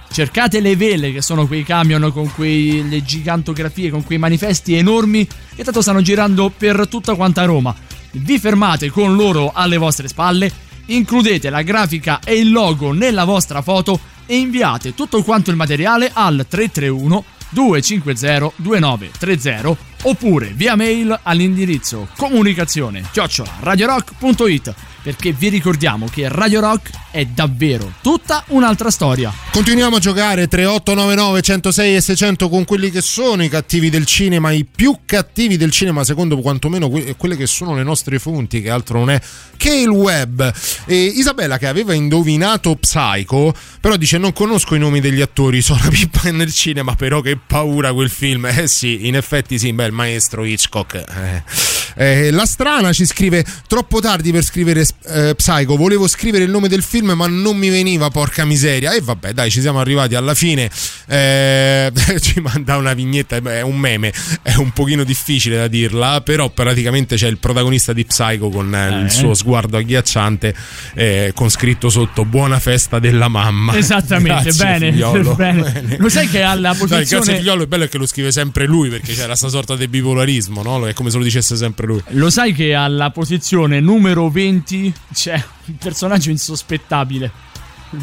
cercate 0.09 0.61
le 0.61 0.77
vele 0.77 1.13
che 1.13 1.21
sono 1.21 1.47
quei 1.47 1.65
camion 1.65 2.11
con 2.13 2.33
quelle 2.33 3.03
gigantografie, 3.03 3.91
con 3.91 4.05
quei 4.05 4.19
manifesti 4.19 4.75
enormi 4.75 5.27
che 5.55 5.65
tanto 5.65 5.83
stanno 5.83 6.01
girando 6.01 6.51
per 6.57 6.87
tutta 6.89 7.15
quanta 7.17 7.45
Roma. 7.45 7.75
Vi 8.13 8.39
fermate 8.39 8.89
con 8.89 9.15
loro 9.17 9.51
alle 9.53 9.77
vostre 9.77 10.09
spalle, 10.09 10.51
includete 10.87 11.51
la 11.51 11.63
grafica 11.63 12.21
e 12.25 12.37
il 12.37 12.51
logo 12.51 12.93
nella 12.93 13.25
vostra 13.25 13.61
foto 13.63 13.99
e 14.27 14.36
inviate 14.36 14.94
tutto 14.94 15.23
quanto 15.23 15.51
il 15.51 15.57
materiale 15.57 16.11
al 16.12 16.44
331 16.48 17.24
250 17.48 18.53
2930 18.57 19.77
oppure 20.03 20.53
via 20.55 20.77
mail 20.77 21.19
all'indirizzo 21.23 22.09
comunicazione 22.16 23.03
chiocciola 23.11 23.53
radiorock.it 23.61 24.74
perché 25.07 25.31
vi 25.31 25.51
ricordiamo 25.51 26.09
che 26.11 26.28
Radio 26.28 26.59
Rock 26.59 26.91
è 27.12 27.24
davvero 27.27 27.93
tutta 28.03 28.43
un'altra 28.49 28.91
storia. 28.91 29.33
Continuiamo 29.53 29.95
a 29.95 29.99
giocare 30.01 30.49
3899 30.49 31.43
106 31.43 31.95
e 31.95 32.01
600 32.01 32.49
con 32.49 32.65
quelli 32.65 32.91
che 32.91 33.01
sono 33.03 33.45
i 33.45 33.49
cattivi 33.49 33.89
del 33.89 34.05
cinema, 34.05 34.51
i 34.51 34.65
più 34.65 34.99
cattivi 35.07 35.57
del 35.57 35.70
cinema 35.70 36.03
secondo 36.03 36.37
quantomeno 36.39 36.89
que- 36.89 37.15
quelle 37.15 37.37
che 37.37 37.47
sono 37.47 37.77
le 37.77 37.85
nostre 37.85 38.19
fonti, 38.19 38.61
che 38.61 38.69
altro 38.69 38.99
non 38.99 39.11
è 39.11 39.20
che 39.57 39.73
il 39.73 39.91
web. 39.91 40.53
E 40.87 40.97
Isabella 41.05 41.57
che 41.57 41.69
aveva 41.69 41.95
indovinato 41.95 42.74
Psycho, 42.74 43.55
però 43.81 43.95
dice 43.95 44.19
non 44.19 44.33
conosco 44.33 44.74
i 44.74 44.81
nomi 44.81 44.99
degli 44.99 45.20
attori, 45.20 45.62
sono 45.62 45.78
una 45.83 45.91
pippa 45.91 46.31
nel 46.35 46.53
cinema, 46.53 46.97
però 46.97 47.20
che 47.20 47.39
paura 47.39 47.93
quel 47.93 48.11
film. 48.11 48.47
Eh 48.47 48.66
sì, 48.66 49.07
in 49.07 49.15
effetti 49.15 49.57
sì, 49.57 49.73
beh, 49.73 49.87
il 49.87 49.93
maestro 49.93 50.45
Hitchcock. 50.45 50.95
Eh. 50.95 51.86
Eh, 51.95 52.31
la 52.31 52.47
strana 52.47 52.93
ci 52.93 53.07
scrive 53.07 53.45
troppo 53.67 54.01
tardi 54.01 54.33
per 54.33 54.43
scrivere 54.43 54.85
eh, 55.07 55.35
Psycho, 55.37 55.77
volevo 55.77 56.09
scrivere 56.09 56.45
il 56.45 56.51
nome 56.51 56.69
del 56.69 56.83
film 56.83 57.13
ma 57.13 57.27
non 57.27 57.57
mi 57.57 57.69
veniva, 57.69 58.11
porca 58.11 58.45
miseria. 58.45 58.93
E 58.93 59.01
vabbè, 59.01 59.33
dai, 59.33 59.51
ci 59.51 59.61
siamo 59.61 59.81
arrivati 59.81 60.15
alla 60.15 60.35
fine. 60.35 60.71
Eh, 61.07 61.93
ci 62.21 62.41
manda 62.41 62.77
una 62.77 62.95
vignetta, 62.95 63.37
è 63.37 63.63
un 63.63 63.77
meme, 63.77 64.13
è 64.43 64.55
un 64.55 64.73
pochino 64.73 65.05
difficile 65.05 65.57
da 65.57 65.69
dirla, 65.69 66.21
però 66.21 66.51
praticamente 66.51 67.17
c'è 67.17 67.29
il 67.29 67.39
protagonista 67.39 67.93
di 67.93 68.05
Psycho 68.05 68.49
con 68.49 68.75
eh, 68.75 69.03
il 69.03 69.11
suo 69.11 69.35
sguardo 69.35 69.77
agghiacciante 69.77 70.55
eh, 70.95 71.33
con 71.35 71.51
scritto 71.51 71.89
sotto 71.89 72.25
buona 72.25 72.59
festa 72.59 72.99
della 72.99 73.29
mamma. 73.29 73.77
Esattamente, 73.77 74.43
Grazie, 74.43 74.65
bene, 74.65 74.93
figliolo. 74.93 75.35
bene. 75.37 75.63
Bene. 75.63 75.97
Lo 75.99 76.09
sai 76.09 76.29
che 76.29 76.43
alla 76.43 76.73
Dai, 76.73 76.79
grazie 76.79 76.97
posizione 76.97 77.39
figliolo, 77.39 77.63
è 77.63 77.67
bello 77.67 77.87
che 77.87 77.99
lo 77.99 78.07
scrive 78.07 78.33
sempre 78.33 78.67
lui 78.67 78.89
perché 78.89 79.13
c'era 79.15 79.35
sta 79.35 79.49
sorta 79.49 79.77
di 79.77 79.89
bipolarismo, 79.89 80.63
no? 80.63 80.87
È 80.87 80.93
come 80.93 81.11
se 81.11 81.19
lo 81.19 81.25
dicesse 81.25 81.57
sempre 81.57 81.76
lui. 81.85 82.03
Lo 82.09 82.31
sai 82.31 82.53
che 82.55 82.74
alla 82.74 83.11
posizione 83.11 83.81
numero 83.81 84.31
20 84.31 84.93
c'è 85.12 85.43
un 85.66 85.77
personaggio 85.77 86.31
insospettabile. 86.31 87.31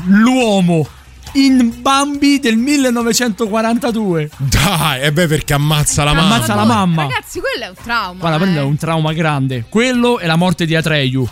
L'uomo 0.06 0.88
in 1.34 1.74
Bambi 1.82 2.40
del 2.40 2.58
1942. 2.58 4.30
Dai, 4.38 5.02
e 5.02 5.12
beh 5.12 5.28
perché 5.28 5.54
ammazza 5.54 6.04
la 6.04 6.14
mamma. 6.14 6.36
Ammazza 6.36 6.56
la 6.56 6.66
mamma. 6.66 7.02
Ragazzi, 7.04 7.40
quello 7.40 7.66
è 7.66 7.70
un 7.70 7.76
trauma. 7.84 8.20
Guarda, 8.20 8.36
eh. 8.36 8.40
quello 8.40 8.60
è 8.60 8.64
un 8.64 8.78
trauma 8.78 9.14
grande. 9.14 9.66
Quello 9.70 10.20
e 10.20 10.28
la 10.28 10.36
morte 10.36 10.66
di 10.66 10.76
Atreyu. 10.76 11.28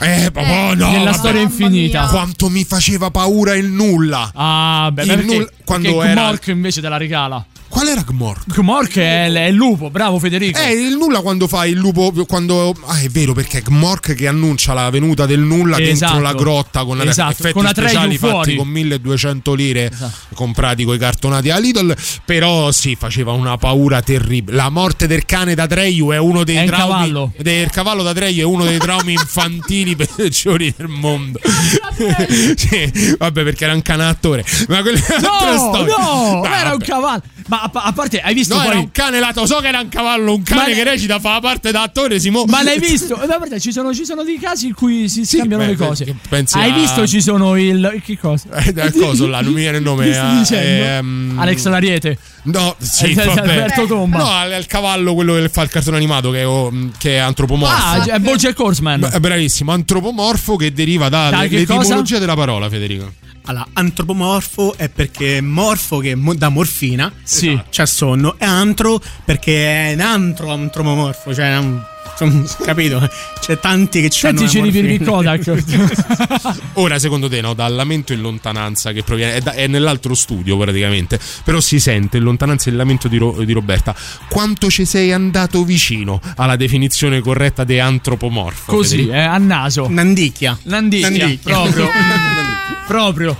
Eh, 0.00 0.30
oh, 0.34 0.74
no, 0.74 0.90
Nella 0.90 1.04
vabbè. 1.04 1.12
storia 1.12 1.40
infinita. 1.40 2.06
Quanto 2.08 2.48
mi 2.48 2.64
faceva 2.64 3.10
paura 3.10 3.54
il 3.54 3.66
nulla. 3.66 4.30
Ah, 4.34 4.90
beh, 4.92 5.02
Il 5.02 5.08
perché, 5.08 5.24
nulla- 5.34 5.48
quando 5.64 5.92
perché 5.96 6.10
era- 6.10 6.20
Gmork 6.22 6.46
invece 6.48 6.80
te 6.80 6.88
la 6.88 6.96
regala. 6.96 7.44
Qual 7.74 7.88
era 7.88 8.02
Gmork? 8.02 8.44
Gmork 8.54 8.96
è, 8.98 9.32
è 9.32 9.46
il 9.46 9.54
lupo, 9.56 9.90
bravo 9.90 10.20
Federico. 10.20 10.60
Eh, 10.60 10.70
il 10.74 10.96
nulla 10.96 11.22
quando 11.22 11.48
fa 11.48 11.66
il 11.66 11.76
lupo. 11.76 12.12
Quando. 12.24 12.72
Ah, 12.86 13.00
è 13.00 13.08
vero, 13.08 13.32
perché 13.32 13.58
è 13.58 13.62
Gmork 13.62 14.14
che 14.14 14.28
annuncia 14.28 14.74
la 14.74 14.88
venuta 14.90 15.26
del 15.26 15.40
nulla 15.40 15.80
Esatto. 15.80 16.12
dentro 16.12 16.20
la 16.20 16.34
grotta 16.34 16.84
con 16.84 17.00
Esatto, 17.00 17.32
effetti 17.32 17.52
con 17.52 17.66
speciali 17.66 18.16
fuori. 18.16 18.34
fatti 18.36 18.54
con 18.56 18.68
1200 18.68 19.54
lire 19.54 19.90
comprati 20.34 20.84
coi 20.84 20.98
cartonati 20.98 21.50
a 21.50 21.58
Lidl. 21.58 21.96
Però 22.24 22.70
sì, 22.70 22.94
faceva 22.96 23.32
una 23.32 23.56
paura 23.56 24.00
terribile. 24.02 24.56
La 24.56 24.70
morte 24.70 25.08
del 25.08 25.24
cane 25.24 25.56
d'Atreyu 25.56 26.10
è 26.12 26.16
uno 26.18 26.44
dei 26.44 26.54
È 26.54 26.60
il 26.62 26.66
traumi. 26.68 26.92
cavallo. 26.92 27.32
Del 27.38 27.70
cavallo 27.70 28.02
d'Atreyu 28.04 28.40
è 28.40 28.44
uno 28.44 28.64
dei 28.66 28.78
traumi 28.78 29.14
infantili 29.18 29.96
peggiori 29.96 30.72
del 30.76 30.86
mondo. 30.86 31.40
sì, 32.56 33.16
vabbè, 33.18 33.42
perché 33.42 33.64
era 33.64 33.74
un 33.74 33.82
cane 33.82 34.04
attore. 34.04 34.44
Ma 34.68 34.80
quella 34.82 34.98
è 34.98 35.14
un'altra 35.18 35.54
No, 35.54 35.58
storia. 35.74 35.94
no, 35.98 36.40
Dai, 36.44 36.60
era 36.60 36.72
un 36.72 36.78
cavallo. 36.78 37.22
Ma 37.46 37.60
a, 37.62 37.70
a 37.72 37.92
parte, 37.92 38.20
hai 38.20 38.32
visto 38.32 38.54
No, 38.54 38.62
poi... 38.62 38.70
era 38.70 38.78
un 38.78 38.90
cane 38.90 39.20
lato, 39.20 39.44
so 39.46 39.56
che 39.60 39.68
era 39.68 39.80
un 39.80 39.88
cavallo, 39.88 40.34
un 40.34 40.42
cane 40.42 40.70
Ma- 40.70 40.74
che 40.74 40.84
recita 40.84 41.20
fa 41.20 41.32
la 41.34 41.40
parte 41.40 41.70
da 41.72 41.82
attore, 41.82 42.18
Simo. 42.18 42.44
Ma 42.46 42.62
l'hai 42.62 42.78
visto? 42.78 43.20
Eh, 43.20 43.26
guarda, 43.26 43.58
ci 43.58 43.70
sono, 43.72 43.92
ci 43.92 44.04
sono 44.04 44.22
dei 44.22 44.38
casi 44.38 44.68
in 44.68 44.74
cui 44.74 45.08
si 45.08 45.24
scambiano 45.26 45.64
beh, 45.64 45.68
le 45.70 45.76
cose. 45.76 46.16
Hai 46.52 46.70
a- 46.70 46.74
visto 46.74 47.06
ci 47.06 47.20
sono 47.20 47.56
il. 47.56 48.00
Che 48.04 48.18
cosa? 48.18 48.48
Eh, 48.50 48.92
coso 48.92 49.26
là, 49.26 49.40
non 49.40 49.52
mi 49.52 49.60
viene 49.60 49.76
il 49.78 49.82
nome. 49.82 50.06
Eh, 50.14 50.38
dicendo? 50.38 50.84
ehm, 50.84 51.38
Alex 51.38 51.66
Lariete. 51.66 52.18
No, 52.44 52.76
sì, 52.78 53.12
Eh. 53.12 53.20
Alberto 53.22 53.86
Tomba. 53.86 54.18
No, 54.18 54.30
al, 54.30 54.52
al 54.52 54.66
cavallo, 54.66 55.14
quello 55.14 55.34
che 55.34 55.48
fa 55.48 55.62
il 55.62 55.70
cartone 55.70 55.96
animato, 55.96 56.30
che 56.30 56.40
è, 56.40 56.46
oh, 56.46 56.70
che 56.98 57.14
è 57.16 57.18
antropomorfo. 57.18 57.74
Ah, 57.74 58.04
è 58.04 58.18
Bojack 58.18 58.58
Horseman. 58.58 59.00
Beh, 59.00 59.20
bravissimo, 59.20 59.72
antropomorfo 59.72 60.56
che 60.56 60.72
deriva 60.72 61.08
Da 61.08 61.30
che 61.42 61.48
dall'etimologia 61.48 61.94
cosa? 61.98 62.18
della 62.18 62.34
parola, 62.34 62.68
Federico. 62.68 63.12
Allora, 63.46 63.66
antropomorfo 63.74 64.74
è 64.76 64.88
perché 64.88 65.40
morfo 65.40 65.98
che 65.98 66.12
è 66.12 66.14
mo- 66.14 66.34
da 66.34 66.48
morfina, 66.48 67.12
Sì. 67.22 67.58
c'è 67.70 67.86
sonno, 67.86 68.36
e 68.38 68.44
antro 68.44 69.00
perché 69.24 69.90
è 69.90 69.94
un 69.94 70.00
antro 70.00 70.50
antropomorfo, 70.50 71.34
cioè 71.34 71.56
un- 71.58 71.82
un- 72.20 72.46
capito? 72.64 73.08
C'è 73.40 73.58
tanti 73.58 74.00
che 74.00 74.10
Senti, 74.10 74.48
ci 74.48 74.58
la 74.58 74.64
rivedi 74.64 75.04
morfina. 75.04 75.38
Kodak. 75.38 76.62
Ora, 76.74 76.98
secondo 76.98 77.28
te, 77.28 77.40
no, 77.40 77.54
dal 77.54 77.74
lamento 77.74 78.12
in 78.12 78.20
lontananza 78.20 78.92
che 78.92 79.02
proviene, 79.02 79.34
è, 79.36 79.40
da- 79.40 79.52
è 79.52 79.66
nell'altro 79.66 80.14
studio 80.14 80.56
praticamente, 80.56 81.18
però 81.42 81.60
si 81.60 81.80
sente 81.80 82.16
in 82.18 82.22
lontananza 82.22 82.70
il 82.70 82.76
lamento 82.76 83.08
di, 83.08 83.16
Ro- 83.18 83.42
di 83.44 83.52
Roberta. 83.52 83.94
Quanto 84.28 84.70
ci 84.70 84.84
sei 84.84 85.12
andato 85.12 85.64
vicino 85.64 86.20
alla 86.36 86.56
definizione 86.56 87.20
corretta 87.20 87.64
di 87.64 87.78
antropomorfo? 87.80 88.72
Così, 88.72 89.08
eh, 89.08 89.18
a 89.18 89.38
naso. 89.38 89.86
Nandicchia. 89.88 90.58
Nandicchia, 90.64 91.08
Nandicchia. 91.08 91.52
proprio. 91.52 91.88
proprio 92.86 93.34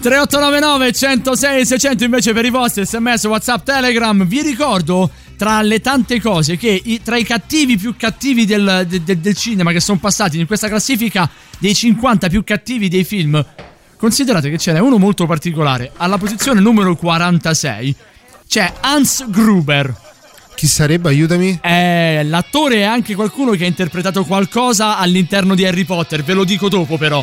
3899 0.00 0.92
106 0.92 1.66
600 1.66 2.04
invece 2.04 2.32
per 2.32 2.46
i 2.46 2.50
vostri 2.50 2.86
sms 2.86 3.24
whatsapp 3.24 3.62
telegram 3.62 4.24
vi 4.26 4.40
ricordo 4.40 5.10
tra 5.36 5.60
le 5.62 5.80
tante 5.80 6.20
cose 6.20 6.56
che 6.56 6.80
i- 6.84 7.00
tra 7.02 7.16
i 7.16 7.24
cattivi 7.24 7.76
più 7.76 7.94
cattivi 7.96 8.44
del, 8.46 8.86
de- 8.88 9.02
de- 9.04 9.20
del 9.20 9.36
cinema 9.36 9.72
che 9.72 9.80
sono 9.80 9.98
passati 9.98 10.38
in 10.40 10.46
questa 10.46 10.68
classifica 10.68 11.28
dei 11.58 11.74
50 11.74 12.28
più 12.28 12.42
cattivi 12.44 12.88
dei 12.88 13.04
film 13.04 13.44
considerate 13.96 14.50
che 14.50 14.58
ce 14.58 14.72
n'è 14.72 14.78
uno 14.80 14.98
molto 14.98 15.26
particolare. 15.26 15.90
Alla 15.96 16.18
posizione 16.18 16.60
numero 16.60 16.96
46 16.96 17.94
c'è 18.48 18.72
Hans 18.80 19.24
Gruber. 19.28 19.94
Chi 20.54 20.66
sarebbe? 20.66 21.08
Aiutami. 21.10 21.58
è 21.60 22.22
l'attore 22.24 22.76
e 22.76 22.82
anche 22.84 23.14
qualcuno 23.14 23.52
che 23.52 23.64
ha 23.64 23.66
interpretato 23.66 24.24
qualcosa 24.24 24.96
all'interno 24.96 25.54
di 25.54 25.66
Harry 25.66 25.84
Potter. 25.84 26.22
Ve 26.24 26.32
lo 26.32 26.44
dico 26.44 26.68
dopo 26.70 26.96
però. 26.96 27.22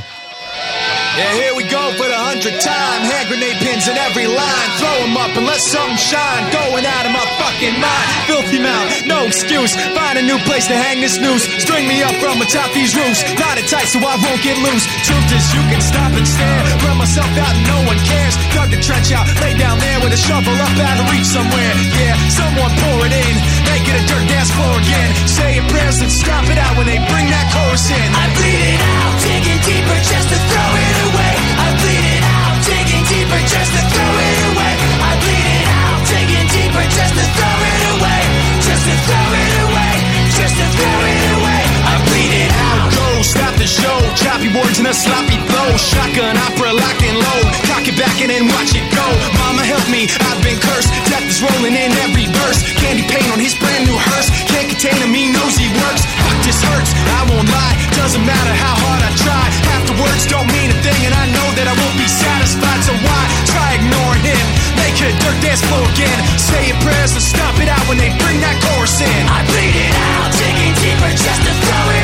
Yeah, 1.15 1.31
here 1.33 1.51
we 1.55 1.65
go 1.67 1.93
hundredth 2.33 2.65
time. 2.65 3.01
Hand 3.05 3.29
grenade 3.29 3.57
pins 3.61 3.85
in 3.85 3.93
every 3.93 4.25
line. 4.25 4.67
Throw 4.81 5.05
'em 5.05 5.13
up 5.17 5.37
and 5.37 5.45
let 5.45 5.61
something 5.61 6.01
shine. 6.01 6.49
Going 6.49 6.85
out 6.85 7.05
of 7.05 7.13
my 7.13 7.25
fucking 7.37 7.77
mind. 7.77 8.07
Filthy 8.25 8.57
mouth, 8.57 8.89
no 9.05 9.29
excuse. 9.29 9.77
Find 9.93 10.17
a 10.17 10.25
new 10.25 10.39
place 10.49 10.65
to 10.65 10.75
hang 10.85 10.97
this 11.05 11.17
noose. 11.21 11.45
String 11.61 11.85
me 11.87 12.01
up 12.01 12.15
from 12.17 12.41
atop 12.41 12.73
these 12.73 12.95
roofs. 12.97 13.21
Knot 13.37 13.61
it 13.61 13.67
tight 13.69 13.87
so 13.93 13.99
I 14.01 14.15
won't 14.25 14.41
get 14.41 14.57
loose. 14.65 14.85
Truth 15.05 15.29
is, 15.37 15.45
you 15.53 15.61
can 15.69 15.81
stop 15.81 16.11
and 16.19 16.27
stare. 16.27 16.61
Run 16.85 16.97
myself 16.97 17.29
out 17.37 17.53
and 17.53 17.65
no 17.69 17.79
one 17.85 17.99
cares. 18.09 18.35
Dug 18.55 18.69
the 18.73 18.81
trench 18.81 19.11
out, 19.13 19.25
lay 19.43 19.53
down 19.53 19.77
there 19.85 19.99
with 20.01 20.17
a 20.17 20.21
shovel 20.25 20.57
up 20.65 20.73
out 20.89 20.97
of 21.01 21.05
reach 21.13 21.29
somewhere. 21.37 21.73
Yeah, 22.01 22.15
someone 22.39 22.73
pour 22.81 22.99
it 23.05 23.13
in. 23.13 23.35
Make 23.69 23.85
it 23.91 23.95
a 24.01 24.03
dirt 24.09 24.25
dance 24.33 24.49
floor 24.57 24.73
again. 24.81 25.09
Saying 25.37 25.65
prayers 25.69 26.01
and 26.01 26.11
stop 26.11 26.45
it 26.49 26.57
out 26.57 26.73
when 26.77 26.87
they 26.87 26.97
bring 27.11 27.27
that 27.29 27.45
chorus 27.53 27.85
in. 27.93 28.07
I 28.23 28.25
bleed 28.37 28.61
it 28.73 28.81
out, 28.81 29.13
digging 29.21 29.61
deeper 29.69 29.99
just 30.01 30.27
to 30.33 30.37
throw 30.49 30.69
it 30.87 30.97
away. 31.07 31.33
I 31.62 31.62
deeper 33.13 33.41
just 33.45 33.71
to 33.75 33.81
throw 33.93 34.13
it 34.27 34.39
away. 34.49 34.73
I 35.09 35.11
bleed 35.21 35.47
it 35.57 35.65
out, 35.81 36.01
digging 36.09 36.49
deeper 36.49 36.85
just 36.97 37.13
to 37.13 37.25
throw 37.37 37.57
it 37.69 37.81
away. 37.93 38.21
Just 38.67 38.83
to 38.89 38.95
throw 39.05 39.27
it 39.41 39.53
away. 39.65 39.93
Just 40.37 40.55
to 40.57 40.65
throw 40.75 40.89
it 40.89 41.07
away 41.07 41.12
the 43.63 43.71
show. 43.71 43.99
Choppy 44.19 44.51
words 44.51 44.83
and 44.83 44.91
a 44.91 44.93
sloppy 44.93 45.39
flow. 45.47 45.69
Shotgun 45.79 46.35
opera, 46.35 46.75
lock 46.75 46.99
and 46.99 47.15
load. 47.15 47.47
Cock 47.71 47.87
it 47.87 47.95
back 47.95 48.19
and 48.19 48.27
then 48.27 48.43
watch 48.51 48.75
it 48.75 48.83
go. 48.91 49.07
Mama 49.39 49.63
help 49.63 49.87
me, 49.87 50.03
I've 50.27 50.43
been 50.43 50.59
cursed. 50.59 50.91
Death 51.07 51.23
is 51.23 51.39
rolling 51.39 51.71
in 51.71 51.95
every 52.03 52.27
verse. 52.27 52.59
Candy 52.83 53.07
paint 53.07 53.23
on 53.31 53.39
his 53.39 53.55
brand 53.55 53.87
new 53.87 53.95
hearse. 53.95 54.27
Can't 54.51 54.67
contain 54.67 54.99
him, 54.99 55.15
he 55.15 55.31
knows 55.31 55.55
he 55.55 55.71
works. 55.79 56.03
Fuck, 56.03 56.39
this 56.43 56.59
hurts, 56.59 56.91
I 56.91 57.23
won't 57.31 57.47
lie. 57.47 57.75
Doesn't 57.95 58.25
matter 58.27 58.51
how 58.51 58.75
hard 58.83 58.99
I 58.99 59.11
try. 59.23 59.45
Half 59.71 59.87
the 59.87 59.95
words 59.95 60.27
don't 60.27 60.49
mean 60.51 60.67
a 60.67 60.77
thing, 60.83 60.99
and 61.07 61.15
I 61.15 61.31
know 61.31 61.47
that 61.55 61.71
I 61.71 61.75
won't 61.79 61.95
be 61.95 62.09
satisfied. 62.11 62.83
So 62.83 62.91
why 62.99 63.21
try 63.47 63.79
ignoring 63.79 64.27
him? 64.27 64.45
Make 64.75 64.99
a 65.07 65.09
dirt 65.23 65.39
dance 65.39 65.63
floor 65.71 65.87
again. 65.95 66.19
Say 66.35 66.67
your 66.67 66.79
prayers 66.83 67.15
and 67.15 67.23
stop 67.23 67.55
it 67.63 67.71
out 67.71 67.83
when 67.87 67.95
they 67.95 68.11
bring 68.19 68.43
that 68.43 68.59
chorus 68.59 68.99
in. 68.99 69.21
I 69.31 69.39
bleed 69.47 69.75
it 69.87 69.95
out, 70.19 70.35
digging 70.35 70.75
deeper 70.83 71.11
just 71.15 71.41
to 71.47 71.53
throw 71.63 71.87
it 71.95 72.02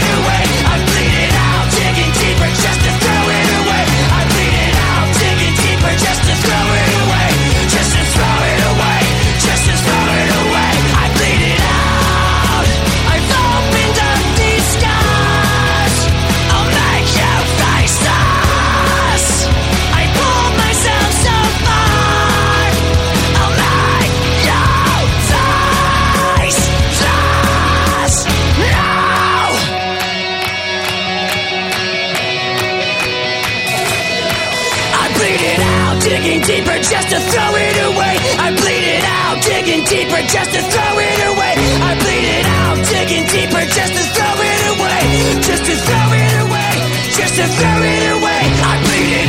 deeper 36.50 36.82
just 36.82 37.10
to 37.14 37.20
throw 37.30 37.52
it 37.62 37.78
away. 37.86 38.16
I 38.42 38.50
bleed 38.58 38.86
it 38.98 39.06
out, 39.06 39.38
digging 39.46 39.86
deeper 39.86 40.22
just 40.26 40.50
to 40.58 40.62
throw 40.74 40.94
it 40.98 41.20
away. 41.30 41.54
I 41.86 41.94
bleed 42.02 42.26
it 42.26 42.46
out, 42.66 42.78
digging 42.90 43.26
deeper 43.30 43.64
just 43.70 43.94
to 43.94 44.04
throw 44.18 44.34
it 44.34 44.62
away. 44.74 45.02
Just 45.46 45.64
to 45.70 45.76
throw 45.78 46.08
it 46.26 46.34
away. 46.42 46.74
Just 47.14 47.36
to 47.38 47.46
throw 47.46 47.78
it 47.94 48.04
away. 48.18 48.42
I 48.66 48.74
bleed 48.82 49.14
it 49.22 49.29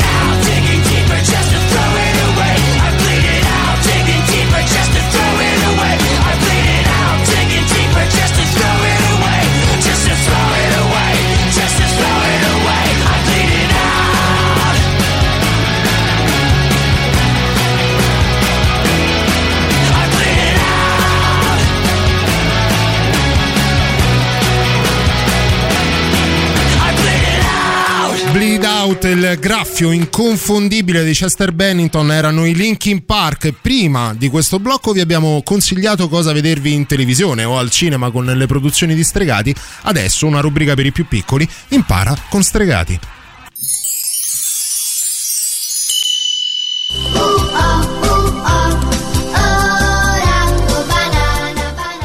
Il 29.11 29.37
graffio 29.41 29.91
inconfondibile 29.91 31.03
di 31.03 31.11
Chester 31.11 31.51
Bennington 31.51 32.13
erano 32.13 32.45
i 32.45 32.55
Linkin 32.55 33.03
Park. 33.03 33.53
Prima 33.61 34.13
di 34.13 34.29
questo 34.29 34.57
blocco 34.57 34.93
vi 34.93 35.01
abbiamo 35.01 35.41
consigliato 35.43 36.07
cosa 36.07 36.31
vedervi 36.31 36.71
in 36.71 36.85
televisione 36.85 37.43
o 37.43 37.57
al 37.57 37.69
cinema 37.69 38.09
con 38.09 38.23
le 38.23 38.45
produzioni 38.45 38.95
di 38.95 39.03
Stregati. 39.03 39.53
Adesso 39.81 40.25
una 40.25 40.39
rubrica 40.39 40.75
per 40.75 40.85
i 40.85 40.93
più 40.93 41.05
piccoli, 41.07 41.45
impara 41.69 42.15
con 42.29 42.41
Stregati. 42.41 42.99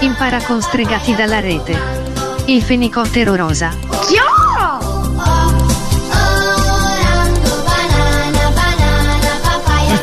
Impara 0.01 0.43
con 0.43 0.61
stregati 0.61 1.15
dalla 1.15 1.39
rete. 1.39 1.79
Il 2.47 2.63
fenicottero 2.63 3.37
rosa. 3.37 4.46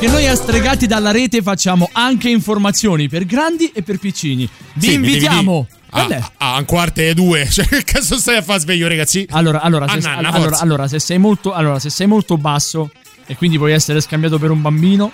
Perché 0.04 0.18
noi 0.18 0.28
astregati 0.28 0.86
dalla 0.86 1.12
rete 1.12 1.42
facciamo 1.42 1.88
anche 1.94 2.28
informazioni 2.30 3.08
per 3.08 3.24
grandi 3.26 3.72
e 3.74 3.84
per 3.84 4.00
piccini. 4.00 4.50
Vi 4.74 4.88
Sì, 4.88 4.94
invitiamo. 4.96 5.66
dire- 5.70 5.82
Ah, 5.92 6.08
è? 6.10 6.24
ah, 6.40 6.58
un 6.58 6.66
quarto 6.66 7.00
e 7.00 7.14
due. 7.14 7.48
Cioè, 7.50 7.66
che 7.66 7.84
cazzo 7.86 8.18
stai 8.18 8.36
a 8.36 8.42
fare 8.42 8.60
sveglio, 8.60 8.90
ragazzi? 8.90 9.26
Allora, 9.30 9.62
allora, 9.62 9.88
se, 9.88 10.00
nanna, 10.00 10.30
allora, 10.30 10.58
allora, 10.60 10.88
se 10.90 11.00
sei 11.00 11.20
molto, 11.20 11.54
allora, 11.54 11.80
se 11.80 11.90
sei 11.90 12.08
molto 12.08 12.36
basso 12.38 12.92
e 13.26 13.38
quindi 13.38 13.58
vuoi 13.58 13.72
essere 13.72 14.02
scambiato 14.02 14.38
per 14.38 14.52
un 14.52 14.62
bambino, 14.62 15.10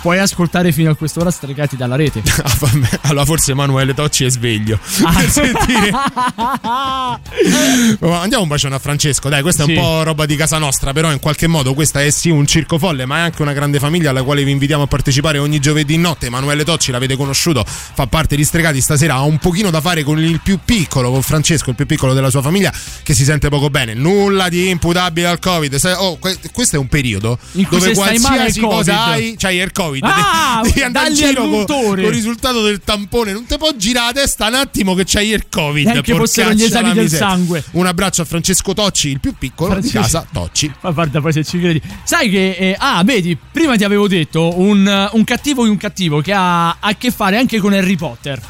puoi 0.00 0.18
ascoltare 0.18 0.72
fino 0.72 0.90
a 0.90 0.94
quest'ora 0.96 1.30
stregati 1.30 1.76
dalla 1.76 1.96
rete. 1.96 2.22
Ah, 2.60 3.08
allora 3.08 3.24
forse 3.24 3.52
Emanuele 3.52 3.94
Tocci 3.94 4.24
è 4.24 4.30
sveglio. 4.30 4.78
Ah. 5.02 5.12
Per 5.14 5.30
sentire. 5.30 5.90
Ma 5.90 7.20
Andiamo 8.20 8.42
un 8.42 8.48
bacione 8.48 8.74
a 8.74 8.78
Francesco, 8.78 9.28
dai, 9.28 9.42
questa 9.42 9.64
Sì. 9.64 9.72
è 9.72 9.76
un 9.78 9.82
po' 9.82 10.02
roba 10.02 10.26
di 10.26 10.36
casa 10.36 10.58
nostra, 10.58 10.92
però 10.92 11.10
in 11.10 11.18
qualche 11.20 11.46
modo 11.46 11.74
questa 11.74 12.02
è 12.02 12.10
sì 12.10 12.28
un 12.30 12.46
circo 12.46 12.78
folle, 12.78 13.06
ma 13.06 13.16
è 13.18 13.20
anche 13.20 13.42
una 13.42 13.52
grande 13.52 13.78
famiglia 13.78 14.10
alla 14.10 14.22
quale 14.22 14.44
vi 14.44 14.50
invitiamo 14.50 14.84
a 14.84 14.86
partecipare 14.86 15.38
ogni 15.38 15.58
giovedì 15.58 15.96
notte. 15.96 16.26
Emanuele 16.26 16.64
Tocci 16.64 16.90
l'avete 16.90 17.16
conosciuto, 17.16 17.64
fa 17.66 18.06
parte 18.06 18.36
di 18.36 18.44
Stregati 18.44 18.80
stasera, 18.80 19.14
ha 19.14 19.22
un 19.22 19.38
pochino 19.38 19.70
da 19.70 19.80
fare 19.80 20.02
con 20.02 20.18
il 20.22 20.40
più 20.42 20.58
piccolo, 20.64 21.10
con 21.10 21.22
Francesco, 21.22 21.70
il 21.70 21.76
più 21.76 21.86
piccolo 21.86 22.12
della 22.14 22.30
sua 22.30 22.42
famiglia, 22.42 22.72
che 23.02 23.14
si 23.14 23.24
sente 23.24 23.48
poco 23.48 23.70
bene. 23.70 23.94
Nulla 23.94 24.48
di 24.48 24.68
imputabile 24.68 25.26
al 25.26 25.38
Covid. 25.38 25.78
Oh, 25.96 26.18
que- 26.18 26.38
questo 26.52 26.76
è 26.76 26.78
un 26.78 26.88
periodo 26.88 27.38
dove 27.52 27.92
qualsiasi 27.94 28.60
al 28.60 28.66
cosa 28.66 29.04
hai, 29.04 29.34
c'hai 29.36 29.56
il 29.58 29.72
Covid. 29.72 29.89
Ah, 30.00 30.60
devi 30.62 30.82
andare 30.82 31.08
in 31.08 31.14
giro 31.14 31.48
con, 31.48 31.64
con 31.66 31.98
il 31.98 32.10
risultato 32.10 32.62
del 32.62 32.80
tampone. 32.80 33.32
Non 33.32 33.44
ti 33.46 33.56
può 33.56 33.70
girare 33.76 34.14
la 34.14 34.20
testa 34.20 34.46
un 34.48 34.54
attimo 34.54 34.94
che 34.94 35.04
c'hai 35.04 35.30
il 35.30 35.48
Covid. 35.48 35.86
Neanche 35.86 36.14
fossero 36.14 36.52
gli 36.52 36.62
esami 36.62 36.92
del 36.92 37.08
sangue. 37.10 37.64
Un 37.72 37.86
abbraccio 37.86 38.22
a 38.22 38.24
Francesco 38.24 38.74
Tocci, 38.74 39.08
il 39.08 39.20
più 39.20 39.34
piccolo 39.36 39.70
Francesco- 39.70 39.98
di 39.98 40.04
casa 40.04 40.26
Tocci. 40.30 40.72
Ma 40.80 40.90
guarda 40.90 41.20
poi 41.20 41.32
se 41.32 41.44
ci 41.44 41.58
credi. 41.58 41.80
Sai 42.04 42.30
che. 42.30 42.50
eh, 42.50 42.76
ah, 42.78 43.02
vedi, 43.04 43.36
prima 43.36 43.76
ti 43.76 43.84
avevo 43.84 44.08
detto 44.08 44.58
un, 44.58 45.08
un 45.12 45.24
cattivo 45.24 45.64
in 45.64 45.70
un 45.72 45.76
cattivo 45.76 46.20
che 46.20 46.32
ha 46.32 46.76
a 46.78 46.94
che 46.96 47.10
fare 47.10 47.36
anche 47.36 47.58
con 47.58 47.72
Harry 47.72 47.96
Potter. 47.96 48.40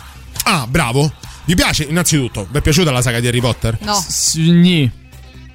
Ah, 0.44 0.66
bravo. 0.68 1.12
Vi 1.44 1.54
piace 1.54 1.84
innanzitutto? 1.84 2.46
Vi 2.50 2.58
è 2.58 2.60
piaciuta 2.60 2.90
la 2.90 3.02
saga 3.02 3.20
di 3.20 3.26
Harry 3.26 3.40
Potter? 3.40 3.76
No. 3.80 3.94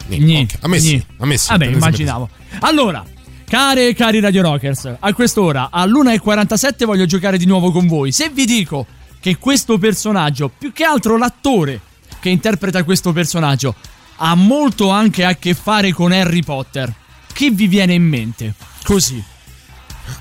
Ok. 0.08 0.58
A 0.62 0.68
me 0.68 0.80
sì, 0.80 1.04
a 1.18 1.26
me 1.26 1.38
sì, 1.38 1.48
Vabbè, 1.50 1.66
immaginavo. 1.66 2.30
Allora, 2.60 3.04
care 3.48 3.88
e 3.88 3.94
cari 3.94 4.20
Radio 4.20 4.42
Rockers, 4.42 4.96
a 5.00 5.14
quest'ora, 5.14 5.70
all'1.47 5.72 6.84
voglio 6.86 7.06
giocare 7.06 7.38
di 7.38 7.46
nuovo 7.46 7.72
con 7.72 7.88
voi. 7.88 8.12
Se 8.12 8.28
vi 8.30 8.44
dico 8.46 8.86
che 9.20 9.38
questo 9.38 9.78
personaggio, 9.78 10.50
più 10.50 10.74
che 10.74 10.84
altro 10.84 11.16
l'attore 11.18 11.80
che 12.20 12.30
interpreta 12.30 12.84
questo 12.84 13.14
personaggio, 13.14 13.76
ha 14.18 14.36
molto 14.36 14.90
anche 14.90 15.24
a 15.26 15.36
che 15.36 15.54
fare 15.54 15.94
con 15.94 16.12
Harry 16.12 16.44
Potter, 16.44 16.92
chi 17.34 17.52
vi 17.52 17.68
viene 17.68 17.94
in 17.94 18.04
mente? 18.04 18.54
Così. 18.84 19.24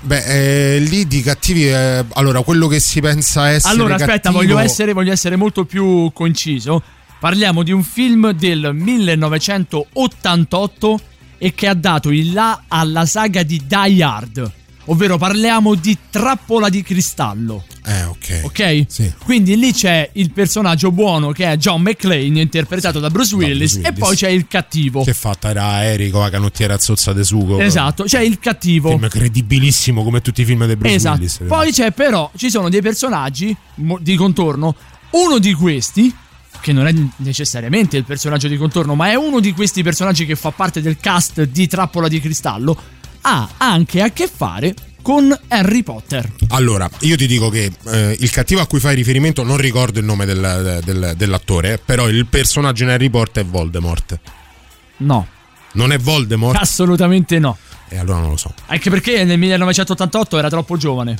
Beh, 0.01 0.75
eh, 0.75 0.79
lì 0.79 1.05
di 1.07 1.21
cattivi. 1.21 1.67
eh, 1.67 2.03
allora, 2.13 2.41
quello 2.41 2.67
che 2.67 2.79
si 2.79 3.01
pensa 3.01 3.49
essere. 3.49 3.73
Allora, 3.73 3.95
aspetta, 3.95 4.31
cattivo- 4.31 4.37
voglio 4.37 4.59
essere, 4.59 4.93
voglio 4.93 5.11
essere 5.11 5.35
molto 5.35 5.65
più 5.65 6.09
conciso. 6.13 6.81
Parliamo 7.19 7.63
di 7.63 7.71
un 7.71 7.83
film 7.83 8.31
del 8.31 8.71
1988 8.73 10.99
e 11.37 11.53
che 11.53 11.67
ha 11.67 11.73
dato 11.73 12.11
il 12.11 12.33
là 12.33 12.63
alla 12.67 13.05
saga 13.05 13.43
di 13.43 13.61
Die 13.65 14.03
Hard. 14.03 14.51
Ovvero 14.87 15.17
parliamo 15.17 15.73
di 15.73 15.97
Trappola 16.11 16.69
di 16.69 16.83
cristallo. 16.83 17.63
Eh, 17.83 18.03
ok. 18.03 18.41
Ok? 18.43 18.85
Sì. 18.87 19.11
Quindi 19.23 19.57
lì 19.57 19.73
c'è 19.73 20.07
il 20.13 20.31
personaggio 20.31 20.91
buono 20.91 21.31
che 21.31 21.51
è 21.51 21.57
John 21.57 21.81
McClane, 21.81 22.39
interpretato 22.39 22.99
da 22.99 23.09
Bruce 23.09 23.33
Willis, 23.33 23.73
Bruce 23.73 23.87
e 23.87 23.89
Willis. 23.89 23.99
poi 23.99 24.15
c'è 24.15 24.29
il 24.29 24.47
cattivo. 24.47 25.03
Che 25.03 25.13
fatta 25.13 25.49
era 25.49 25.83
Erico, 25.83 26.19
la 26.19 26.29
canottiera 26.29 26.77
zozza 26.77 27.13
de 27.13 27.23
sugo. 27.23 27.59
Esatto, 27.59 28.03
c'è 28.03 28.21
il 28.21 28.37
cattivo. 28.37 28.89
Film 28.89 29.07
credibilissimo 29.07 30.03
come 30.03 30.21
tutti 30.21 30.41
i 30.41 30.45
film 30.45 30.67
di 30.67 30.75
Bruce 30.75 30.95
esatto. 30.95 31.15
Willis. 31.15 31.39
Poi 31.47 31.71
c'è 31.71 31.91
però, 31.91 32.29
ci 32.35 32.51
sono 32.51 32.69
dei 32.69 32.81
personaggi 32.81 33.55
di 33.73 34.15
contorno. 34.15 34.75
Uno 35.11 35.39
di 35.39 35.53
questi, 35.53 36.13
che 36.65 36.73
non 36.73 36.87
è 36.87 36.93
necessariamente 37.17 37.95
il 37.95 38.05
personaggio 38.05 38.47
di 38.47 38.57
contorno, 38.57 38.95
ma 38.95 39.11
è 39.11 39.13
uno 39.13 39.39
di 39.39 39.53
questi 39.53 39.83
personaggi 39.83 40.25
che 40.25 40.35
fa 40.35 40.49
parte 40.49 40.81
del 40.81 40.97
cast 40.99 41.43
di 41.43 41.67
Trappola 41.67 42.07
di 42.07 42.19
Cristallo, 42.19 42.75
ha 43.21 43.49
anche 43.57 44.01
a 44.01 44.09
che 44.09 44.27
fare 44.27 44.73
con 45.03 45.31
Harry 45.49 45.83
Potter. 45.83 46.27
Allora, 46.47 46.89
io 47.01 47.15
ti 47.17 47.27
dico 47.27 47.49
che 47.49 47.71
eh, 47.85 48.17
il 48.19 48.31
cattivo 48.31 48.61
a 48.61 48.65
cui 48.65 48.79
fai 48.79 48.95
riferimento, 48.95 49.43
non 49.43 49.57
ricordo 49.57 49.99
il 49.99 50.05
nome 50.05 50.25
del- 50.25 50.81
del- 50.83 51.13
dell'attore, 51.15 51.73
eh, 51.73 51.77
però 51.77 52.07
il 52.09 52.25
personaggio 52.25 52.81
in 52.81 52.89
Harry 52.89 53.11
Potter 53.11 53.43
è 53.43 53.47
Voldemort. 53.47 54.19
No, 54.97 55.27
Non 55.73 55.91
è 55.91 55.99
Voldemort? 55.99 56.59
assolutamente 56.59 57.37
no. 57.37 57.59
E 57.89 57.99
allora 57.99 58.17
non 58.21 58.29
lo 58.31 58.37
so. 58.37 58.51
Anche 58.65 58.89
perché 58.89 59.23
nel 59.23 59.37
1988 59.37 60.39
era 60.39 60.49
troppo 60.49 60.77
giovane. 60.77 61.15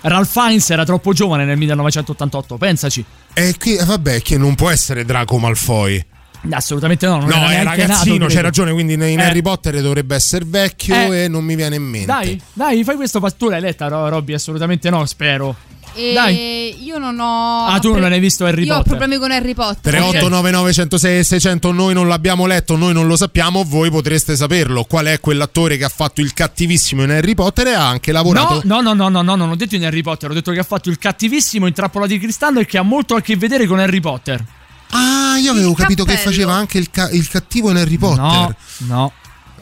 Ralph 0.00 0.30
Fiennes 0.30 0.70
era 0.70 0.84
troppo 0.84 1.12
giovane 1.12 1.44
nel 1.44 1.56
1988, 1.56 2.56
pensaci. 2.56 3.04
E 3.32 3.54
qui, 3.58 3.76
eh, 3.76 3.84
vabbè, 3.84 4.22
che 4.22 4.36
non 4.38 4.54
può 4.54 4.70
essere 4.70 5.04
Draco 5.04 5.38
Malfoy. 5.38 6.04
Assolutamente 6.50 7.04
no, 7.06 7.18
non 7.18 7.28
no, 7.28 7.34
era 7.34 7.46
è 7.46 7.48
neanche 7.64 7.80
ragazzino, 7.80 8.12
nato, 8.14 8.18
c'hai 8.18 8.28
credo. 8.28 8.42
ragione, 8.42 8.72
quindi 8.72 8.92
in, 8.92 9.02
Eh. 9.02 9.16
Harry 9.22 9.42
Potter 9.42 9.80
dovrebbe 9.82 10.14
essere 10.14 10.44
vecchio 10.46 10.94
Eh. 11.12 11.24
e 11.24 11.28
non 11.28 11.42
mi 11.44 11.56
viene 11.56 11.74
in 11.76 11.82
mente. 11.82 12.06
Dai, 12.06 12.40
dai, 12.52 12.84
fai 12.84 12.94
questo. 12.94 13.20
Tu 13.36 13.48
l'hai 13.48 13.60
letta, 13.60 13.88
Ro- 13.88 14.08
Robby? 14.08 14.34
Assolutamente 14.34 14.88
no, 14.88 15.04
spero. 15.04 15.56
E 15.98 16.12
Dai. 16.12 16.84
io 16.84 16.98
non 16.98 17.18
ho. 17.18 17.66
Ah, 17.66 17.78
tu 17.80 17.90
non 17.90 18.02
pre- 18.02 18.14
hai 18.14 18.20
visto 18.20 18.44
Harry 18.44 18.64
io 18.64 18.74
ho 18.74 18.76
Potter? 18.76 18.96
problemi 18.96 19.20
con 19.20 19.32
Harry 19.32 19.52
Potter. 19.54 19.92
3899 19.92 20.72
106 20.72 21.18
e 21.18 21.24
600 21.24 21.72
noi 21.72 21.92
non 21.92 22.06
l'abbiamo 22.06 22.46
letto, 22.46 22.76
noi 22.76 22.92
non 22.92 23.08
lo 23.08 23.16
sappiamo, 23.16 23.64
voi 23.64 23.90
potreste 23.90 24.36
saperlo. 24.36 24.84
Qual 24.84 25.06
è 25.06 25.18
quell'attore 25.18 25.76
che 25.76 25.84
ha 25.84 25.88
fatto 25.88 26.20
il 26.20 26.32
cattivissimo 26.32 27.02
in 27.02 27.10
Harry 27.10 27.34
Potter 27.34 27.66
e 27.66 27.72
ha 27.74 27.88
anche 27.88 28.12
lavorato 28.12 28.60
No, 28.64 28.80
no, 28.80 28.92
no, 28.94 29.08
no, 29.08 29.08
no, 29.08 29.22
no, 29.22 29.34
non 29.34 29.50
ho 29.50 29.56
detto 29.56 29.74
in 29.74 29.84
Harry 29.84 30.02
Potter, 30.02 30.30
ho 30.30 30.34
detto 30.34 30.52
che 30.52 30.60
ha 30.60 30.64
fatto 30.64 30.88
il 30.88 30.98
cattivissimo 30.98 31.66
in 31.66 31.72
Trappola 31.72 32.06
di 32.06 32.18
Cristallo 32.20 32.60
e 32.60 32.64
che 32.66 32.78
ha 32.78 32.82
molto 32.82 33.16
a 33.16 33.20
che 33.20 33.36
vedere 33.36 33.66
con 33.66 33.80
Harry 33.80 34.00
Potter. 34.00 34.44
Ah, 34.90 35.36
io 35.38 35.50
avevo 35.50 35.74
capito 35.74 36.04
che 36.04 36.16
faceva 36.16 36.54
anche 36.54 36.78
il, 36.78 36.90
ca- 36.90 37.10
il 37.10 37.28
cattivo 37.28 37.70
in 37.70 37.76
Harry 37.76 37.98
Potter. 37.98 38.22
No, 38.22 38.54
no. 38.86 39.12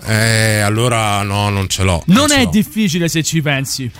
Eh, 0.04 0.60
allora 0.60 1.22
no, 1.22 1.48
non 1.48 1.68
ce 1.68 1.82
l'ho. 1.82 2.02
Non 2.06 2.28
ce 2.28 2.36
è 2.36 2.42
l'ho. 2.44 2.50
difficile 2.50 3.08
se 3.08 3.22
ci 3.22 3.40
pensi. 3.42 3.90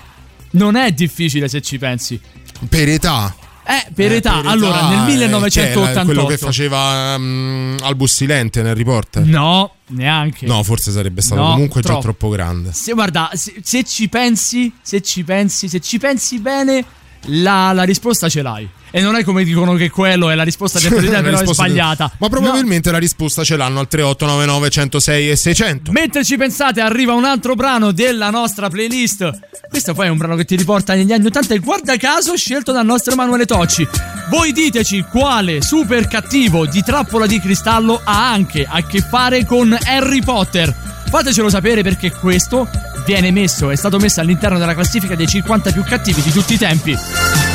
Non 0.56 0.76
è 0.76 0.90
difficile 0.92 1.48
se 1.48 1.60
ci 1.60 1.78
pensi. 1.78 2.20
Per 2.68 2.88
età. 2.88 3.34
Eh, 3.68 3.90
per 3.92 4.12
Eh, 4.12 4.16
età. 4.16 4.40
per 4.40 4.46
allora, 4.50 4.88
nel 4.88 4.92
eh, 4.92 4.96
che 4.96 5.02
è 5.02 5.74
1988. 5.74 6.04
quello 6.04 6.26
che 6.26 6.38
faceva 6.38 7.18
mm, 7.18 7.76
Albus 7.82 8.14
Silente 8.14 8.60
in 8.60 8.66
Harry 8.66 8.84
Potter. 8.84 9.24
No, 9.24 9.74
neanche. 9.88 10.46
No, 10.46 10.62
forse 10.62 10.92
sarebbe 10.92 11.20
stato 11.20 11.40
No, 11.42 11.50
comunque 11.52 11.80
già 11.80 11.88
troppo. 11.88 12.02
troppo 12.02 12.28
grande. 12.28 12.72
Se, 12.72 12.92
guarda, 12.92 13.30
se, 13.34 13.54
se 13.62 13.82
ci 13.82 14.08
pensi, 14.08 14.72
se 14.80 15.00
ci 15.00 15.24
pensi, 15.24 15.68
se 15.68 15.80
ci 15.80 15.98
pensi 15.98 16.38
bene, 16.38 16.84
la, 17.26 17.72
la 17.72 17.82
risposta 17.82 18.28
ce 18.28 18.42
l'hai. 18.42 18.68
E 18.97 19.02
non 19.02 19.14
è 19.14 19.24
come 19.24 19.44
dicono 19.44 19.74
che 19.74 19.90
quello 19.90 20.31
è 20.31 20.35
la 20.35 20.43
risposta 20.43 20.78
del 20.78 20.89
presidente, 20.97 21.24
però 21.24 21.39
è 21.40 21.44
di- 21.44 21.52
sbagliata. 21.52 22.12
Ma 22.16 22.31
probabilmente 22.31 22.90
la 22.90 22.97
risposta 22.97 23.44
ce 23.44 23.55
l'hanno 23.55 23.78
al 23.78 23.89
3899 23.89 24.70
106 24.70 25.31
e 25.32 25.36
600. 25.36 25.93
Mentre 25.93 26.24
ci 26.24 26.39
pensate, 26.39 26.81
arriva 26.81 27.12
un 27.12 27.27
altro 27.27 27.55
brano 27.55 27.93
della 27.93 28.31
nostra 28.31 28.70
playlist. 28.70 29.39
Questo 29.68 29.93
poi 29.93 30.06
è 30.06 30.09
un 30.09 30.16
brano 30.16 30.35
che 30.35 30.47
ti 30.47 30.56
riporta 30.56 30.94
negli 30.94 31.12
anni 31.12 31.27
80 31.27 31.52
e 31.52 31.59
guarda 31.59 31.94
caso 31.98 32.36
scelto 32.39 32.73
dal 32.73 32.86
nostro 32.86 33.12
Emanuele 33.12 33.44
Tocci. 33.44 33.86
Voi 34.31 34.52
diteci 34.52 35.05
quale 35.10 35.60
super 35.60 36.09
cattivo 36.09 36.64
di 36.64 36.82
Trappola 36.82 37.27
di 37.27 37.39
Cristallo 37.39 38.01
ha 38.02 38.32
anche 38.32 38.66
a 38.66 38.82
che 38.86 39.01
fare 39.02 39.44
con 39.44 39.77
Harry 39.85 40.23
Potter. 40.23 40.74
Fatecelo 41.10 41.51
sapere 41.51 41.82
perché 41.82 42.10
questo 42.12 42.66
viene 43.05 43.31
messo, 43.31 43.68
è 43.68 43.77
stato 43.77 43.98
messo 43.98 44.23
all'interno 44.23 44.56
della 44.56 44.73
classifica 44.73 45.14
dei 45.14 45.27
50 45.27 45.70
più 45.70 45.85
cattivi 45.85 46.23
di 46.23 46.32
tutti 46.32 46.55
i 46.55 46.59
tempi. 46.59 47.45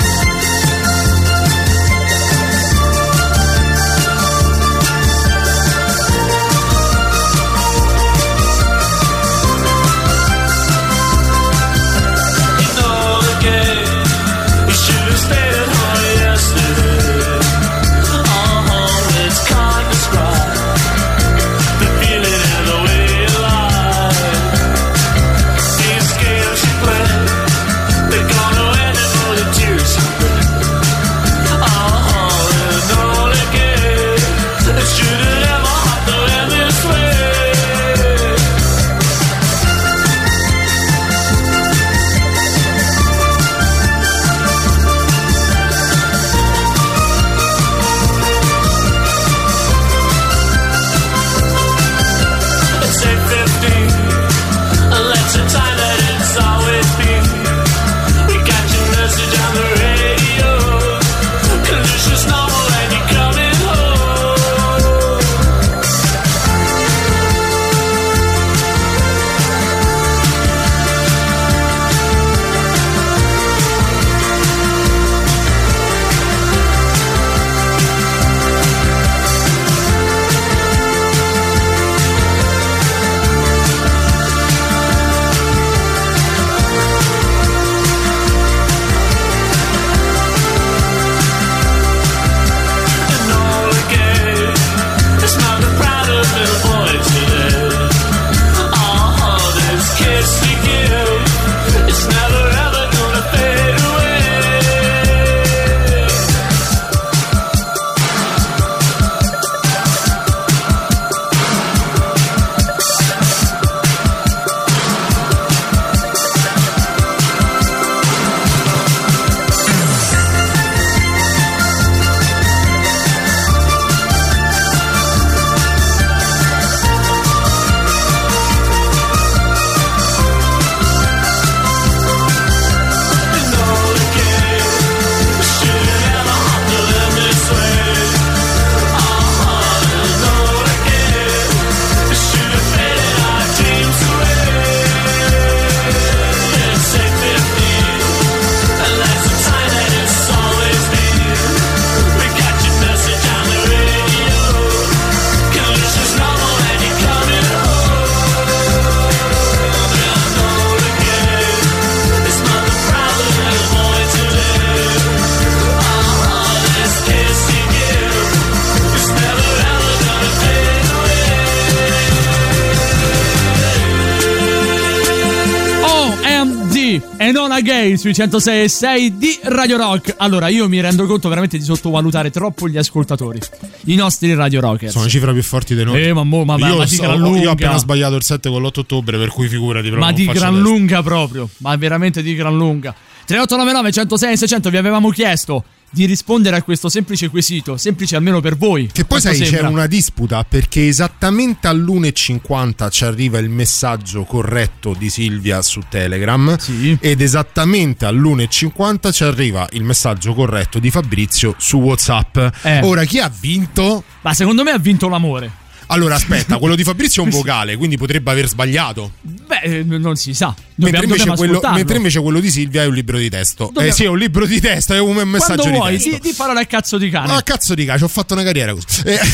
Gay 177.92 177.98
sui 177.98 178.14
106 178.14 178.64
e 178.64 178.68
6 178.68 179.18
di 179.18 179.40
Radio 179.44 179.78
Rock. 179.78 180.16
Allora, 180.18 180.48
io 180.48 180.68
mi 180.68 180.80
rendo 180.80 181.06
conto 181.06 181.28
veramente 181.30 181.58
di 181.58 181.64
sottovalutare 181.64 182.30
troppo 182.30 182.68
gli 182.68 182.78
ascoltatori. 182.78 183.40
I 183.86 183.96
nostri 183.96 184.34
Radio 184.34 184.62
Rockers. 184.62 184.92
Sono 184.92 185.08
cifre 185.08 185.34
più 185.34 185.44
forti 185.44 185.76
dei 185.76 185.86
noi. 185.86 186.02
Eh, 186.04 186.14
ma, 186.14 186.24
mo- 186.24 186.44
ma, 186.46 186.58
ma, 186.58 186.70
io, 186.70 186.78
ma 186.78 186.86
di 186.86 186.96
so- 186.96 187.02
gran 187.02 187.18
io 187.18 187.24
lunga. 187.24 187.50
ho 187.50 187.52
appena 187.52 187.78
sbagliato 187.78 188.16
il 188.16 188.24
7 188.24 188.50
con 188.50 188.62
l'8 188.62 188.80
ottobre, 188.80 189.18
per 189.18 189.30
cui 189.30 189.48
figurati 189.48 189.90
proprio. 189.90 190.06
Ma 190.06 190.14
di 190.16 190.26
gran 190.26 190.60
lunga 190.60 191.04
proprio. 191.04 191.50
Ma 191.58 191.76
veramente 191.76 192.22
di 192.22 192.36
gran 192.36 192.56
lunga. 192.56 192.96
3899 193.26 193.92
106 193.92 194.38
600 194.38 194.70
vi 194.70 194.78
avevamo 194.78 195.10
chiesto 195.10 195.64
di 195.94 196.06
rispondere 196.06 196.56
a 196.56 196.64
questo 196.64 196.90
semplice 196.90 197.30
quesito, 197.30 197.76
semplice 197.78 198.16
almeno 198.16 198.40
per 198.40 198.56
voi. 198.56 198.90
Che 198.92 199.04
poi 199.04 199.20
sai, 199.20 199.38
c'è 199.38 199.46
sembra? 199.46 199.70
una 199.70 199.88
disputa 199.88 200.44
perché 200.48 200.88
esattamente 200.88 201.68
all'1.50 201.68 202.90
ci 202.90 203.04
arriva 203.04 203.40
il 203.40 203.50
messaggio 203.50 204.24
corretto 204.24 204.96
di 204.98 205.10
Silvia 205.10 205.62
su 205.62 205.82
Telegram 205.90 206.58
ed 207.00 207.22
esattamente 207.22 208.06
all'1.50 208.06 209.12
ci 209.12 209.24
arriva 209.24 209.68
il 209.74 209.84
messaggio 209.84 210.34
corretto 210.34 210.80
di 210.80 210.90
Fabrizio 210.90 211.56
su 211.58 211.78
WhatsApp. 211.78 212.38
Eh. 212.64 212.80
Ora 212.84 213.04
chi 213.04 213.20
ha 213.20 213.30
vinto? 213.40 214.04
Ma 214.22 214.34
secondo 214.34 214.64
me 214.64 214.72
ha 214.72 214.80
vinto 214.80 215.10
l'amore. 215.10 215.61
Allora 215.94 216.16
aspetta, 216.16 216.58
quello 216.58 216.76
di 216.76 216.84
Fabrizio 216.84 217.22
è 217.22 217.26
un 217.26 217.32
vocale, 217.36 217.76
quindi 217.76 217.98
potrebbe 217.98 218.32
aver 218.32 218.48
sbagliato. 218.48 219.12
Beh, 219.22 219.60
eh, 219.60 219.84
non 219.84 220.16
si 220.16 220.34
sa. 220.34 220.56
Mentre 220.76 221.04
invece, 221.04 221.30
quello, 221.32 221.60
mentre 221.74 221.98
invece 221.98 222.22
quello 222.22 222.40
di 222.40 222.50
Silvia 222.50 222.84
è 222.84 222.86
un 222.86 222.94
libro 222.94 223.18
di 223.18 223.30
testo. 223.30 223.66
Dobbiamo- 223.66 223.88
Eh 223.88 223.92
sì, 223.92 224.04
è 224.06 224.08
un 224.08 224.18
libro 224.18 224.46
di 224.46 224.60
testo, 224.62 224.94
è 224.94 225.00
un 225.00 225.16
messaggio 225.28 225.62
Quando 225.62 225.64
di 225.64 225.72
vuoi, 225.78 225.94
testo. 225.98 226.10
di, 226.10 226.20
di 226.22 226.34
parole 226.34 226.62
a 226.62 226.66
cazzo 226.66 226.98
di 226.98 227.10
cane. 227.10 227.34
Ah, 227.34 227.42
cazzo 227.44 227.74
di 227.76 227.84
cazzo, 227.86 228.06
ho 228.06 228.08
fatto 228.08 228.34
una 228.34 228.44
carriera 228.44 228.74
così. 228.74 229.02
Eh, 229.04 229.20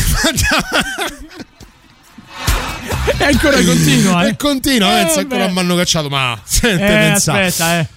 E 3.20 3.24
ancora 3.24 3.64
continua, 3.64 4.26
eh. 4.26 4.30
E 4.30 4.36
continua, 4.36 5.00
Eh, 5.00 5.04
pensa, 5.06 5.20
ancora 5.22 5.48
mi 5.48 5.60
hanno 5.60 5.76
cacciato, 5.76 6.10
ma 6.10 6.40
sente, 6.44 6.84
Eh, 6.84 6.88
pensa. 6.88 7.34
aspetta, 7.34 7.80
eh. 7.80 7.88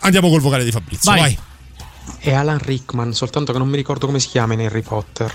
Andiamo 0.00 0.28
col 0.28 0.40
vocale 0.40 0.64
di 0.64 0.70
Fabrizio, 0.70 1.10
Vai. 1.10 1.20
vai. 1.20 1.38
È 2.18 2.32
Alan 2.32 2.58
Rickman, 2.58 3.12
soltanto 3.12 3.52
che 3.52 3.58
non 3.58 3.68
mi 3.68 3.76
ricordo 3.76 4.06
come 4.06 4.20
si 4.20 4.28
chiama 4.28 4.52
in 4.54 4.60
Harry 4.60 4.82
Potter. 4.82 5.30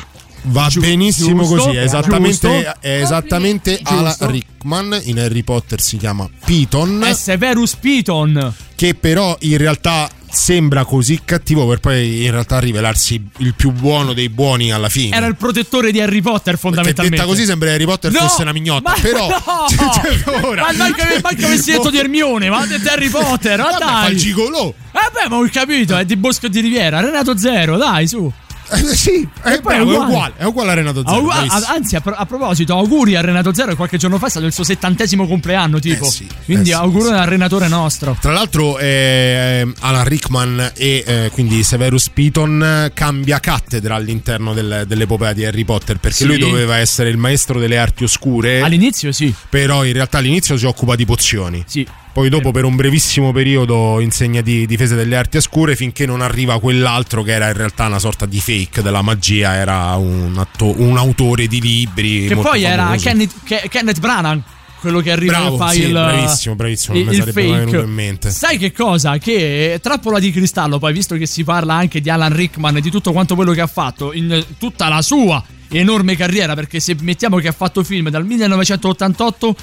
Va 0.47 0.69
benissimo 0.75 1.43
giusto, 1.43 1.55
così, 1.65 1.75
è 1.77 1.83
esattamente, 1.83 2.47
giusto. 2.63 2.75
è 2.81 3.01
esattamente. 3.01 3.79
Alan 3.83 4.15
Rickman, 4.19 4.99
in 5.05 5.19
Harry 5.19 5.43
Potter 5.43 5.81
si 5.81 5.97
chiama 5.97 6.29
Piton, 6.45 7.03
È 7.03 7.13
Severus 7.13 7.75
Piton. 7.75 8.53
che 8.75 8.93
però 8.95 9.35
in 9.41 9.57
realtà 9.57 10.09
sembra 10.29 10.83
così 10.83 11.21
cattivo 11.23 11.65
per 11.65 11.79
poi 11.79 12.25
in 12.25 12.31
realtà 12.31 12.59
rivelarsi 12.59 13.25
il 13.37 13.53
più 13.55 13.71
buono 13.71 14.11
dei 14.13 14.27
buoni 14.29 14.71
alla 14.71 14.89
fine. 14.89 15.15
Era 15.15 15.25
il 15.27 15.35
protettore 15.37 15.91
di 15.91 16.01
Harry 16.01 16.21
Potter, 16.21 16.41
Perché 16.43 16.57
fondamentalmente. 16.59 17.15
detta 17.17 17.27
così 17.29 17.45
sembra 17.45 17.69
che 17.69 17.73
Harry 17.75 17.85
Potter 17.85 18.11
No, 18.11 18.19
fosse 18.19 18.41
una 18.41 18.51
mignotta, 18.51 18.89
ma 18.89 18.97
però 19.01 19.27
no! 19.29 20.45
ora- 20.47 20.61
Ma 20.63 20.73
manca, 20.77 21.07
manca 21.21 21.47
vestito 21.47 21.89
di 21.89 21.97
Hermione, 21.97 22.49
ma 22.49 22.65
di 22.65 22.73
Harry 22.87 23.09
Potter, 23.09 23.59
ma 23.59 23.77
dai. 23.77 24.11
il 24.11 24.17
gigolò. 24.17 24.67
Eh 24.67 25.09
beh, 25.11 25.29
ma 25.29 25.37
ho 25.37 25.47
capito, 25.51 25.95
è 25.97 26.05
di 26.05 26.15
Bosco 26.17 26.47
di 26.49 26.59
Riviera, 26.59 26.99
Renato 26.99 27.37
Zero, 27.37 27.77
dai, 27.77 28.07
su. 28.07 28.31
Eh, 28.71 28.77
sì, 28.95 29.27
è, 29.43 29.59
poi 29.61 29.75
è 29.75 29.79
uguale. 29.81 30.05
uguale, 30.05 30.33
è 30.37 30.43
uguale 30.43 30.71
a 30.71 30.73
Renato 30.73 31.03
Zero. 31.05 31.27
A- 31.29 31.45
anzi, 31.67 31.95
a, 31.95 32.01
a 32.03 32.25
proposito, 32.25 32.73
auguri 32.75 33.15
a 33.15 33.21
Renato 33.21 33.53
Zero, 33.53 33.69
che 33.69 33.75
qualche 33.75 33.97
giorno 33.97 34.17
fa 34.17 34.25
è 34.27 34.29
stato 34.29 34.45
il 34.45 34.53
suo 34.53 34.63
settantesimo 34.63 35.27
compleanno, 35.27 35.79
tipo. 35.79 36.05
Eh 36.05 36.09
sì, 36.09 36.27
Quindi 36.45 36.69
eh 36.69 36.73
sì, 36.73 36.79
auguro 36.79 37.09
al 37.11 37.27
Renatore 37.27 37.67
nostro. 37.67 38.17
Tra 38.19 38.31
l'altro 38.31 38.79
eh, 38.79 39.71
Alan 39.81 40.03
Rickman 40.05 40.71
e 40.75 41.03
eh, 41.05 41.29
quindi 41.31 41.63
Severus 41.63 42.09
Piton 42.09 42.63
eh, 42.63 42.91
cambia 42.93 43.39
cattedra 43.39 43.95
all'interno 43.95 44.53
del- 44.53 44.85
dell'epopea 44.87 45.33
di 45.33 45.45
Harry 45.45 45.63
Potter 45.63 45.97
perché 45.97 46.17
Sì. 46.17 46.25
lui 46.25 46.37
doveva 46.39 46.77
essere 46.77 47.09
il 47.09 47.17
maestro 47.17 47.59
delle 47.59 47.77
arti 47.77 48.03
oscure. 48.03 48.61
All'inizio 48.61 49.11
sì. 49.11 49.33
Però 49.49 49.83
in 49.85 49.93
realtà 49.93 50.17
all'inizio 50.17 50.57
si 50.57 50.65
occupa 50.65 50.95
di 50.95 51.05
pozioni. 51.05 51.63
Sì. 51.67 51.87
Poi 52.15 52.29
dopo 52.29 52.51
per 52.51 52.63
un 52.63 52.77
brevissimo 52.77 53.33
periodo 53.33 53.99
insegna 53.99 54.39
di 54.39 54.65
difesa 54.65 54.95
delle 54.95 55.17
arti 55.17 55.35
oscure 55.35 55.75
finché 55.75 56.05
non 56.05 56.21
arriva 56.21 56.61
quell'altro 56.61 57.23
che 57.23 57.33
era 57.33 57.47
in 57.49 57.57
realtà 57.57 57.87
una 57.87 57.99
sorta 57.99 58.25
di 58.25 58.39
fake 58.39 58.81
della 58.81 59.01
magia, 59.01 59.55
era 59.55 59.93
un, 59.95 60.33
atto- 60.37 60.79
un 60.79 60.95
autore 60.95 61.47
di 61.47 61.59
libri. 61.59 62.25
Che 62.27 62.37
poi 62.37 62.63
era. 62.63 62.95
Kenneth, 62.95 63.33
Ke- 63.43 63.67
Kenneth 63.69 63.99
Branagh. 63.99 64.41
Quello 64.79 65.01
che 65.01 65.11
arriva 65.11 65.39
Bravo, 65.39 65.57
fa 65.57 65.71
sì, 65.71 65.81
il. 65.81 65.91
bravissimo, 65.91 66.55
bravissimo, 66.55 66.93
non 66.93 67.01
il, 67.03 67.09
mi 67.09 67.15
il 67.15 67.19
sarebbe 67.19 67.41
fake. 67.41 67.57
venuto 67.65 67.81
in 67.81 67.93
mente. 67.93 68.29
Sai 68.31 68.57
che 68.57 68.71
cosa? 68.71 69.17
Che 69.17 69.79
Trappola 69.81 70.17
di 70.17 70.31
cristallo, 70.31 70.79
poi 70.79 70.93
visto 70.93 71.17
che 71.17 71.25
si 71.25 71.43
parla 71.43 71.73
anche 71.73 71.99
di 71.99 72.09
Alan 72.09 72.33
Rickman 72.33 72.77
e 72.77 72.81
di 72.81 72.89
tutto 72.91 73.11
quanto 73.11 73.35
quello 73.35 73.51
che 73.51 73.59
ha 73.59 73.67
fatto 73.67 74.13
in 74.13 74.41
tutta 74.57 74.87
la 74.87 75.01
sua 75.01 75.43
enorme 75.67 76.15
carriera, 76.15 76.53
perché 76.55 76.79
se 76.79 76.95
mettiamo 77.01 77.39
che 77.39 77.49
ha 77.49 77.51
fatto 77.51 77.83
film 77.83 78.09
dal 78.09 78.23
1988 78.25 79.55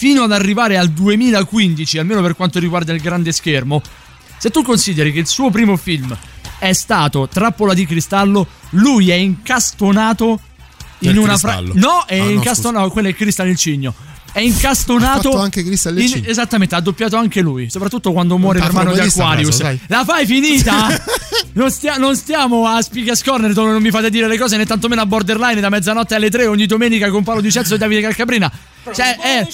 fino 0.00 0.22
ad 0.22 0.32
arrivare 0.32 0.78
al 0.78 0.88
2015, 0.88 1.98
almeno 1.98 2.22
per 2.22 2.34
quanto 2.34 2.58
riguarda 2.58 2.94
il 2.94 3.02
grande 3.02 3.32
schermo, 3.32 3.82
se 4.38 4.48
tu 4.48 4.62
consideri 4.62 5.12
che 5.12 5.18
il 5.18 5.26
suo 5.26 5.50
primo 5.50 5.76
film 5.76 6.16
è 6.58 6.72
stato 6.72 7.28
Trappola 7.28 7.74
di 7.74 7.84
cristallo, 7.84 8.46
lui 8.70 9.10
è 9.10 9.14
incastonato 9.14 10.40
in 11.00 11.18
una 11.18 11.28
cristallo. 11.32 11.72
No, 11.76 12.04
è 12.06 12.18
Ah, 12.18 12.24
no, 12.24 12.30
incastonato, 12.30 12.88
quello 12.88 13.08
è 13.08 13.14
Cristal 13.14 13.48
il 13.48 13.56
cigno. 13.58 13.94
È 14.32 14.38
Ha 14.38 14.42
incastonato. 14.42 15.30
fatto 15.30 15.38
anche 15.40 15.64
Cristal 15.64 15.98
il 15.98 16.16
in-. 16.16 16.24
Esattamente, 16.26 16.74
ha 16.74 16.80
doppiato 16.80 17.16
anche 17.16 17.40
lui. 17.40 17.68
Soprattutto 17.70 18.12
quando 18.12 18.38
muore 18.38 18.58
Un 18.58 18.64
l'ermano 18.64 18.92
di 18.92 19.00
Aquarius. 19.00 19.56
preso. 19.56 19.78
La 19.88 20.04
fai 20.04 20.26
finita? 20.26 20.86
non, 21.54 21.70
stia- 21.70 21.96
non 21.96 22.14
stiamo 22.16 22.66
a 22.66 22.80
Spigas 22.80 23.22
Corner 23.22 23.52
dove 23.52 23.72
non 23.72 23.82
mi 23.82 23.90
fate 23.90 24.10
dire 24.10 24.26
le 24.28 24.38
cose 24.38 24.56
né 24.56 24.66
tantomeno 24.66 25.00
a 25.00 25.06
borderline 25.06 25.60
da 25.60 25.68
mezzanotte 25.68 26.14
alle 26.14 26.30
tre 26.30 26.46
ogni 26.46 26.66
domenica 26.66 27.10
con 27.10 27.22
Paolo 27.24 27.40
Di 27.40 27.50
Cezzo 27.50 27.74
e 27.74 27.78
Davide 27.78 28.00
Calcabrina. 28.02 28.50
Cioè, 28.94 29.16
è, 29.18 29.46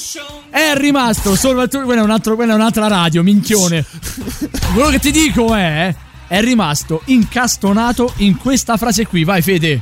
è 0.51 0.73
rimasto 0.77 1.35
solo. 1.35 1.67
Quella 1.69 2.01
è, 2.01 2.05
un 2.05 2.11
altro- 2.11 2.35
quella 2.37 2.53
è 2.53 2.55
un'altra 2.57 2.87
radio, 2.87 3.23
minchione. 3.23 3.85
Quello 4.75 4.89
che 4.91 4.99
ti 4.99 5.11
dico 5.11 5.55
è. 5.55 5.95
È 6.29 6.41
rimasto 6.41 7.03
incastonato 7.05 8.13
in 8.17 8.37
questa 8.37 8.77
frase 8.77 9.07
qui. 9.07 9.23
Vai, 9.23 9.43
Fede. 9.43 9.79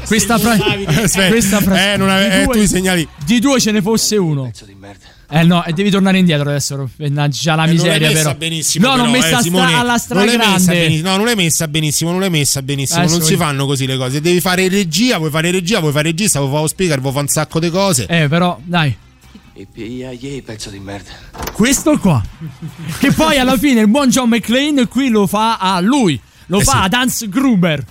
Questa, 0.06 0.38
fra- 0.38 0.52
Aspetta, 0.52 1.28
questa 1.28 1.60
frase. 1.60 1.92
eh, 1.92 1.96
non 1.96 2.08
ave- 2.10 2.28
di 2.28 2.34
eh, 2.36 2.44
due- 2.44 2.54
tu 2.54 2.58
i 2.60 2.66
segnali. 2.66 3.08
Di 3.24 3.38
due 3.38 3.60
ce 3.60 3.70
ne 3.70 3.80
fosse 3.82 4.16
uno. 4.16 4.50
Eh 5.32 5.44
no, 5.44 5.64
e 5.64 5.72
devi 5.72 5.90
tornare 5.90 6.18
indietro 6.18 6.48
adesso. 6.48 6.90
Mannaggia 6.96 7.54
la 7.54 7.64
Eh, 7.66 7.70
miseria, 7.70 8.08
messa 8.08 8.22
però. 8.24 8.34
benissimo. 8.36 8.86
no, 8.88 8.92
però, 8.94 9.04
non 9.04 9.12
messa 9.12 9.38
eh, 9.38 9.42
Simone, 9.42 9.74
alla 9.74 9.74
non 10.08 10.24
l'hai 10.26 10.36
messa 10.36 10.58
stragrande. 10.58 10.72
benissimo. 10.72 11.08
No, 11.08 11.16
non 11.16 11.24
l'hai 11.26 11.34
messa 11.36 11.68
benissimo. 11.68 12.10
Non 12.10 12.20
l'hai 12.20 12.30
messa 12.30 12.62
benissimo. 12.62 12.98
Adesso 13.00 13.16
non 13.18 13.26
si 13.26 13.36
fanno 13.36 13.66
così 13.66 13.86
le 13.86 13.96
cose. 13.96 14.20
Devi 14.20 14.40
fare 14.40 14.68
regia, 14.68 15.18
vuoi 15.18 15.30
fare 15.30 15.50
regia, 15.52 15.78
vuoi 15.78 15.92
fare 15.92 16.08
regista, 16.10 16.40
vuoi 16.40 16.50
fare 16.52 16.68
speaker, 16.68 17.00
vuoi 17.00 17.12
fare 17.12 17.24
un 17.24 17.30
sacco 17.30 17.60
di 17.60 17.70
cose. 17.70 18.06
Eh, 18.06 18.26
però, 18.28 18.58
dai. 18.64 18.96
Pezzo 20.44 20.70
di 20.70 20.78
merda. 20.80 21.10
Questo 21.52 21.96
qua. 21.98 22.20
che 22.98 23.12
poi 23.12 23.38
alla 23.38 23.56
fine 23.56 23.82
il 23.82 23.88
buon 23.88 24.08
John 24.08 24.28
McClane 24.30 24.86
qui 24.88 25.10
lo 25.10 25.28
fa 25.28 25.58
a 25.58 25.78
lui. 25.80 26.18
Lo 26.46 26.58
Eh 26.58 26.64
fa 26.64 26.72
sì. 26.72 26.78
ad 26.78 26.92
Hans 26.94 27.28
Gruber. 27.28 27.84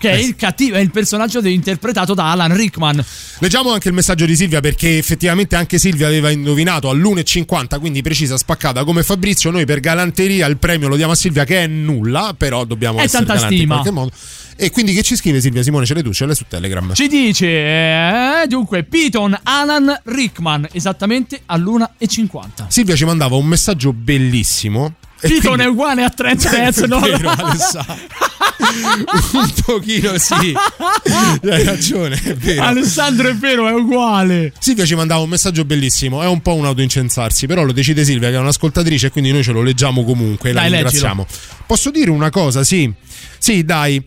Che 0.00 0.10
è 0.10 0.14
Eh 0.14 0.20
il 0.20 0.34
cattivo, 0.34 0.76
è 0.76 0.80
il 0.80 0.90
personaggio 0.90 1.46
interpretato 1.46 2.14
da 2.14 2.30
Alan 2.30 2.56
Rickman. 2.56 3.04
Leggiamo 3.40 3.70
anche 3.70 3.88
il 3.88 3.94
messaggio 3.94 4.24
di 4.24 4.34
Silvia 4.34 4.60
perché 4.60 4.96
effettivamente 4.96 5.56
anche 5.56 5.78
Silvia 5.78 6.06
aveva 6.06 6.30
indovinato 6.30 6.88
all'1.50, 6.88 7.78
quindi 7.78 8.00
precisa, 8.00 8.38
spaccata 8.38 8.82
come 8.84 9.02
Fabrizio. 9.02 9.50
Noi 9.50 9.66
per 9.66 9.80
galanteria 9.80 10.46
il 10.46 10.56
premio 10.56 10.88
lo 10.88 10.96
diamo 10.96 11.12
a 11.12 11.14
Silvia 11.16 11.44
che 11.44 11.64
è 11.64 11.66
nulla, 11.66 12.34
però 12.34 12.64
dobbiamo 12.64 12.98
È 12.98 13.02
essere 13.02 13.26
tanta 13.26 13.44
stima. 13.44 13.60
in 13.60 13.68
qualche 13.68 13.90
modo. 13.90 14.10
E 14.56 14.70
quindi 14.70 14.94
che 14.94 15.02
ci 15.02 15.16
scrive 15.16 15.40
Silvia 15.42 15.62
Simone? 15.62 15.84
Ce 15.84 15.92
l'hai 15.94 16.02
tu, 16.02 16.12
ce 16.14 16.24
l'hai 16.24 16.34
su 16.34 16.44
Telegram. 16.48 16.94
Ci 16.94 17.06
dice, 17.06 17.46
eh, 17.46 18.46
dunque, 18.46 18.82
Piton 18.84 19.38
Alan 19.42 20.00
Rickman, 20.04 20.66
esattamente 20.72 21.42
all'1.50. 21.46 22.66
Silvia 22.68 22.94
ci 22.96 23.04
mandava 23.04 23.36
un 23.36 23.46
messaggio 23.46 23.92
bellissimo. 23.92 24.94
Piton 25.20 25.40
quindi- 25.40 25.62
è 25.62 25.66
uguale 25.66 26.02
a 26.04 26.10
Trent 26.10 26.44
Reznor. 26.44 27.06
È 27.08 27.16
vero, 27.16 27.30
Alessandro. 27.30 27.94
un 29.32 29.52
pochino 29.64 30.18
sì. 30.18 30.54
Hai 31.42 31.64
ragione, 31.64 32.20
è 32.22 32.34
vero. 32.34 32.62
Alessandro 32.62 33.28
è 33.28 33.34
vero, 33.34 33.68
è 33.68 33.72
uguale. 33.72 34.52
Silvia 34.58 34.84
ci 34.84 34.94
mandava 34.94 35.22
un 35.22 35.28
messaggio 35.28 35.64
bellissimo, 35.64 36.22
è 36.22 36.26
un 36.26 36.40
po' 36.40 36.54
un 36.54 36.66
autoincensarsi, 36.66 37.46
però 37.46 37.62
lo 37.62 37.72
decide 37.72 38.04
Silvia 38.04 38.28
che 38.28 38.36
è 38.36 38.38
un'ascoltatrice 38.38 39.06
e 39.06 39.10
quindi 39.10 39.32
noi 39.32 39.42
ce 39.42 39.52
lo 39.52 39.62
leggiamo 39.62 40.04
comunque, 40.04 40.52
la 40.52 40.60
Dai, 40.62 40.70
ringraziamo. 40.72 41.26
Posso 41.66 41.90
dire 41.90 42.10
una 42.10 42.30
cosa, 42.30 42.62
sì. 42.64 42.92
Sì, 43.38 43.64
dai. 43.64 44.02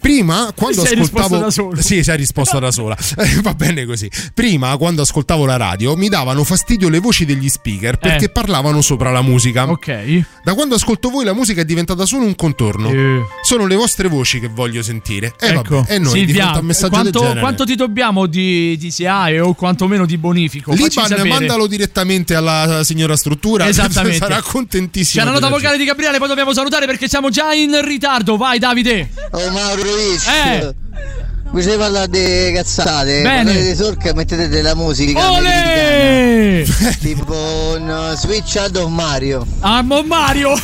Prima, 0.00 0.52
quando 0.54 0.84
Sei 0.84 0.98
ascoltavo. 0.98 1.38
da 1.38 1.50
solo. 1.50 1.80
Sì, 1.82 2.02
sei 2.02 2.16
risposto 2.16 2.58
da 2.58 2.70
sola. 2.70 2.96
Eh, 3.18 3.40
Va 3.42 3.52
bene 3.54 3.84
così. 3.84 4.08
Prima, 4.32 4.76
quando 4.76 5.02
ascoltavo 5.02 5.44
la 5.44 5.56
radio, 5.56 5.96
mi 5.96 6.08
davano 6.08 6.44
fastidio 6.44 6.88
le 6.88 6.98
voci 7.00 7.24
degli 7.24 7.48
speaker 7.48 7.98
perché 7.98 8.26
Eh. 8.26 8.28
parlavano 8.30 8.80
sopra 8.80 9.10
la 9.10 9.22
musica. 9.22 9.68
Ok. 9.68 10.22
Da 10.44 10.54
quando 10.54 10.76
ascolto 10.76 11.10
voi, 11.10 11.24
la 11.24 11.32
musica 11.34 11.60
è 11.62 11.64
diventata 11.64 12.06
solo 12.06 12.24
un 12.24 12.34
contorno. 12.36 12.90
Eh. 12.90 13.22
Sono 13.42 13.66
le 13.66 13.74
vostre 13.74 14.08
voci 14.08 14.38
che 14.40 14.48
voglio 14.48 14.82
sentire. 14.82 15.34
E 15.38 15.48
ecco, 15.48 15.76
vabbè, 15.76 15.94
e 15.94 15.98
noi 15.98 16.12
di 16.12 16.18
Silvia, 16.26 16.34
fronte 16.42 16.56
a 16.58 16.60
un 16.60 16.66
messaggio 16.66 16.88
quanto, 16.90 17.20
del 17.20 17.38
quanto 17.38 17.64
ti 17.64 17.74
dobbiamo 17.74 18.26
di, 18.26 18.76
di 18.78 18.90
SIAE 18.90 19.40
o 19.40 19.54
quantomeno 19.54 20.06
di 20.06 20.16
bonifico? 20.16 20.72
Liban, 20.74 21.26
mandalo 21.26 21.66
direttamente 21.66 22.34
alla 22.34 22.82
signora 22.84 23.16
struttura. 23.16 23.66
Esattamente. 23.68 24.18
Sarà 24.18 24.40
contentissima. 24.42 25.22
C'è 25.24 25.28
una 25.28 25.38
nota 25.38 25.52
di 25.52 25.60
vocale 25.60 25.76
di 25.78 25.84
Gabriele, 25.84 26.18
poi 26.18 26.28
dobbiamo 26.28 26.52
salutare 26.52 26.86
perché 26.86 27.08
siamo 27.08 27.30
già 27.30 27.52
in 27.52 27.84
ritardo. 27.84 28.36
Vai, 28.36 28.58
Davide. 28.58 29.10
Oh 29.32 29.50
Mauro 29.50 29.87
Luis 29.88 30.28
Eh. 30.28 30.72
Mi 31.50 31.62
sei 31.62 31.76
parlare 31.78 32.08
di 32.08 32.52
cazzate 32.52 33.22
Bene. 33.22 33.44
Parlate 33.44 33.62
di 33.70 33.74
sorca 33.74 34.10
e 34.10 34.14
mettete 34.14 34.48
della 34.48 34.74
musica 34.74 35.32
Ole! 35.32 35.48
americana. 35.48 36.96
Tipo 37.00 37.34
un 37.78 38.12
switch 38.16 38.56
out 38.56 38.76
of 38.76 38.88
Mario 38.90 39.46
Ah, 39.60 39.82
Mon 39.82 40.06
Mario! 40.06 40.54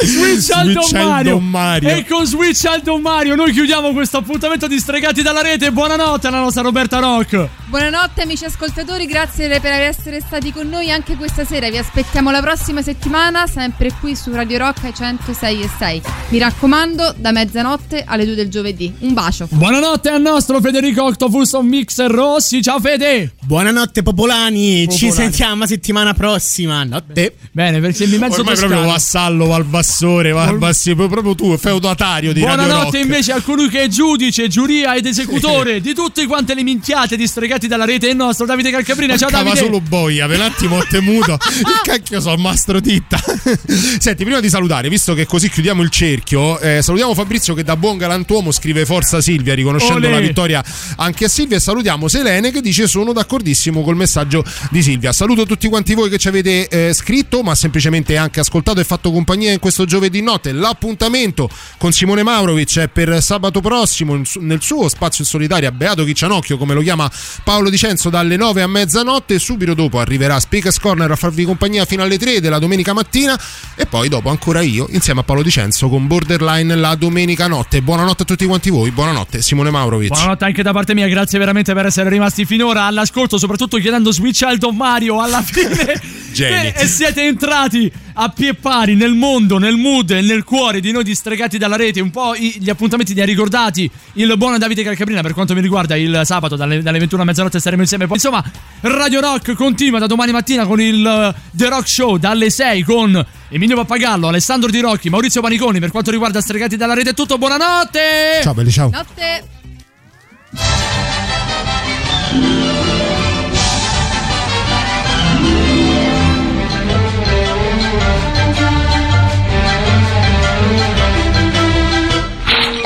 Switch 0.00 0.50
al 0.50 0.72
Don 0.72 0.88
Mario. 0.90 1.32
Don 1.34 1.44
Mario. 1.48 1.88
E 1.90 2.06
con 2.06 2.26
Switch 2.26 2.64
al 2.64 2.80
Don 2.80 3.00
Mario 3.02 3.34
noi 3.36 3.52
chiudiamo 3.52 3.92
questo 3.92 4.16
appuntamento 4.16 4.66
di 4.66 4.78
Stregati 4.78 5.22
dalla 5.22 5.42
rete. 5.42 5.70
Buonanotte 5.70 6.26
alla 6.28 6.40
nostra 6.40 6.62
Roberta 6.62 6.98
Rock. 6.98 7.46
Buonanotte 7.66 8.22
amici 8.22 8.44
ascoltatori, 8.44 9.06
grazie 9.06 9.60
per 9.60 9.72
essere 9.72 10.20
stati 10.20 10.50
con 10.52 10.68
noi 10.68 10.90
anche 10.90 11.14
questa 11.16 11.44
sera. 11.44 11.68
Vi 11.70 11.76
aspettiamo 11.78 12.30
la 12.30 12.40
prossima 12.40 12.82
settimana, 12.82 13.46
sempre 13.46 13.92
qui 14.00 14.16
su 14.16 14.32
Radio 14.32 14.58
Rock 14.58 14.84
ai 14.84 14.94
106 14.94 15.62
e 15.62 15.70
6. 15.78 16.02
Mi 16.28 16.38
raccomando, 16.38 17.14
da 17.16 17.30
mezzanotte 17.30 18.02
alle 18.06 18.24
2 18.24 18.34
del 18.34 18.48
giovedì. 18.52 18.92
Un 19.00 19.12
bacio. 19.14 19.48
Buonanotte 19.50 20.08
al 20.10 20.20
nostro 20.20 20.60
Federico 20.60 21.04
Octopus 21.04 21.52
on 21.54 21.66
Mixer 21.66 22.10
Rossi. 22.10 22.62
Ciao 22.62 22.78
Fede. 22.78 23.34
Buonanotte 23.42 24.02
popolani, 24.02 24.86
ci 24.88 25.06
Popolani. 25.06 25.12
sentiamo 25.12 25.66
settimana 25.66 26.14
prossima. 26.14 26.84
Notte. 26.84 27.34
Bene, 27.50 27.80
perché 27.80 28.06
mi 28.06 28.18
mezzo 28.18 28.40
Ormai 28.40 28.54
toscano. 28.54 28.72
proprio 28.74 28.92
vassallo, 28.92 29.46
va 29.46 29.54
al 29.56 29.64
bassore, 29.64 30.32
va 30.32 30.44
al 30.44 30.58
bassore, 30.58 30.94
proprio 31.08 31.34
tu, 31.34 31.56
feudatario 31.56 32.32
di 32.32 32.40
Radio 32.42 32.56
Buonanotte 32.64 32.98
Rock. 32.98 33.04
invece 33.04 33.32
a 33.32 33.40
colui 33.40 33.68
che 33.68 33.82
è 33.82 33.88
giudice, 33.88 34.48
giuria 34.48 34.94
ed 34.94 35.06
esecutore 35.06 35.80
di 35.80 35.94
tutte 35.94 36.26
quante 36.26 36.54
le 36.54 36.62
minchiate 36.62 37.16
di 37.16 37.26
Stregati 37.26 37.40
stregati 37.42 37.66
dalla 37.66 37.84
rete 37.84 38.08
il 38.08 38.16
nostro 38.16 38.46
Davide 38.46 38.70
Calcabrina. 38.70 39.16
Ciao 39.16 39.30
Davide. 39.30 39.56
solo 39.56 39.80
boia, 39.80 40.26
per 40.26 40.36
un 40.36 40.42
attimo 40.44 40.76
ho 40.76 40.86
temuto. 40.88 41.32
Il 41.58 41.80
cacchio 41.82 42.20
so, 42.20 42.36
mastro 42.36 42.80
titta. 42.80 43.18
Senti, 43.98 44.24
prima 44.24 44.40
di 44.40 44.48
salutare, 44.48 44.88
visto 44.88 45.14
che 45.14 45.26
così 45.26 45.48
chiudiamo 45.48 45.82
il 45.82 45.90
cerchio, 45.90 46.58
eh, 46.60 46.82
salutiamo 46.82 47.14
Fabrizio 47.14 47.54
che 47.54 47.62
da 47.62 47.76
buon 47.76 47.96
galantuomo 47.96 48.41
scrive 48.50 48.84
Forza 48.84 49.20
Silvia, 49.20 49.54
riconoscendo 49.54 50.06
Olè. 50.06 50.10
la 50.10 50.20
vittoria 50.20 50.64
anche 50.96 51.26
a 51.26 51.28
Silvia. 51.28 51.58
E 51.58 51.60
salutiamo 51.60 52.08
Selene 52.08 52.50
che 52.50 52.60
dice 52.60 52.88
sono 52.88 53.12
d'accordissimo 53.12 53.82
col 53.82 53.96
messaggio 53.96 54.42
di 54.70 54.82
Silvia. 54.82 55.12
Saluto 55.12 55.46
tutti 55.46 55.68
quanti 55.68 55.94
voi 55.94 56.08
che 56.08 56.18
ci 56.18 56.28
avete 56.28 56.68
eh, 56.68 56.92
scritto, 56.92 57.42
ma 57.42 57.54
semplicemente 57.54 58.16
anche 58.16 58.40
ascoltato 58.40 58.80
e 58.80 58.84
fatto 58.84 59.12
compagnia 59.12 59.52
in 59.52 59.58
questo 59.58 59.84
giovedì 59.84 60.20
notte. 60.22 60.52
L'appuntamento 60.52 61.48
con 61.78 61.92
Simone 61.92 62.22
Maurovic 62.22 62.78
è 62.78 62.88
per 62.88 63.22
sabato 63.22 63.60
prossimo 63.60 64.20
nel 64.40 64.62
suo 64.62 64.88
spazio 64.88 65.24
in 65.24 65.30
solitaria 65.30 65.70
Beato 65.70 66.04
Chiccianocchio, 66.04 66.56
come 66.56 66.74
lo 66.74 66.80
chiama 66.80 67.10
Paolo 67.44 67.70
Dicenzo, 67.70 68.10
dalle 68.10 68.36
9 68.36 68.62
a 68.62 68.66
mezzanotte. 68.66 69.38
Subito 69.38 69.74
dopo 69.74 70.00
arriverà 70.00 70.40
Speakers 70.40 70.78
Corner 70.78 71.10
a 71.10 71.16
farvi 71.16 71.44
compagnia 71.44 71.84
fino 71.84 72.02
alle 72.02 72.18
3 72.18 72.40
della 72.40 72.58
domenica 72.58 72.92
mattina. 72.92 73.38
E 73.74 73.86
poi 73.86 74.08
dopo 74.08 74.30
ancora 74.30 74.60
io 74.60 74.86
insieme 74.90 75.20
a 75.20 75.22
Paolo 75.22 75.42
Dicenzo 75.42 75.88
con 75.88 76.06
Borderline 76.06 76.74
la 76.74 76.94
domenica 76.94 77.46
notte. 77.46 77.82
Buonanotte 77.82 78.22
a 78.22 78.26
tutti 78.26 78.31
quanti 78.46 78.70
voi. 78.70 78.90
Buonanotte, 78.90 79.42
Simone 79.42 79.70
Maurovic. 79.70 80.08
Buonanotte 80.08 80.44
anche 80.44 80.62
da 80.62 80.72
parte 80.72 80.94
mia, 80.94 81.06
grazie 81.08 81.38
veramente 81.38 81.72
per 81.74 81.86
essere 81.86 82.08
rimasti 82.08 82.44
finora 82.44 82.84
all'ascolto, 82.84 83.38
soprattutto 83.38 83.78
chiedendo 83.78 84.12
Switch 84.12 84.44
Child 84.44 84.62
of 84.64 84.74
Mario 84.74 85.20
alla 85.20 85.42
fine. 85.42 86.00
Geni. 86.32 86.72
E 86.74 86.86
siete 86.86 87.24
entrati 87.26 87.90
a 88.14 88.28
pie 88.28 88.54
pari 88.54 88.94
nel 88.94 89.14
mondo, 89.14 89.58
nel 89.58 89.76
mood 89.76 90.10
e 90.10 90.20
nel 90.20 90.44
cuore 90.44 90.80
di 90.80 90.92
noi 90.92 91.04
distregati 91.04 91.58
dalla 91.58 91.76
rete. 91.76 92.00
Un 92.00 92.10
po' 92.10 92.34
i- 92.34 92.56
gli 92.58 92.68
appuntamenti 92.70 93.14
li 93.14 93.20
ha 93.20 93.24
ricordati 93.24 93.90
il 94.14 94.34
buon 94.36 94.58
Davide 94.58 94.82
Calcabrina. 94.82 95.22
Per 95.22 95.32
quanto 95.32 95.54
mi 95.54 95.60
riguarda, 95.60 95.96
il 95.96 96.22
sabato 96.24 96.56
dalle, 96.56 96.82
dalle 96.82 96.98
21 96.98 97.22
a 97.22 97.24
mezzanotte 97.24 97.58
staremo 97.60 97.82
insieme. 97.82 98.06
Poi, 98.06 98.16
insomma, 98.16 98.42
Radio 98.80 99.20
Rock 99.20 99.54
continua 99.54 99.98
da 99.98 100.06
domani 100.06 100.32
mattina 100.32 100.66
con 100.66 100.80
il 100.80 101.04
eh, 101.06 101.34
The 101.52 101.68
Rock 101.68 101.88
Show 101.88 102.16
dalle 102.16 102.50
6 102.50 102.82
con 102.82 103.24
Emilio 103.48 103.76
Pappagallo, 103.76 104.28
Alessandro 104.28 104.70
Di 104.70 104.80
Rocchi, 104.80 105.10
Maurizio 105.10 105.40
Paniconi. 105.40 105.78
Per 105.80 105.90
quanto 105.90 106.10
riguarda 106.10 106.40
Stregati 106.40 106.76
dalla 106.76 106.94
rete, 106.94 107.10
è 107.10 107.14
tutto. 107.14 107.38
Buonanotte! 107.38 108.40
Ciao 108.42 108.54
belli, 108.54 108.70
ciao. 108.70 108.90
Notte. 108.90 109.44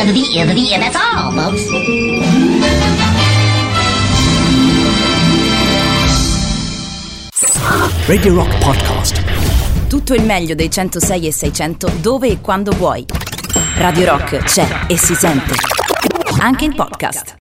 The 0.07 0.13
beat, 0.13 0.47
the 0.47 0.55
beat, 0.55 0.79
that's 0.79 0.95
all, 0.95 1.33
folks. 1.33 1.67
Radio 8.07 8.35
Rock 8.35 8.57
Podcast. 8.59 9.89
Tutto 9.89 10.15
il 10.15 10.23
meglio 10.23 10.55
dei 10.55 10.71
106 10.71 11.27
e 11.27 11.33
600 11.33 11.91
dove 12.01 12.29
e 12.29 12.41
quando 12.41 12.71
vuoi. 12.71 13.05
Radio 13.79 14.07
Rock 14.07 14.45
c'è 14.45 14.85
e 14.87 14.97
si 14.97 15.17
sente. 15.17 15.55
Anche 16.39 16.67
in 16.67 16.77
podcast. 16.77 17.35